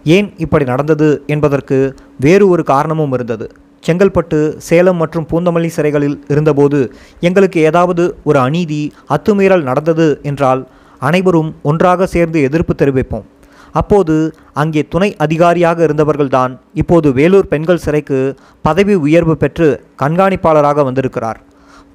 [0.04, 1.22] ஏன் இப்படி நடந்தது?
[1.26, 3.52] என்பதற்கு வேறு ஒரு காரணமும் இருந்தது.
[3.86, 4.38] செங்கல்பட்டு
[4.68, 6.80] சேலம் மற்றும் பூந்தமல்லி சிறைகளில் இருந்தபோது
[7.28, 8.82] எங்களுக்கு ஏதாவது ஒரு அநீதி
[9.16, 10.62] அத்துமீறல் நடந்தது என்றால்
[11.08, 13.26] அனைவரும் ஒன்றாக சேர்ந்து எதிர்ப்பு தெரிவிப்போம்.
[13.72, 14.14] அப்போது
[14.62, 18.18] அங்கே துணை அதிகாரியாக இருந்தவர்கள்தான் இப்போது வேலூர் பெண்கள் சிறைக்கு
[18.62, 19.68] பதவி உயர்வு பெற்று
[20.02, 21.38] கண்காணிப்பாளராக வந்திருக்கிறார்.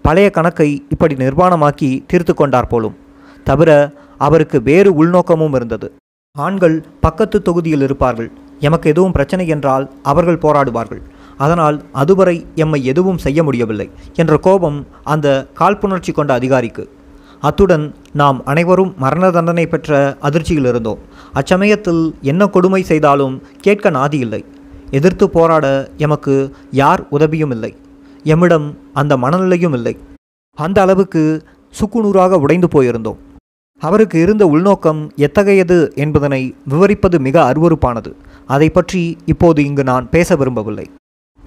[0.01, 2.95] பழைய கணக்கை இப்படி நிர்வாணமாக்கி தீர்த்து கொண்டார் போலும்.
[3.43, 3.69] தவிர
[4.17, 5.87] அவருக்கு வேறு உள்நோக்கமும் இருந்தது.
[6.35, 8.29] ஆண்கள் பக்கத்து தொகுதியில் இருப்பார்கள்.
[8.59, 11.01] எமக்கு எதுவும் பிரச்சனை என்றால் அவர்கள் போராடுவார்கள்.
[11.37, 16.89] அதனால் அதுவரை எம்மை எதுவும் செய்ய முடியவில்லை என்ற கோபம் அந்த காழ்ப்புணர்ச்சி கொண்ட அதிகாரிக்கு.
[17.39, 20.97] அத்துடன் நாம் அனைவரும் மரண தண்டனை பெற்ற அதிர்ச்சியில் இருந்தோம்.
[21.33, 24.45] அச்சமயத்தில் என்ன கொடுமை செய்தாலும் கேட்க நாதி இல்லை.
[24.91, 27.75] எதிர்த்து போராட எமக்கு யார் உதவியும் இல்லை.
[28.23, 29.97] எம்மிடம் அந்த மனநிலையும் இல்லை.
[30.53, 31.43] அந்த அளவுக்கு
[31.79, 33.17] சுக்குநூறாக உடைந்து போயிருந்தோம்.
[33.77, 38.13] அவருக்கு இருந்த உள்நோக்கம் எத்தகையது என்பதனை விவரிப்பது மிக அருவருப்பானது.
[38.47, 40.89] அதை பற்றி இப்போது இங்கு நான் பேச விரும்பவில்லை.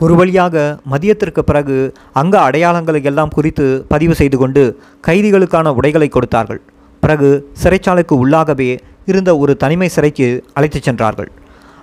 [0.05, 0.57] ஒரு வழியாக
[0.91, 1.77] மதியத்திற்கு பிறகு
[2.13, 4.63] அங்க அடையாளங்களை எல்லாம் குறித்து பதிவு செய்து கொண்டு
[5.07, 6.61] கைதிகளுக்கான உடைகளை கொடுத்தார்கள்.
[7.01, 7.29] பிறகு
[7.63, 8.71] சிறைச்சாலைக்கு உள்ளாகவே
[9.11, 11.31] இருந்த ஒரு தனிமை சிறைக்கு அழைத்துச் சென்றார்கள்.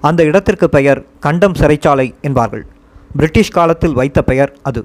[0.02, 2.66] அந்த இடத்திற்கு பெயர் கண்டம் சிறைச்சாலை என்பார்கள்.
[3.16, 4.84] பிரிட்டிஷ் காலத்தில் வைத்த பெயர் அது.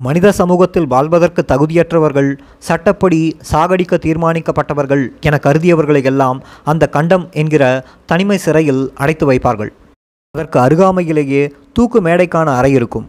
[0.00, 2.30] மனித சமூகத்தில் வாழ்வதற்கு தகுதியற்றவர்கள்
[2.68, 3.20] சட்டப்படி
[3.52, 7.64] சாகடிக்க தீர்மானிக்கப்பட்டவர்கள் என கருதியவர்களை எல்லாம் அந்த கண்டம் என்கிற
[8.06, 9.72] தனிமை சிறையில் அடைத்து வைப்பார்கள்.
[10.34, 11.40] அதற்கு அருகாமையிலேயே
[11.76, 13.06] தூக்கு மேடைக்கான அறை இருக்கும்.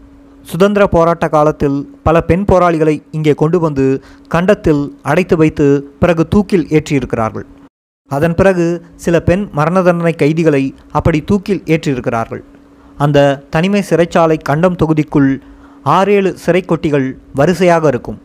[0.50, 1.76] சுதந்திர போராட்ட காலத்தில்
[2.06, 3.84] பல பெண் போராளிகளை இங்கே கொண்டு வந்து
[4.34, 4.80] கண்டத்தில்
[5.10, 5.66] அடைத்து வைத்து
[6.00, 7.46] பிறகு தூக்கில் ஏற்றியிருக்கிறார்கள்.
[8.10, 8.66] அதன் பிறகு
[9.04, 10.62] சில பெண் மரண தண்டனை கைதிகளை
[10.98, 12.42] அப்படி தூக்கில் ஏற்றியிருக்கிறார்கள்.
[12.98, 13.18] அந்த
[13.56, 15.30] தனிமை சிறைச்சாலை கண்டம் தொகுதிக்குள்
[15.96, 17.08] ஆறேழு சிறைக்கொட்டிகள்
[17.40, 18.20] வரிசையாக இருக்கும்.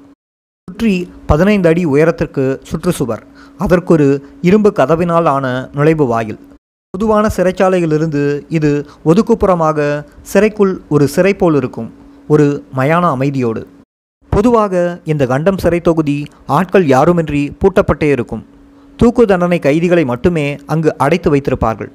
[0.68, 0.95] சுற்றி
[1.32, 3.24] பதினைந்து அடி உயரத்திற்கு சுற்றுச்சுவர்.
[3.60, 4.10] அதற்கொரு
[4.49, 5.45] இரும்பு கதவினால் ஆன
[5.78, 6.41] நுழைவு வாயில்.
[6.98, 8.22] பொதுவான சிறைச்சாலையிலிருந்து
[8.57, 8.69] இது
[9.06, 9.80] ஒதுக்குப்புறமாக
[10.30, 11.90] சிறைக்குள் ஒரு சிறை போல் இருக்கும்
[12.28, 12.45] ஒரு
[12.78, 13.61] மயான அமைதியோடு.
[14.32, 14.74] பொதுவாக
[15.11, 16.15] இந்த கண்டம் சிறை தொகுதி
[16.57, 18.41] ஆட்கள் யாருமின்றி பூட்டப்பட்டே இருக்கும்.
[18.99, 21.91] தூக்கு தண்டனை கைதிகளை மட்டுமே அங்கு அடைத்து வைத்திருப்பார்கள்.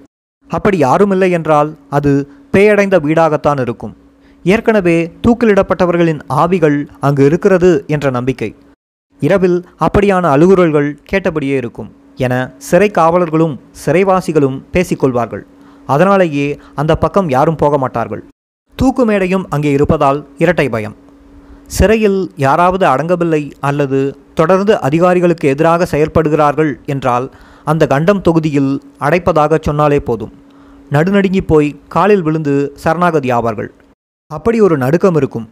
[0.48, 2.12] அப்படி யாருமில்லை என்றால் அது
[2.52, 3.96] பேயடைந்த வீடாகத்தான் இருக்கும்.
[4.44, 4.96] ஏற்கனவே
[5.26, 8.54] தூக்கிலிடப்பட்டவர்களின் ஆவிகள் அங்கு இருக்கிறது என்ற நம்பிக்கை.
[9.20, 9.58] இரவில்
[9.88, 11.90] அப்படியான அழுகுரல்கள் கேட்டபடியே இருக்கும்.
[12.16, 15.44] என சிறை காவலர்களும் சிறைவாசிகளும் பேசிக்கொள்வார்கள்.
[15.86, 18.24] அதனாலேயே அந்த பக்கம் யாரும் போக மாட்டார்கள்.
[18.76, 20.96] தூக்கு மேடையும் அங்கே இருப்பதால் இரட்டை பயம்.
[21.66, 23.98] சிறையில் யாராவது அடங்கவில்லை அல்லது
[24.34, 27.26] தொடர்ந்து அதிகாரிகளுக்கு எதிராக செயல்படுகிறார்கள் என்றால்
[27.64, 30.32] அந்த கண்டம் தொகுதியில் அடைப்பதாக சொன்னாலே போதும்.
[30.90, 33.70] நடுநடுங்கி போய் காலில் விழுந்து சரணாகதி ஆவார்கள்.
[34.26, 35.46] அப்படி ஒரு நடுக்கம் இருக்கும்.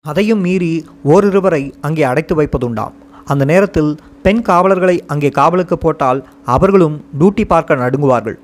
[0.00, 2.94] அதையும் மீறி ஓரிருவரை அங்கே அடைத்து வைப்பதுண்டாம்.
[3.32, 3.92] அந்த நேரத்தில்
[4.24, 6.20] பெண் காவலர்களை அங்கே காவலுக்கு போட்டால்
[6.54, 8.36] அவர்களும் டியூட்டி பார்க்க நடுங்குவார்கள்.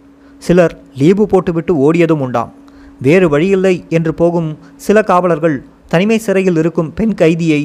[0.43, 2.51] சிலர் லீவு போட்டுவிட்டு ஓடியதும் உண்டாம்.
[3.07, 4.51] வேறு வழியில்லை என்று போகும்
[4.87, 5.57] சில காவலர்கள்
[5.93, 7.63] தனிமை சிறையில் இருக்கும் பெண் கைதியை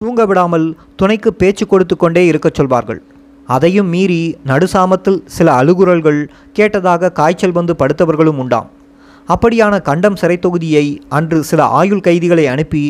[0.00, 0.66] தூங்க விடாமல்
[1.00, 3.00] துணைக்கு பேச்சு கொடுத்து கொண்டே இருக்கச் சொல்வார்கள்.
[3.48, 4.20] அதையும் மீறி
[4.50, 6.20] நடுசாமத்தில் சில அழுகுரல்கள்
[6.58, 8.68] கேட்டதாக காய்ச்சல் வந்து படுத்தவர்களும் உண்டாம்.
[9.28, 10.86] அப்படியான கண்டம் சிறை தொகுதியை
[11.18, 12.84] அன்று சில ஆயுள் கைதிகளை அனுப்பி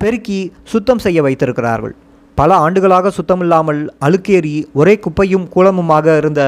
[0.00, 0.40] பெருக்கி
[0.72, 1.94] சுத்தம் செய்ய வைத்திருக்கிறார்கள்.
[2.38, 6.42] பல ஆண்டுகளாக சுத்தமில்லாமல் அழுக்கேறி ஒரே குப்பையும் கூலமுமாக இருந்த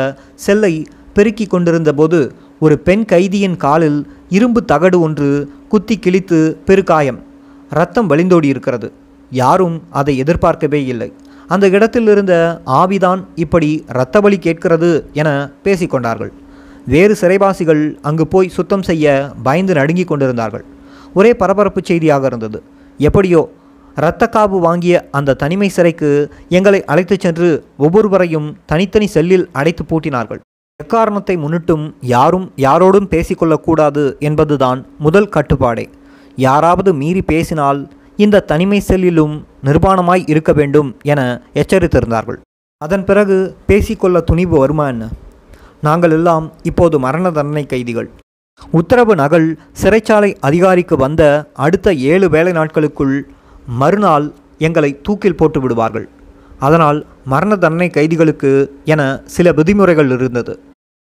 [0.47, 0.75] செல்லை
[1.15, 2.19] பெருக்கி கொண்டிருந்த போது
[2.65, 4.01] ஒரு பெண் கைதியின் காலில்
[4.37, 5.29] இரும்பு தகடு ஒன்று
[5.69, 7.19] குத்தி கிழித்து பெருக்காயம்.
[7.71, 8.89] ரத்தம் வழிந்தோடி இருக்கிறது.
[9.31, 11.09] யாரும் அதை எதிர்பார்க்கவே இல்லை.
[11.47, 12.35] அந்த இடத்தில் இருந்த
[12.81, 15.29] ஆவிதான் இப்படி இரத்த பலி கேட்கிறது என
[15.65, 16.33] பேசிக்கொண்டார்கள்
[16.87, 19.07] வேறு சிறைவாசிகள் அங்கு போய் சுத்தம் செய்ய
[19.43, 20.65] பயந்து நடுங்கிக் கொண்டிருந்தார்கள்.
[21.15, 22.61] ஒரே பரபரப்பு செய்தியாக இருந்தது.
[22.99, 23.43] எப்படியோ
[23.99, 26.09] இரத்த காவு வாங்கிய அந்த தனிமை சிறைக்கு
[26.49, 30.41] எங்களை அழைத்துச் சென்று ஒவ்வொருவரையும் தனித்தனி செல்லில் அடைத்து பூட்டினார்கள்.
[30.83, 35.87] எக்காரணத்தை முன்னிட்டும் யாரும் யாரோடும் பேசிக்கொள்ளக்கூடாது என்பதுதான் முதல் கட்டுப்பாடே.
[36.37, 37.81] யாராவது மீறி பேசினால்
[38.17, 39.35] இந்த தனிமை செல்லிலும்
[39.65, 41.21] நிர்வாணமாய் இருக்க வேண்டும் என
[41.55, 42.39] எச்சரித்திருந்தார்கள்.
[42.85, 45.09] அதன் பிறகு பேசிக்கொள்ள துணிவு வருமா என்ன?
[45.81, 48.09] நாங்கள் எல்லாம் இப்போது மரண தண்டனை கைதிகள்.
[48.71, 49.49] உத்தரவு நகல்
[49.83, 51.23] சிறைச்சாலை அதிகாரிக்கு வந்த
[51.67, 53.17] அடுத்த ஏழு வேலை நாட்களுக்குள்
[53.69, 56.09] மறுநாள் எங்களை தூக்கில் போட்டு விடுவார்கள்.
[56.59, 60.61] அதனால் மரண தண்டனை கைதிகளுக்கு என சில விதிமுறைகள் இருந்தது.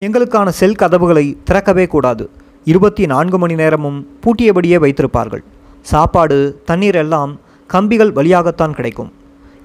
[0.06, 2.30] எங்களுக்கான செல் கதவுகளை திறக்கவே கூடாது.
[2.64, 5.44] இருபத்தி நான்கு மணி நேரமும் பூட்டியபடியே வைத்திருப்பார்கள்.
[5.82, 9.14] சாப்பாடு தண்ணீர் எல்லாம் கம்பிகள் வழியாகத்தான் கிடைக்கும்.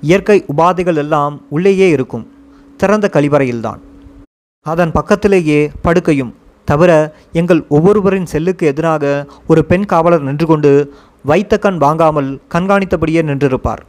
[0.01, 2.33] இயற்கை உபாதைகள் எல்லாம் உள்ளேயே இருக்கும்.
[2.77, 3.79] திறந்த கழிவறையில்தான்.
[4.61, 6.33] அதன் பக்கத்திலேயே படுக்கையும்.
[6.65, 10.95] தவிர எங்கள் ஒவ்வொருவரின் செல்லுக்கு எதிராக ஒரு பெண் காவலர் நின்று கொண்டு
[11.31, 13.83] வைத்த கண் வாங்காமல் கண்காணித்தபடியே நின்றிருப்பார்.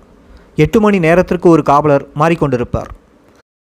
[0.64, 2.92] எட்டு மணி நேரத்திற்கு ஒரு காவலர் மாறிக்கொண்டிருப்பார்.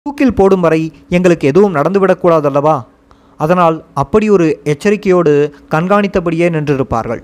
[0.05, 0.81] தூக்கில் போடும் வரை
[1.15, 2.77] எங்களுக்கு எதுவும் நடந்துவிடக்கூடாதல்லவா
[3.39, 5.33] அதனால் அப்படி ஒரு எச்சரிக்கையோடு
[5.73, 7.21] கண்காணித்தபடியே நின்றிருப்பார்கள்.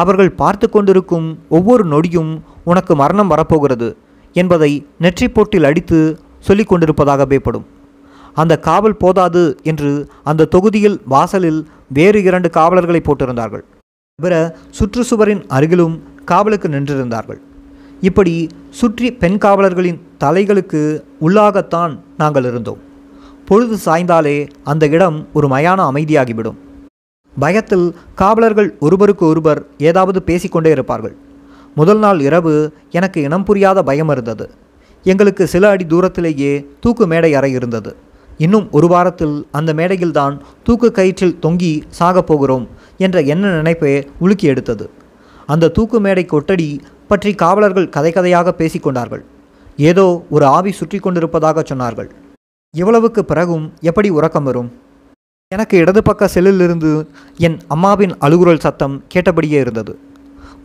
[0.00, 1.28] அவர்கள் பார்த்து கொண்டிருக்கும்
[1.58, 2.32] ஒவ்வொரு நொடியும்
[2.70, 3.88] உனக்கு மரணம் வரப்போகிறது
[4.36, 4.70] என்பதை
[5.04, 6.00] நெற்றி போட்டில் அடித்து
[6.48, 7.66] சொல்லிக் கொண்டிருப்பதாகவே படும்.
[8.40, 9.92] அந்த காவல் போதாது என்று
[10.32, 11.60] அந்த தொகுதியில் வாசலில்
[11.98, 13.64] வேறு இரண்டு காவலர்களை போட்டிருந்தார்கள்.
[14.20, 14.38] தவிர
[14.78, 15.94] சுற்றுச்சுவரின் அருகிலும்
[16.30, 17.38] காவலுக்கு நின்றிருந்தார்கள்.
[18.08, 18.34] இப்படி
[18.70, 20.80] சுற்றி பெண் காவலர்களின் தலைகளுக்கு
[21.20, 22.80] உள்ளாகத்தான் நாங்கள் இருந்தோம்.
[23.48, 24.34] பொழுது சாய்ந்தாலே
[24.64, 26.58] அந்த இடம் ஒரு மயான அமைதியாகிவிடும்.
[27.38, 31.16] பயத்தில் காவலர்கள் ஒருவருக்கு ஒருவர் ஏதாவது பேசிக்கொண்டே இருப்பார்கள்.
[31.74, 32.54] முதல் நாள் இரவு
[32.90, 34.46] எனக்கு இனம் புரியாத பயம் இருந்தது.
[35.06, 37.92] எங்களுக்கு சில அடி தூரத்திலேயே தூக்கு மேடை அறை இருந்தது.
[38.44, 40.34] இன்னும் ஒரு வாரத்தில் அந்த மேடையில்தான்
[40.66, 42.64] தூக்கு கயிற்றில் தொங்கி சாகப் போகிறோம்
[43.04, 43.94] என்ற எண்ண நினைப்பே
[44.24, 44.86] உலுக்கி எடுத்தது.
[45.52, 46.68] அந்த தூக்கு மேடை கொட்டடி
[47.10, 49.22] பற்றி காவலர்கள் கதை கதையாக பேசிக்கொண்டார்கள்
[49.90, 52.08] ஏதோ ஒரு ஆவி சுற்றி கொண்டிருப்பதாக சொன்னார்கள்.
[52.74, 54.70] இவ்வளவுக்கு பிறகும் எப்படி உறக்கம் வரும்?
[55.54, 56.90] எனக்கு இடது பக்க செல்லிலிருந்து
[57.46, 59.92] என் அம்மாவின் அழுகுரல் சத்தம் கேட்டபடியே இருந்தது.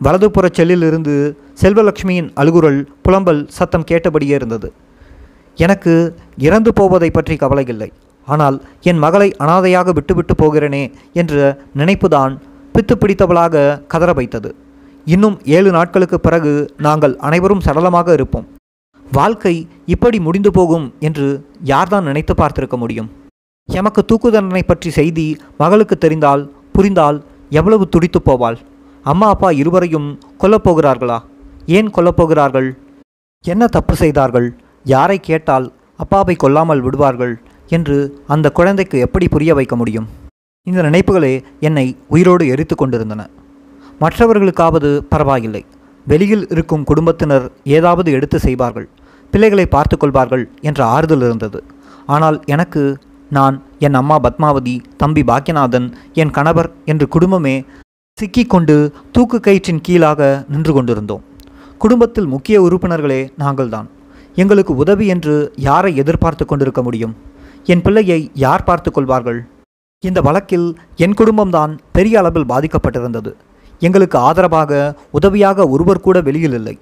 [0.04, 1.14] வலதுபுற செல்லிலிருந்து
[1.62, 4.68] செல்வலட்சுமியின் அழுகுரல் புலம்பல் சத்தம் கேட்டபடியே இருந்தது.
[5.64, 5.92] எனக்கு
[6.46, 7.88] இறந்து போவதை பற்றி கவலை இல்லை
[8.28, 8.56] ஆனால்
[8.90, 10.84] என் மகளை அனாதையாக விட்டுவிட்டு போகிறேனே
[11.20, 11.34] என்ற
[11.80, 12.32] நினைப்புதான்
[12.74, 14.50] பித்து பிடித்தவளாக கதற வைத்தது.
[15.06, 16.52] இன்னும் ஏழு நாட்களுக்கு பிறகு
[16.86, 18.46] நாங்கள் அனைவரும் சடலமாக இருப்போம்.
[19.18, 19.54] வாழ்க்கை
[19.94, 21.26] இப்படி முடிந்து போகும் என்று
[21.70, 23.08] யார்தான் நினைத்து பார்த்திருக்க முடியும்?
[23.68, 25.26] எமக்கு தூக்கு தண்டனை பற்றி செய்தி
[25.62, 26.42] மகளுக்கு தெரிந்தால்
[26.76, 27.18] புரிந்தால்
[27.58, 28.58] எவ்வளவு துடித்து போவாள்?
[29.04, 30.08] அம்மா அப்பா இருவரையும்
[30.42, 31.18] கொல்லப்போகிறார்களா
[31.78, 32.68] ஏன் கொல்லப்போகிறார்கள்
[33.44, 34.48] என்ன தப்பு செய்தார்கள்?
[34.92, 37.34] யாரை கேட்டால் அப்பாவை கொல்லாமல் விடுவார்கள்
[37.68, 37.96] என்று
[38.26, 40.06] அந்த குழந்தைக்கு எப்படி புரிய வைக்க முடியும்?
[40.66, 43.22] இந்த நினைப்புகளே என்னை உயிரோடு எரித்து கொண்டிருந்தன.
[44.00, 45.62] மற்றவர்களுக்காவது பரவாயில்லை.
[46.06, 48.88] வெளியில் இருக்கும் குடும்பத்தினர் ஏதாவது எடுத்து செய்வார்கள்.
[49.30, 51.64] பிள்ளைகளை பார்த்து கொள்வார்கள் என்ற ஆறுதல் இருந்தது.
[52.06, 52.82] ஆனால் எனக்கு
[53.30, 57.64] நான் என் அம்மா பத்மாவதி தம்பி பாக்கியநாதன் என் கணவர் என்று குடும்பமே
[58.18, 58.76] சிக்கிக்கொண்டு
[59.12, 61.24] தூக்கு கயிற்றின் கீழாக நின்று கொண்டிருந்தோம்.
[61.78, 63.88] குடும்பத்தில் முக்கிய உறுப்பினர்களே நாங்கள்தான்.
[64.42, 65.34] எங்களுக்கு உதவி என்று
[65.66, 67.14] யாரை எதிர்பார்த்து கொண்டிருக்க முடியும்?
[67.72, 69.38] என் பிள்ளையை யார் பார்த்து கொள்வார்கள்?
[70.02, 70.66] இந்த வழக்கில்
[71.04, 73.30] என் குடும்பம்தான் பெரிய அளவில் பாதிக்கப்பட்டிருந்தது.
[73.80, 74.72] எங்களுக்கு ஆதரவாக
[75.10, 76.78] உதவியாக ஒருவர் கூட வெளியில் இல்லை.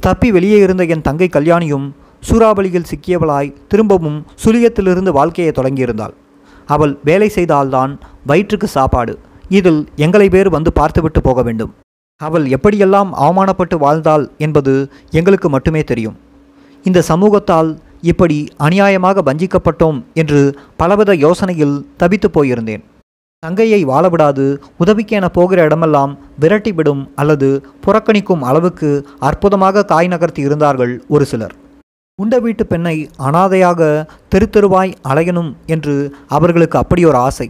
[0.00, 1.86] தப்பி வெளியே இருந்த என் தங்கை கல்யாணியும்
[2.28, 6.14] சூறாவளியில் சிக்கியவளாய் திரும்பவும் சுழியத்திலிருந்து வாழ்க்கையை தொடங்கியிருந்தாள்.
[6.66, 7.92] அவள் வேலை செய்தால்தான்
[8.26, 9.14] வயிற்றுக்கு சாப்பாடு.
[9.48, 11.74] இதில் எங்களை பேர் வந்து பார்த்துவிட்டு போக வேண்டும்.
[12.20, 14.72] அவள் எப்படியெல்லாம் அவமானப்பட்டு வாழ்ந்தாள் என்பது
[15.10, 16.16] எங்களுக்கு மட்டுமே தெரியும்.
[16.88, 17.70] இந்த சமூகத்தால்
[18.10, 20.40] இப்படி அநியாயமாக வஞ்சிக்கப்பட்டோம் என்று
[20.80, 22.82] பலவித யோசனையில் தவித்து போயிருந்தேன்.
[23.42, 24.44] தங்கையை வாழவிடாது
[24.82, 27.48] உதவிக்கு என போகிற இடமெல்லாம் விரட்டிவிடும் அல்லது
[27.84, 28.90] புறக்கணிக்கும் அளவுக்கு
[29.28, 31.54] அற்புதமாக காய் நகர்த்தி இருந்தார்கள் ஒரு சிலர்.
[32.18, 32.96] உண்ட வீட்டு பெண்ணை
[33.28, 33.80] அனாதையாக
[34.34, 35.96] தெரு தெருவாய் அலையணும் என்று
[36.36, 37.48] அவர்களுக்கு அப்படி ஒரு ஆசை.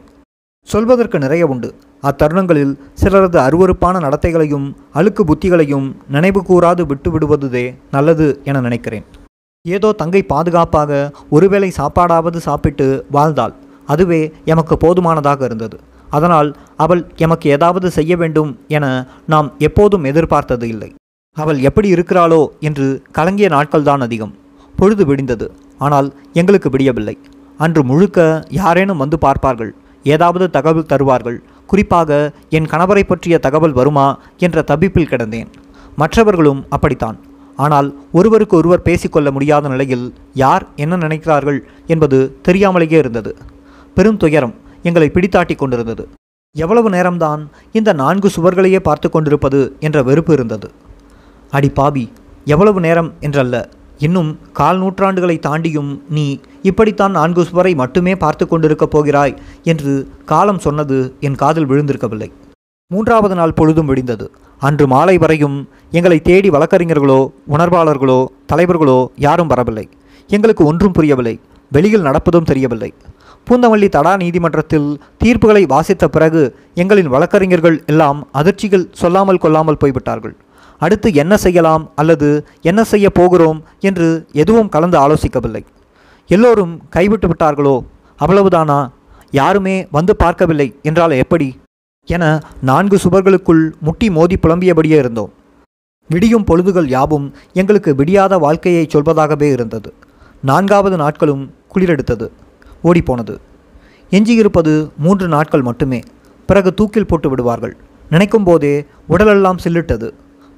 [0.68, 1.68] சொல்வதற்கு நிறைய உண்டு.
[2.08, 4.66] அத்தருணங்களில் சிலரது அருவருப்பான நடத்தைகளையும்
[4.98, 5.86] அழுக்கு புத்திகளையும்
[6.16, 7.64] நினைவு கூறாது விட்டு விடுவதுதே
[7.94, 9.06] நல்லது என நினைக்கிறேன்.
[9.74, 10.90] ஏதோ தங்கை பாதுகாப்பாக
[11.30, 13.54] ஒருவேளை சாப்பாடாவது சாப்பிட்டு வாழ்ந்தாள்.
[13.86, 15.76] அதுவே எமக்கு போதுமானதாக இருந்தது.
[16.10, 18.84] அதனால் அவள் எமக்கு ஏதாவது செய்ய வேண்டும் என
[19.26, 20.90] நாம் எப்போதும் எதிர்பார்த்தது இல்லை.
[21.36, 24.34] அவள் எப்படி இருக்கிறாளோ என்று கலங்கிய நாட்கள்தான் அதிகம்.
[24.76, 25.46] பொழுது விடிந்தது.
[25.78, 27.16] ஆனால் எங்களுக்கு விடியவில்லை.
[27.58, 28.20] அன்று முழுக்க
[28.62, 29.72] யாரேனும் வந்து பார்ப்பார்கள்.
[30.04, 31.38] ஏதாவது தகவல் தருவார்கள்.
[31.66, 32.10] குறிப்பாக
[32.50, 35.48] என் கணவரை பற்றிய தகவல் வருமா என்ற தப்பிப்பில் கிடந்தேன்.
[35.96, 37.18] மற்றவர்களும் அப்படித்தான்.
[37.56, 43.32] ஆனால் ஒருவருக்கு ஒருவர் பேசிக்கொள்ள முடியாத நிலையில் யார் என்ன நினைக்கிறார்கள் என்பது தெரியாமலேயே இருந்தது.
[43.94, 46.04] பெரும் துயரம் எங்களை பிடித்தாட்டி கொண்டிருந்தது.
[46.56, 47.40] எவ்வளவு நேரம்தான்
[47.78, 50.68] இந்த நான்கு சுவர்களையே பார்த்து கொண்டிருப்பது என்ற வெறுப்பு இருந்தது.
[51.50, 52.04] அடி பாபி
[52.44, 53.56] எவ்வளவு நேரம் என்றல்ல.
[53.98, 56.24] இன்னும் கால் நூற்றாண்டுகளை தாண்டியும் நீ
[56.62, 59.36] இப்படித்தான் நான்கு சுவரை மட்டுமே பார்த்து கொண்டிருக்கப் போகிறாய்
[59.72, 59.92] என்று
[60.32, 62.28] காலம் சொன்னது என் காதில் விழுந்திருக்கவில்லை.
[62.94, 64.26] மூன்றாவது நாள் பொழுதும் விடிந்தது.
[64.62, 65.56] அன்று மாலை வரையும்
[65.98, 67.18] எங்களை தேடி வழக்கறிஞர்களோ
[67.54, 68.18] உணர்வாளர்களோ
[68.50, 69.84] தலைவர்களோ யாரும் வரவில்லை.
[70.30, 71.34] எங்களுக்கு ஒன்றும் புரியவில்லை.
[71.72, 72.90] வெளியில் நடப்பதும் தெரியவில்லை.
[73.46, 74.88] பூந்தமல்லி தடா நீதிமன்றத்தில்
[75.24, 76.42] தீர்ப்புகளை வாசித்த பிறகு
[76.84, 80.36] எங்களின் வழக்கறிஞர்கள் எல்லாம் அதிர்ச்சிகள் சொல்லாமல் கொள்ளாமல் போய்விட்டார்கள்.
[80.82, 82.30] அடுத்து என்ன செய்யலாம் அல்லது
[82.70, 83.60] என்ன செய்ய போகிறோம்
[83.90, 84.08] என்று
[84.44, 85.64] எதுவும் கலந்து ஆலோசிக்கவில்லை.
[86.30, 87.76] எல்லோரும் கைவிட்டு விட்டார்களோ?
[88.20, 88.80] அவ்வளவுதானா?
[89.42, 91.48] யாருமே வந்து பார்க்கவில்லை என்றால் எப்படி?
[92.06, 92.24] என
[92.62, 95.32] நான்கு சுவர்களுக்குள் முட்டி மோதி புலம்பியபடியே இருந்தோம்.
[96.08, 99.94] விடியும் பொழுதுகள் யாவும் எங்களுக்கு விடியாத வாழ்க்கையை சொல்வதாகவே இருந்தது.
[100.42, 102.26] நான்காவது நாட்களும் குளிரெடுத்தது
[102.84, 103.34] ஓடிப்போனது.
[104.10, 106.00] எஞ்சியிருப்பது மூன்று நாட்கள் மட்டுமே
[106.46, 107.76] பிறகு தூக்கில் போட்டு விடுவார்கள்.
[108.10, 110.10] நினைக்கும் போதே உடலெல்லாம் சில்லிட்டது.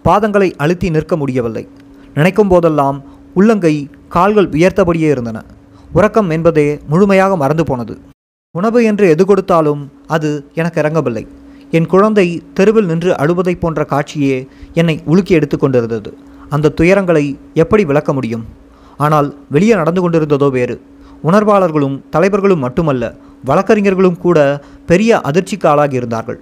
[0.05, 1.69] பாதங்களை அழுத்தி நிற்க முடியவில்லை.
[2.15, 3.03] நினைக்கும் போதெல்லாம்
[3.35, 5.45] உள்ளங்கை கால்கள் உயர்த்தபடியே இருந்தன.
[5.93, 8.01] உறக்கம் என்பதே முழுமையாக மறந்து போனது.
[8.57, 11.23] உணவு என்று எது கொடுத்தாலும் அது எனக்கு இறங்கவில்லை.
[11.71, 12.25] என் குழந்தை
[12.59, 14.37] தெருவில் நின்று அழுவதைப் போன்ற காட்சியே
[14.81, 16.11] என்னை உலுக்கி எடுத்து கொண்டிருந்தது.
[16.51, 17.25] அந்த துயரங்களை
[17.63, 18.45] எப்படி விளக்க முடியும்?
[18.97, 20.77] ஆனால் வெளியே நடந்து கொண்டிருந்ததோ வேறு.
[21.29, 23.05] உணர்வாளர்களும் தலைவர்களும் மட்டுமல்ல
[23.45, 24.39] வழக்கறிஞர்களும் கூட
[24.87, 26.41] பெரிய அதிர்ச்சிக்கு ஆளாகி இருந்தார்கள்.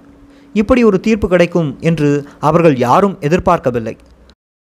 [0.55, 2.09] இப்படி ஒரு தீர்ப்பு கிடைக்கும் என்று
[2.39, 3.95] அவர்கள் யாரும் எதிர்பார்க்கவில்லை.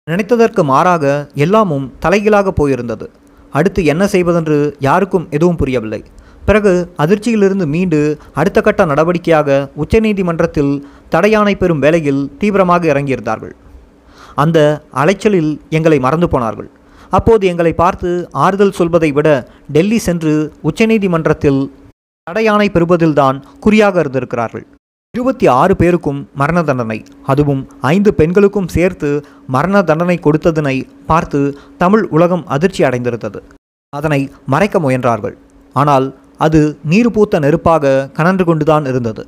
[0.07, 1.05] நினைத்ததற்கு மாறாக
[1.45, 3.05] எல்லாமும் தலைகீழாக போயிருந்தது.
[3.51, 6.03] அடுத்து என்ன செய்வதென்று யாருக்கும் எதுவும் புரியவில்லை.
[6.47, 6.71] பிறகு
[7.03, 7.99] அதிர்ச்சியிலிருந்து மீண்டு
[8.41, 10.73] அடுத்த கட்ட நடவடிக்கையாக உச்சநீதிமன்றத்தில்
[11.15, 13.53] தடையானை பெறும் வேலையில் தீவிரமாக இறங்கியிருந்தார்கள்.
[14.43, 14.59] அந்த
[15.01, 16.69] அலைச்சலில் எங்களை மறந்து போனார்கள்.
[17.17, 18.11] அப்போது எங்களை பார்த்து
[18.45, 19.29] ஆறுதல் சொல்வதை விட
[19.75, 20.33] டெல்லி சென்று
[20.69, 21.61] உச்சநீதிமன்றத்தில்
[22.27, 24.65] தடையானை பெறுவதில்தான் குறியாக இருந்திருக்கிறார்கள்.
[25.13, 26.97] இருபத்தி ஆறு பேருக்கும் மரண தண்டனை
[27.31, 29.09] அதுவும் ஐந்து பெண்களுக்கும் சேர்த்து
[29.55, 30.75] மரண தண்டனை கொடுத்ததனை
[31.09, 31.41] பார்த்து
[31.83, 33.41] தமிழ் உலகம் அதிர்ச்சி அடைந்திருந்தது.
[33.93, 34.19] அதனை
[34.53, 35.35] மறைக்க முயன்றார்கள்.
[35.81, 36.07] ஆனால்
[36.45, 36.61] அது
[36.91, 39.23] நீர் பூத்த நெருப்பாக கனன்று கொண்டுதான் இருந்தது.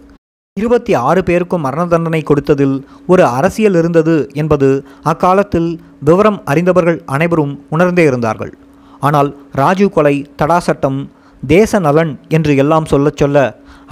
[0.58, 2.76] இருபத்தி ஆறு பேருக்கும் மரண தண்டனை கொடுத்ததில்
[3.12, 4.70] ஒரு அரசியல் இருந்தது என்பது
[5.12, 5.70] அக்காலத்தில்
[6.10, 8.54] விவரம் அறிந்தவர்கள் அனைவரும் உணர்ந்தே இருந்தார்கள்.
[9.08, 9.30] ஆனால்
[9.62, 11.00] ராஜீவ் கொலை தடா சட்டம்
[11.44, 13.38] தேச நலன் என்று எல்லாம் சொல்லச் சொல்ல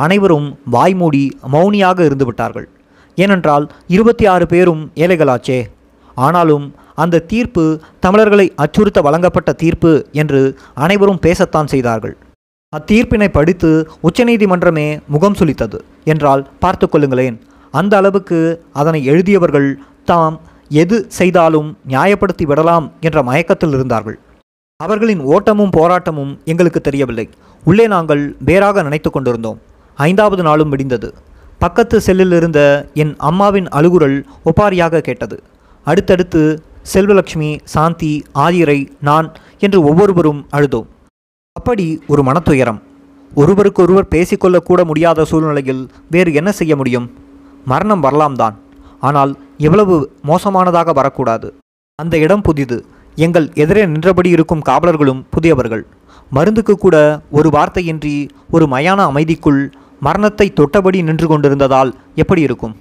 [0.05, 1.25] அனைவரும் வாய்மூடி
[1.55, 2.67] மௌனியாக இருந்துவிட்டார்கள்
[3.17, 5.59] ஏனென்றால் இருபத்தி ஆறு பேரும் ஏழைகளாச்சே.
[6.17, 6.65] ஆனாலும்
[7.03, 7.63] அந்த தீர்ப்பு
[8.05, 9.91] தமிழர்களை அச்சுறுத்த வழங்கப்பட்ட தீர்ப்பு
[10.21, 10.41] என்று
[10.85, 12.15] அனைவரும் பேசத்தான் செய்தார்கள்.
[12.77, 13.69] அத்தீர்ப்பினை படித்து
[14.07, 15.79] உச்சநீதிமன்றமே முகம் சுளித்தது
[16.11, 17.35] என்றால் பார்த்து கொள்ளுங்களேன்.
[17.73, 18.39] அந்த அளவுக்கு
[18.79, 19.69] அதனை எழுதியவர்கள்
[20.09, 20.37] தாம்
[20.81, 24.17] எது செய்தாலும் நியாயப்படுத்தி விடலாம் என்ற மயக்கத்தில் இருந்தார்கள்.
[24.79, 27.25] அவர்களின் ஓட்டமும் போராட்டமும் எங்களுக்கு தெரியவில்லை.
[27.63, 29.59] உள்ளே நாங்கள் வேறாக நினைத்து கொண்டிருந்தோம்.
[29.97, 31.09] ஐந்தாவது நாளும் விடிந்தது
[31.63, 32.61] பக்கத்து செல்லில் இருந்த
[33.01, 34.17] என் அம்மாவின் அழுகுரல்
[34.49, 35.37] ஒப்பாரியாக கேட்டது.
[35.87, 36.41] அடுத்தடுத்து
[36.93, 38.13] செல்வலட்சுமி சாந்தி
[38.45, 38.79] ஆதிரை
[39.09, 39.27] நான்
[39.65, 40.87] என்று ஒவ்வொருவரும் அழுதோம்.
[41.59, 42.77] அப்படி ஒரு மனத்துயரம்.
[43.31, 45.81] ஒருவருக்கொருவர் பேசிக்கொள்ளக்கூட முடியாத சூழ்நிலையில்
[46.13, 47.05] வேறு என்ன செய்ய முடியும்?
[47.71, 48.55] மரணம் வரலாம் தான்
[49.07, 49.31] ஆனால்
[49.67, 49.95] எவ்வளவு
[50.30, 51.47] மோசமானதாக வரக்கூடாது.
[51.99, 52.77] அந்த இடம் புதிது.
[53.25, 55.84] எங்கள் எதிரே நின்றபடி இருக்கும் காவலர்களும் புதியவர்கள்.
[56.38, 56.95] மருந்துக்கு கூட
[57.39, 58.15] ஒரு வார்த்தையின்றி
[58.55, 59.61] ஒரு மயான அமைதிக்குள்
[60.07, 61.93] மரணத்தை தொட்டபடி நின்று கொண்டிருந்ததால்
[62.23, 62.75] எப்படி இருக்கும்?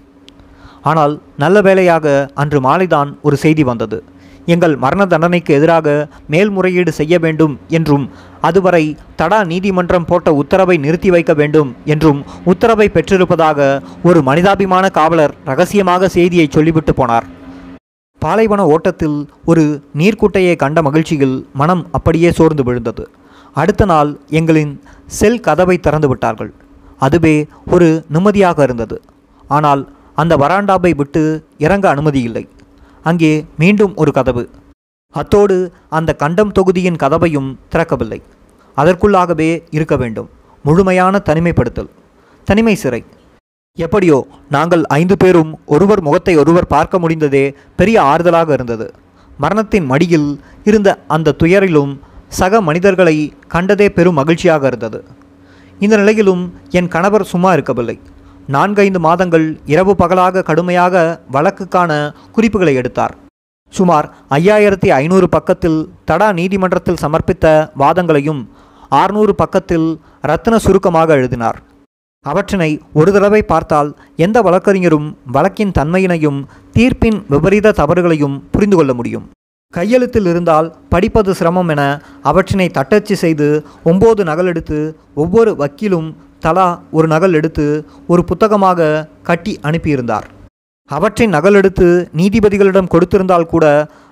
[0.90, 2.06] ஆனால் நல்ல வேளையாக
[2.42, 3.98] அன்று மாலைதான் ஒரு செய்தி வந்தது.
[4.46, 5.86] எங்கள் மரண தண்டனைக்கு எதிராக
[6.32, 8.04] மேல்முறையீடு செய்ய வேண்டும் என்றும்
[8.40, 8.84] அதுவரை
[9.20, 12.20] தடா நீதிமன்றம் போட்ட உத்தரவை நிறுத்தி வைக்க வேண்டும் என்றும்
[12.52, 13.68] உத்தரவை பெற்றிருப்பதாக
[14.02, 17.26] ஒரு மனிதாபிமான காவலர் ரகசியமாக செய்தியை சொல்லிவிட்டு போனார்.
[18.22, 19.64] பாலைவன ஓட்டத்தில் ஒரு
[20.00, 23.04] நீர்க்குட்டையை கண்ட மகிழ்ச்சியில் மனம் அப்படியே சோர்ந்து விழுந்தது.
[23.52, 24.72] அடுத்த நாள் எங்களின்
[25.18, 26.52] செல் கதவை திறந்து விட்டார்கள்.
[26.98, 28.98] அதுவே ஒரு நிம்மதியாக இருந்தது.
[29.48, 29.82] ஆனால்
[30.14, 31.22] அந்த வராண்டாவை விட்டு
[31.58, 32.44] இறங்க அனுமதி இல்லை.
[33.02, 34.50] அங்கே மீண்டும் ஒரு கதவு.
[35.10, 38.22] அத்தோடு அந்த கண்டம் தொகுதியின் கதவையும் திறக்கவில்லை.
[38.76, 40.28] அதற்குள்ளாகவே இருக்க வேண்டும்.
[40.62, 41.88] முழுமையான தனிமைப்படுத்தல்.
[42.44, 43.04] தனிமை சிறை.
[43.74, 48.94] எப்படியோ நாங்கள் ஐந்து பேரும் ஒருவர் முகத்தை ஒருவர் பார்க்க முடிந்ததே பெரிய ஆறுதலாக இருந்தது.
[49.38, 51.98] மரணத்தின் மடியில் இருந்த அந்த துயரிலும்
[52.28, 55.04] சக மனிதர்களை கண்டதே பெரும் மகிழ்ச்சியாக இருந்தது.
[55.78, 58.00] இந்த நிலையிலும் என் கணவர் சும்மா இருக்கவில்லை.
[58.46, 63.16] நான்கைந்து மாதங்கள் இரவு பகலாக கடுமையாக வழக்குக்கான குறிப்புகளை எடுத்தார்.
[63.68, 68.48] சுமார் ஐயாயிரத்தி ஐநூறு பக்கத்தில் தடா நீதிமன்றத்தில் சமர்ப்பித்த வாதங்களையும்
[68.90, 71.58] ஆறுநூறு பக்கத்தில் ரத்தின சுருக்கமாக எழுதினார்.
[72.26, 76.44] அவற்றினை ஒரு தடவை பார்த்தால் எந்த வழக்கறிஞரும் வழக்கின் தன்மையினையும்
[76.76, 79.24] தீர்ப்பின் விபரீத தவறுகளையும் புரிந்து கொள்ள முடியும்.
[79.74, 81.82] கையெழுத்தில் இருந்தால் படிப்பது சிரமம் என
[82.22, 86.66] அவற்றினை தட்டச்சு செய்து ஒம்பது நகலெடுத்து ஒவ்வொரு வக்கீலும் தலா
[86.96, 87.64] ஒரு நகல் எடுத்து
[88.12, 88.90] ஒரு புத்தகமாக
[89.28, 90.26] கட்டி அனுப்பியிருந்தார்.
[90.90, 91.86] அவற்றின் நகல் எடுத்து
[92.18, 93.64] நீதிபதிகளிடம் கொடுத்திருந்தால் கூட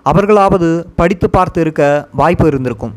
[0.07, 0.69] அவர்களாவது
[1.01, 1.82] படித்து பார்த்து இருக்க
[2.20, 2.94] வாய்ப்பு இருந்திருக்கும்.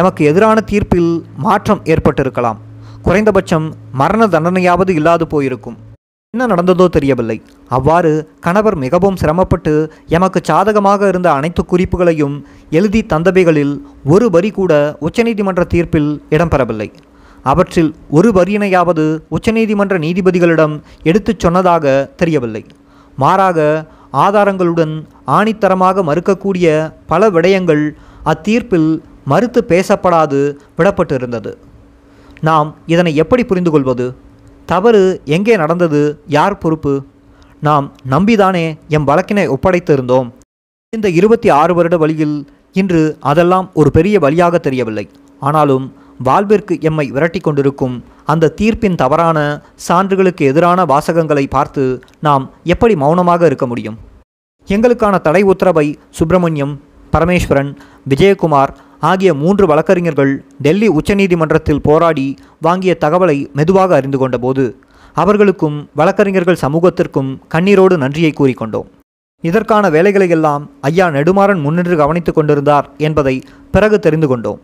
[0.00, 1.10] எமக்கு எதிரான தீர்ப்பில்
[1.46, 2.58] மாற்றம் ஏற்பட்டிருக்கலாம்.
[3.06, 3.66] குறைந்தபட்சம்
[4.00, 5.76] மரண தண்டனையாவது இல்லாது போயிருக்கும்.
[6.34, 7.36] என்ன நடந்ததோ தெரியவில்லை.
[7.76, 8.10] அவ்வாறு
[8.46, 9.72] கணவர் மிகவும் சிரமப்பட்டு
[10.16, 12.34] எமக்கு சாதகமாக இருந்த அனைத்து குறிப்புகளையும்
[12.78, 13.74] எழுதி தந்தவைகளில்
[14.14, 14.72] ஒரு வரி கூட
[15.08, 16.88] உச்சநீதிமன்ற தீர்ப்பில் இடம்பெறவில்லை.
[17.52, 19.04] அவற்றில் ஒரு வரியினையாவது
[19.36, 21.84] உச்சநீதிமன்ற நீதிபதிகளிடம் எடுத்துச் சொன்னதாக
[22.16, 22.62] தெரியவில்லை.
[23.22, 23.58] மாறாக
[24.26, 24.94] ஆதாரங்களுடன்
[25.36, 26.66] ஆணித்தரமாக மறுக்கக்கூடிய
[27.12, 27.84] பல விடயங்கள்
[28.32, 28.90] அத்தீர்ப்பில்
[29.24, 30.40] மறுத்து பேசப்படாது
[30.78, 31.52] விடப்பட்டிருந்தது.
[32.48, 34.06] நாம் இதனை எப்படி புரிந்து கொள்வது
[34.72, 35.02] தவறு
[35.36, 36.00] எங்கே நடந்தது?
[36.38, 36.94] யார் பொறுப்பு?
[37.60, 38.66] நாம் நம்பிதானே
[38.96, 40.28] எம் வழக்கினை ஒப்படைத்திருந்தோம்.
[40.96, 42.36] இந்த இருபத்தி ஆறு வருட வழியில்
[42.80, 45.04] இன்று அதெல்லாம் ஒரு பெரிய வழியாக தெரியவில்லை.
[45.48, 45.86] ஆனாலும்
[46.18, 49.38] வாழ்விற்கு எம்மை விரட்டி கொண்டிருக்கும் அந்த தீர்ப்பின் தவறான
[49.88, 53.96] சான்றுகளுக்கு எதிரான வாசகங்களை பார்த்து நாம் எப்படி மௌனமாக இருக்க முடியும்?
[54.68, 56.80] எங்களுக்கான தடை உத்தரவை சுப்பிரமணியம்
[57.12, 57.76] பரமேஸ்வரன்
[58.08, 64.64] விஜயகுமார் ஆகிய மூன்று வழக்கறிஞர்கள் டெல்லி உச்சநீதிமன்றத்தில் போராடி வாங்கிய தகவலை மெதுவாக அறிந்து கொண்டபோது
[65.12, 68.88] அவர்களுக்கும் வழக்கறிஞர்கள் சமூகத்திற்கும் கண்ணீரோடு நன்றியை கூறிக்கொண்டோம்
[69.44, 74.60] இதற்கான வேலைகளையெல்லாம் ஐயா நெடுமாறன் முன்னின்று கவனித்துக் கொண்டிருந்தார் என்பதை பிறகு தெரிந்து கொண்டோம்.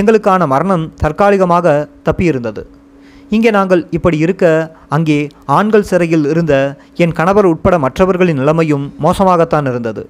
[0.00, 1.66] எங்களுக்கான மரணம் தற்காலிகமாக
[2.08, 2.62] தப்பியிருந்தது.
[3.34, 4.44] இங்கே நாங்கள் இப்படி இருக்க
[4.96, 5.18] அங்கே
[5.56, 6.54] ஆண்கள் சிறையில் இருந்த
[7.04, 10.02] என் கணவர் உட்பட மற்றவர்களின் நிலைமையும் மோசமாகத்தான் இருந்தது.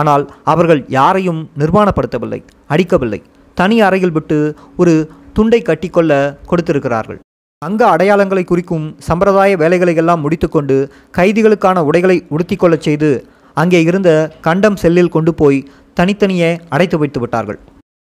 [0.00, 2.40] ஆனால் அவர்கள் யாரையும் நிர்மாணப்படுத்தவில்லை
[2.74, 3.20] அடிக்கவில்லை.
[3.56, 4.38] தனி அறையில் விட்டு
[4.82, 4.94] ஒரு
[5.36, 6.12] துண்டை கட்டிக்கொள்ள
[6.50, 7.18] கொடுத்திருக்கிறார்கள்.
[7.62, 10.76] அங்க அடையாளங்களை குறிக்கும் சம்பிரதாய வேலைகளை எல்லாம் முடித்துக்கொண்டு
[11.18, 13.10] கைதிகளுக்கான உடைகளை உடுத்திக்கொள்ளச் செய்து
[13.56, 14.10] அங்கே இருந்த
[14.46, 15.58] கண்டம் செல்லில் கொண்டு போய்
[15.98, 17.60] தனித்தனியே அடைத்து வைத்து விட்டார்கள்.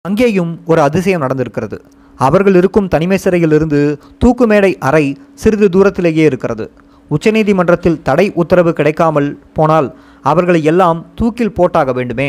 [0.07, 1.79] அங்கேயும் ஒரு அதிசயம் நடந்திருக்கிறது.
[2.19, 3.81] அவர்கள் இருக்கும் தனிமை சிறையிலிருந்து
[4.25, 5.07] தூக்குமேடை அறை
[5.43, 6.67] சிறிது தூரத்திலேயே இருக்கிறது.
[7.15, 9.89] உச்சநீதிமன்றத்தில் தடை உத்தரவு கிடைக்காமல் போனால்
[10.31, 12.29] அவர்களை எல்லாம் தூக்கில் போட்டாக வேண்டுமே.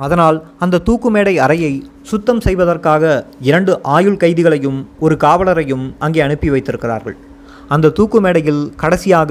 [0.00, 1.72] அதனால் அந்த தூக்குமேடை அறையை
[2.10, 3.04] சுத்தம் செய்வதற்காக
[3.50, 7.16] இரண்டு ஆயுள் கைதிகளையும் ஒரு காவலரையும் அங்கே அனுப்பி வைத்திருக்கிறார்கள்.
[7.74, 9.30] அந்த தூக்குமேடையில் கடைசியாக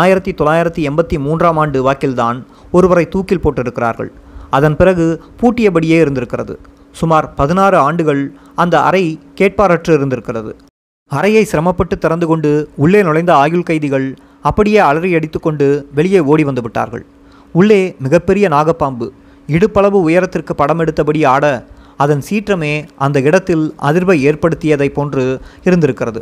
[0.00, 2.40] ஆயிரத்தி தொள்ளாயிரத்தி எண்பத்தி மூன்றாம் ஆண்டு வாக்கில்தான்
[2.72, 4.10] ஒருவரை தூக்கில் போட்டிருக்கிறார்கள்.
[4.56, 5.06] அதன் பிறகு
[5.40, 6.54] பூட்டியபடியே இருந்திருக்கிறது.
[6.92, 8.22] சுமார் பதினாறு ஆண்டுகள்
[8.62, 9.04] அந்த அறை
[9.40, 10.52] கேட்பாரற்று இருந்திருக்கிறது.
[11.10, 14.06] அறையை சிரமப்பட்டு திறந்து கொண்டு உள்ளே நுழைந்த ஆயுள் கைதிகள்
[14.48, 17.04] அப்படியே அலறி அடித்துக்கொண்டு வெளியே ஓடி வந்து விட்டார்கள்.
[17.52, 19.08] உள்ளே மிகப்பெரிய நாகப்பாம்பு
[19.48, 21.46] இடுப்பளவு உயரத்திற்கு படம் எடுத்தபடி ஆட
[21.96, 25.24] அதன் சீற்றமே அந்த இடத்தில் அதிர்வை ஏற்படுத்தியதைப் போன்று
[25.64, 26.20] இருந்திருக்கிறது.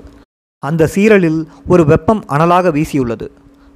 [0.58, 3.26] அந்த சீரலில் ஒரு வெப்பம் அனலாக வீசியுள்ளது.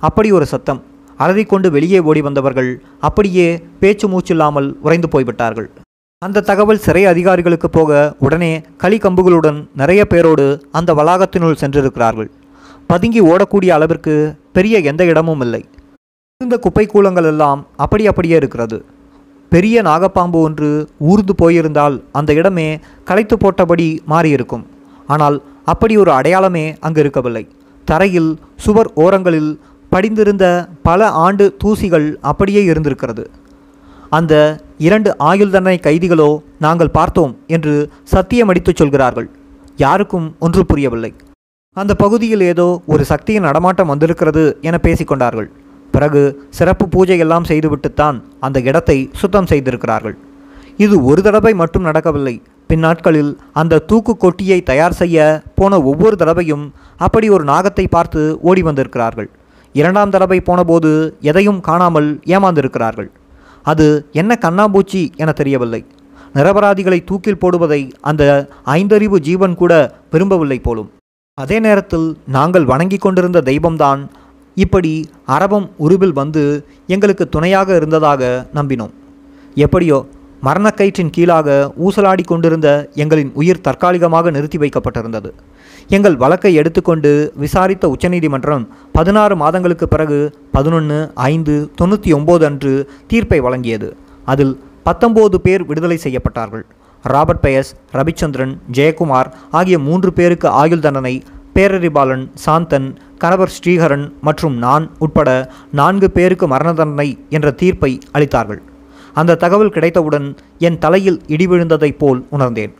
[0.00, 0.82] அப்படி ஒரு சத்தம்.
[1.18, 3.48] அலறிக்கொண்டு வெளியே ஓடி வந்தவர்கள் அப்படியே
[3.80, 5.68] பேச்சு மூச்சில்லாமல் உறைந்து போய்விட்டார்கள்.
[6.24, 8.50] அந்த தகவல் சிறை அதிகாரிகளுக்கு போக உடனே
[8.82, 10.44] களி கம்புகளுடன் நிறைய பேரோடு
[10.78, 12.30] அந்த வளாகத்தினுள் சென்றிருக்கிறார்கள்.
[12.86, 14.14] பதுங்கி ஓடக்கூடிய அளவிற்கு
[14.56, 15.62] பெரிய எந்த இடமும் இல்லை.
[16.44, 18.78] இந்த குப்பை கூலங்கள் எல்லாம் அப்படி அப்படியே இருக்கிறது.
[19.52, 20.70] பெரிய நாகப்பாம்பு ஒன்று
[21.10, 22.68] ஊர்ந்து போயிருந்தால் அந்த இடமே
[23.10, 24.64] களைத்து போட்டபடி மாறியிருக்கும்.
[25.06, 25.38] ஆனால்
[25.72, 27.44] அப்படி ஒரு அடையாளமே அங்கு இருக்கவில்லை.
[27.84, 28.32] தரையில்
[28.66, 29.52] சுவர் ஓரங்களில்
[29.90, 30.46] படிந்திருந்த
[30.82, 33.24] பல ஆண்டு தூசிகள் அப்படியே இருந்திருக்கிறது.
[34.16, 34.34] அந்த
[34.86, 36.30] இரண்டு ஆயுள் தண்டனை கைதிகளோ
[36.64, 37.74] நாங்கள் பார்த்தோம் என்று
[38.12, 39.28] சத்தியமடித்துச் சொல்கிறார்கள்.
[39.82, 41.12] யாருக்கும் ஒன்று புரியவில்லை.
[41.76, 45.48] அந்த பகுதியில் ஏதோ ஒரு சக்தியின் நடமாட்டம் வந்திருக்கிறது என பேசிக்கொண்டார்கள்.
[45.94, 46.22] பிறகு
[46.58, 50.16] சிறப்பு பூஜை எல்லாம் செய்துவிட்டுத்தான் அந்த இடத்தை சுத்தம் செய்திருக்கிறார்கள்.
[50.84, 52.36] இது ஒரு தடவை மட்டும் நடக்கவில்லை.
[52.70, 55.26] பின்னாட்களில் அந்த தூக்கு கொட்டியை தயார் செய்ய
[55.58, 56.64] போன ஒவ்வொரு தடவையும்
[57.06, 59.28] அப்படி ஒரு நாகத்தை பார்த்து ஓடி வந்திருக்கிறார்கள்.
[59.74, 60.90] இரண்டாம் தடவை போனபோது
[61.30, 63.10] எதையும் காணாமல் ஏமாந்திருக்கிறார்கள்.
[63.70, 63.86] அது
[64.20, 65.80] என்ன கண்ணாம்பூச்சி என தெரியவில்லை.
[66.34, 68.22] நிரபராதிகளை தூக்கில் போடுவதை அந்த
[68.78, 69.72] ஐந்தறிவு ஜீவன் கூட
[70.12, 70.90] விரும்பவில்லை போலும்.
[71.38, 74.02] அதே நேரத்தில் நாங்கள் வணங்கி கொண்டிருந்த தெய்வம்தான்.
[74.64, 74.92] இப்படி
[75.36, 76.42] அரபம் உருவில் வந்து
[76.86, 78.22] எங்களுக்கு துணையாக இருந்ததாக
[78.54, 78.92] நம்பினோம்.
[79.64, 79.98] எப்படியோ
[80.46, 81.48] மரணக்கயிற்றின் கீழாக
[81.84, 82.68] ஊசலாடி கொண்டிருந்த
[83.02, 85.30] எங்களின் உயிர் தற்காலிகமாக நிறுத்தி வைக்கப்பட்டிருந்தது.
[85.88, 93.96] எங்கள் வழக்கை எடுத்துக்கொண்டு விசாரித்த உச்சநீதிமன்றம் பதினாறு மாதங்களுக்கு பிறகு பதினொன்று ஐந்து தொண்ணூற்றி ஒம்பது அன்று தீர்ப்பை வழங்கியது.
[94.24, 96.64] அதில் பத்தொம்போது பேர் விடுதலை செய்யப்பட்டார்கள்.
[97.02, 101.22] ராபர்ட் பயஸ் ரவிச்சந்திரன் ஜெயக்குமார் ஆகிய மூன்று பேருக்கு ஆயுள் தண்டனை
[101.54, 102.88] பேரறிபாலன் சாந்தன்
[103.18, 108.62] கணவர் ஸ்ரீஹரன் மற்றும் நான் உட்பட நான்கு பேருக்கு மரண தண்டனை என்ற தீர்ப்பை அளித்தார்கள்.
[109.12, 112.74] அந்த தகவல் கிடைத்தவுடன் என் தலையில் இடி விழுந்ததைப் போல் உணர்ந்தேன்.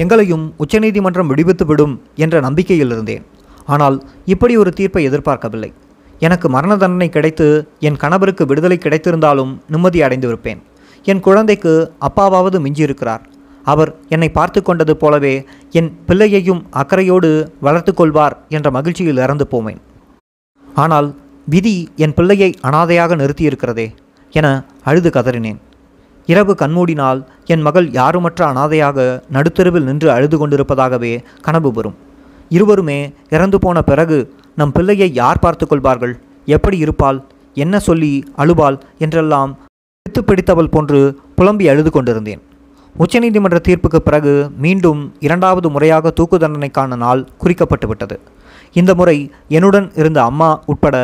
[0.00, 3.24] எங்களையும் உச்சநீதிமன்றம் விடுவித்துவிடும் என்ற நம்பிக்கையில் இருந்தேன்
[3.74, 3.96] ஆனால்
[4.32, 5.70] இப்படி ஒரு தீர்ப்பை எதிர்பார்க்கவில்லை.
[6.26, 7.46] எனக்கு மரண தண்டனை கிடைத்து
[7.88, 10.60] என் கணவருக்கு விடுதலை கிடைத்திருந்தாலும் நிம்மதி அடைந்திருப்பேன்.
[11.10, 11.72] என் குழந்தைக்கு
[12.08, 13.22] அப்பாவாவது மிஞ்சியிருக்கிறார்.
[13.72, 15.34] அவர் என்னை பார்த்து கொண்டது போலவே
[15.78, 17.30] என் பிள்ளையையும் அக்கறையோடு
[17.66, 19.80] வளர்த்து கொள்வார் என்ற மகிழ்ச்சியில் இறந்து போவேன்.
[20.84, 21.10] ஆனால்
[21.54, 23.86] விதி என் பிள்ளையை அனாதையாக நிறுத்தியிருக்கிறதே
[24.32, 24.48] என
[24.88, 25.60] அழுது கதறினேன்.
[26.26, 31.96] இரவு கண்மூடினால் என் மகள் யாருமற்ற அனாதையாக நடுத்தெருவில் நின்று அழுது கொண்டிருப்பதாகவே கனவு வரும்.
[32.48, 36.14] இருவருமே இறந்து போன பிறகு நம் பிள்ளையை யார் பார்த்து கொள்வார்கள்?
[36.46, 37.24] எப்படி இருப்பாள்?
[37.54, 38.78] என்ன சொல்லி அழுவாள்?
[38.98, 39.58] என்றெல்லாம்
[40.02, 42.42] பிடித்து பிடித்தவள் போன்று புலம்பி அழுது கொண்டிருந்தேன்.
[42.98, 48.16] உச்சநீதிமன்ற தீர்ப்புக்கு பிறகு மீண்டும் இரண்டாவது முறையாக தூக்கு தண்டனைக்கான நாள் குறிக்கப்பட்டுவிட்டது.
[48.72, 49.16] இந்த முறை
[49.48, 50.96] என்னுடன் இருந்த அம்மா உட்பட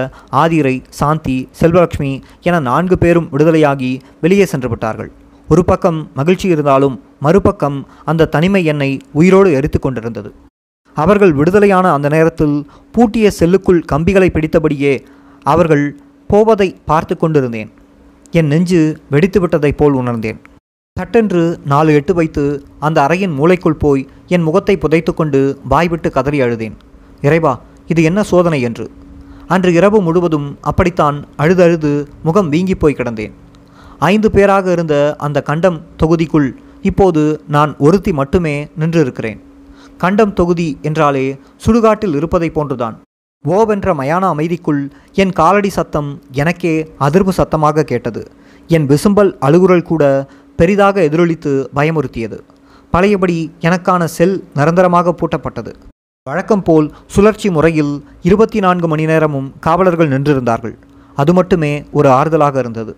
[0.42, 2.12] ஆதிரை சாந்தி செல்வலட்சுமி
[2.48, 3.90] என நான்கு பேரும் விடுதலையாகி
[4.20, 5.10] வெளியே சென்று விட்டார்கள்.
[5.48, 10.30] ஒரு பக்கம் மகிழ்ச்சி இருந்தாலும் மறுபக்கம் அந்த தனிமை என்னை உயிரோடு எரித்து கொண்டிருந்தது.
[10.96, 12.56] அவர்கள் விடுதலையான அந்த நேரத்தில்
[12.92, 14.94] பூட்டிய செல்லுக்குள் கம்பிகளை பிடித்தபடியே
[15.46, 15.84] அவர்கள்
[16.30, 17.70] போவதை பார்த்து கொண்டிருந்தேன்.
[18.30, 18.80] என் நெஞ்சு
[19.10, 20.38] வெடித்து விட்டதைப் போல் உணர்ந்தேன்.
[20.96, 22.44] சட்டென்று நாலு எட்டு வைத்து
[22.86, 24.02] அந்த அறையின் மூளைக்குள் போய்
[24.34, 26.76] என் முகத்தை புதைத்து கொண்டு வாய்விட்டு கதறி அழுதேன்.
[27.20, 28.90] இறைவா இது என்ன சோதனை என்று.
[29.46, 33.34] அன்று இரவு முழுவதும் அப்படித்தான் அழுதழுது முகம் வீங்கி போய் கிடந்தேன்.
[33.98, 36.48] ஐந்து பேராக இருந்த அந்த கண்டம் தொகுதிக்குள்
[36.82, 39.38] இப்போது நான் ஒருத்தி மட்டுமே நின்றிருக்கிறேன்.
[39.96, 42.96] கண்டம் தொகுதி என்றாலே சுடுகாட்டில் இருப்பதை போன்றுதான்.
[43.44, 48.22] ஓவென்ற மயான அமைதிக்குள் என் காலடி சத்தம் எனக்கே அதிர்வு சத்தமாக கேட்டது.
[48.68, 52.38] என் விசும்பல் அழுகுரல் கூட பெரிதாக எதிரொலித்து பயமுறுத்தியது.
[52.90, 55.72] பழையபடி எனக்கான செல் நிரந்தரமாக பூட்டப்பட்டது.
[56.26, 60.74] வழக்கம் போல் சுழற்சி முறையில் இருபத்தி நான்கு மணி நேரமும் காவலர்கள் நின்றிருந்தார்கள்.
[61.16, 62.92] அது மட்டுமே ஒரு ஆறுதலாக இருந்தது.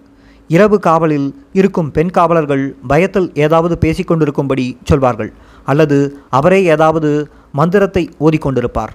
[0.48, 5.30] இரவு காவலில் இருக்கும் பெண் காவலர்கள் பயத்தில் ஏதாவது பேசிக்கொண்டிருக்கும்படி சொல்வார்கள்
[5.64, 5.98] அல்லது
[6.30, 7.10] அவரே ஏதாவது
[7.52, 8.94] மந்திரத்தை ஓதிக்கொண்டிருப்பார்.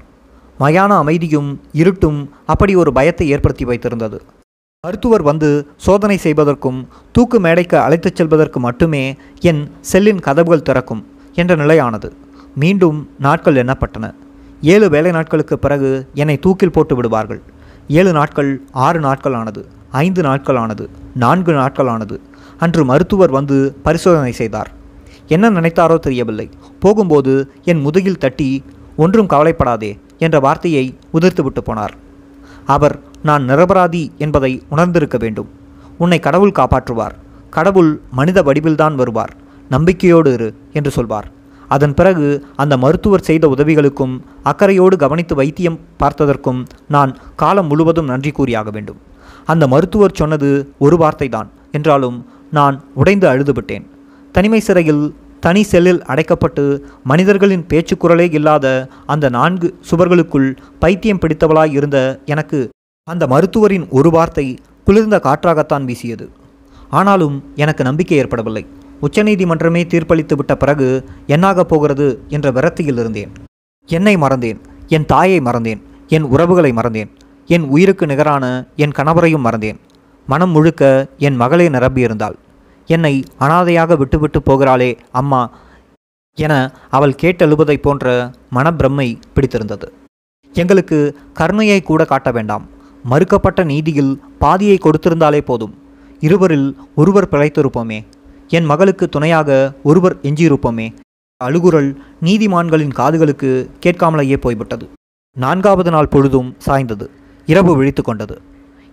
[0.59, 1.49] மயான அமைதியும்
[1.81, 4.19] இருட்டும் அப்படி ஒரு பயத்தை ஏற்படுத்தி வைத்திருந்தது.
[4.83, 5.49] மருத்துவர் வந்து
[5.87, 6.81] சோதனை செய்வதற்கும்
[7.11, 9.05] தூக்கு மேடைக்கு அழைத்துச் செல்வதற்கு மட்டுமே
[9.51, 9.63] என்
[9.93, 11.03] செல்லின் கதவுகள் திறக்கும்
[11.41, 12.09] என்ற நிலையானது.
[12.55, 14.13] மீண்டும் நாட்கள் எண்ணப்பட்டன.
[14.61, 17.41] ஏழு வேலை நாட்களுக்கு பிறகு என்னை தூக்கில் போட்டு விடுவார்கள்.
[17.87, 22.21] ஏழு நாட்கள் ஆறு நாட்கள் ஆனது ஐந்து நாட்கள் ஆனது நான்கு நாட்கள் ஆனது
[22.57, 24.71] அன்று மருத்துவர் வந்து பரிசோதனை செய்தார்.
[25.27, 26.49] என்ன நினைத்தாரோ தெரியவில்லை.
[26.79, 28.63] போகும்போது என் முதுகில் தட்டி
[28.95, 31.95] ஒன்றும் கவலைப்படாதே என்ற வார்த்தையை உதிர்த்துவிட்டு போனார்.
[32.65, 35.49] அவர் நான் நிரபராதி என்பதை உணர்ந்திருக்க வேண்டும்.
[35.97, 37.15] உன்னை கடவுள் காப்பாற்றுவார்.
[37.49, 39.33] கடவுள் மனித வடிவில்தான் வருவார்.
[39.69, 41.27] நம்பிக்கையோடு இரு என்று சொல்வார்.
[41.75, 42.27] அதன் பிறகு
[42.61, 44.13] அந்த மருத்துவர் செய்த உதவிகளுக்கும்
[44.51, 46.61] அக்கறையோடு கவனித்து வைத்தியம் பார்த்ததற்கும்
[46.95, 47.11] நான்
[47.41, 48.99] காலம் முழுவதும் நன்றி கூறியாக வேண்டும்.
[49.51, 50.49] அந்த மருத்துவர் சொன்னது
[50.85, 52.17] ஒரு வார்த்தை தான் என்றாலும்
[52.57, 53.85] நான் உடைந்து அழுதுபட்டேன்.
[54.35, 55.03] தனிமை சிறையில்
[55.45, 56.63] தனி செல்லில் அடைக்கப்பட்டு
[57.11, 58.65] மனிதர்களின் பேச்சுக்குரலே இல்லாத
[59.13, 60.47] அந்த நான்கு சுவர்களுக்குள்
[60.83, 61.99] பைத்தியம் பிடித்தவளாய் இருந்த
[62.33, 62.59] எனக்கு
[63.07, 64.45] அந்த மருத்துவரின் ஒரு வார்த்தை
[64.87, 66.25] குளிர்ந்த காற்றாகத்தான் வீசியது.
[66.89, 68.63] ஆனாலும் எனக்கு நம்பிக்கை ஏற்படவில்லை.
[69.05, 70.87] உச்சநீதிமன்றமே தீர்ப்பளித்து விட்ட பிறகு
[71.27, 73.31] என்னாகப் போகிறது என்ற விரத்தியில் இருந்தேன்.
[73.85, 77.11] என்னை மறந்தேன் என் தாயை மறந்தேன் என் உறவுகளை மறந்தேன்
[77.47, 79.79] என் உயிருக்கு நிகரான என் கணவரையும் மறந்தேன்.
[80.27, 82.35] மனம் முழுக்க என் மகளே நிரம்பியிருந்தாள்.
[82.85, 85.41] என்னை அனாதையாக விட்டுவிட்டு போகிறாளே அம்மா
[86.37, 86.53] என
[86.89, 89.93] அவள் கேட்டெழுவதைப் போன்ற மனப்பிரமை பிடித்திருந்தது.
[90.53, 92.65] எங்களுக்கு கருணையை கூட காட்ட வேண்டாம்.
[93.11, 95.73] மறுக்கப்பட்ட நீதியில் பாதியை கொடுத்திருந்தாலே போதும்.
[96.19, 97.99] இருவரில் ஒருவர் பிழைத்திருப்போமே.
[98.47, 100.93] என் மகளுக்கு துணையாக ஒருவர் எஞ்சியிருப்போமே.
[101.43, 104.89] அழுகுரல் நீதிமான்களின் காதுகளுக்கு கேட்காமலேயே போய்விட்டது.
[105.33, 107.09] நான்காவது நாள் பொழுதும் சாய்ந்தது.
[107.45, 108.41] இரவு விழித்து கொண்டது.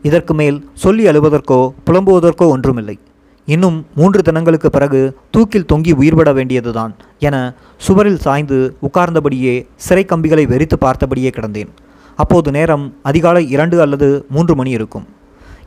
[0.03, 2.99] இதற்கு மேல் சொல்லி அழுவதற்கோ புலம்புவதற்கோ ஒன்றுமில்லை.
[3.47, 10.77] இன்னும் மூன்று தினங்களுக்கு பிறகு தூக்கில் தொங்கி உயிர்விட வேண்டியதுதான் என சுவரில் சாய்ந்து உட்கார்ந்தபடியே சிறை கம்பிகளை வெறித்து
[10.81, 11.69] பார்த்தபடியே கிடந்தேன்.
[12.17, 15.07] அப்போது நேரம் அதிகாலை இரண்டு அல்லது மூன்று மணி இருக்கும்.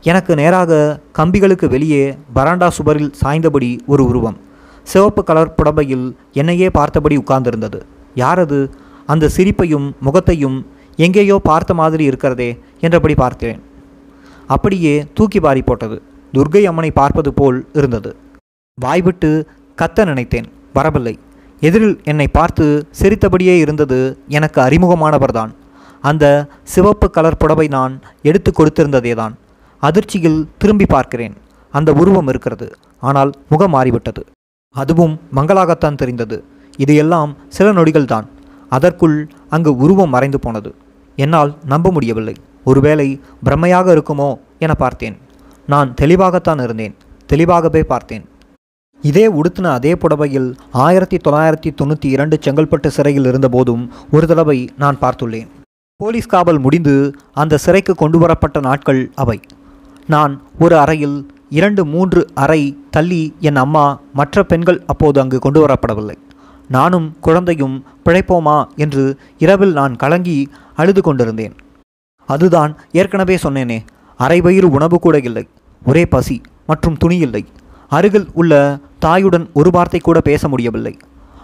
[0.06, 4.36] எனக்கு நேராக கம்பிகளுக்கு வெளியே பராண்டா சுவரில் சாய்ந்தபடி ஒரு உருவம்.
[4.82, 7.80] சிவப்பு கலர் புடவையில் என்னையே பார்த்தபடி உட்கார்ந்திருந்தது.
[8.14, 8.70] யாரது?
[9.06, 13.62] அந்த சிரிப்பையும் முகத்தையும் எங்கேயோ பார்த்த மாதிரி இருக்கிறதே என்றபடி பார்த்தேன்.
[14.46, 16.02] அப்படியே தூக்கி வாரி போட்டது.
[16.32, 18.16] துர்கை அம்மனை பார்ப்பது போல் இருந்தது.
[18.80, 19.46] வாய்விட்டு
[19.82, 20.46] கத்த நினைத்தேன்.
[20.72, 21.18] வரவில்லை.
[21.60, 25.50] எதிரில் என்னை பார்த்து சிரித்தபடியே இருந்தது எனக்கு அறிமுகமானவர்தான்.
[26.00, 29.34] அந்த சிவப்பு கலர் புடவை நான் எடுத்து கொடுத்திருந்ததேதான்.
[29.78, 31.34] அதிர்ச்சியில் திரும்பி பார்க்கிறேன்.
[31.70, 32.76] அந்த உருவம் இருக்கிறது.
[33.00, 34.26] ஆனால் முகம் மாறிவிட்டது.
[34.70, 36.44] அதுவும் மங்களாகத்தான் தெரிந்தது.
[36.76, 38.26] இது எல்லாம் சில நொடிகள்தான்.
[38.68, 40.74] அதற்குள் அங்கு உருவம் மறைந்து போனது.
[41.16, 42.34] என்னால் நம்ப முடியவில்லை.
[42.64, 45.18] ஒருவேளை பிரம்மையாக இருக்குமோ என பார்த்தேன்.
[45.66, 46.94] நான் தெளிவாகத்தான் இருந்தேன்.
[47.26, 48.28] தெளிவாகவே பார்த்தேன்.
[49.02, 55.46] இதே உடுத்தின அதே புடவையில் ஆயிரத்தி தொள்ளாயிரத்தி தொண்ணூற்றி இரண்டு செங்கல்பட்டு சிறையில் இருந்தபோதும் ஒரு தடவை நான் பார்த்துள்ளேன்.
[55.96, 59.40] போலீஸ் காவல் முடிந்து அந்த சிறைக்கு கொண்டு வரப்பட்ட நாட்கள் அவை.
[60.14, 61.16] நான் ஒரு அறையில்
[61.48, 62.60] இரண்டு மூன்று அறை
[62.90, 66.16] தள்ளி என் அம்மா மற்ற பெண்கள் அப்போது அங்கு கொண்டு வரப்படவில்லை.
[66.68, 69.04] நானும் குழந்தையும் பிழைப்போமா என்று
[69.38, 70.38] இரவில் நான் கலங்கி
[70.74, 71.54] அழுது கொண்டிருந்தேன்.
[72.28, 73.78] அதுதான் ஏற்கனவே சொன்னேனே
[74.20, 75.44] அரை வயிறு உணவு கூட இல்லை
[75.82, 77.42] ஒரே பசி மற்றும் துணி இல்லை.
[77.88, 78.52] அருகில் உள்ள
[79.04, 80.94] தாயுடன் ஒரு வார்த்தை கூட பேச முடியவில்லை.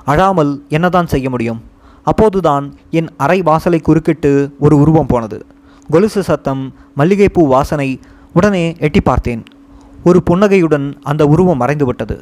[0.05, 1.60] அழாமல் என்னதான் செய்ய முடியும்?
[2.02, 5.47] அப்போதுதான் என் அறை வாசலை குறுக்கிட்டு ஒரு உருவம் போனது.
[5.91, 6.62] கொலுசு சத்தம்
[6.97, 8.00] மல்லிகைப்பூ வாசனை
[8.33, 9.43] உடனே எட்டி பார்த்தேன்.
[10.05, 12.17] ஒரு புன்னகையுடன் அந்த உருவம் மறைந்துவிட்டது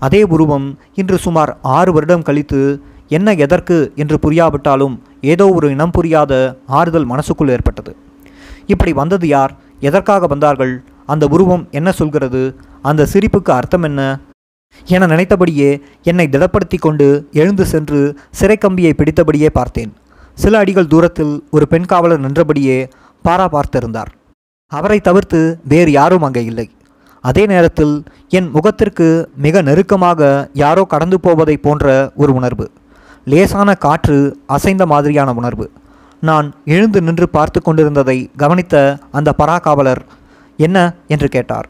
[0.00, 2.60] அதே உருவம் இன்று சுமார் ஆறு வருடம் கழித்து
[3.08, 6.32] என்ன எதற்கு என்று புரியாவிட்டாலும் ஏதோ ஒரு இனம் புரியாத
[6.66, 7.96] ஆறுதல் மனசுக்குள் ஏற்பட்டது.
[8.66, 9.52] இப்படி வந்தது யார்?
[9.80, 10.84] எதற்காக வந்தார்கள்?
[11.06, 12.42] அந்த உருவம் என்ன சொல்கிறது?
[12.82, 14.20] அந்த சிரிப்புக்கு அர்த்தம் என்ன?
[14.84, 19.92] என நினைத்தபடியே என்னை திடப்படுத்தி கொண்டு எழுந்து சென்று சிறைக்கம்பியை பிடித்தபடியே பார்த்தேன்.
[20.34, 22.88] சில அடிகள் தூரத்தில் ஒரு பெண் காவலர் நின்றபடியே
[23.24, 24.12] பாரா பார்த்திருந்தார்.
[24.72, 26.66] அவரை தவிர்த்து வேறு யாரும் அங்கே இல்லை.
[27.20, 27.94] அதே நேரத்தில்
[28.28, 32.70] என் முகத்திற்கு மிக நெருக்கமாக யாரோ கடந்து போவதைப் போன்ற ஒரு உணர்வு.
[33.24, 35.70] லேசான காற்று அசைந்த மாதிரியான உணர்வு.
[36.20, 40.02] நான் எழுந்து நின்று பார்த்து கொண்டிருந்ததை கவனித்த அந்த பராகாவலர்
[40.56, 40.78] என்ன?
[41.06, 41.68] என்று கேட்டார்.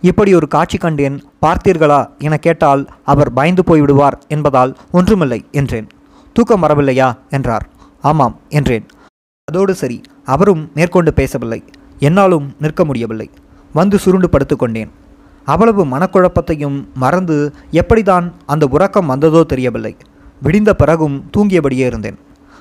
[0.00, 2.00] இப்படி ஒரு காட்சி கண்டேன் பார்த்தீர்களா?
[2.18, 5.88] என கேட்டால் அவர் பயந்து போய்விடுவார் என்பதால் ஒன்றுமில்லை என்றேன்.
[6.32, 7.08] தூக்கம் வரவில்லையா?
[7.30, 7.66] என்றார்.
[8.00, 8.86] ஆமாம் என்றேன்.
[9.44, 11.64] அதோடு சரி அவரும் மேற்கொண்டு பேசவில்லை.
[12.08, 13.28] என்னாலும் நிற்க முடியவில்லை.
[13.78, 14.90] வந்து சுருண்டு படுத்துக்கொண்டேன்.
[15.52, 17.36] அவ்வளவு மனக்குழப்பத்தையும் மறந்து
[17.80, 19.92] எப்படிதான் அந்த உறக்கம் வந்ததோ தெரியவில்லை.
[20.42, 22.18] விடிந்த பிறகும் தூங்கியபடியே இருந்தேன்.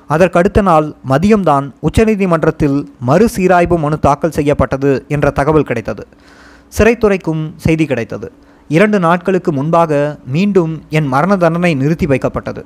[0.10, 2.78] அதற்கடுத்த நாள் மதியம்தான் உச்சநீதிமன்றத்தில்
[3.10, 6.04] மறுசீராய்வு மனு தாக்கல் செய்யப்பட்டது என்ற தகவல் கிடைத்தது.
[6.78, 8.28] சிறைத்துறைக்கும் செய்தி கிடைத்தது.
[8.78, 9.92] இரண்டு நாட்களுக்கு முன்பாக
[10.36, 12.64] மீண்டும் என் மரண தண்டனை நிறுத்தி வைக்கப்பட்டது.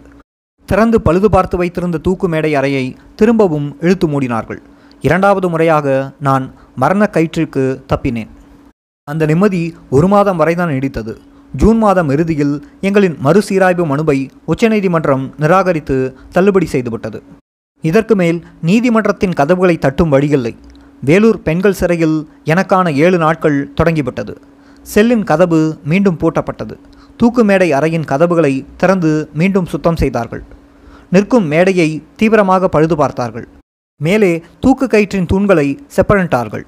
[0.69, 2.85] திறந்து பழுது பார்த்து வைத்திருந்த தூக்கு மேடை அறையை
[3.19, 4.61] திரும்பவும் இழுத்து மூடினார்கள்.
[5.03, 5.87] இரண்டாவது முறையாக
[6.27, 6.45] நான்
[6.75, 8.31] மரண கயிற்றிற்கு தப்பினேன்.
[9.03, 11.13] அந்த நிம்மதி ஒரு மாதம் வரைதான் நீடித்தது.
[11.61, 15.97] ஜூன் மாதம் இறுதியில் எங்களின் மறுசீராய்வு மனுவை உச்சநீதிமன்றம் நிராகரித்து
[16.31, 17.19] தள்ளுபடி செய்துவிட்டது.
[17.81, 20.53] இதற்கு மேல் நீதிமன்றத்தின் கதவுகளை தட்டும் வழியில்லை.
[21.03, 24.35] வேலூர் பெண்கள் சிறையில் எனக்கான ஏழு நாட்கள் தொடங்கிவிட்டது.
[24.81, 26.75] செல்லின் கதவு மீண்டும் பூட்டப்பட்டது.
[27.17, 30.43] தூக்கு மேடை அறையின் கதவுகளை திறந்து மீண்டும் சுத்தம் செய்தார்கள்.
[31.09, 33.47] நிற்கும் மேடையை தீவிரமாக பழுது பார்த்தார்கள்.
[34.03, 34.29] மேலே
[34.63, 35.65] தூக்கு கயிற்றின் தூண்களை
[35.95, 36.63] செப்பனிட்டார்கள்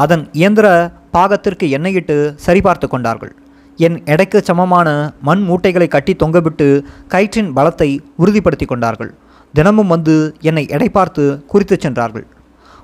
[0.00, 0.66] அதன் இயந்திர
[1.14, 3.30] பாகத்திற்கு எண்ணெயிட்டு சரிபார்த்து கொண்டார்கள்.
[3.78, 4.88] என் எடைக்கு சமமான
[5.28, 6.66] மண் மூட்டைகளை கட்டி தொங்கவிட்டு
[7.14, 7.88] கயிற்றின் பலத்தை
[8.22, 9.12] உறுதிப்படுத்தி கொண்டார்கள்.
[9.54, 10.16] தினமும் வந்து
[10.50, 11.24] என்னை எடை பார்த்து
[11.54, 12.26] குறித்து சென்றார்கள்.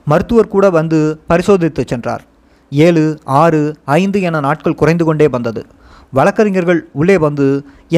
[0.06, 1.00] மருத்துவர் கூட வந்து
[1.32, 2.24] பரிசோதித்து சென்றார்.
[2.72, 3.04] ஏழு
[3.42, 3.62] ஆறு
[4.00, 5.64] ஐந்து என நாட்கள் குறைந்து கொண்டே வந்தது.
[6.12, 7.46] வழக்கறிஞர்கள் உள்ளே வந்து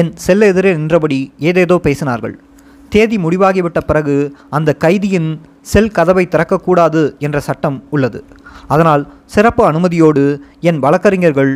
[0.01, 2.37] என் செல்ல எதிரே நின்றபடி ஏதேதோ பேசினார்கள்.
[2.91, 4.15] தேதி முடிவாகிவிட்ட பிறகு
[4.57, 5.29] அந்த கைதியின்
[5.71, 8.19] செல் கதவை திறக்கக்கூடாது என்ற சட்டம் உள்ளது.
[8.73, 9.03] அதனால்
[9.35, 10.23] சிறப்பு அனுமதியோடு
[10.69, 11.53] என் வழக்கறிஞர்கள்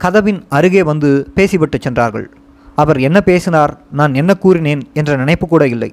[0.00, 2.28] கதவின் அருகே வந்து பேசிவிட்டு சென்றார்கள்.
[2.82, 5.90] அவர் என்ன பேசினார் நான் என்ன கூறினேன் என்ற நினைப்பு கூட இல்லை.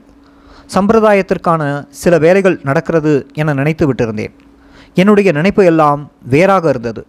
[0.76, 1.62] சம்பிரதாயத்திற்கான
[2.02, 4.34] சில வேலைகள் நடக்கிறது என நினைத்து விட்டிருந்தேன்.
[4.94, 6.02] என்னுடைய நினைப்பு எல்லாம்
[6.34, 7.02] வேறாக இருந்தது.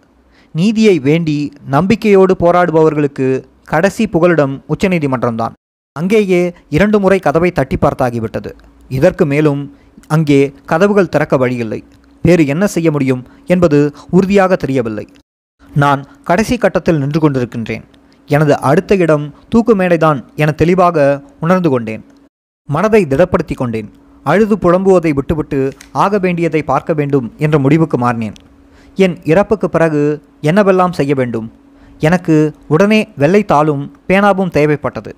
[0.55, 1.37] நீதியை வேண்டி
[1.71, 3.27] நம்பிக்கையோடு போராடுபவர்களுக்கு
[3.63, 5.55] கடைசி புகலிடம் உச்சநீதிமன்றம்தான்
[5.95, 8.51] அங்கேயே இரண்டு முறை கதவை தட்டி பார்த்தாகிவிட்டது.
[8.97, 9.61] இதற்கு மேலும்
[10.15, 11.79] அங்கே கதவுகள் திறக்க வழியில்லை.
[12.27, 13.79] வேறு என்ன செய்ய முடியும் என்பது
[14.09, 15.05] உறுதியாக தெரியவில்லை.
[15.73, 17.85] நான் கடைசி கட்டத்தில் நின்று கொண்டிருக்கின்றேன்.
[18.27, 20.97] எனது அடுத்த இடம் தூக்கு மேடைதான் என தெளிவாக
[21.39, 22.03] உணர்ந்து கொண்டேன்.
[22.69, 23.89] மனதை திடப்படுத்தி கொண்டேன்.
[24.23, 25.59] அழுது புலம்புவதை விட்டுவிட்டு
[26.03, 28.37] ஆக வேண்டியதை பார்க்க வேண்டும் என்ற முடிவுக்கு மாறினேன்.
[28.95, 30.01] என் இறப்புக்கு பிறகு
[30.41, 31.47] என்னவெல்லாம் செய்ய வேண்டும்?
[31.99, 32.35] எனக்கு
[32.67, 35.13] உடனே வெள்ளை தாளும் பேனாவும் தேவைப்பட்டது.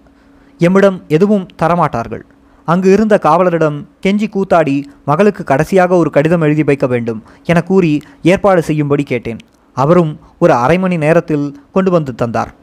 [0.60, 2.24] எம்மிடம் எதுவும் தரமாட்டார்கள்.
[2.66, 8.64] அங்கு இருந்த காவலரிடம் கெஞ்சி கூத்தாடி மகளுக்கு கடைசியாக ஒரு கடிதம் எழுதி வைக்க வேண்டும் என கூறி ஏற்பாடு
[8.64, 9.38] செய்யும்படி கேட்டேன்.
[9.74, 12.54] அவரும் ஒரு அரை மணி நேரத்தில் கொண்டு வந்து தந்தார்.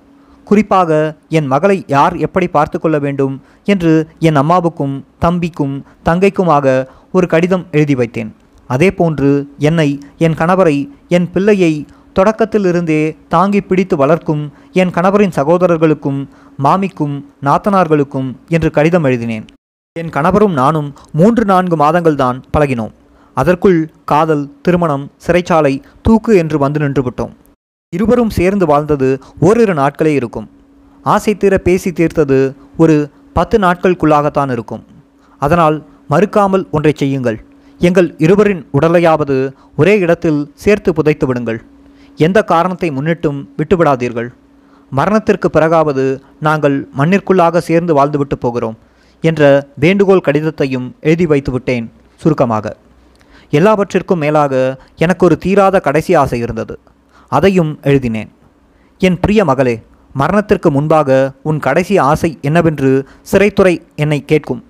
[0.45, 3.43] குறிப்பாக என் மகளை யார் எப்படி பார்த்து கொள்ள வேண்டும்?
[3.65, 8.31] என்று என் அம்மாவுக்கும் தம்பிக்கும் தங்கைக்குமாக ஒரு கடிதம் எழுதி வைத்தேன்.
[8.67, 16.29] அதே போன்று என்னை என் கணவரை என் பிள்ளையை தொடக்கத்திலிருந்தே தாங்கி பிடித்து வளர்க்கும் என் கணவரின் சகோதரர்களுக்கும்
[16.63, 19.45] மாமிக்கும் நாத்தனார்களுக்கும் என்று கடிதம் எழுதினேன்.
[19.99, 22.93] என் கணவரும் நானும் மூன்று நான்கு மாதங்கள்தான் பழகினோம்.
[23.37, 27.33] அதற்குள் காதல் திருமணம் சிறைச்சாலை தூக்கு என்று வந்து நின்றுவிட்டோம்.
[27.93, 29.09] இருவரும் சேர்ந்து வாழ்ந்தது
[29.41, 30.47] ஓரிரு நாட்களே இருக்கும்.
[31.03, 32.39] ஆசை தீர பேசி தீர்த்தது
[32.77, 32.97] ஒரு
[33.33, 34.85] பத்து நாட்களுக்குள்ளாகத்தான் இருக்கும்.
[35.43, 35.79] அதனால்
[36.11, 37.39] மறுக்காமல் ஒன்றை செய்யுங்கள்.
[37.79, 39.39] எங்கள் இருவரின் உடலையாவது
[39.77, 41.61] ஒரே இடத்தில் சேர்த்து புதைத்து விடுங்கள்.
[42.17, 44.29] எந்த காரணத்தை முன்னிட்டும் விட்டுவிடாதீர்கள்.
[44.93, 46.05] மரணத்திற்கு பிறகாவது
[46.41, 48.79] நாங்கள் மண்ணிற்குள்ளாக சேர்ந்து வாழ்ந்துவிட்டு போகிறோம்.
[49.21, 52.77] என்ற வேண்டுகோள் கடிதத்தையும் எழுதி வைத்துவிட்டேன் சுருக்கமாக.
[53.51, 56.79] எல்லாவற்றிற்கும் மேலாக எனக்கு ஒரு தீராத கடைசி ஆசை இருந்தது.
[57.29, 58.31] அதையும் எழுதினேன்.
[58.99, 59.83] என் பிரிய மகளே
[60.13, 64.65] மரணத்திற்கு முன்பாக உன் கடைசி ஆசை என்னவென்று சிறைத்துறை என்னை கேட்கும்.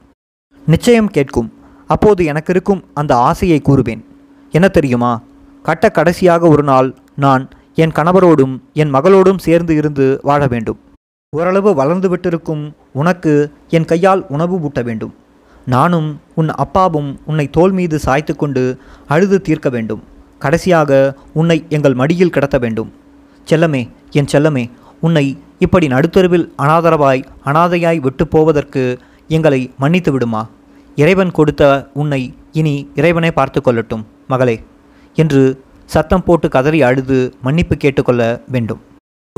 [0.66, 1.52] நிச்சயம் கேட்கும்.
[1.86, 4.04] அப்போது எனக்கு இருக்கும் அந்த ஆசையை கூறுவேன்.
[4.50, 5.22] என்ன தெரியுமா?
[5.62, 10.78] கட்ட கடைசியாக ஒரு நாள் நான் என் கணவரோடும் என் மகளோடும் சேர்ந்து இருந்து வாழ வேண்டும்.
[11.36, 12.62] ஓரளவு வளர்ந்து விட்டிருக்கும்
[13.00, 13.32] உனக்கு
[13.76, 15.10] என் கையால் உணவு ஊட்ட வேண்டும்.
[15.74, 16.06] நானும்
[16.40, 18.62] உன் அப்பாவும் உன்னை தோள் மீது சாய்த்து கொண்டு
[19.14, 20.00] அழுது தீர்க்க வேண்டும்.
[20.44, 21.00] கடைசியாக
[21.40, 22.90] உன்னை எங்கள் மடியில் கிடத்த வேண்டும்.
[23.46, 23.82] செல்லமே
[24.20, 24.64] என் செல்லமே
[25.00, 25.26] உன்னை
[25.66, 28.84] இப்படி நடுத்தருவில் அனாதரவாய் அனாதையாய் விட்டு போவதற்கு
[29.28, 30.42] எங்களை மன்னித்து விடுமா?
[30.96, 31.62] இறைவன் கொடுத்த
[32.02, 32.22] உன்னை
[32.60, 34.58] இனி இறைவனே பார்த்து கொள்ளட்டும் மகளே
[35.16, 35.42] என்று
[35.84, 38.22] சத்தம் போட்டு கதறி அழுது மன்னிப்பு கேட்டுக்கொள்ள
[38.54, 38.82] வேண்டும்.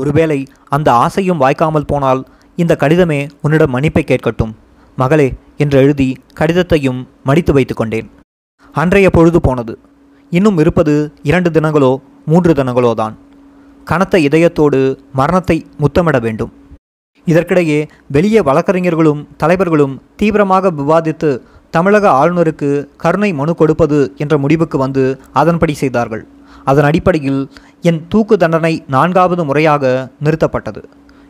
[0.01, 0.39] ஒருவேளை
[0.75, 2.21] அந்த ஆசையும் வாய்க்காமல் போனால்
[2.57, 4.53] இந்த கடிதமே உன்னிடம் மன்னிப்பை கேட்கட்டும்.
[4.97, 5.27] மகளே
[5.63, 6.07] என்று எழுதி
[6.39, 8.07] கடிதத்தையும் மடித்து வைத்து கொண்டேன்.
[8.75, 9.73] அன்றைய பொழுது போனது.
[10.31, 10.93] இன்னும் இருப்பது
[11.29, 11.91] இரண்டு தினங்களோ
[12.31, 13.15] மூன்று தினங்களோ தான்.
[13.87, 14.79] கனத்த இதயத்தோடு
[15.19, 16.51] மரணத்தை முத்தமிட வேண்டும்.
[17.27, 17.79] இதற்கிடையே
[18.15, 21.31] வெளியே வழக்கறிஞர்களும் தலைவர்களும் தீவிரமாக விவாதித்து
[21.73, 22.69] தமிழக ஆளுநருக்கு
[23.03, 25.03] கருணை மனு கொடுப்பது என்ற முடிவுக்கு வந்து
[25.41, 26.23] அதன்படி செய்தார்கள்.
[26.71, 27.41] அதன் அடிப்படையில்
[27.81, 30.83] என் தூக்கு தண்டனை நான்காவது முறையாக நிறுத்தப்பட்டது.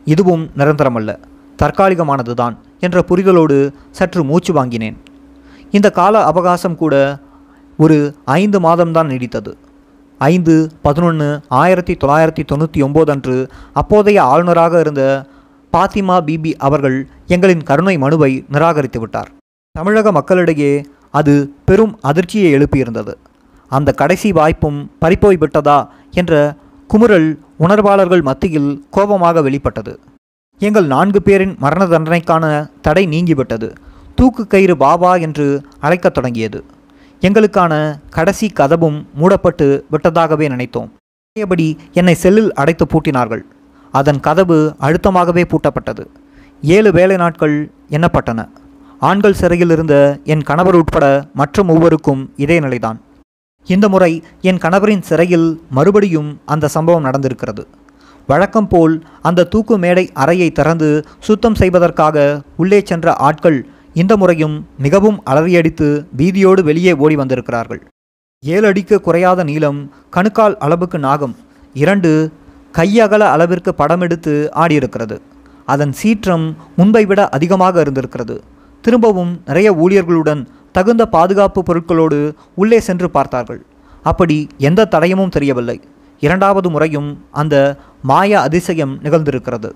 [0.05, 1.17] இதுவும் நிரந்தரமல்ல.
[1.63, 4.97] தற்காலிகமானதுதான் என்ற புரிதலோடு சற்று மூச்சு வாங்கினேன்.
[5.71, 7.19] இந்த கால அவகாசம் கூட
[7.77, 9.53] ஒரு ஐந்து மாதம்தான் நீடித்தது.
[10.17, 15.25] ஐந்து பதினொன்று ஆயிரத்தி தொள்ளாயிரத்தி தொண்ணூற்றி ஒம்பது அன்று அப்போதைய ஆளுநராக இருந்த
[15.73, 19.31] பாத்திமா பிபி அவர்கள் எங்களின் கருணை மனுவை நிராகரித்து விட்டார்
[19.71, 23.13] தமிழக மக்களிடையே அது பெரும் அதிர்ச்சியை எழுப்பியிருந்தது.
[23.71, 26.55] அந்த கடைசி வாய்ப்பும் பறிப்போய் விட்டதா என்ற
[26.87, 29.99] குமுறல் உணர்வாளர்கள் மத்தியில் கோபமாக வெளிப்பட்டது.
[30.59, 33.75] எங்கள் நான்கு பேரின் மரண தண்டனைக்கான தடை நீங்கிவிட்டது.
[34.15, 35.45] தூக்கு கயிறு பாபா என்று
[35.81, 36.63] அழைக்கத் தொடங்கியது.
[37.21, 40.89] எங்களுக்கான கடைசி கதவும் மூடப்பட்டு விட்டதாகவே நினைத்தோம்.
[41.31, 43.41] பழையபடி என்னை செல்லில் அடைத்து பூட்டினார்கள்.
[43.91, 46.05] அதன் கதவு அழுத்தமாகவே பூட்டப்பட்டது.
[46.61, 48.49] ஏழு வேலை நாட்கள் எண்ணப்பட்டன.
[48.99, 52.99] ஆண்கள் சிறையில் இருந்த என் கணவர் உட்பட மற்ற மூவருக்கும் இதே நிலைதான்.
[53.67, 57.63] இந்த முறை என் கணவரின் சிறையில் மறுபடியும் அந்த சம்பவம் நடந்திருக்கிறது.
[58.27, 63.59] வழக்கம் போல் அந்த தூக்கு மேடை அறையை திறந்து சுத்தம் செய்வதற்காக உள்ளே சென்ற ஆட்கள்
[63.93, 67.81] இந்த முறையும் மிகவும் அலறியடித்து பீதியோடு வெளியே ஓடி வந்திருக்கிறார்கள்.
[68.43, 71.35] ஏழு அடிக்கு குறையாத நீளம் கணுக்கால் அளவுக்கு நாகம்
[71.73, 72.31] இரண்டு
[72.77, 75.17] கையகல அளவிற்கு படம் எடுத்து ஆடியிருக்கிறது.
[75.65, 78.43] அதன் சீற்றம் முன்பை விட அதிகமாக இருந்திருக்கிறது.
[78.81, 80.41] திரும்பவும் நிறைய ஊழியர்களுடன்
[80.71, 83.65] தகுந்த பாதுகாப்பு பொருட்களோடு உள்ளே சென்று பார்த்தார்கள்.
[84.03, 85.81] அப்படி எந்த தடயமும் தெரியவில்லை.
[86.19, 89.71] இரண்டாவது முறையும் அந்த மாய அதிசயம் நிகழ்ந்திருக்கிறது.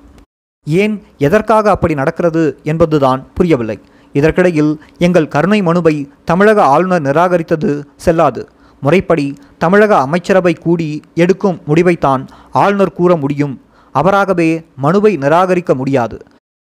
[0.68, 3.80] ஏன் எதற்காக அப்படி நடக்கிறது என்பதுதான் புரியவில்லை.
[4.14, 8.50] இதற்கிடையில் எங்கள் கருணை மனுவை தமிழக ஆளுநர் நிராகரித்தது செல்லாது.
[8.82, 13.62] முறைப்படி தமிழக அமைச்சரவை கூடி எடுக்கும் முடிவைத்தான் ஆளுநர் கூற முடியும்.
[13.92, 16.18] அவராகவே மனுவை நிராகரிக்க முடியாது.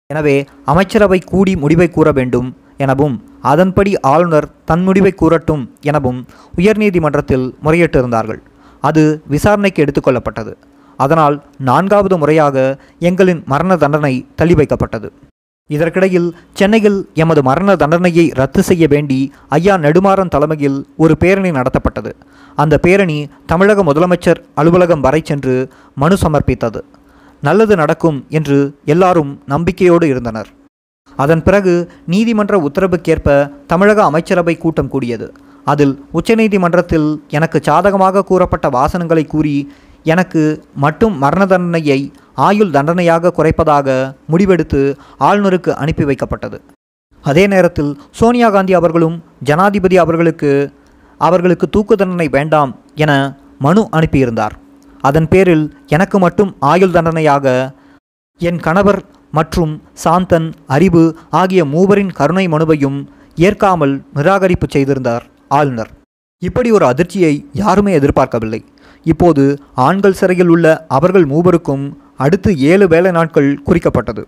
[0.07, 2.49] எனவே அமைச்சரவை கூடி முடிவை கூற வேண்டும்.
[2.76, 6.26] எனவும் அதன்படி ஆளுநர் தன் முடிவை கூறட்டும் எனவும்
[6.57, 8.41] உயர்நீதிமன்றத்தில் முறையிட்டிருந்தார்கள்.
[8.81, 10.52] அது விசாரணைக்கு எடுத்துக்கொள்ளப்பட்டது
[10.97, 15.10] அதனால் நான்காவது முறையாக எங்களின் மரண தண்டனை தள்ளி வைக்கப்பட்டது.
[15.70, 22.10] இதற்கிடையில் சென்னையில் எமது மரண தண்டனையை ரத்து செய்ய வேண்டி ஐயா நெடுமாறன் தலைமையில் ஒரு பேரணி நடத்தப்பட்டது.
[22.57, 26.81] அந்த பேரணி தமிழக முதலமைச்சர் அலுவலகம் வரை சென்று மனு சமர்ப்பித்தது.
[27.42, 30.61] நல்லது நடக்கும் என்று எல்லாரும் நம்பிக்கையோடு இருந்தனர்.
[31.16, 35.34] அதன் பிறகு நீதிமன்ற உத்தரவுக்கேற்ப தமிழக அமைச்சரவை கூட்டம் கூடியது.
[35.65, 44.97] அதில் உச்சநீதிமன்றத்தில் எனக்கு சாதகமாக கூறப்பட்ட வாசனங்களை கூறி எனக்கு மட்டும் மரண தண்டனையை ஆயுள் தண்டனையாக குறைப்பதாக முடிவெடுத்து
[45.20, 46.60] ஆளுநருக்கு அனுப்பி வைக்கப்பட்டது.
[47.23, 50.73] அதே நேரத்தில் சோனியா காந்தி அவர்களும் ஜனாதிபதி அவர்களுக்கு
[51.18, 54.55] அவர்களுக்கு தூக்கு தண்டனை வேண்டாம் என மனு அனுப்பியிருந்தார்.
[55.00, 57.74] அதன் பேரில் எனக்கு மட்டும் ஆயுள் தண்டனையாக
[58.49, 58.99] என் கணவர்
[59.37, 59.73] மற்றும்
[60.05, 61.03] சாந்தன் அறிவு
[61.41, 62.99] ஆகிய மூவரின் கருணை மனுவையும்
[63.49, 65.25] ஏற்காமல் நிராகரிப்பு செய்திருந்தார்.
[65.59, 65.91] ஆளுநர்
[66.43, 68.61] இப்படி ஒரு அதிர்ச்சியை யாருமே எதிர்பார்க்கவில்லை.
[69.12, 69.45] இப்போது
[69.87, 71.85] ஆண்கள் சிறையில் உள்ள அவர்கள் மூவருக்கும்
[72.25, 74.25] அடுத்து ஏழு வேலை நாட்கள் குறிக்கப்பட்டது.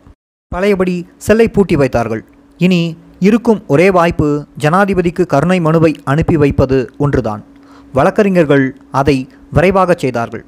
[0.52, 2.24] பழையபடி செல்லை பூட்டி வைத்தார்கள்.
[2.60, 2.80] இனி
[3.28, 4.28] இருக்கும் ஒரே வாய்ப்பு
[4.64, 7.44] ஜனாதிபதிக்கு கருணை மனுவை அனுப்பி வைப்பது ஒன்றுதான்.
[7.92, 8.66] வழக்கறிஞர்கள்
[9.00, 9.16] அதை
[9.56, 10.44] விரைவாகச் செய்தார்கள்.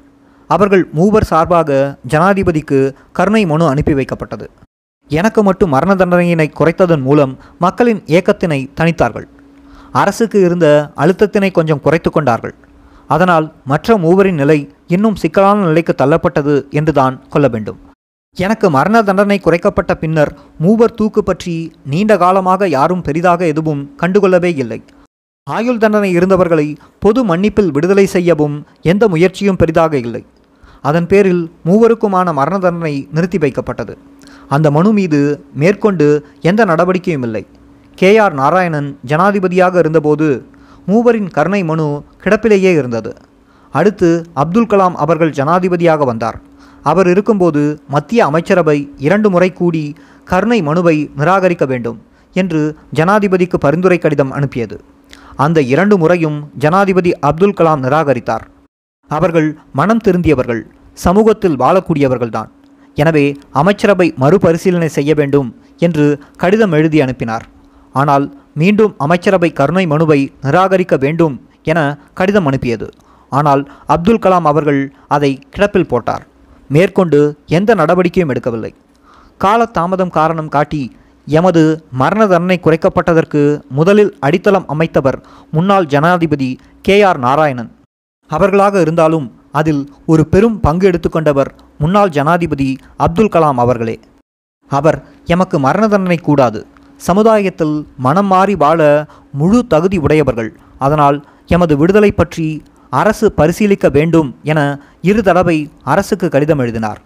[0.55, 1.71] அவர்கள் மூவர் சார்பாக
[2.13, 2.79] ஜனாதிபதிக்கு
[3.17, 4.45] கருணை மனு அனுப்பி வைக்கப்பட்டது.
[5.11, 7.33] எனக்கு மட்டும் மரண தண்டனையினை குறைத்ததன் மூலம்
[7.65, 9.27] மக்களின் ஏக்கத்தினை தணித்தார்கள்.
[10.01, 10.67] அரசுக்கு இருந்த
[11.03, 12.55] அழுத்தத்தினை கொஞ்சம் குறைத்து கொண்டார்கள்.
[13.15, 14.59] அதனால் மற்ற மூவரின் நிலை
[14.95, 17.79] இன்னும் சிக்கலான நிலைக்கு தள்ளப்பட்டது என்றுதான் கொள்ள வேண்டும்.
[18.37, 20.31] எனக்கு மரண தண்டனை குறைக்கப்பட்ட பின்னர்
[20.63, 21.55] மூவர் தூக்கு பற்றி
[21.91, 24.79] நீண்ட காலமாக யாரும் பெரிதாக எதுவும் கண்டுகொள்ளவே இல்லை.
[25.47, 26.67] ஆயுள் தண்டனை இருந்தவர்களை
[27.03, 28.55] பொது மன்னிப்பில் விடுதலை செய்யவும்
[28.91, 30.21] எந்த முயற்சியும் பெரிதாக இல்லை.
[30.81, 33.97] அதன் பேரில் மூவருக்குமான மரண தண்டனை நிறுத்தி வைக்கப்பட்டது.
[34.49, 37.47] அந்த மனு மீது மேற்கொண்டு எந்த நடவடிக்கையும் இல்லை.
[37.95, 38.17] கே.
[38.17, 38.33] ஆர்.
[38.33, 40.45] நாராயணன் ஜனாதிபதியாக இருந்தபோது
[40.85, 43.15] மூவரின் கருணை மனு கிடப்பிலேயே இருந்தது.
[43.71, 46.41] அடுத்து அப்துல் கலாம் அவர்கள் ஜனாதிபதியாக வந்தார்.
[46.83, 52.01] அவர் இருக்கும்போது மத்திய அமைச்சரவை இரண்டு முறை கூடி கருணை மனுவை நிராகரிக்க வேண்டும்
[52.33, 54.81] என்று ஜனாதிபதிக்கு பரிந்துரை கடிதம் அனுப்பியது.
[55.35, 58.47] அந்த இரண்டு முறையும் ஜனாதிபதி அப்துல் கலாம் நிராகரித்தார்.
[59.09, 60.61] அவர்கள் மனம் திருந்தியவர்கள்
[61.05, 62.49] சமூகத்தில் வாழக்கூடியவர்கள்தான்.
[62.97, 63.25] எனவே
[63.61, 65.49] அமைச்சரவை மறுபரிசீலனை செய்ய வேண்டும்
[65.87, 66.05] என்று
[66.43, 67.45] கடிதம் எழுதி அனுப்பினார்.
[67.95, 68.25] ஆனால்
[68.61, 71.35] மீண்டும் அமைச்சரவை கருணை மனுவை நிராகரிக்க வேண்டும்
[71.71, 71.79] என
[72.19, 72.87] கடிதம் அனுப்பியது.
[73.31, 73.61] ஆனால்
[73.93, 74.81] அப்துல் கலாம் அவர்கள்
[75.15, 76.23] அதை கிடப்பில் போட்டார்.
[76.75, 77.19] மேற்கொண்டு
[77.57, 78.71] எந்த நடவடிக்கையும் எடுக்கவில்லை.
[79.43, 80.83] காலதாமதம் காரணம் காட்டி
[81.27, 81.63] எமது
[82.01, 83.41] மரண தண்டனை குறைக்கப்பட்டதற்கு
[83.79, 85.17] முதலில் அடித்தளம் அமைத்தவர்
[85.55, 86.49] முன்னாள் ஜனாதிபதி
[86.87, 87.71] கே ஆர் நாராயணன்.
[88.27, 93.99] அவர்களாக இருந்தாலும் அதில் ஒரு பெரும் பங்கு எடுத்துக்கொண்டவர் முன்னாள் ஜனாதிபதி அப்துல் கலாம் அவர்களே.
[94.71, 96.59] அவர் எமக்கு மரண தண்டனை கூடாது.
[96.95, 98.79] சமுதாயத்தில் மனம் மாறி வாழ
[99.31, 100.51] முழு தகுதி உடையவர்கள்.
[100.79, 102.47] அதனால் எமது விடுதலை பற்றி
[102.89, 104.59] அரசு பரிசீலிக்க வேண்டும் என
[105.01, 106.99] இரு தடவை அரசுக்கு கடிதம் எழுதினார்.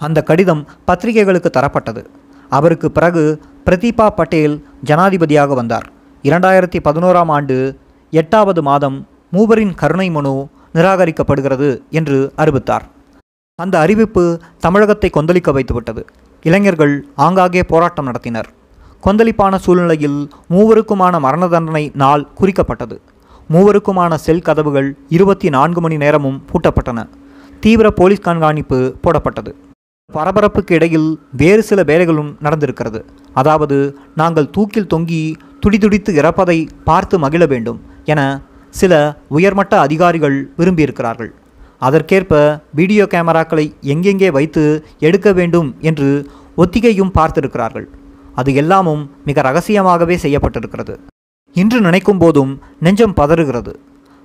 [0.00, 2.02] அந்த கடிதம் பத்திரிகைகளுக்கு தரப்பட்டது.
[2.48, 3.24] அவருக்கு பிறகு
[3.66, 5.86] பிரதீபா பட்டேல் ஜனாதிபதியாக வந்தார்.
[6.22, 7.56] இரண்டாயிரத்தி பதினோராம் ஆண்டு
[8.10, 8.96] எட்டாவது மாதம்
[9.30, 10.34] மூவரின் கருணை மனு
[10.74, 12.84] நிராகரிக்கப்படுகிறது என்று அறிவித்தார்.
[13.58, 16.02] அந்த அறிவிப்பு தமிழகத்தை கொந்தளிக்க வைத்துவிட்டது.
[16.42, 18.48] இளைஞர்கள் ஆங்காங்கே போராட்டம் நடத்தினர்.
[19.04, 22.96] கொந்தளிப்பான சூழ்நிலையில் மூவருக்குமான மரண தண்டனை நாள் குறிக்கப்பட்டது.
[23.50, 27.08] மூவருக்குமான செல் கதவுகள் இருபத்தி நான்கு மணி நேரமும் பூட்டப்பட்டன.
[27.60, 29.52] தீவிர போலீஸ் கண்காணிப்பு போடப்பட்டது.
[30.12, 33.00] பரபரப்புக்கு இடையில் வேறு சில வேலைகளும் நடந்திருக்கிறது.
[33.32, 38.20] அதாவது நாங்கள் தூக்கில் தொங்கி துடிதுடித்து இறப்பதை பார்த்து மகிழ வேண்டும் என
[38.70, 38.94] சில
[39.36, 41.30] உயர்மட்ட அதிகாரிகள் விரும்பியிருக்கிறார்கள்.
[41.86, 42.34] அதற்கேற்ப
[42.78, 44.64] வீடியோ கேமராக்களை எங்கெங்கே வைத்து
[44.98, 46.08] எடுக்க வேண்டும் என்று
[46.56, 47.86] ஒத்திகையும் பார்த்திருக்கிறார்கள்.
[48.34, 50.94] அது எல்லாமும் மிக ரகசியமாகவே செய்யப்பட்டிருக்கிறது.
[51.56, 53.72] இன்று நினைக்கும் போதும் நெஞ்சம் பதறுகிறது.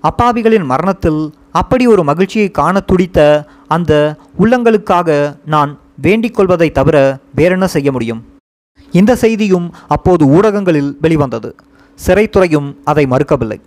[0.03, 3.19] அப்பாவிகளின் மரணத்தில் அப்படி ஒரு மகிழ்ச்சியை காண துடித்த
[3.67, 3.93] அந்த
[4.40, 5.09] உள்ளங்களுக்காக
[5.45, 5.72] நான்
[6.06, 6.98] வேண்டிக் கொள்வதை தவிர
[7.35, 8.22] வேறென்ன செய்ய முடியும்?
[8.91, 11.49] இந்த செய்தியும் அப்போது ஊடகங்களில் வெளிவந்தது.
[11.99, 13.59] சிறைத்துறையும் அதை மறுக்கவில்லை.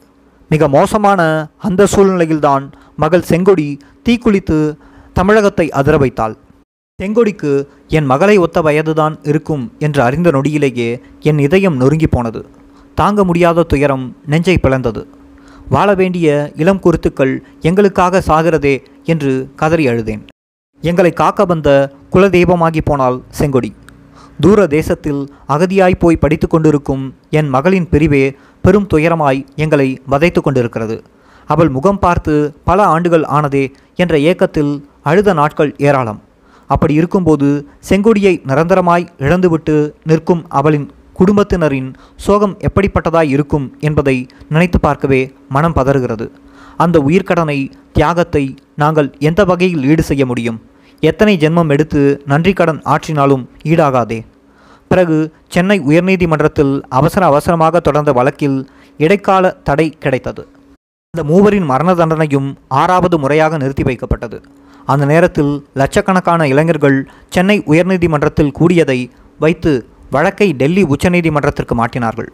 [0.48, 1.20] மிக மோசமான
[1.58, 2.64] அந்த சூழ்நிலையில்தான்
[2.96, 3.68] மகள் செங்கொடி
[4.08, 4.58] தீக்குளித்து
[5.12, 6.36] தமிழகத்தை அதிர வைத்தாள்.
[7.02, 7.50] செங்கொடிக்கு
[7.88, 10.88] என் மகளை ஒத்த வயதுதான் இருக்கும் என்று அறிந்த நொடியிலேயே
[11.20, 12.40] என் இதயம் நொறுங்கி போனது.
[12.94, 15.02] தாங்க முடியாத துயரம் நெஞ்சை பிளந்தது.
[15.68, 20.22] வாழ வேண்டிய இளம் குருத்துக்கள் எங்களுக்காக சாகிறதே என்று கதறி அழுதேன்.
[20.80, 21.68] எங்களை காக்க வந்த
[22.12, 23.70] குலதெய்வமாகி போனால் செங்கொடி.
[24.40, 27.04] தூர தேசத்தில் அகதியாய் போய் படித்து கொண்டிருக்கும்
[27.38, 28.24] என் மகளின் பிரிவே
[28.64, 30.96] பெரும் துயரமாய் எங்களை வதைத்து கொண்டிருக்கிறது.
[31.46, 32.34] அவள் முகம் பார்த்து
[32.64, 36.20] பல ஆண்டுகள் ஆனதே என்ற ஏக்கத்தில் அழுத நாட்கள் ஏராளம்.
[36.66, 37.48] அப்படி இருக்கும்போது
[37.88, 44.16] செங்கொடியை நிரந்தரமாய் இழந்துவிட்டு நிற்கும் அவளின் குடும்பத்தினரின் சோகம் எப்படிப்பட்டதாய் இருக்கும் என்பதை
[44.48, 46.26] நினைத்து பார்க்கவே மனம் பதறுகிறது.
[46.76, 47.58] அந்த உயிர்க்கடனை
[47.92, 50.58] தியாகத்தை நாங்கள் எந்த வகையில் ஈடு செய்ய முடியும்?
[51.00, 54.24] எத்தனை ஜென்மம் எடுத்து நன்றி கடன் ஆற்றினாலும் ஈடாகாதே.
[54.88, 60.46] பிறகு சென்னை உயர்நீதிமன்றத்தில் அவசர அவசரமாக தொடர்ந்த வழக்கில் இடைக்கால தடை கிடைத்தது.
[61.10, 64.42] அந்த மூவரின் மரண தண்டனையும் ஆறாவது முறையாக நிறுத்தி வைக்கப்பட்டது.
[64.86, 72.28] அந்த நேரத்தில் லட்சக்கணக்கான இளைஞர்கள் சென்னை உயர்நீதிமன்றத்தில் கூடியதை வைத்து வழக்கை டெல்லி உச்சநீதிமன்றத்திற்கு மாற்றினார்கள்.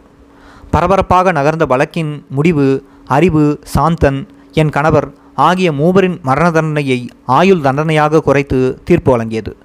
[0.71, 8.81] பரபரப்பாக நகர்ந்த வழக்கின் முடிவு அறிவு சாந்தன் என் கணவர் ஆகிய மூவரின் மரண தண்டனையை ஆயுள் தண்டனையாக குறைத்து
[8.83, 9.55] தீர்ப்பு வழங்கியது.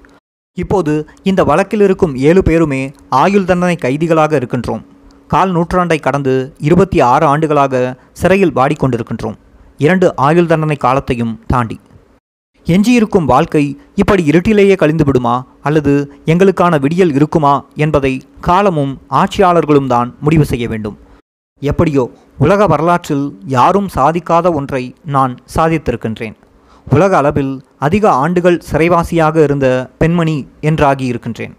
[0.55, 4.83] இப்போது இந்த வழக்கில் இருக்கும் ஏழு பேருமே ஆயுள் தண்டனை கைதிகளாக இருக்கின்றோம்.
[5.29, 9.35] கால் நூற்றாண்டை கடந்து இருபத்தி ஆறு ஆண்டுகளாக சிறையில் வாடிக்கொண்டிருக்கின்றோம்.
[9.79, 11.81] இரண்டு ஆயுள் தண்டனை காலத்தையும் தாண்டி.
[12.65, 17.65] எஞ்சியிருக்கும் வாழ்க்கை இப்படி இருட்டிலேயே கழிந்து விடுமா அல்லது எங்களுக்கான விடியல் இருக்குமா?
[17.75, 20.99] என்பதை காலமும் ஆட்சியாளர்களும் தான் முடிவு செய்ய வேண்டும்.
[21.61, 22.05] எப்படியோ
[22.45, 24.83] உலக வரலாற்றில் யாரும் சாதிக்காத ஒன்றை
[25.15, 26.37] நான் சாதித்திருக்கின்றேன்.
[26.87, 27.53] உலக அளவில்
[27.87, 29.67] அதிக ஆண்டுகள் சிறைவாசியாக இருந்த
[29.99, 30.37] பெண்மணி
[30.71, 31.55] என்றாகி இருக்கின்றேன்.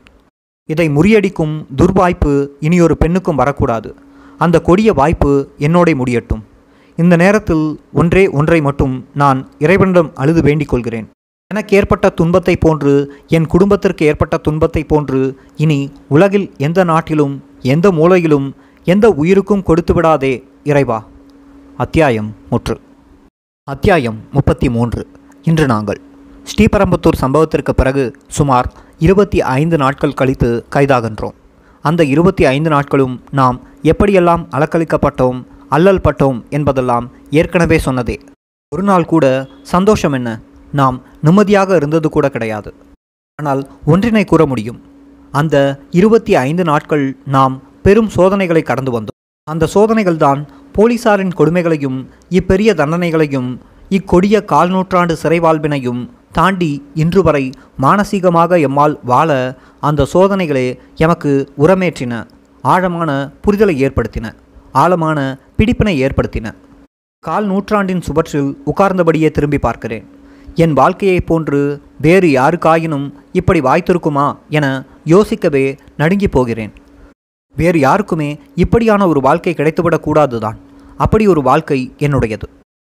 [0.70, 3.90] இதை முறியடிக்கும் துர்வாய்ப்பு இனியொரு பெண்ணுக்கும் வரக்கூடாது.
[4.38, 5.32] அந்த கொடிய வாய்ப்பு
[5.68, 6.44] என்னோட முடியட்டும்.
[6.98, 7.66] இந்த நேரத்தில்
[8.02, 11.08] ஒன்றே ஒன்றை மட்டும் நான் இறைவனிடம் அழுது வேண்டிக் கொள்கிறேன்.
[11.52, 12.94] எனக்கு ஏற்பட்ட துன்பத்தை போன்று
[13.38, 15.22] என் குடும்பத்திற்கு ஏற்பட்ட துன்பத்தை போன்று
[15.64, 15.80] இனி
[16.16, 17.34] உலகில் எந்த நாட்டிலும்
[17.74, 18.48] எந்த மூலையிலும்
[18.84, 21.06] எந்த உயிருக்கும் கொடுத்து விடாதே இறைவா.
[21.77, 22.80] அத்தியாயம் முற்று.
[23.64, 25.08] அத்தியாயம் முப்பத்தி மூன்று
[25.42, 26.01] இன்று நாங்கள்.
[26.43, 31.32] ஸ்ரீபரம்பத்தூர் சம்பவத்திற்கு பிறகு சுமார் இருபத்தி ஐந்து நாட்கள் கழித்து கைதாகின்றோம்.
[31.82, 38.19] அந்த இருபத்தி ஐந்து நாட்களும் நாம் எப்படியெல்லாம் அலக்களிக்கப்பட்டோம் அல்லல் பட்டோம் என்பதெல்லாம் ஏற்கனவே சொன்னதே.
[38.76, 40.40] ஒரு நாள் கூட சந்தோஷம் என்ன?
[40.72, 42.74] நாம் நிம்மதியாக இருந்தது கூட கிடையாது.
[43.35, 44.82] ஆனால் ஒன்றினை கூற முடியும்.
[45.32, 49.43] அந்த இருபத்தி ஐந்து நாட்கள் நாம் பெரும் சோதனைகளை கடந்து வந்தோம்.
[49.43, 53.58] அந்த சோதனைகள்தான் போலீசாரின் கொடுமைகளையும் இப்பெரிய தண்டனைகளையும்
[53.90, 55.18] இக்கொடிய கால் நூற்றாண்டு
[56.32, 57.50] தாண்டி இன்று வரை
[57.82, 62.27] மானசீகமாக எம்மால் வாழ அந்த சோதனைகளே எமக்கு உரமேற்றின
[62.61, 64.34] ஆழமான புரிதலை ஏற்படுத்தின
[64.72, 66.51] ஆழமான பிடிப்பினை ஏற்படுத்தின.
[67.19, 70.06] கால் நூற்றாண்டின் சுவற்றில் உட்கார்ந்தபடியே திரும்பி பார்க்கிறேன்.
[70.56, 76.74] என் வாழ்க்கையைப் போன்று வேறு யாருக்காயினும் இப்படி வாய்த்திருக்குமா என யோசிக்கவே நடுங்கி போகிறேன்.
[77.56, 80.56] வேறு யாருக்குமே இப்படியான ஒரு வாழ்க்கை கிடைத்துவிடக்கூடாதுதான்.
[80.98, 82.44] அப்படி ஒரு வாழ்க்கை என்னுடையது.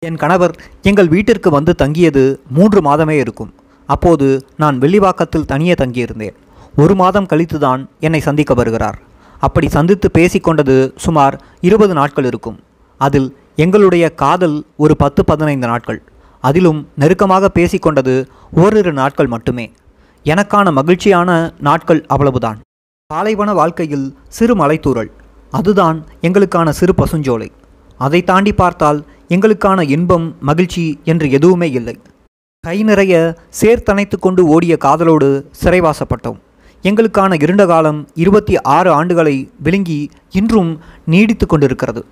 [0.05, 3.53] என் கணவர் எங்கள் வீட்டிற்கு வந்து தங்கியது மூன்று மாதமே இருக்கும்.
[3.85, 6.33] அப்போது நான் வெள்ளிவாக்கத்தில் தனியே தங்கியிருந்தேன்.
[6.77, 8.99] ஒரு மாதம் கழித்துதான் என்னை சந்திக்க வருகிறார்.
[9.39, 12.59] அப்படி சந்தித்து பேசிக்கொண்டது சுமார் இருபது நாட்கள் இருக்கும்.
[12.97, 16.01] அதில் எங்களுடைய காதல் ஒரு பத்து பதினைந்து நாட்கள்.
[16.41, 19.71] அதிலும் நெருக்கமாக பேசிக்கொண்டது ஓரிரு நாட்கள் மட்டுமே.
[20.23, 22.59] எனக்கான மகிழ்ச்சியான நாட்கள் அவ்வளவுதான்.
[23.13, 25.09] பாலைவன வாழ்க்கையில் சிறு மலைத்தூரல்
[25.51, 27.49] அதுதான் எங்களுக்கான சிறு பசுஞ்சோலை.
[27.97, 31.99] அதை தாண்டி பார்த்தால் எங்களுக்கான இன்பம் மகிழ்ச்சி என்று எதுவுமே இல்லை.
[32.59, 35.29] கை நிறைய சேர்த்தணைத்து கொண்டு ஓடிய காதலோடு
[35.63, 36.39] சிறைவாசப்பட்டோம்.
[36.83, 42.05] எங்களுக்கான இருண்ட காலம் இருபத்தி ஆறு ஆண்டுகளை விழுங்கி இன்றும் நீடித்து கொண்டிருக்கிறது.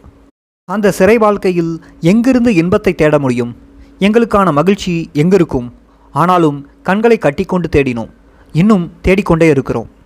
[0.69, 3.57] அந்த சிறை வாழ்க்கையில் எங்கிருந்து இன்பத்தை தேட முடியும்?
[3.99, 5.73] எங்களுக்கான மகிழ்ச்சி எங்கிருக்கும்?
[6.11, 8.09] ஆனாலும் கண்களை கட்டிக்கொண்டு தேடினோம்.
[8.51, 10.01] இன்னும் தேடிக்கொண்டே இருக்கிறோம்.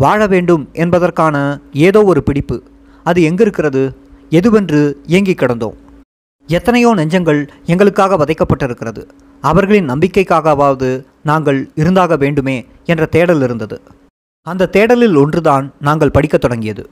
[0.00, 2.62] வாழ வேண்டும் என்பதற்கான ஏதோ ஒரு பிடிப்பு.
[3.04, 3.94] அது எங்கிருக்கிறது?
[4.30, 5.76] எதுவென்று ஏங்கிக் கிடந்தோம்.
[6.46, 9.08] எத்தனையோ நெஞ்சங்கள் எங்களுக்காக வதைக்கப்பட்டிருக்கிறது.
[9.40, 13.80] அவர்களின் நம்பிக்கைக்காகவாவது நாங்கள் இருந்தாக வேண்டுமே என்ற தேடல் இருந்தது.
[14.42, 16.90] அந்த தேடலில் ஒன்றுதான் நாங்கள் படிக்கத் தொடங்கியது.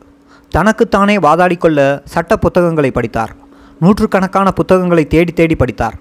[0.48, 3.36] தனக்குத்தானே வாதாடிக்கொள்ள சட்ட புத்தகங்களை படித்தார்.
[3.80, 5.98] நூற்றுக்கணக்கான புத்தகங்களை தேடி தேடி படித்தார்.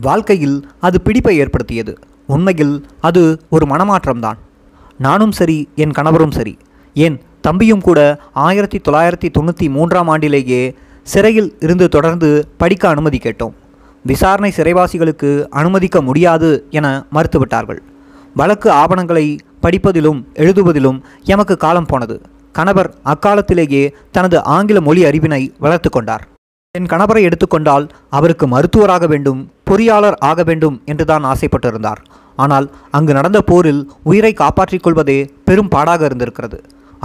[0.00, 1.98] வாழ்க்கையில் அது பிடிப்பை ஏற்படுத்தியது.
[2.26, 4.38] உண்மையில் அது ஒரு மனமாற்றம்தான்.
[5.02, 6.54] நானும் சரி என் கணவரும் சரி.
[6.94, 8.00] ஏன் தம்பியும் கூட
[8.46, 10.62] ஆயிரத்தி தொள்ளாயிரத்தி தொண்ணூற்றி மூன்றாம் ஆண்டிலேயே
[11.02, 13.54] சிறையில் இருந்து தொடர்ந்து படிக்க அனுமதி கேட்டோம்.
[14.04, 17.80] விசாரணை சிறைவாசிகளுக்கு அனுமதிக்க முடியாது என மறுத்துவிட்டார்கள்.
[18.34, 19.26] வழக்கு ஆவணங்களை
[19.62, 22.16] படிப்பதிலும் எழுதுவதிலும் எமக்கு காலம் போனது.
[22.52, 26.24] கணவர் அக்காலத்திலேயே தனது ஆங்கில மொழி அறிவினை வளர்த்து கொண்டார்.
[26.78, 29.40] என் கணவரை எடுத்துக்கொண்டால் அவருக்கு மருத்துவராக வேண்டும்
[29.70, 32.00] பொறியாளர் ஆக வேண்டும் என்றுதான் ஆசைப்பட்டிருந்தார்.
[32.44, 36.58] ஆனால் அங்கு நடந்த போரில் உயிரை காப்பாற்றிக் கொள்வதே பெரும் பாடாக இருந்திருக்கிறது.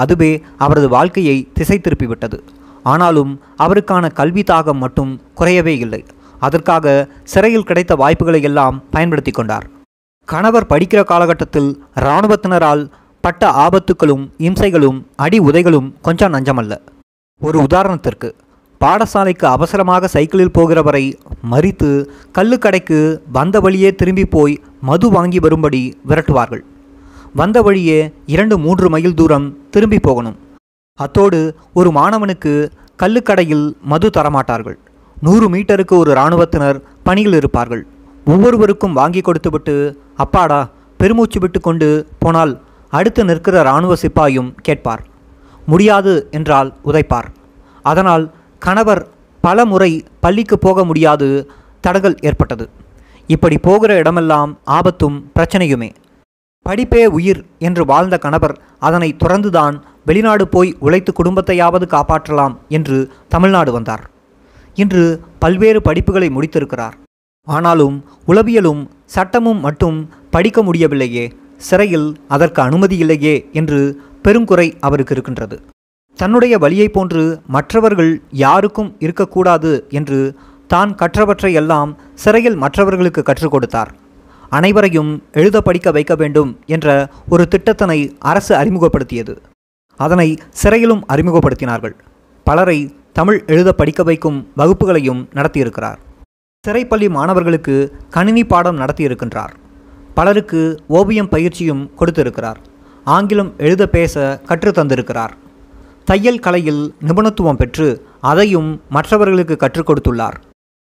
[0.04, 0.32] அதுவே
[0.66, 2.40] அவரது வாழ்க்கையை திசை திருப்பிவிட்டது.
[2.92, 3.32] ஆனாலும்
[3.64, 6.02] அவருக்கான கல்வி தாகம் மட்டும் குறையவே இல்லை.
[6.40, 6.86] அதற்காக
[7.34, 9.66] சிறையில் கிடைத்த வாய்ப்புகளை எல்லாம் பயன்படுத்தி கொண்டார்.
[10.28, 11.70] கணவர் படிக்கிற காலகட்டத்தில்
[12.06, 12.84] இராணுவத்தினரால்
[13.24, 16.74] பட்ட ஆபத்துக்களும் இம்சைகளும் அடி உதைகளும் கொஞ்சம் நஞ்சமல்ல.
[17.42, 18.30] ஒரு உதாரணத்திற்கு
[18.84, 21.18] பாடசாலைக்கு அவசரமாக சைக்கிளில் போகிறவரை
[21.52, 21.90] மறித்து
[22.38, 26.64] கள்ளுக்கடைக்கு வந்த வழியே திரும்பி போய் மது வாங்கி வரும்படி விரட்டுவார்கள்.
[27.36, 30.38] வந்த வழியே இரண்டு மூன்று மைல் தூரம் திரும்பி போகணும்.
[30.94, 31.40] அத்தோடு
[31.74, 32.54] ஒரு மாணவனுக்கு
[33.04, 34.78] கள்ளுக்கடையில் மது தரமாட்டார்கள்.
[35.22, 37.84] நூறு மீட்டருக்கு ஒரு இராணுவத்தினர் பணியில் இருப்பார்கள்.
[38.26, 39.76] ஒவ்வொருவருக்கும் வாங்கி கொடுத்துவிட்டு
[40.24, 41.90] அப்பாடா பெருமூச்சு விட்டு கொண்டு
[42.20, 45.04] போனால் அடுத்து நிற்கிற இராணுவ சிப்பாயும் கேட்பார்.
[45.66, 47.28] முடியாது என்றால் உதைப்பார்.
[47.84, 48.24] அதனால்
[48.60, 49.08] கணவர்
[49.42, 52.70] பல முறை பள்ளிக்கு போக முடியாது தடங்கல் ஏற்பட்டது.
[53.28, 55.90] இப்படி போகிற இடமெல்லாம் ஆபத்தும் பிரச்சனையுமே.
[56.66, 64.10] படிப்பே உயிர் என்று வாழ்ந்த கணவர் அதனை துறந்துதான் வெளிநாடு போய் உழைத்து குடும்பத்தையாவது காப்பாற்றலாம் என்று தமிழ்நாடு வந்தார்.
[64.76, 66.96] இன்று பல்வேறு படிப்புகளை முடித்திருக்கிறார்.
[67.44, 75.62] ஆனாலும் உளவியலும் சட்டமும் மட்டும் படிக்க முடியவில்லையே சிறையில் அதற்கு அனுமதி இல்லையே என்று பெருங்குறை அவருக்கு இருக்கின்றது.
[76.18, 80.36] தன்னுடைய வழியைப் போன்று மற்றவர்கள் யாருக்கும் இருக்கக்கூடாது என்று
[80.68, 83.92] தான் கற்றவற்றை எல்லாம் சிறையில் மற்றவர்களுக்கு கற்றுக் கொடுத்தார்.
[84.50, 89.38] அனைவரையும் எழுத படிக்க வைக்க வேண்டும் என்ற ஒரு திட்டத்தினை அரசு அறிமுகப்படுத்தியது.
[89.98, 91.96] அதனை சிறையிலும் அறிமுகப்படுத்தினார்கள்.
[92.44, 96.00] பலரை தமிழ் எழுத படிக்க வைக்கும் வகுப்புகளையும் நடத்தியிருக்கிறார்.
[96.68, 97.76] சிறைப்பள்ளி மாணவர்களுக்கு
[98.10, 99.54] கணினி பாடம் நடத்தியிருக்கின்றார்.
[100.14, 102.60] பலருக்கு ஓவியம் பயிற்சியும் கொடுத்திருக்கிறார்.
[103.04, 105.34] ஆங்கிலம் எழுத பேச கற்றுத்தந்திருக்கிறார்
[106.10, 107.88] தையல் கலையில் நிபுணத்துவம் பெற்று
[108.22, 110.38] அதையும் மற்றவர்களுக்கு கற்றுக் கொடுத்துள்ளார்.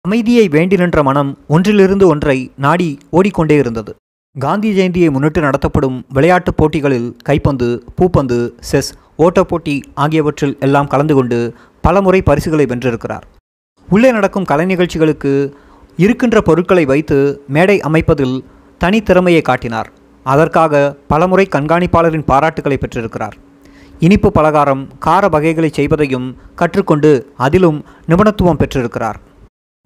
[0.00, 3.94] அமைதியை வேண்டி நின்ற மனம் ஒன்றிலிருந்து ஒன்றை நாடி ஓடிக்கொண்டே இருந்தது.
[4.38, 7.68] காந்தி ஜெயந்தியை முன்னிட்டு நடத்தப்படும் விளையாட்டுப் போட்டிகளில் கைப்பந்து
[7.98, 13.24] பூப்பந்து செஸ் ஓட்டப் போட்டி ஆகியவற்றில் எல்லாம் கலந்து கொண்டு பலமுறை பரிசுகளை வென்றிருக்கிறார்.
[13.90, 15.54] உள்ளே நடக்கும் கலை நிகழ்ச்சிகளுக்கு
[15.96, 18.36] இருக்கின்ற பொருட்களை வைத்து மேடை அமைப்பதில்
[18.84, 19.92] தனித்திறமையை காட்டினார்.
[20.22, 23.36] அதற்காக பலமுறை கண்காணிப்பாளரின் பாராட்டுகளை பெற்றிருக்கிறார்.
[23.98, 29.18] இனிப்பு பலகாரம் கார வகைகளை செய்வதையும் கற்றுக்கொண்டு அதிலும் நிபுணத்துவம் பெற்றிருக்கிறார்.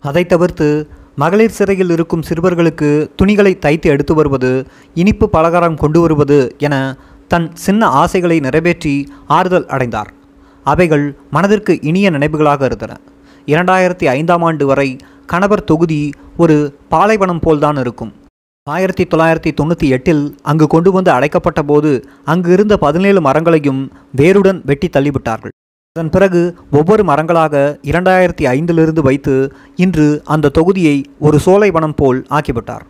[0.00, 6.96] அதை தவிர்த்து மகளிர் சிறையில் இருக்கும் சிறுவர்களுக்கு துணிகளை தைத்து எடுத்து வருவது இனிப்பு பலகாரம் கொண்டு வருவது என
[7.28, 10.12] தன் சின்ன ஆசைகளை நிறைவேற்றி ஆறுதல் அடைந்தார்.
[10.64, 13.00] அவைகள் மனதிற்கு இனிய நினைவுகளாக இருந்தன.
[13.46, 14.96] இரண்டாயிரத்தி ஐந்தாம் ஆண்டு வரை
[15.26, 18.12] கணவர் தொகுதி ஒரு பாலைவனம் போல்தான் இருக்கும்.
[18.74, 21.90] ஆயிரத்தி தொள்ளாயிரத்தி தொண்ணூற்றி எட்டில் அங்கு கொண்டு வந்து அடைக்கப்பட்ட போது
[22.24, 23.82] அங்கு இருந்த பதினேழு மரங்களையும்
[24.20, 25.52] வேருடன் வெட்டி தள்ளிவிட்டார்கள்.
[25.96, 26.40] அதன் பிறகு
[26.70, 27.54] ஒவ்வொரு மரங்களாக
[27.90, 29.34] இரண்டாயிரத்தி ஐந்திலிருந்து வைத்து
[29.84, 32.84] இன்று அந்த தொகுதியை ஒரு சோலைவனம் போல் ஆக்கிவிட்டார்.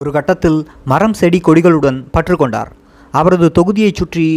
[0.00, 2.72] ஒரு கட்டத்தில் மரம் செடி கொடிகளுடன் பற்றுக்கொண்டார்
[3.14, 4.28] அவரது தொகுதியைச் சுற்றி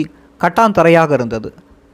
[0.42, 1.50] கட்டாந்தரையாக இருந்தது.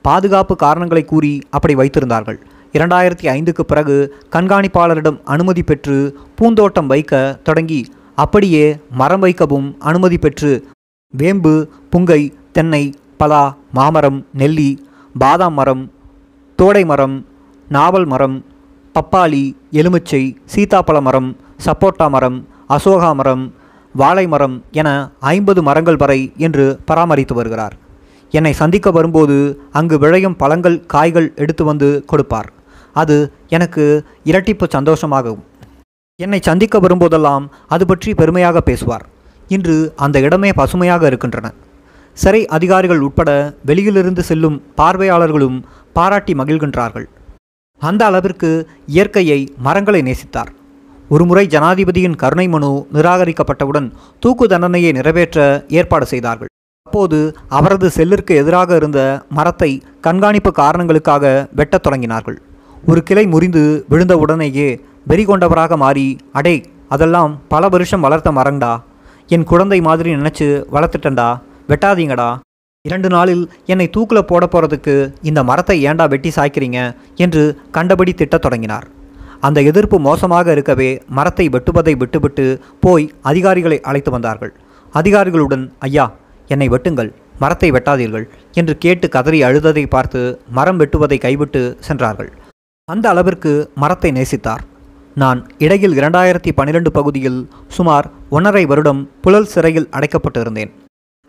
[0.05, 2.39] பாதுகாப்பு காரணங்களை கூறி அப்படி வைத்திருந்தார்கள்.
[2.77, 3.95] இரண்டாயிரத்தி ஐந்துக்கு பிறகு
[4.35, 5.97] கண்காணிப்பாளரிடம் அனுமதி பெற்று
[6.39, 7.81] பூந்தோட்டம் வைக்க தொடங்கி
[8.15, 10.51] அப்படியே மரம் வைக்கவும் அனுமதி பெற்று
[11.13, 11.53] வேம்பு
[11.91, 12.21] புங்கை
[12.51, 12.83] தென்னை
[13.17, 14.69] பலா மாமரம் நெல்லி
[15.19, 15.83] பாதாம் மரம்
[16.59, 17.15] தோடை மரம்
[17.67, 18.37] நாவல் மரம்
[18.95, 21.29] பப்பாளி எலுமிச்சை சீதாப்பழ மரம்
[21.65, 22.37] சப்போட்டா மரம்
[22.69, 23.43] அசோகா மரம்
[23.95, 27.75] வாழை மரம் என ஐம்பது மரங்கள் வரை என்று பராமரித்து வருகிறார்.
[28.33, 29.35] என்னை சந்திக்க வரும்போது
[29.71, 32.49] அங்கு விளையும் பழங்கள் காய்கள் எடுத்து வந்து கொடுப்பார்.
[32.93, 33.15] அது
[33.49, 33.83] எனக்கு
[34.23, 35.41] இரட்டிப்பு சந்தோஷமாகும்
[36.23, 37.45] என்னை சந்திக்க வரும்போதெல்லாம்
[37.75, 39.05] அது பற்றி பெருமையாக பேசுவார்.
[39.55, 41.47] இன்று அந்த இடமே பசுமையாக இருக்கின்றன.
[42.17, 43.29] சிறை அதிகாரிகள் உட்பட
[43.69, 45.57] வெளியிலிருந்து செல்லும் பார்வையாளர்களும்
[45.97, 47.07] பாராட்டி மகிழ்கின்றார்கள்.
[47.81, 48.51] அந்த அளவிற்கு
[48.95, 50.51] இயற்கையை மரங்களை நேசித்தார்.
[51.09, 53.91] ஒருமுறை ஜனாதிபதியின் கருணை மனு நிராகரிக்கப்பட்டவுடன்
[54.23, 55.39] தூக்கு தண்டனையை நிறைவேற்ற
[55.79, 56.51] ஏற்பாடு செய்தார்கள்.
[56.87, 57.19] அப்போது
[57.59, 58.99] அவரது செல்லிற்கு எதிராக இருந்த
[59.37, 59.71] மரத்தை
[60.07, 62.37] கண்காணிப்பு காரணங்களுக்காக வெட்டத் தொடங்கினார்கள்.
[62.89, 63.61] ஒரு கிளை முறிந்து
[63.91, 64.69] விழுந்த உடனேயே
[65.09, 66.05] வெறி கொண்டவராக மாறி
[66.39, 66.53] அடே
[66.93, 68.73] அதெல்லாம் பல வருஷம் வளர்த்த மரங்கடா.
[69.35, 71.27] என் குழந்தை மாதிரி நினச்சி வளர்த்துட்டண்டா
[71.69, 72.29] வெட்டாதீங்கடா.
[72.89, 74.95] இரண்டு நாளில் என்னை தூக்கில் போட போகிறதுக்கு
[75.29, 76.79] இந்த மரத்தை ஏண்டா வெட்டி சாய்க்கிறீங்க?
[77.25, 77.43] என்று
[77.77, 78.85] கண்டபடி திட்டத் தொடங்கினார்.
[79.47, 82.45] அந்த எதிர்ப்பு மோசமாக இருக்கவே மரத்தை வெட்டுவதை விட்டுவிட்டு
[82.85, 84.53] போய் அதிகாரிகளை அழைத்து வந்தார்கள்.
[84.93, 86.05] அதிகாரிகளுடன் ஐயா
[86.53, 87.11] என்னை வெட்டுங்கள்.
[87.43, 88.25] மரத்தை வெட்டாதீர்கள்
[88.59, 90.21] என்று கேட்டு கதறி அழுததை பார்த்து
[90.57, 92.31] மரம் வெட்டுவதை கைவிட்டு சென்றார்கள்.
[92.87, 93.51] அந்த அளவிற்கு
[93.83, 94.63] மரத்தை நேசித்தார்.
[95.15, 100.71] நான் இடையில் இரண்டாயிரத்தி பன்னிரெண்டு பகுதியில் சுமார் ஒன்றரை வருடம் புழல் சிறையில் அடைக்கப்பட்டிருந்தேன்.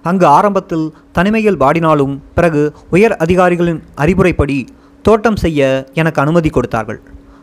[0.03, 4.67] அங்கு ஆரம்பத்தில் தனிமையில் பாடினாலும் பிறகு உயர் அதிகாரிகளின் அறிவுரைப்படி
[5.03, 7.01] தோட்டம் செய்ய எனக்கு அனுமதி கொடுத்தார்கள்.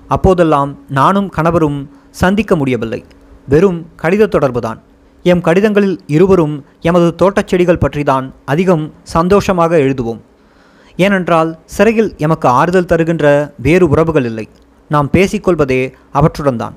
[0.08, 3.06] அப்போதெல்லாம் நானும் கணவரும் சந்திக்க முடியவில்லை.
[3.50, 4.80] வெறும் கடித தொடர்புதான்.
[5.24, 10.20] எம் கடிதங்களில் இருவரும் எமது தோட்டச் செடிகள் பற்றிதான் அதிகம் சந்தோஷமாக எழுதுவோம்.
[10.96, 14.50] ஏனென்றால் சிறையில் எமக்கு ஆறுதல் தருகின்ற வேறு உறவுகள் இல்லை.
[14.94, 15.82] நாம் பேசிக்கொள்வதே
[16.20, 16.76] அவற்றுடன் தான்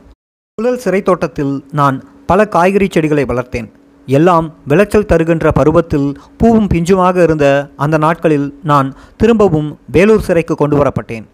[0.59, 1.97] புழல் சிறை தோட்டத்தில் நான்
[2.31, 3.69] பல காய்கறி செடிகளை வளர்த்தேன்.
[4.09, 6.09] எல்லாம் விளைச்சல் தருகின்ற பருவத்தில்
[6.41, 7.47] பூவும் பிஞ்சுமாக இருந்த
[7.85, 8.89] அந்த நாட்களில் நான்
[9.21, 11.25] திரும்பவும் வேலூர் சிறைக்கு கொண்டு வரப்பட்டேன்.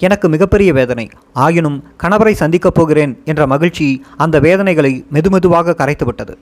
[0.00, 1.06] எனக்கு மிகப்பெரிய வேதனை.
[1.44, 3.88] ஆயினும் கணவரை சந்திக்கப் போகிறேன் என்ற மகிழ்ச்சி
[4.24, 6.36] அந்த வேதனைகளை மெதுமெதுவாக கரைத்துவிட்டது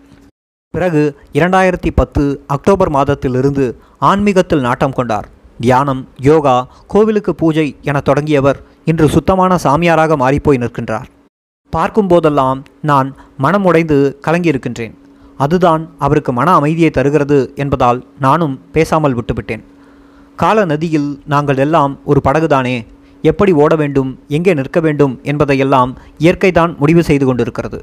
[0.74, 1.02] பிறகு
[1.38, 2.24] இரண்டாயிரத்தி பத்து
[2.56, 3.66] அக்டோபர் மாதத்திலிருந்து
[4.10, 5.28] ஆன்மீகத்தில் நாட்டம் கொண்டார்.
[5.60, 6.56] தியானம் யோகா
[6.92, 11.08] கோவிலுக்கு பூஜை என தொடங்கியவர் இன்று சுத்தமான சாமியாராக மாறிப்போய் நிற்கின்றார்.
[11.72, 12.60] பார்க்கும்போதெல்லாம்
[12.90, 14.94] நான் மனம் உடைந்து கலங்கியிருக்கின்றேன்.
[15.44, 19.62] அதுதான் அவருக்கு மன அமைதியை தருகிறது என்பதால் நானும் பேசாமல் விட்டுவிட்டேன்.
[20.42, 22.76] கால நதியில் நாங்கள் எல்லாம் ஒரு படகுதானே
[23.24, 25.90] எப்படி ஓட வேண்டும் எங்கே நிற்க வேண்டும் என்பதையெல்லாம்
[26.24, 27.80] இயற்கைதான் முடிவு செய்து கொண்டிருக்கிறது.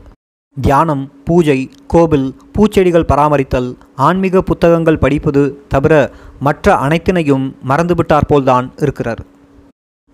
[0.58, 1.58] தியானம் பூஜை
[1.94, 3.68] கோவில் பூச்செடிகள் பராமரித்தல்
[4.08, 5.44] ஆன்மீக புத்தகங்கள் படிப்பது
[5.74, 5.94] தவிர
[6.40, 9.22] மற்ற அனைத்தினையும் மறந்துவிட்டார் போல்தான் இருக்கிறார்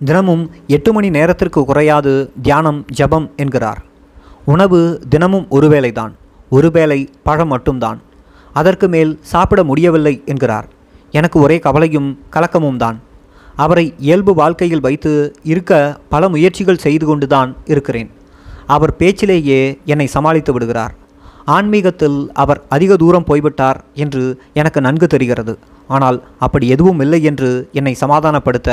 [0.07, 0.41] தினமும்
[0.75, 2.13] எட்டு மணி நேரத்திற்கு குறையாது
[2.45, 3.81] தியானம் ஜபம் என்கிறார்.
[4.53, 4.79] உணவு
[5.13, 6.13] தினமும் ஒருவேளை தான்
[6.55, 6.97] ஒரு வேளை
[7.27, 7.99] பழம் மட்டும்தான்.
[8.59, 10.67] அதற்கு மேல் சாப்பிட முடியவில்லை என்கிறார்.
[11.19, 12.97] எனக்கு ஒரே கவலையும் கலக்கமும் தான்.
[13.65, 15.11] அவரை இயல்பு வாழ்க்கையில் வைத்து
[15.51, 15.71] இருக்க
[16.13, 18.09] பல முயற்சிகள் செய்து கொண்டுதான் இருக்கிறேன்.
[18.75, 19.61] அவர் பேச்சிலேயே
[19.93, 20.93] என்னை சமாளித்து விடுகிறார்.
[21.57, 24.25] ஆன்மீகத்தில் அவர் அதிக தூரம் போய்விட்டார் என்று
[24.61, 25.55] எனக்கு நன்கு தெரிகிறது.
[25.95, 28.71] ஆனால் அப்படி எதுவும் இல்லை என்று என்னை சமாதானப்படுத்த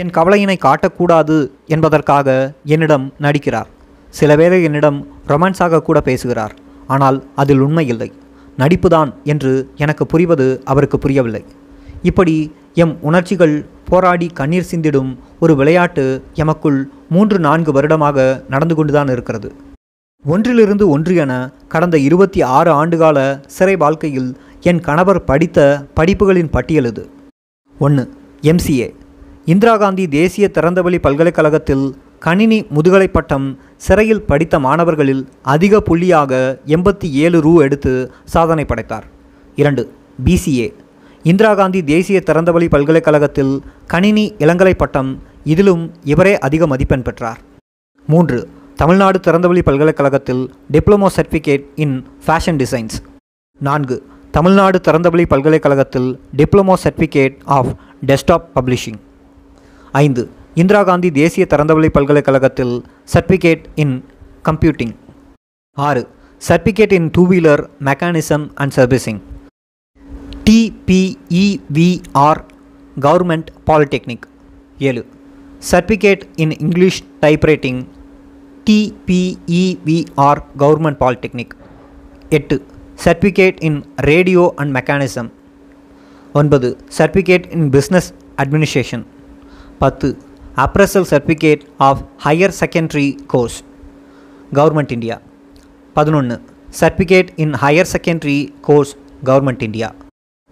[0.00, 2.28] என் கவலையினை காட்டக்கூடாது என்பதற்காக
[2.64, 3.68] என்னிடம் நடிக்கிறார்.
[4.10, 6.54] சில பேரை என்னிடம் ரொமான்ஸாக கூட பேசுகிறார்.
[6.86, 8.12] ஆனால் அதில் உண்மை இல்லை.
[8.58, 11.44] நடிப்புதான் என்று எனக்கு புரிவது அவருக்கு புரியவில்லை.
[12.02, 12.34] இப்படி
[12.74, 13.54] எம் உணர்ச்சிகள்
[13.88, 15.10] போராடி கண்ணீர் சிந்திடும்
[15.40, 19.54] ஒரு விளையாட்டு எமக்குள் மூன்று நான்கு வருடமாக நடந்து கொண்டுதான் இருக்கிறது.
[20.24, 21.32] ஒன்றிலிருந்து ஒன்று என
[21.68, 27.10] கடந்த இருபத்தி ஆறு ஆண்டுகால சிறை வாழ்க்கையில் என் கணவர் படித்த படிப்புகளின் பட்டியல் இது.
[27.78, 28.04] ஒன்று
[28.42, 28.94] எம்சிஏ
[29.52, 31.84] இந்திரா காந்தி தேசிய திறந்தவெளி பல்கலைக்கழகத்தில்
[32.18, 33.44] கணினி முதுகலை பட்டம்
[33.76, 36.32] சிறையில் படித்த மாணவர்களில் அதிக புள்ளியாக
[36.76, 37.92] எண்பத்தி ஏழு ரூ எடுத்து
[38.24, 39.06] சாதனை படைத்தார்.
[39.56, 39.92] இரண்டு
[40.24, 40.66] பிசிஏ
[41.22, 43.54] இந்திரா காந்தி தேசிய திறந்தவெளி பல்கலைக்கழகத்தில்
[43.86, 45.12] கணினி இளங்கலை பட்டம்
[45.44, 47.40] இதிலும் இவரே அதிக மதிப்பெண் பெற்றார்.
[48.06, 48.40] மூன்று
[48.74, 52.98] தமிழ்நாடு திறந்தவெளி பல்கலைக்கழகத்தில் diploma certificate in fashion designs.
[53.60, 53.98] நான்கு
[54.30, 57.72] தமிழ்நாடு திறந்தவெளி பல்கலைக்கழகத்தில் diploma certificate of
[58.06, 59.00] desktop publishing.
[60.00, 60.22] ஐந்து.
[60.60, 62.74] இந்திரா காந்தி தேசிய திறந்தவெளி பல்கலைக்கழகத்தில்
[63.12, 63.94] சர்டிஃபிகேட் இன்
[64.48, 64.94] கம்ப்யூட்டிங்
[65.76, 66.02] ஆறு.
[66.48, 69.20] Certificate in two wheeler mechanism and servicing
[70.46, 72.40] TPEVR
[73.06, 74.26] government polytechnic
[74.88, 75.02] ஏழு.
[75.70, 77.80] Certificate in English typewriting
[78.68, 81.56] TPEVR government polytechnic
[82.38, 82.58] எட்டு.
[83.04, 85.28] Certificate in radio and mechanism
[86.40, 86.70] ஒன்பது.
[86.98, 88.08] சர்டிஃபிகேட் இன் பிஸ்னஸ்
[88.42, 89.04] அட்மினிஸ்ட்ரேஷன்
[89.78, 90.18] பத்து.
[90.56, 93.64] Appraisal certificate of higher secondary course
[94.54, 95.20] government India
[95.94, 96.40] பதினொன்று
[96.80, 99.94] certificate in higher secondary course government India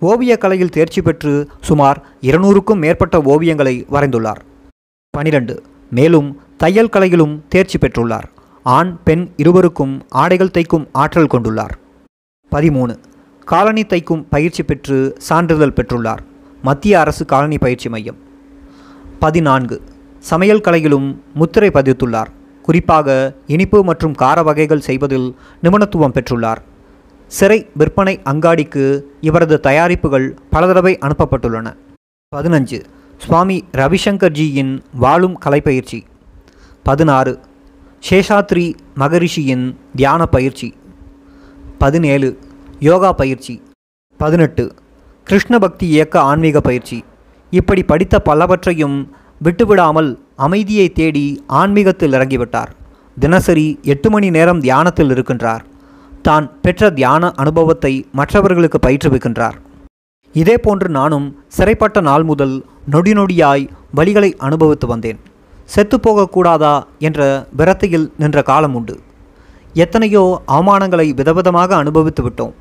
[0.00, 4.40] ஓவியக் கலையில் தேர்ச்சி பெற்று சுமார் இருநூறுக்கும் மேற்பட்ட ஓவியங்களை வரைந்துள்ளார்.
[5.10, 5.62] பனிரெண்டு.
[5.90, 8.24] மேலும் தையல் கலையிலும் தேர்ச்சி பெற்றுள்ளார்.
[8.62, 11.70] ஆண் பெண் இருவருக்கும் ஆடைகள் தைக்கும் ஆற்றல் கொண்டுள்ளார்.
[12.50, 12.96] பதிமூணு.
[13.44, 16.18] காலனி தைக்கும் பயிற்சி பெற்று சான்றிதழ் பெற்றுள்ளார்.
[16.62, 18.16] மத்திய அரசு காலனி பயிற்சி மையம்.
[19.24, 19.82] பதினான்கு.
[20.18, 22.26] சமையல் கலையிலும் முத்திரை பதித்துள்ளார்.
[22.62, 26.56] குறிப்பாக இனிப்பு மற்றும் கார வகைகள் செய்வதில் நிபுணத்துவம் பெற்றுள்ளார்.
[27.26, 31.74] சிறை விற்பனை அங்காடிக்கு இவரது தயாரிப்புகள் பல தடவை அனுப்பப்பட்டுள்ளன.
[32.36, 32.84] பதினஞ்சு.
[33.18, 36.02] சுவாமி ரவிசங்கர்ஜியின் வாழும் கலைப்பயிற்சி.
[36.82, 37.38] பதினாறு.
[38.10, 40.74] சேஷாத்ரி மகரிஷியின் தியான பயிற்சி.
[41.78, 42.38] பதினேழு.
[42.78, 43.62] யோகா பயிற்சி.
[44.18, 44.74] பதினெட்டு.
[45.24, 47.04] கிருஷ்ண பக்தி இயக்க ஆன்மீக பயிற்சி.
[47.60, 48.96] இப்படி படித்த பலவற்றையும்
[49.46, 50.10] விட்டுவிடாமல்
[50.46, 51.26] அமைதியை தேடி
[51.60, 52.70] ஆன்மீகத்தில் இறங்கிவிட்டார்.
[53.16, 55.62] தினசரி எட்டு மணி நேரம் தியானத்தில் இருக்கின்றார்.
[56.26, 59.56] தான் பெற்ற தியான அனுபவத்தை மற்றவர்களுக்கு பயிற்றுவிக்கின்றார்.
[60.34, 61.26] இதே போன்று நானும்
[61.56, 62.54] சிறைப்பட்ட நாள் முதல்
[62.94, 63.64] நொடி நொடியாய்
[63.98, 65.20] வழிகளை அனுபவித்து வந்தேன்.
[65.74, 66.74] செத்துப்போகக்கூடாதா
[67.08, 67.20] என்ற
[67.58, 68.96] விரத்தையில் நின்ற காலம் உண்டு.
[69.84, 70.24] எத்தனையோ
[70.56, 72.54] அவமானங்களை விதவிதமாக அனுபவித்து விட்டோம்.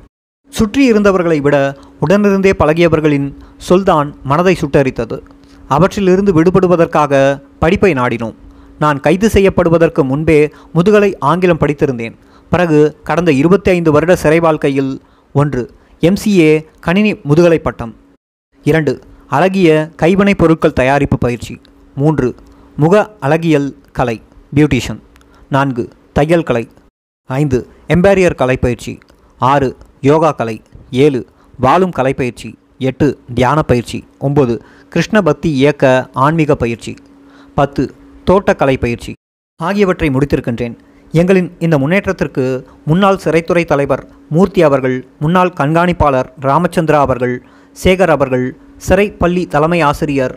[0.48, 5.20] சுற்றி இருந்தவர்களை விட உடனிருந்தே பழகியவர்களின் சொல்தான் மனதை சுட்டரித்தது.
[5.68, 8.34] அவற்றிலிருந்து விடுபடுவதற்காக படிப்பை நாடினோம்.
[8.78, 12.14] நான் கைது செய்யப்படுவதற்கு முன்பே முதுகலை ஆங்கிலம் படித்திருந்தேன்.
[12.50, 15.00] பிறகு கடந்த இருபத்தி ஐந்து வருட சிறை வாழ்க்கையில்
[15.32, 17.94] ஒன்று எம்சிஏ கணினி முதுகலை பட்டம்.
[18.62, 21.60] இரண்டு அழகிய கைவினைப் பொருட்கள் தயாரிப்பு பயிற்சி.
[21.94, 22.34] மூன்று
[22.76, 24.22] முக அழகியல் கலை
[24.54, 25.00] பியூட்டிஷன்
[25.48, 26.68] நான்கு தையல் கலை.
[27.26, 28.98] ஐந்து எம்பாரியர் கலை பயிற்சி.
[29.38, 29.76] ஆறு
[30.06, 30.54] யோகா கலை
[31.04, 31.20] ஏழு
[31.64, 32.48] வாழும் கலை பயிற்சி
[32.88, 34.54] எட்டு தியான பயிற்சி ஒம்பது
[34.92, 35.84] கிருஷ்ண பக்தி இயக்க
[36.24, 36.92] ஆன்மீக பயிற்சி
[37.56, 37.82] பத்து
[38.26, 39.12] தோட்டக்கலை பயிற்சி
[39.60, 40.74] ஆகியவற்றை முடித்திருக்கின்றேன்.
[41.12, 42.44] எங்களின் இந்த முன்னேற்றத்திற்கு
[42.90, 47.34] முன்னாள் சிறைத்துறை தலைவர் மூர்த்தி அவர்கள் முன்னாள் கண்காணிப்பாளர் ராமச்சந்திரா அவர்கள்
[47.76, 48.46] சேகர் அவர்கள்
[48.88, 50.36] சிறை பள்ளி தலைமை ஆசிரியர்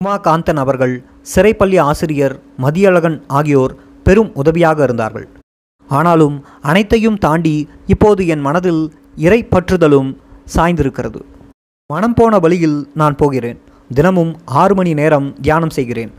[0.00, 0.96] உமாகாந்தன் அவர்கள்
[1.34, 3.76] சிறைப்பள்ளி ஆசிரியர் மதியழகன் ஆகியோர்
[4.06, 5.28] பெரும் உதவியாக இருந்தார்கள்.
[5.90, 6.36] ஆனாலும்
[6.70, 7.56] அனைத்தையும் தாண்டி
[7.92, 8.82] இப்போது என் மனதில்
[9.16, 10.16] இறை பற்றுதலும்
[10.56, 11.20] சாய்ந்திருக்கிறது.
[11.86, 13.60] மனம் போன வழியில் நான் போகிறேன்.
[13.94, 16.12] தினமும் ஆறு மணி நேரம் தியானம் செய்கிறேன்.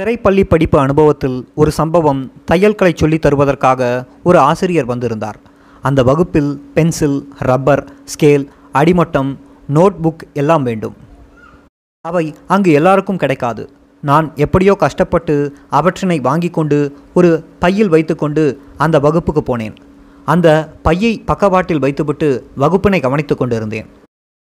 [0.00, 5.38] சிறைப்பள்ளி படிப்பு அனுபவத்தில் ஒரு சம்பவம் தையல்களை சொல்லித் தருவதற்காக ஒரு ஆசிரியர் வந்திருந்தார்.
[5.82, 9.36] அந்த வகுப்பில் பென்சில் ரப்பர் ஸ்கேல் அடிமட்டம்
[9.74, 10.94] நோட்புக் எல்லாம் வேண்டும்.
[12.00, 13.70] அவை அங்கு எல்லாருக்கும் கிடைக்காது.
[14.02, 19.74] நான் எப்படியோ கஷ்டப்பட்டு அவற்றினை வாங்கி கொண்டு ஒரு பையில் வைத்துக்கொண்டு அந்த வகுப்புக்கு போனேன்.
[20.24, 23.86] அந்த பையை பக்கவாட்டில் வைத்துவிட்டு வகுப்பினை கவனித்து கொண்டிருந்தேன்.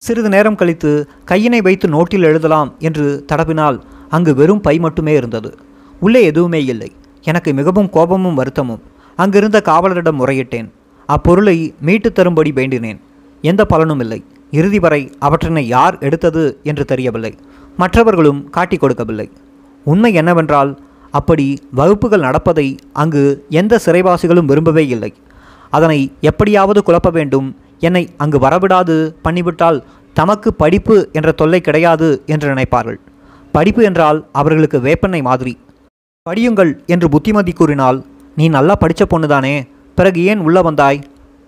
[0.05, 5.55] சிறிது நேரம் கழித்து கையினை வைத்து நோட்டில் எழுதலாம் என்று தடவினால் அங்கு வெறும் பை மட்டுமே இருந்தது.
[6.01, 6.93] உள்ளே எதுவுமே இல்லை.
[7.23, 8.83] எனக்கு மிகவும் கோபமும் வருத்தமும்.
[9.17, 10.71] அங்கிருந்த காவலரிடம் முறையிட்டேன்.
[11.07, 13.01] அப்பொருளை மீட்டு தரும்படி வேண்டினேன்.
[13.43, 14.25] எந்த பலனும் இல்லை.
[14.51, 17.35] இறுதி வரை அவற்றினை யார் எடுத்தது என்று தெரியவில்லை.
[17.77, 19.31] மற்றவர்களும் காட்டிக் கொடுக்கவில்லை.
[19.85, 20.81] உண்மை என்னவென்றால்
[21.11, 25.15] அப்படி வகுப்புகள் நடப்பதை அங்கு எந்த சிறைவாசிகளும் விரும்பவே இல்லை.
[25.77, 27.49] அதனை எப்படியாவது குழப்ப வேண்டும்.
[27.87, 29.79] என்னை அங்கு வரவிடாது பண்ணிவிட்டால்
[30.17, 32.99] தமக்கு படிப்பு என்ற தொல்லை கிடையாது என்று நினைப்பார்கள்.
[33.55, 35.53] படிப்பு என்றால் அவர்களுக்கு வேப்பெண்ணை மாதிரி.
[36.27, 37.99] படியுங்கள் என்று புத்திமதி கூறினால்
[38.37, 39.55] நீ நல்லா படித்த பொண்ணுதானே
[39.99, 40.99] பிறகு ஏன் உள்ள வந்தாய்?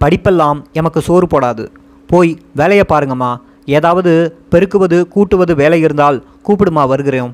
[0.00, 1.64] படிப்பெல்லாம் எமக்கு சோறு போடாது.
[2.10, 3.32] போய் வேலையை பாருங்கம்மா.
[3.76, 4.12] ஏதாவது
[4.52, 7.32] பெருக்குவது கூட்டுவது வேலை இருந்தால் கூப்பிடுமா வருகிறோம்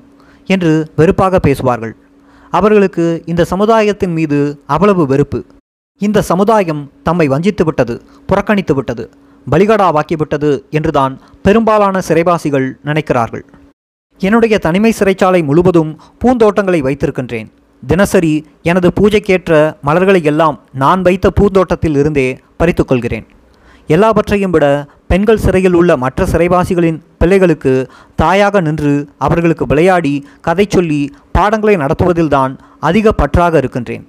[0.54, 1.94] என்று வெறுப்பாக பேசுவார்கள்.
[2.52, 4.38] அவர்களுக்கு இந்த சமுதாயத்தின் மீது
[4.74, 5.40] அவ்வளவு வெறுப்பு.
[6.00, 7.94] இந்த சமுதாயம் தம்மை வஞ்சித்து விட்டது
[8.28, 9.04] புறக்கணித்து விட்டது
[9.46, 13.44] பலிகடாவாக்கிவிட்டது என்றுதான் பெரும்பாலான சிறைவாசிகள் நினைக்கிறார்கள்.
[14.20, 15.92] என்னுடைய தனிமை சிறைச்சாலை முழுவதும்
[16.22, 17.48] பூந்தோட்டங்களை வைத்திருக்கின்றேன்.
[17.82, 18.32] தினசரி
[18.62, 22.28] எனது பூஜைக்கேற்ற மலர்களை எல்லாம் நான் வைத்த பூந்தோட்டத்தில் இருந்தே
[22.62, 23.26] பறித்துக்கொள்கிறேன்
[23.88, 24.66] எல்லாவற்றையும் விட
[25.08, 27.74] பெண்கள் சிறையில் உள்ள மற்ற சிறைவாசிகளின் பிள்ளைகளுக்கு
[28.22, 31.00] தாயாக நின்று அவர்களுக்கு விளையாடி கதை சொல்லி
[31.32, 34.04] பாடங்களை நடத்துவதில்தான் அதிக பற்றாக இருக்கின்றேன்.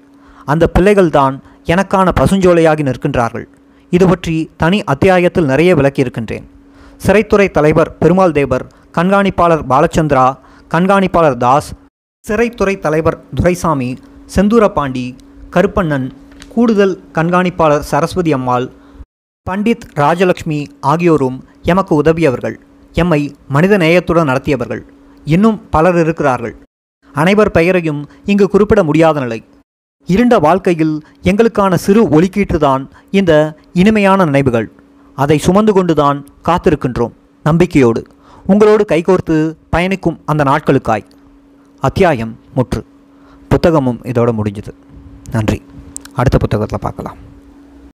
[0.46, 1.36] அந்த பிள்ளைகள்தான்
[1.74, 3.46] எனக்கான பசுஞ்சோலையாகி நிற்கின்றார்கள்.
[3.90, 6.46] இது பற்றி தனி அத்தியாயத்தில் நிறைய விளக்கியிருக்கின்றேன்.
[7.06, 8.66] சிறைத்துறை தலைவர் பெருமாள் தேவர்
[8.98, 10.28] கண்காணிப்பாளர் பாலச்சந்திரா
[10.74, 11.70] கண்காணிப்பாளர் தாஸ்
[12.26, 13.90] சிறைத்துறை தலைவர் துரைசாமி
[14.36, 15.06] செந்தூரபாண்டி
[15.52, 16.08] கருப்பண்ணன்
[16.54, 18.68] கூடுதல் கண்காணிப்பாளர் சரஸ்வதி அம்மாள்
[19.50, 22.56] பண்டித் ராஜலக்ஷ்மி ஆகியோரும் எமக்கு உதவியவர்கள்.
[22.94, 24.82] எம்மை மனித நேயத்துடன் நடத்தியவர்கள்.
[25.26, 26.56] இன்னும் பலர் இருக்கிறார்கள்.
[27.14, 29.40] அனைவர் பெயரையும் இங்கு குறிப்பிட முடியாத நிலை.
[30.06, 34.72] இருண்ட வாழ்க்கையில் எங்களுக்கான சிறு ஒலிக்கீட்டுதான் இந்த இனிமையான நினைவுகள்.
[35.16, 37.12] அதை சுமந்து கொண்டுதான் காத்திருக்கின்றோம்.
[37.44, 38.06] நம்பிக்கையோடு
[38.46, 41.06] உங்களோடு கைகோர்த்து பயணிக்கும் அந்த நாட்களுக்காய்.
[41.80, 42.86] அத்தியாயம் முற்று.
[43.50, 44.74] புத்தகமும் இதோட முடிஞ்சது.
[45.32, 45.62] நன்றி.
[46.16, 47.16] அடுத்த புத்தகத்தில் பார்க்கலாம்.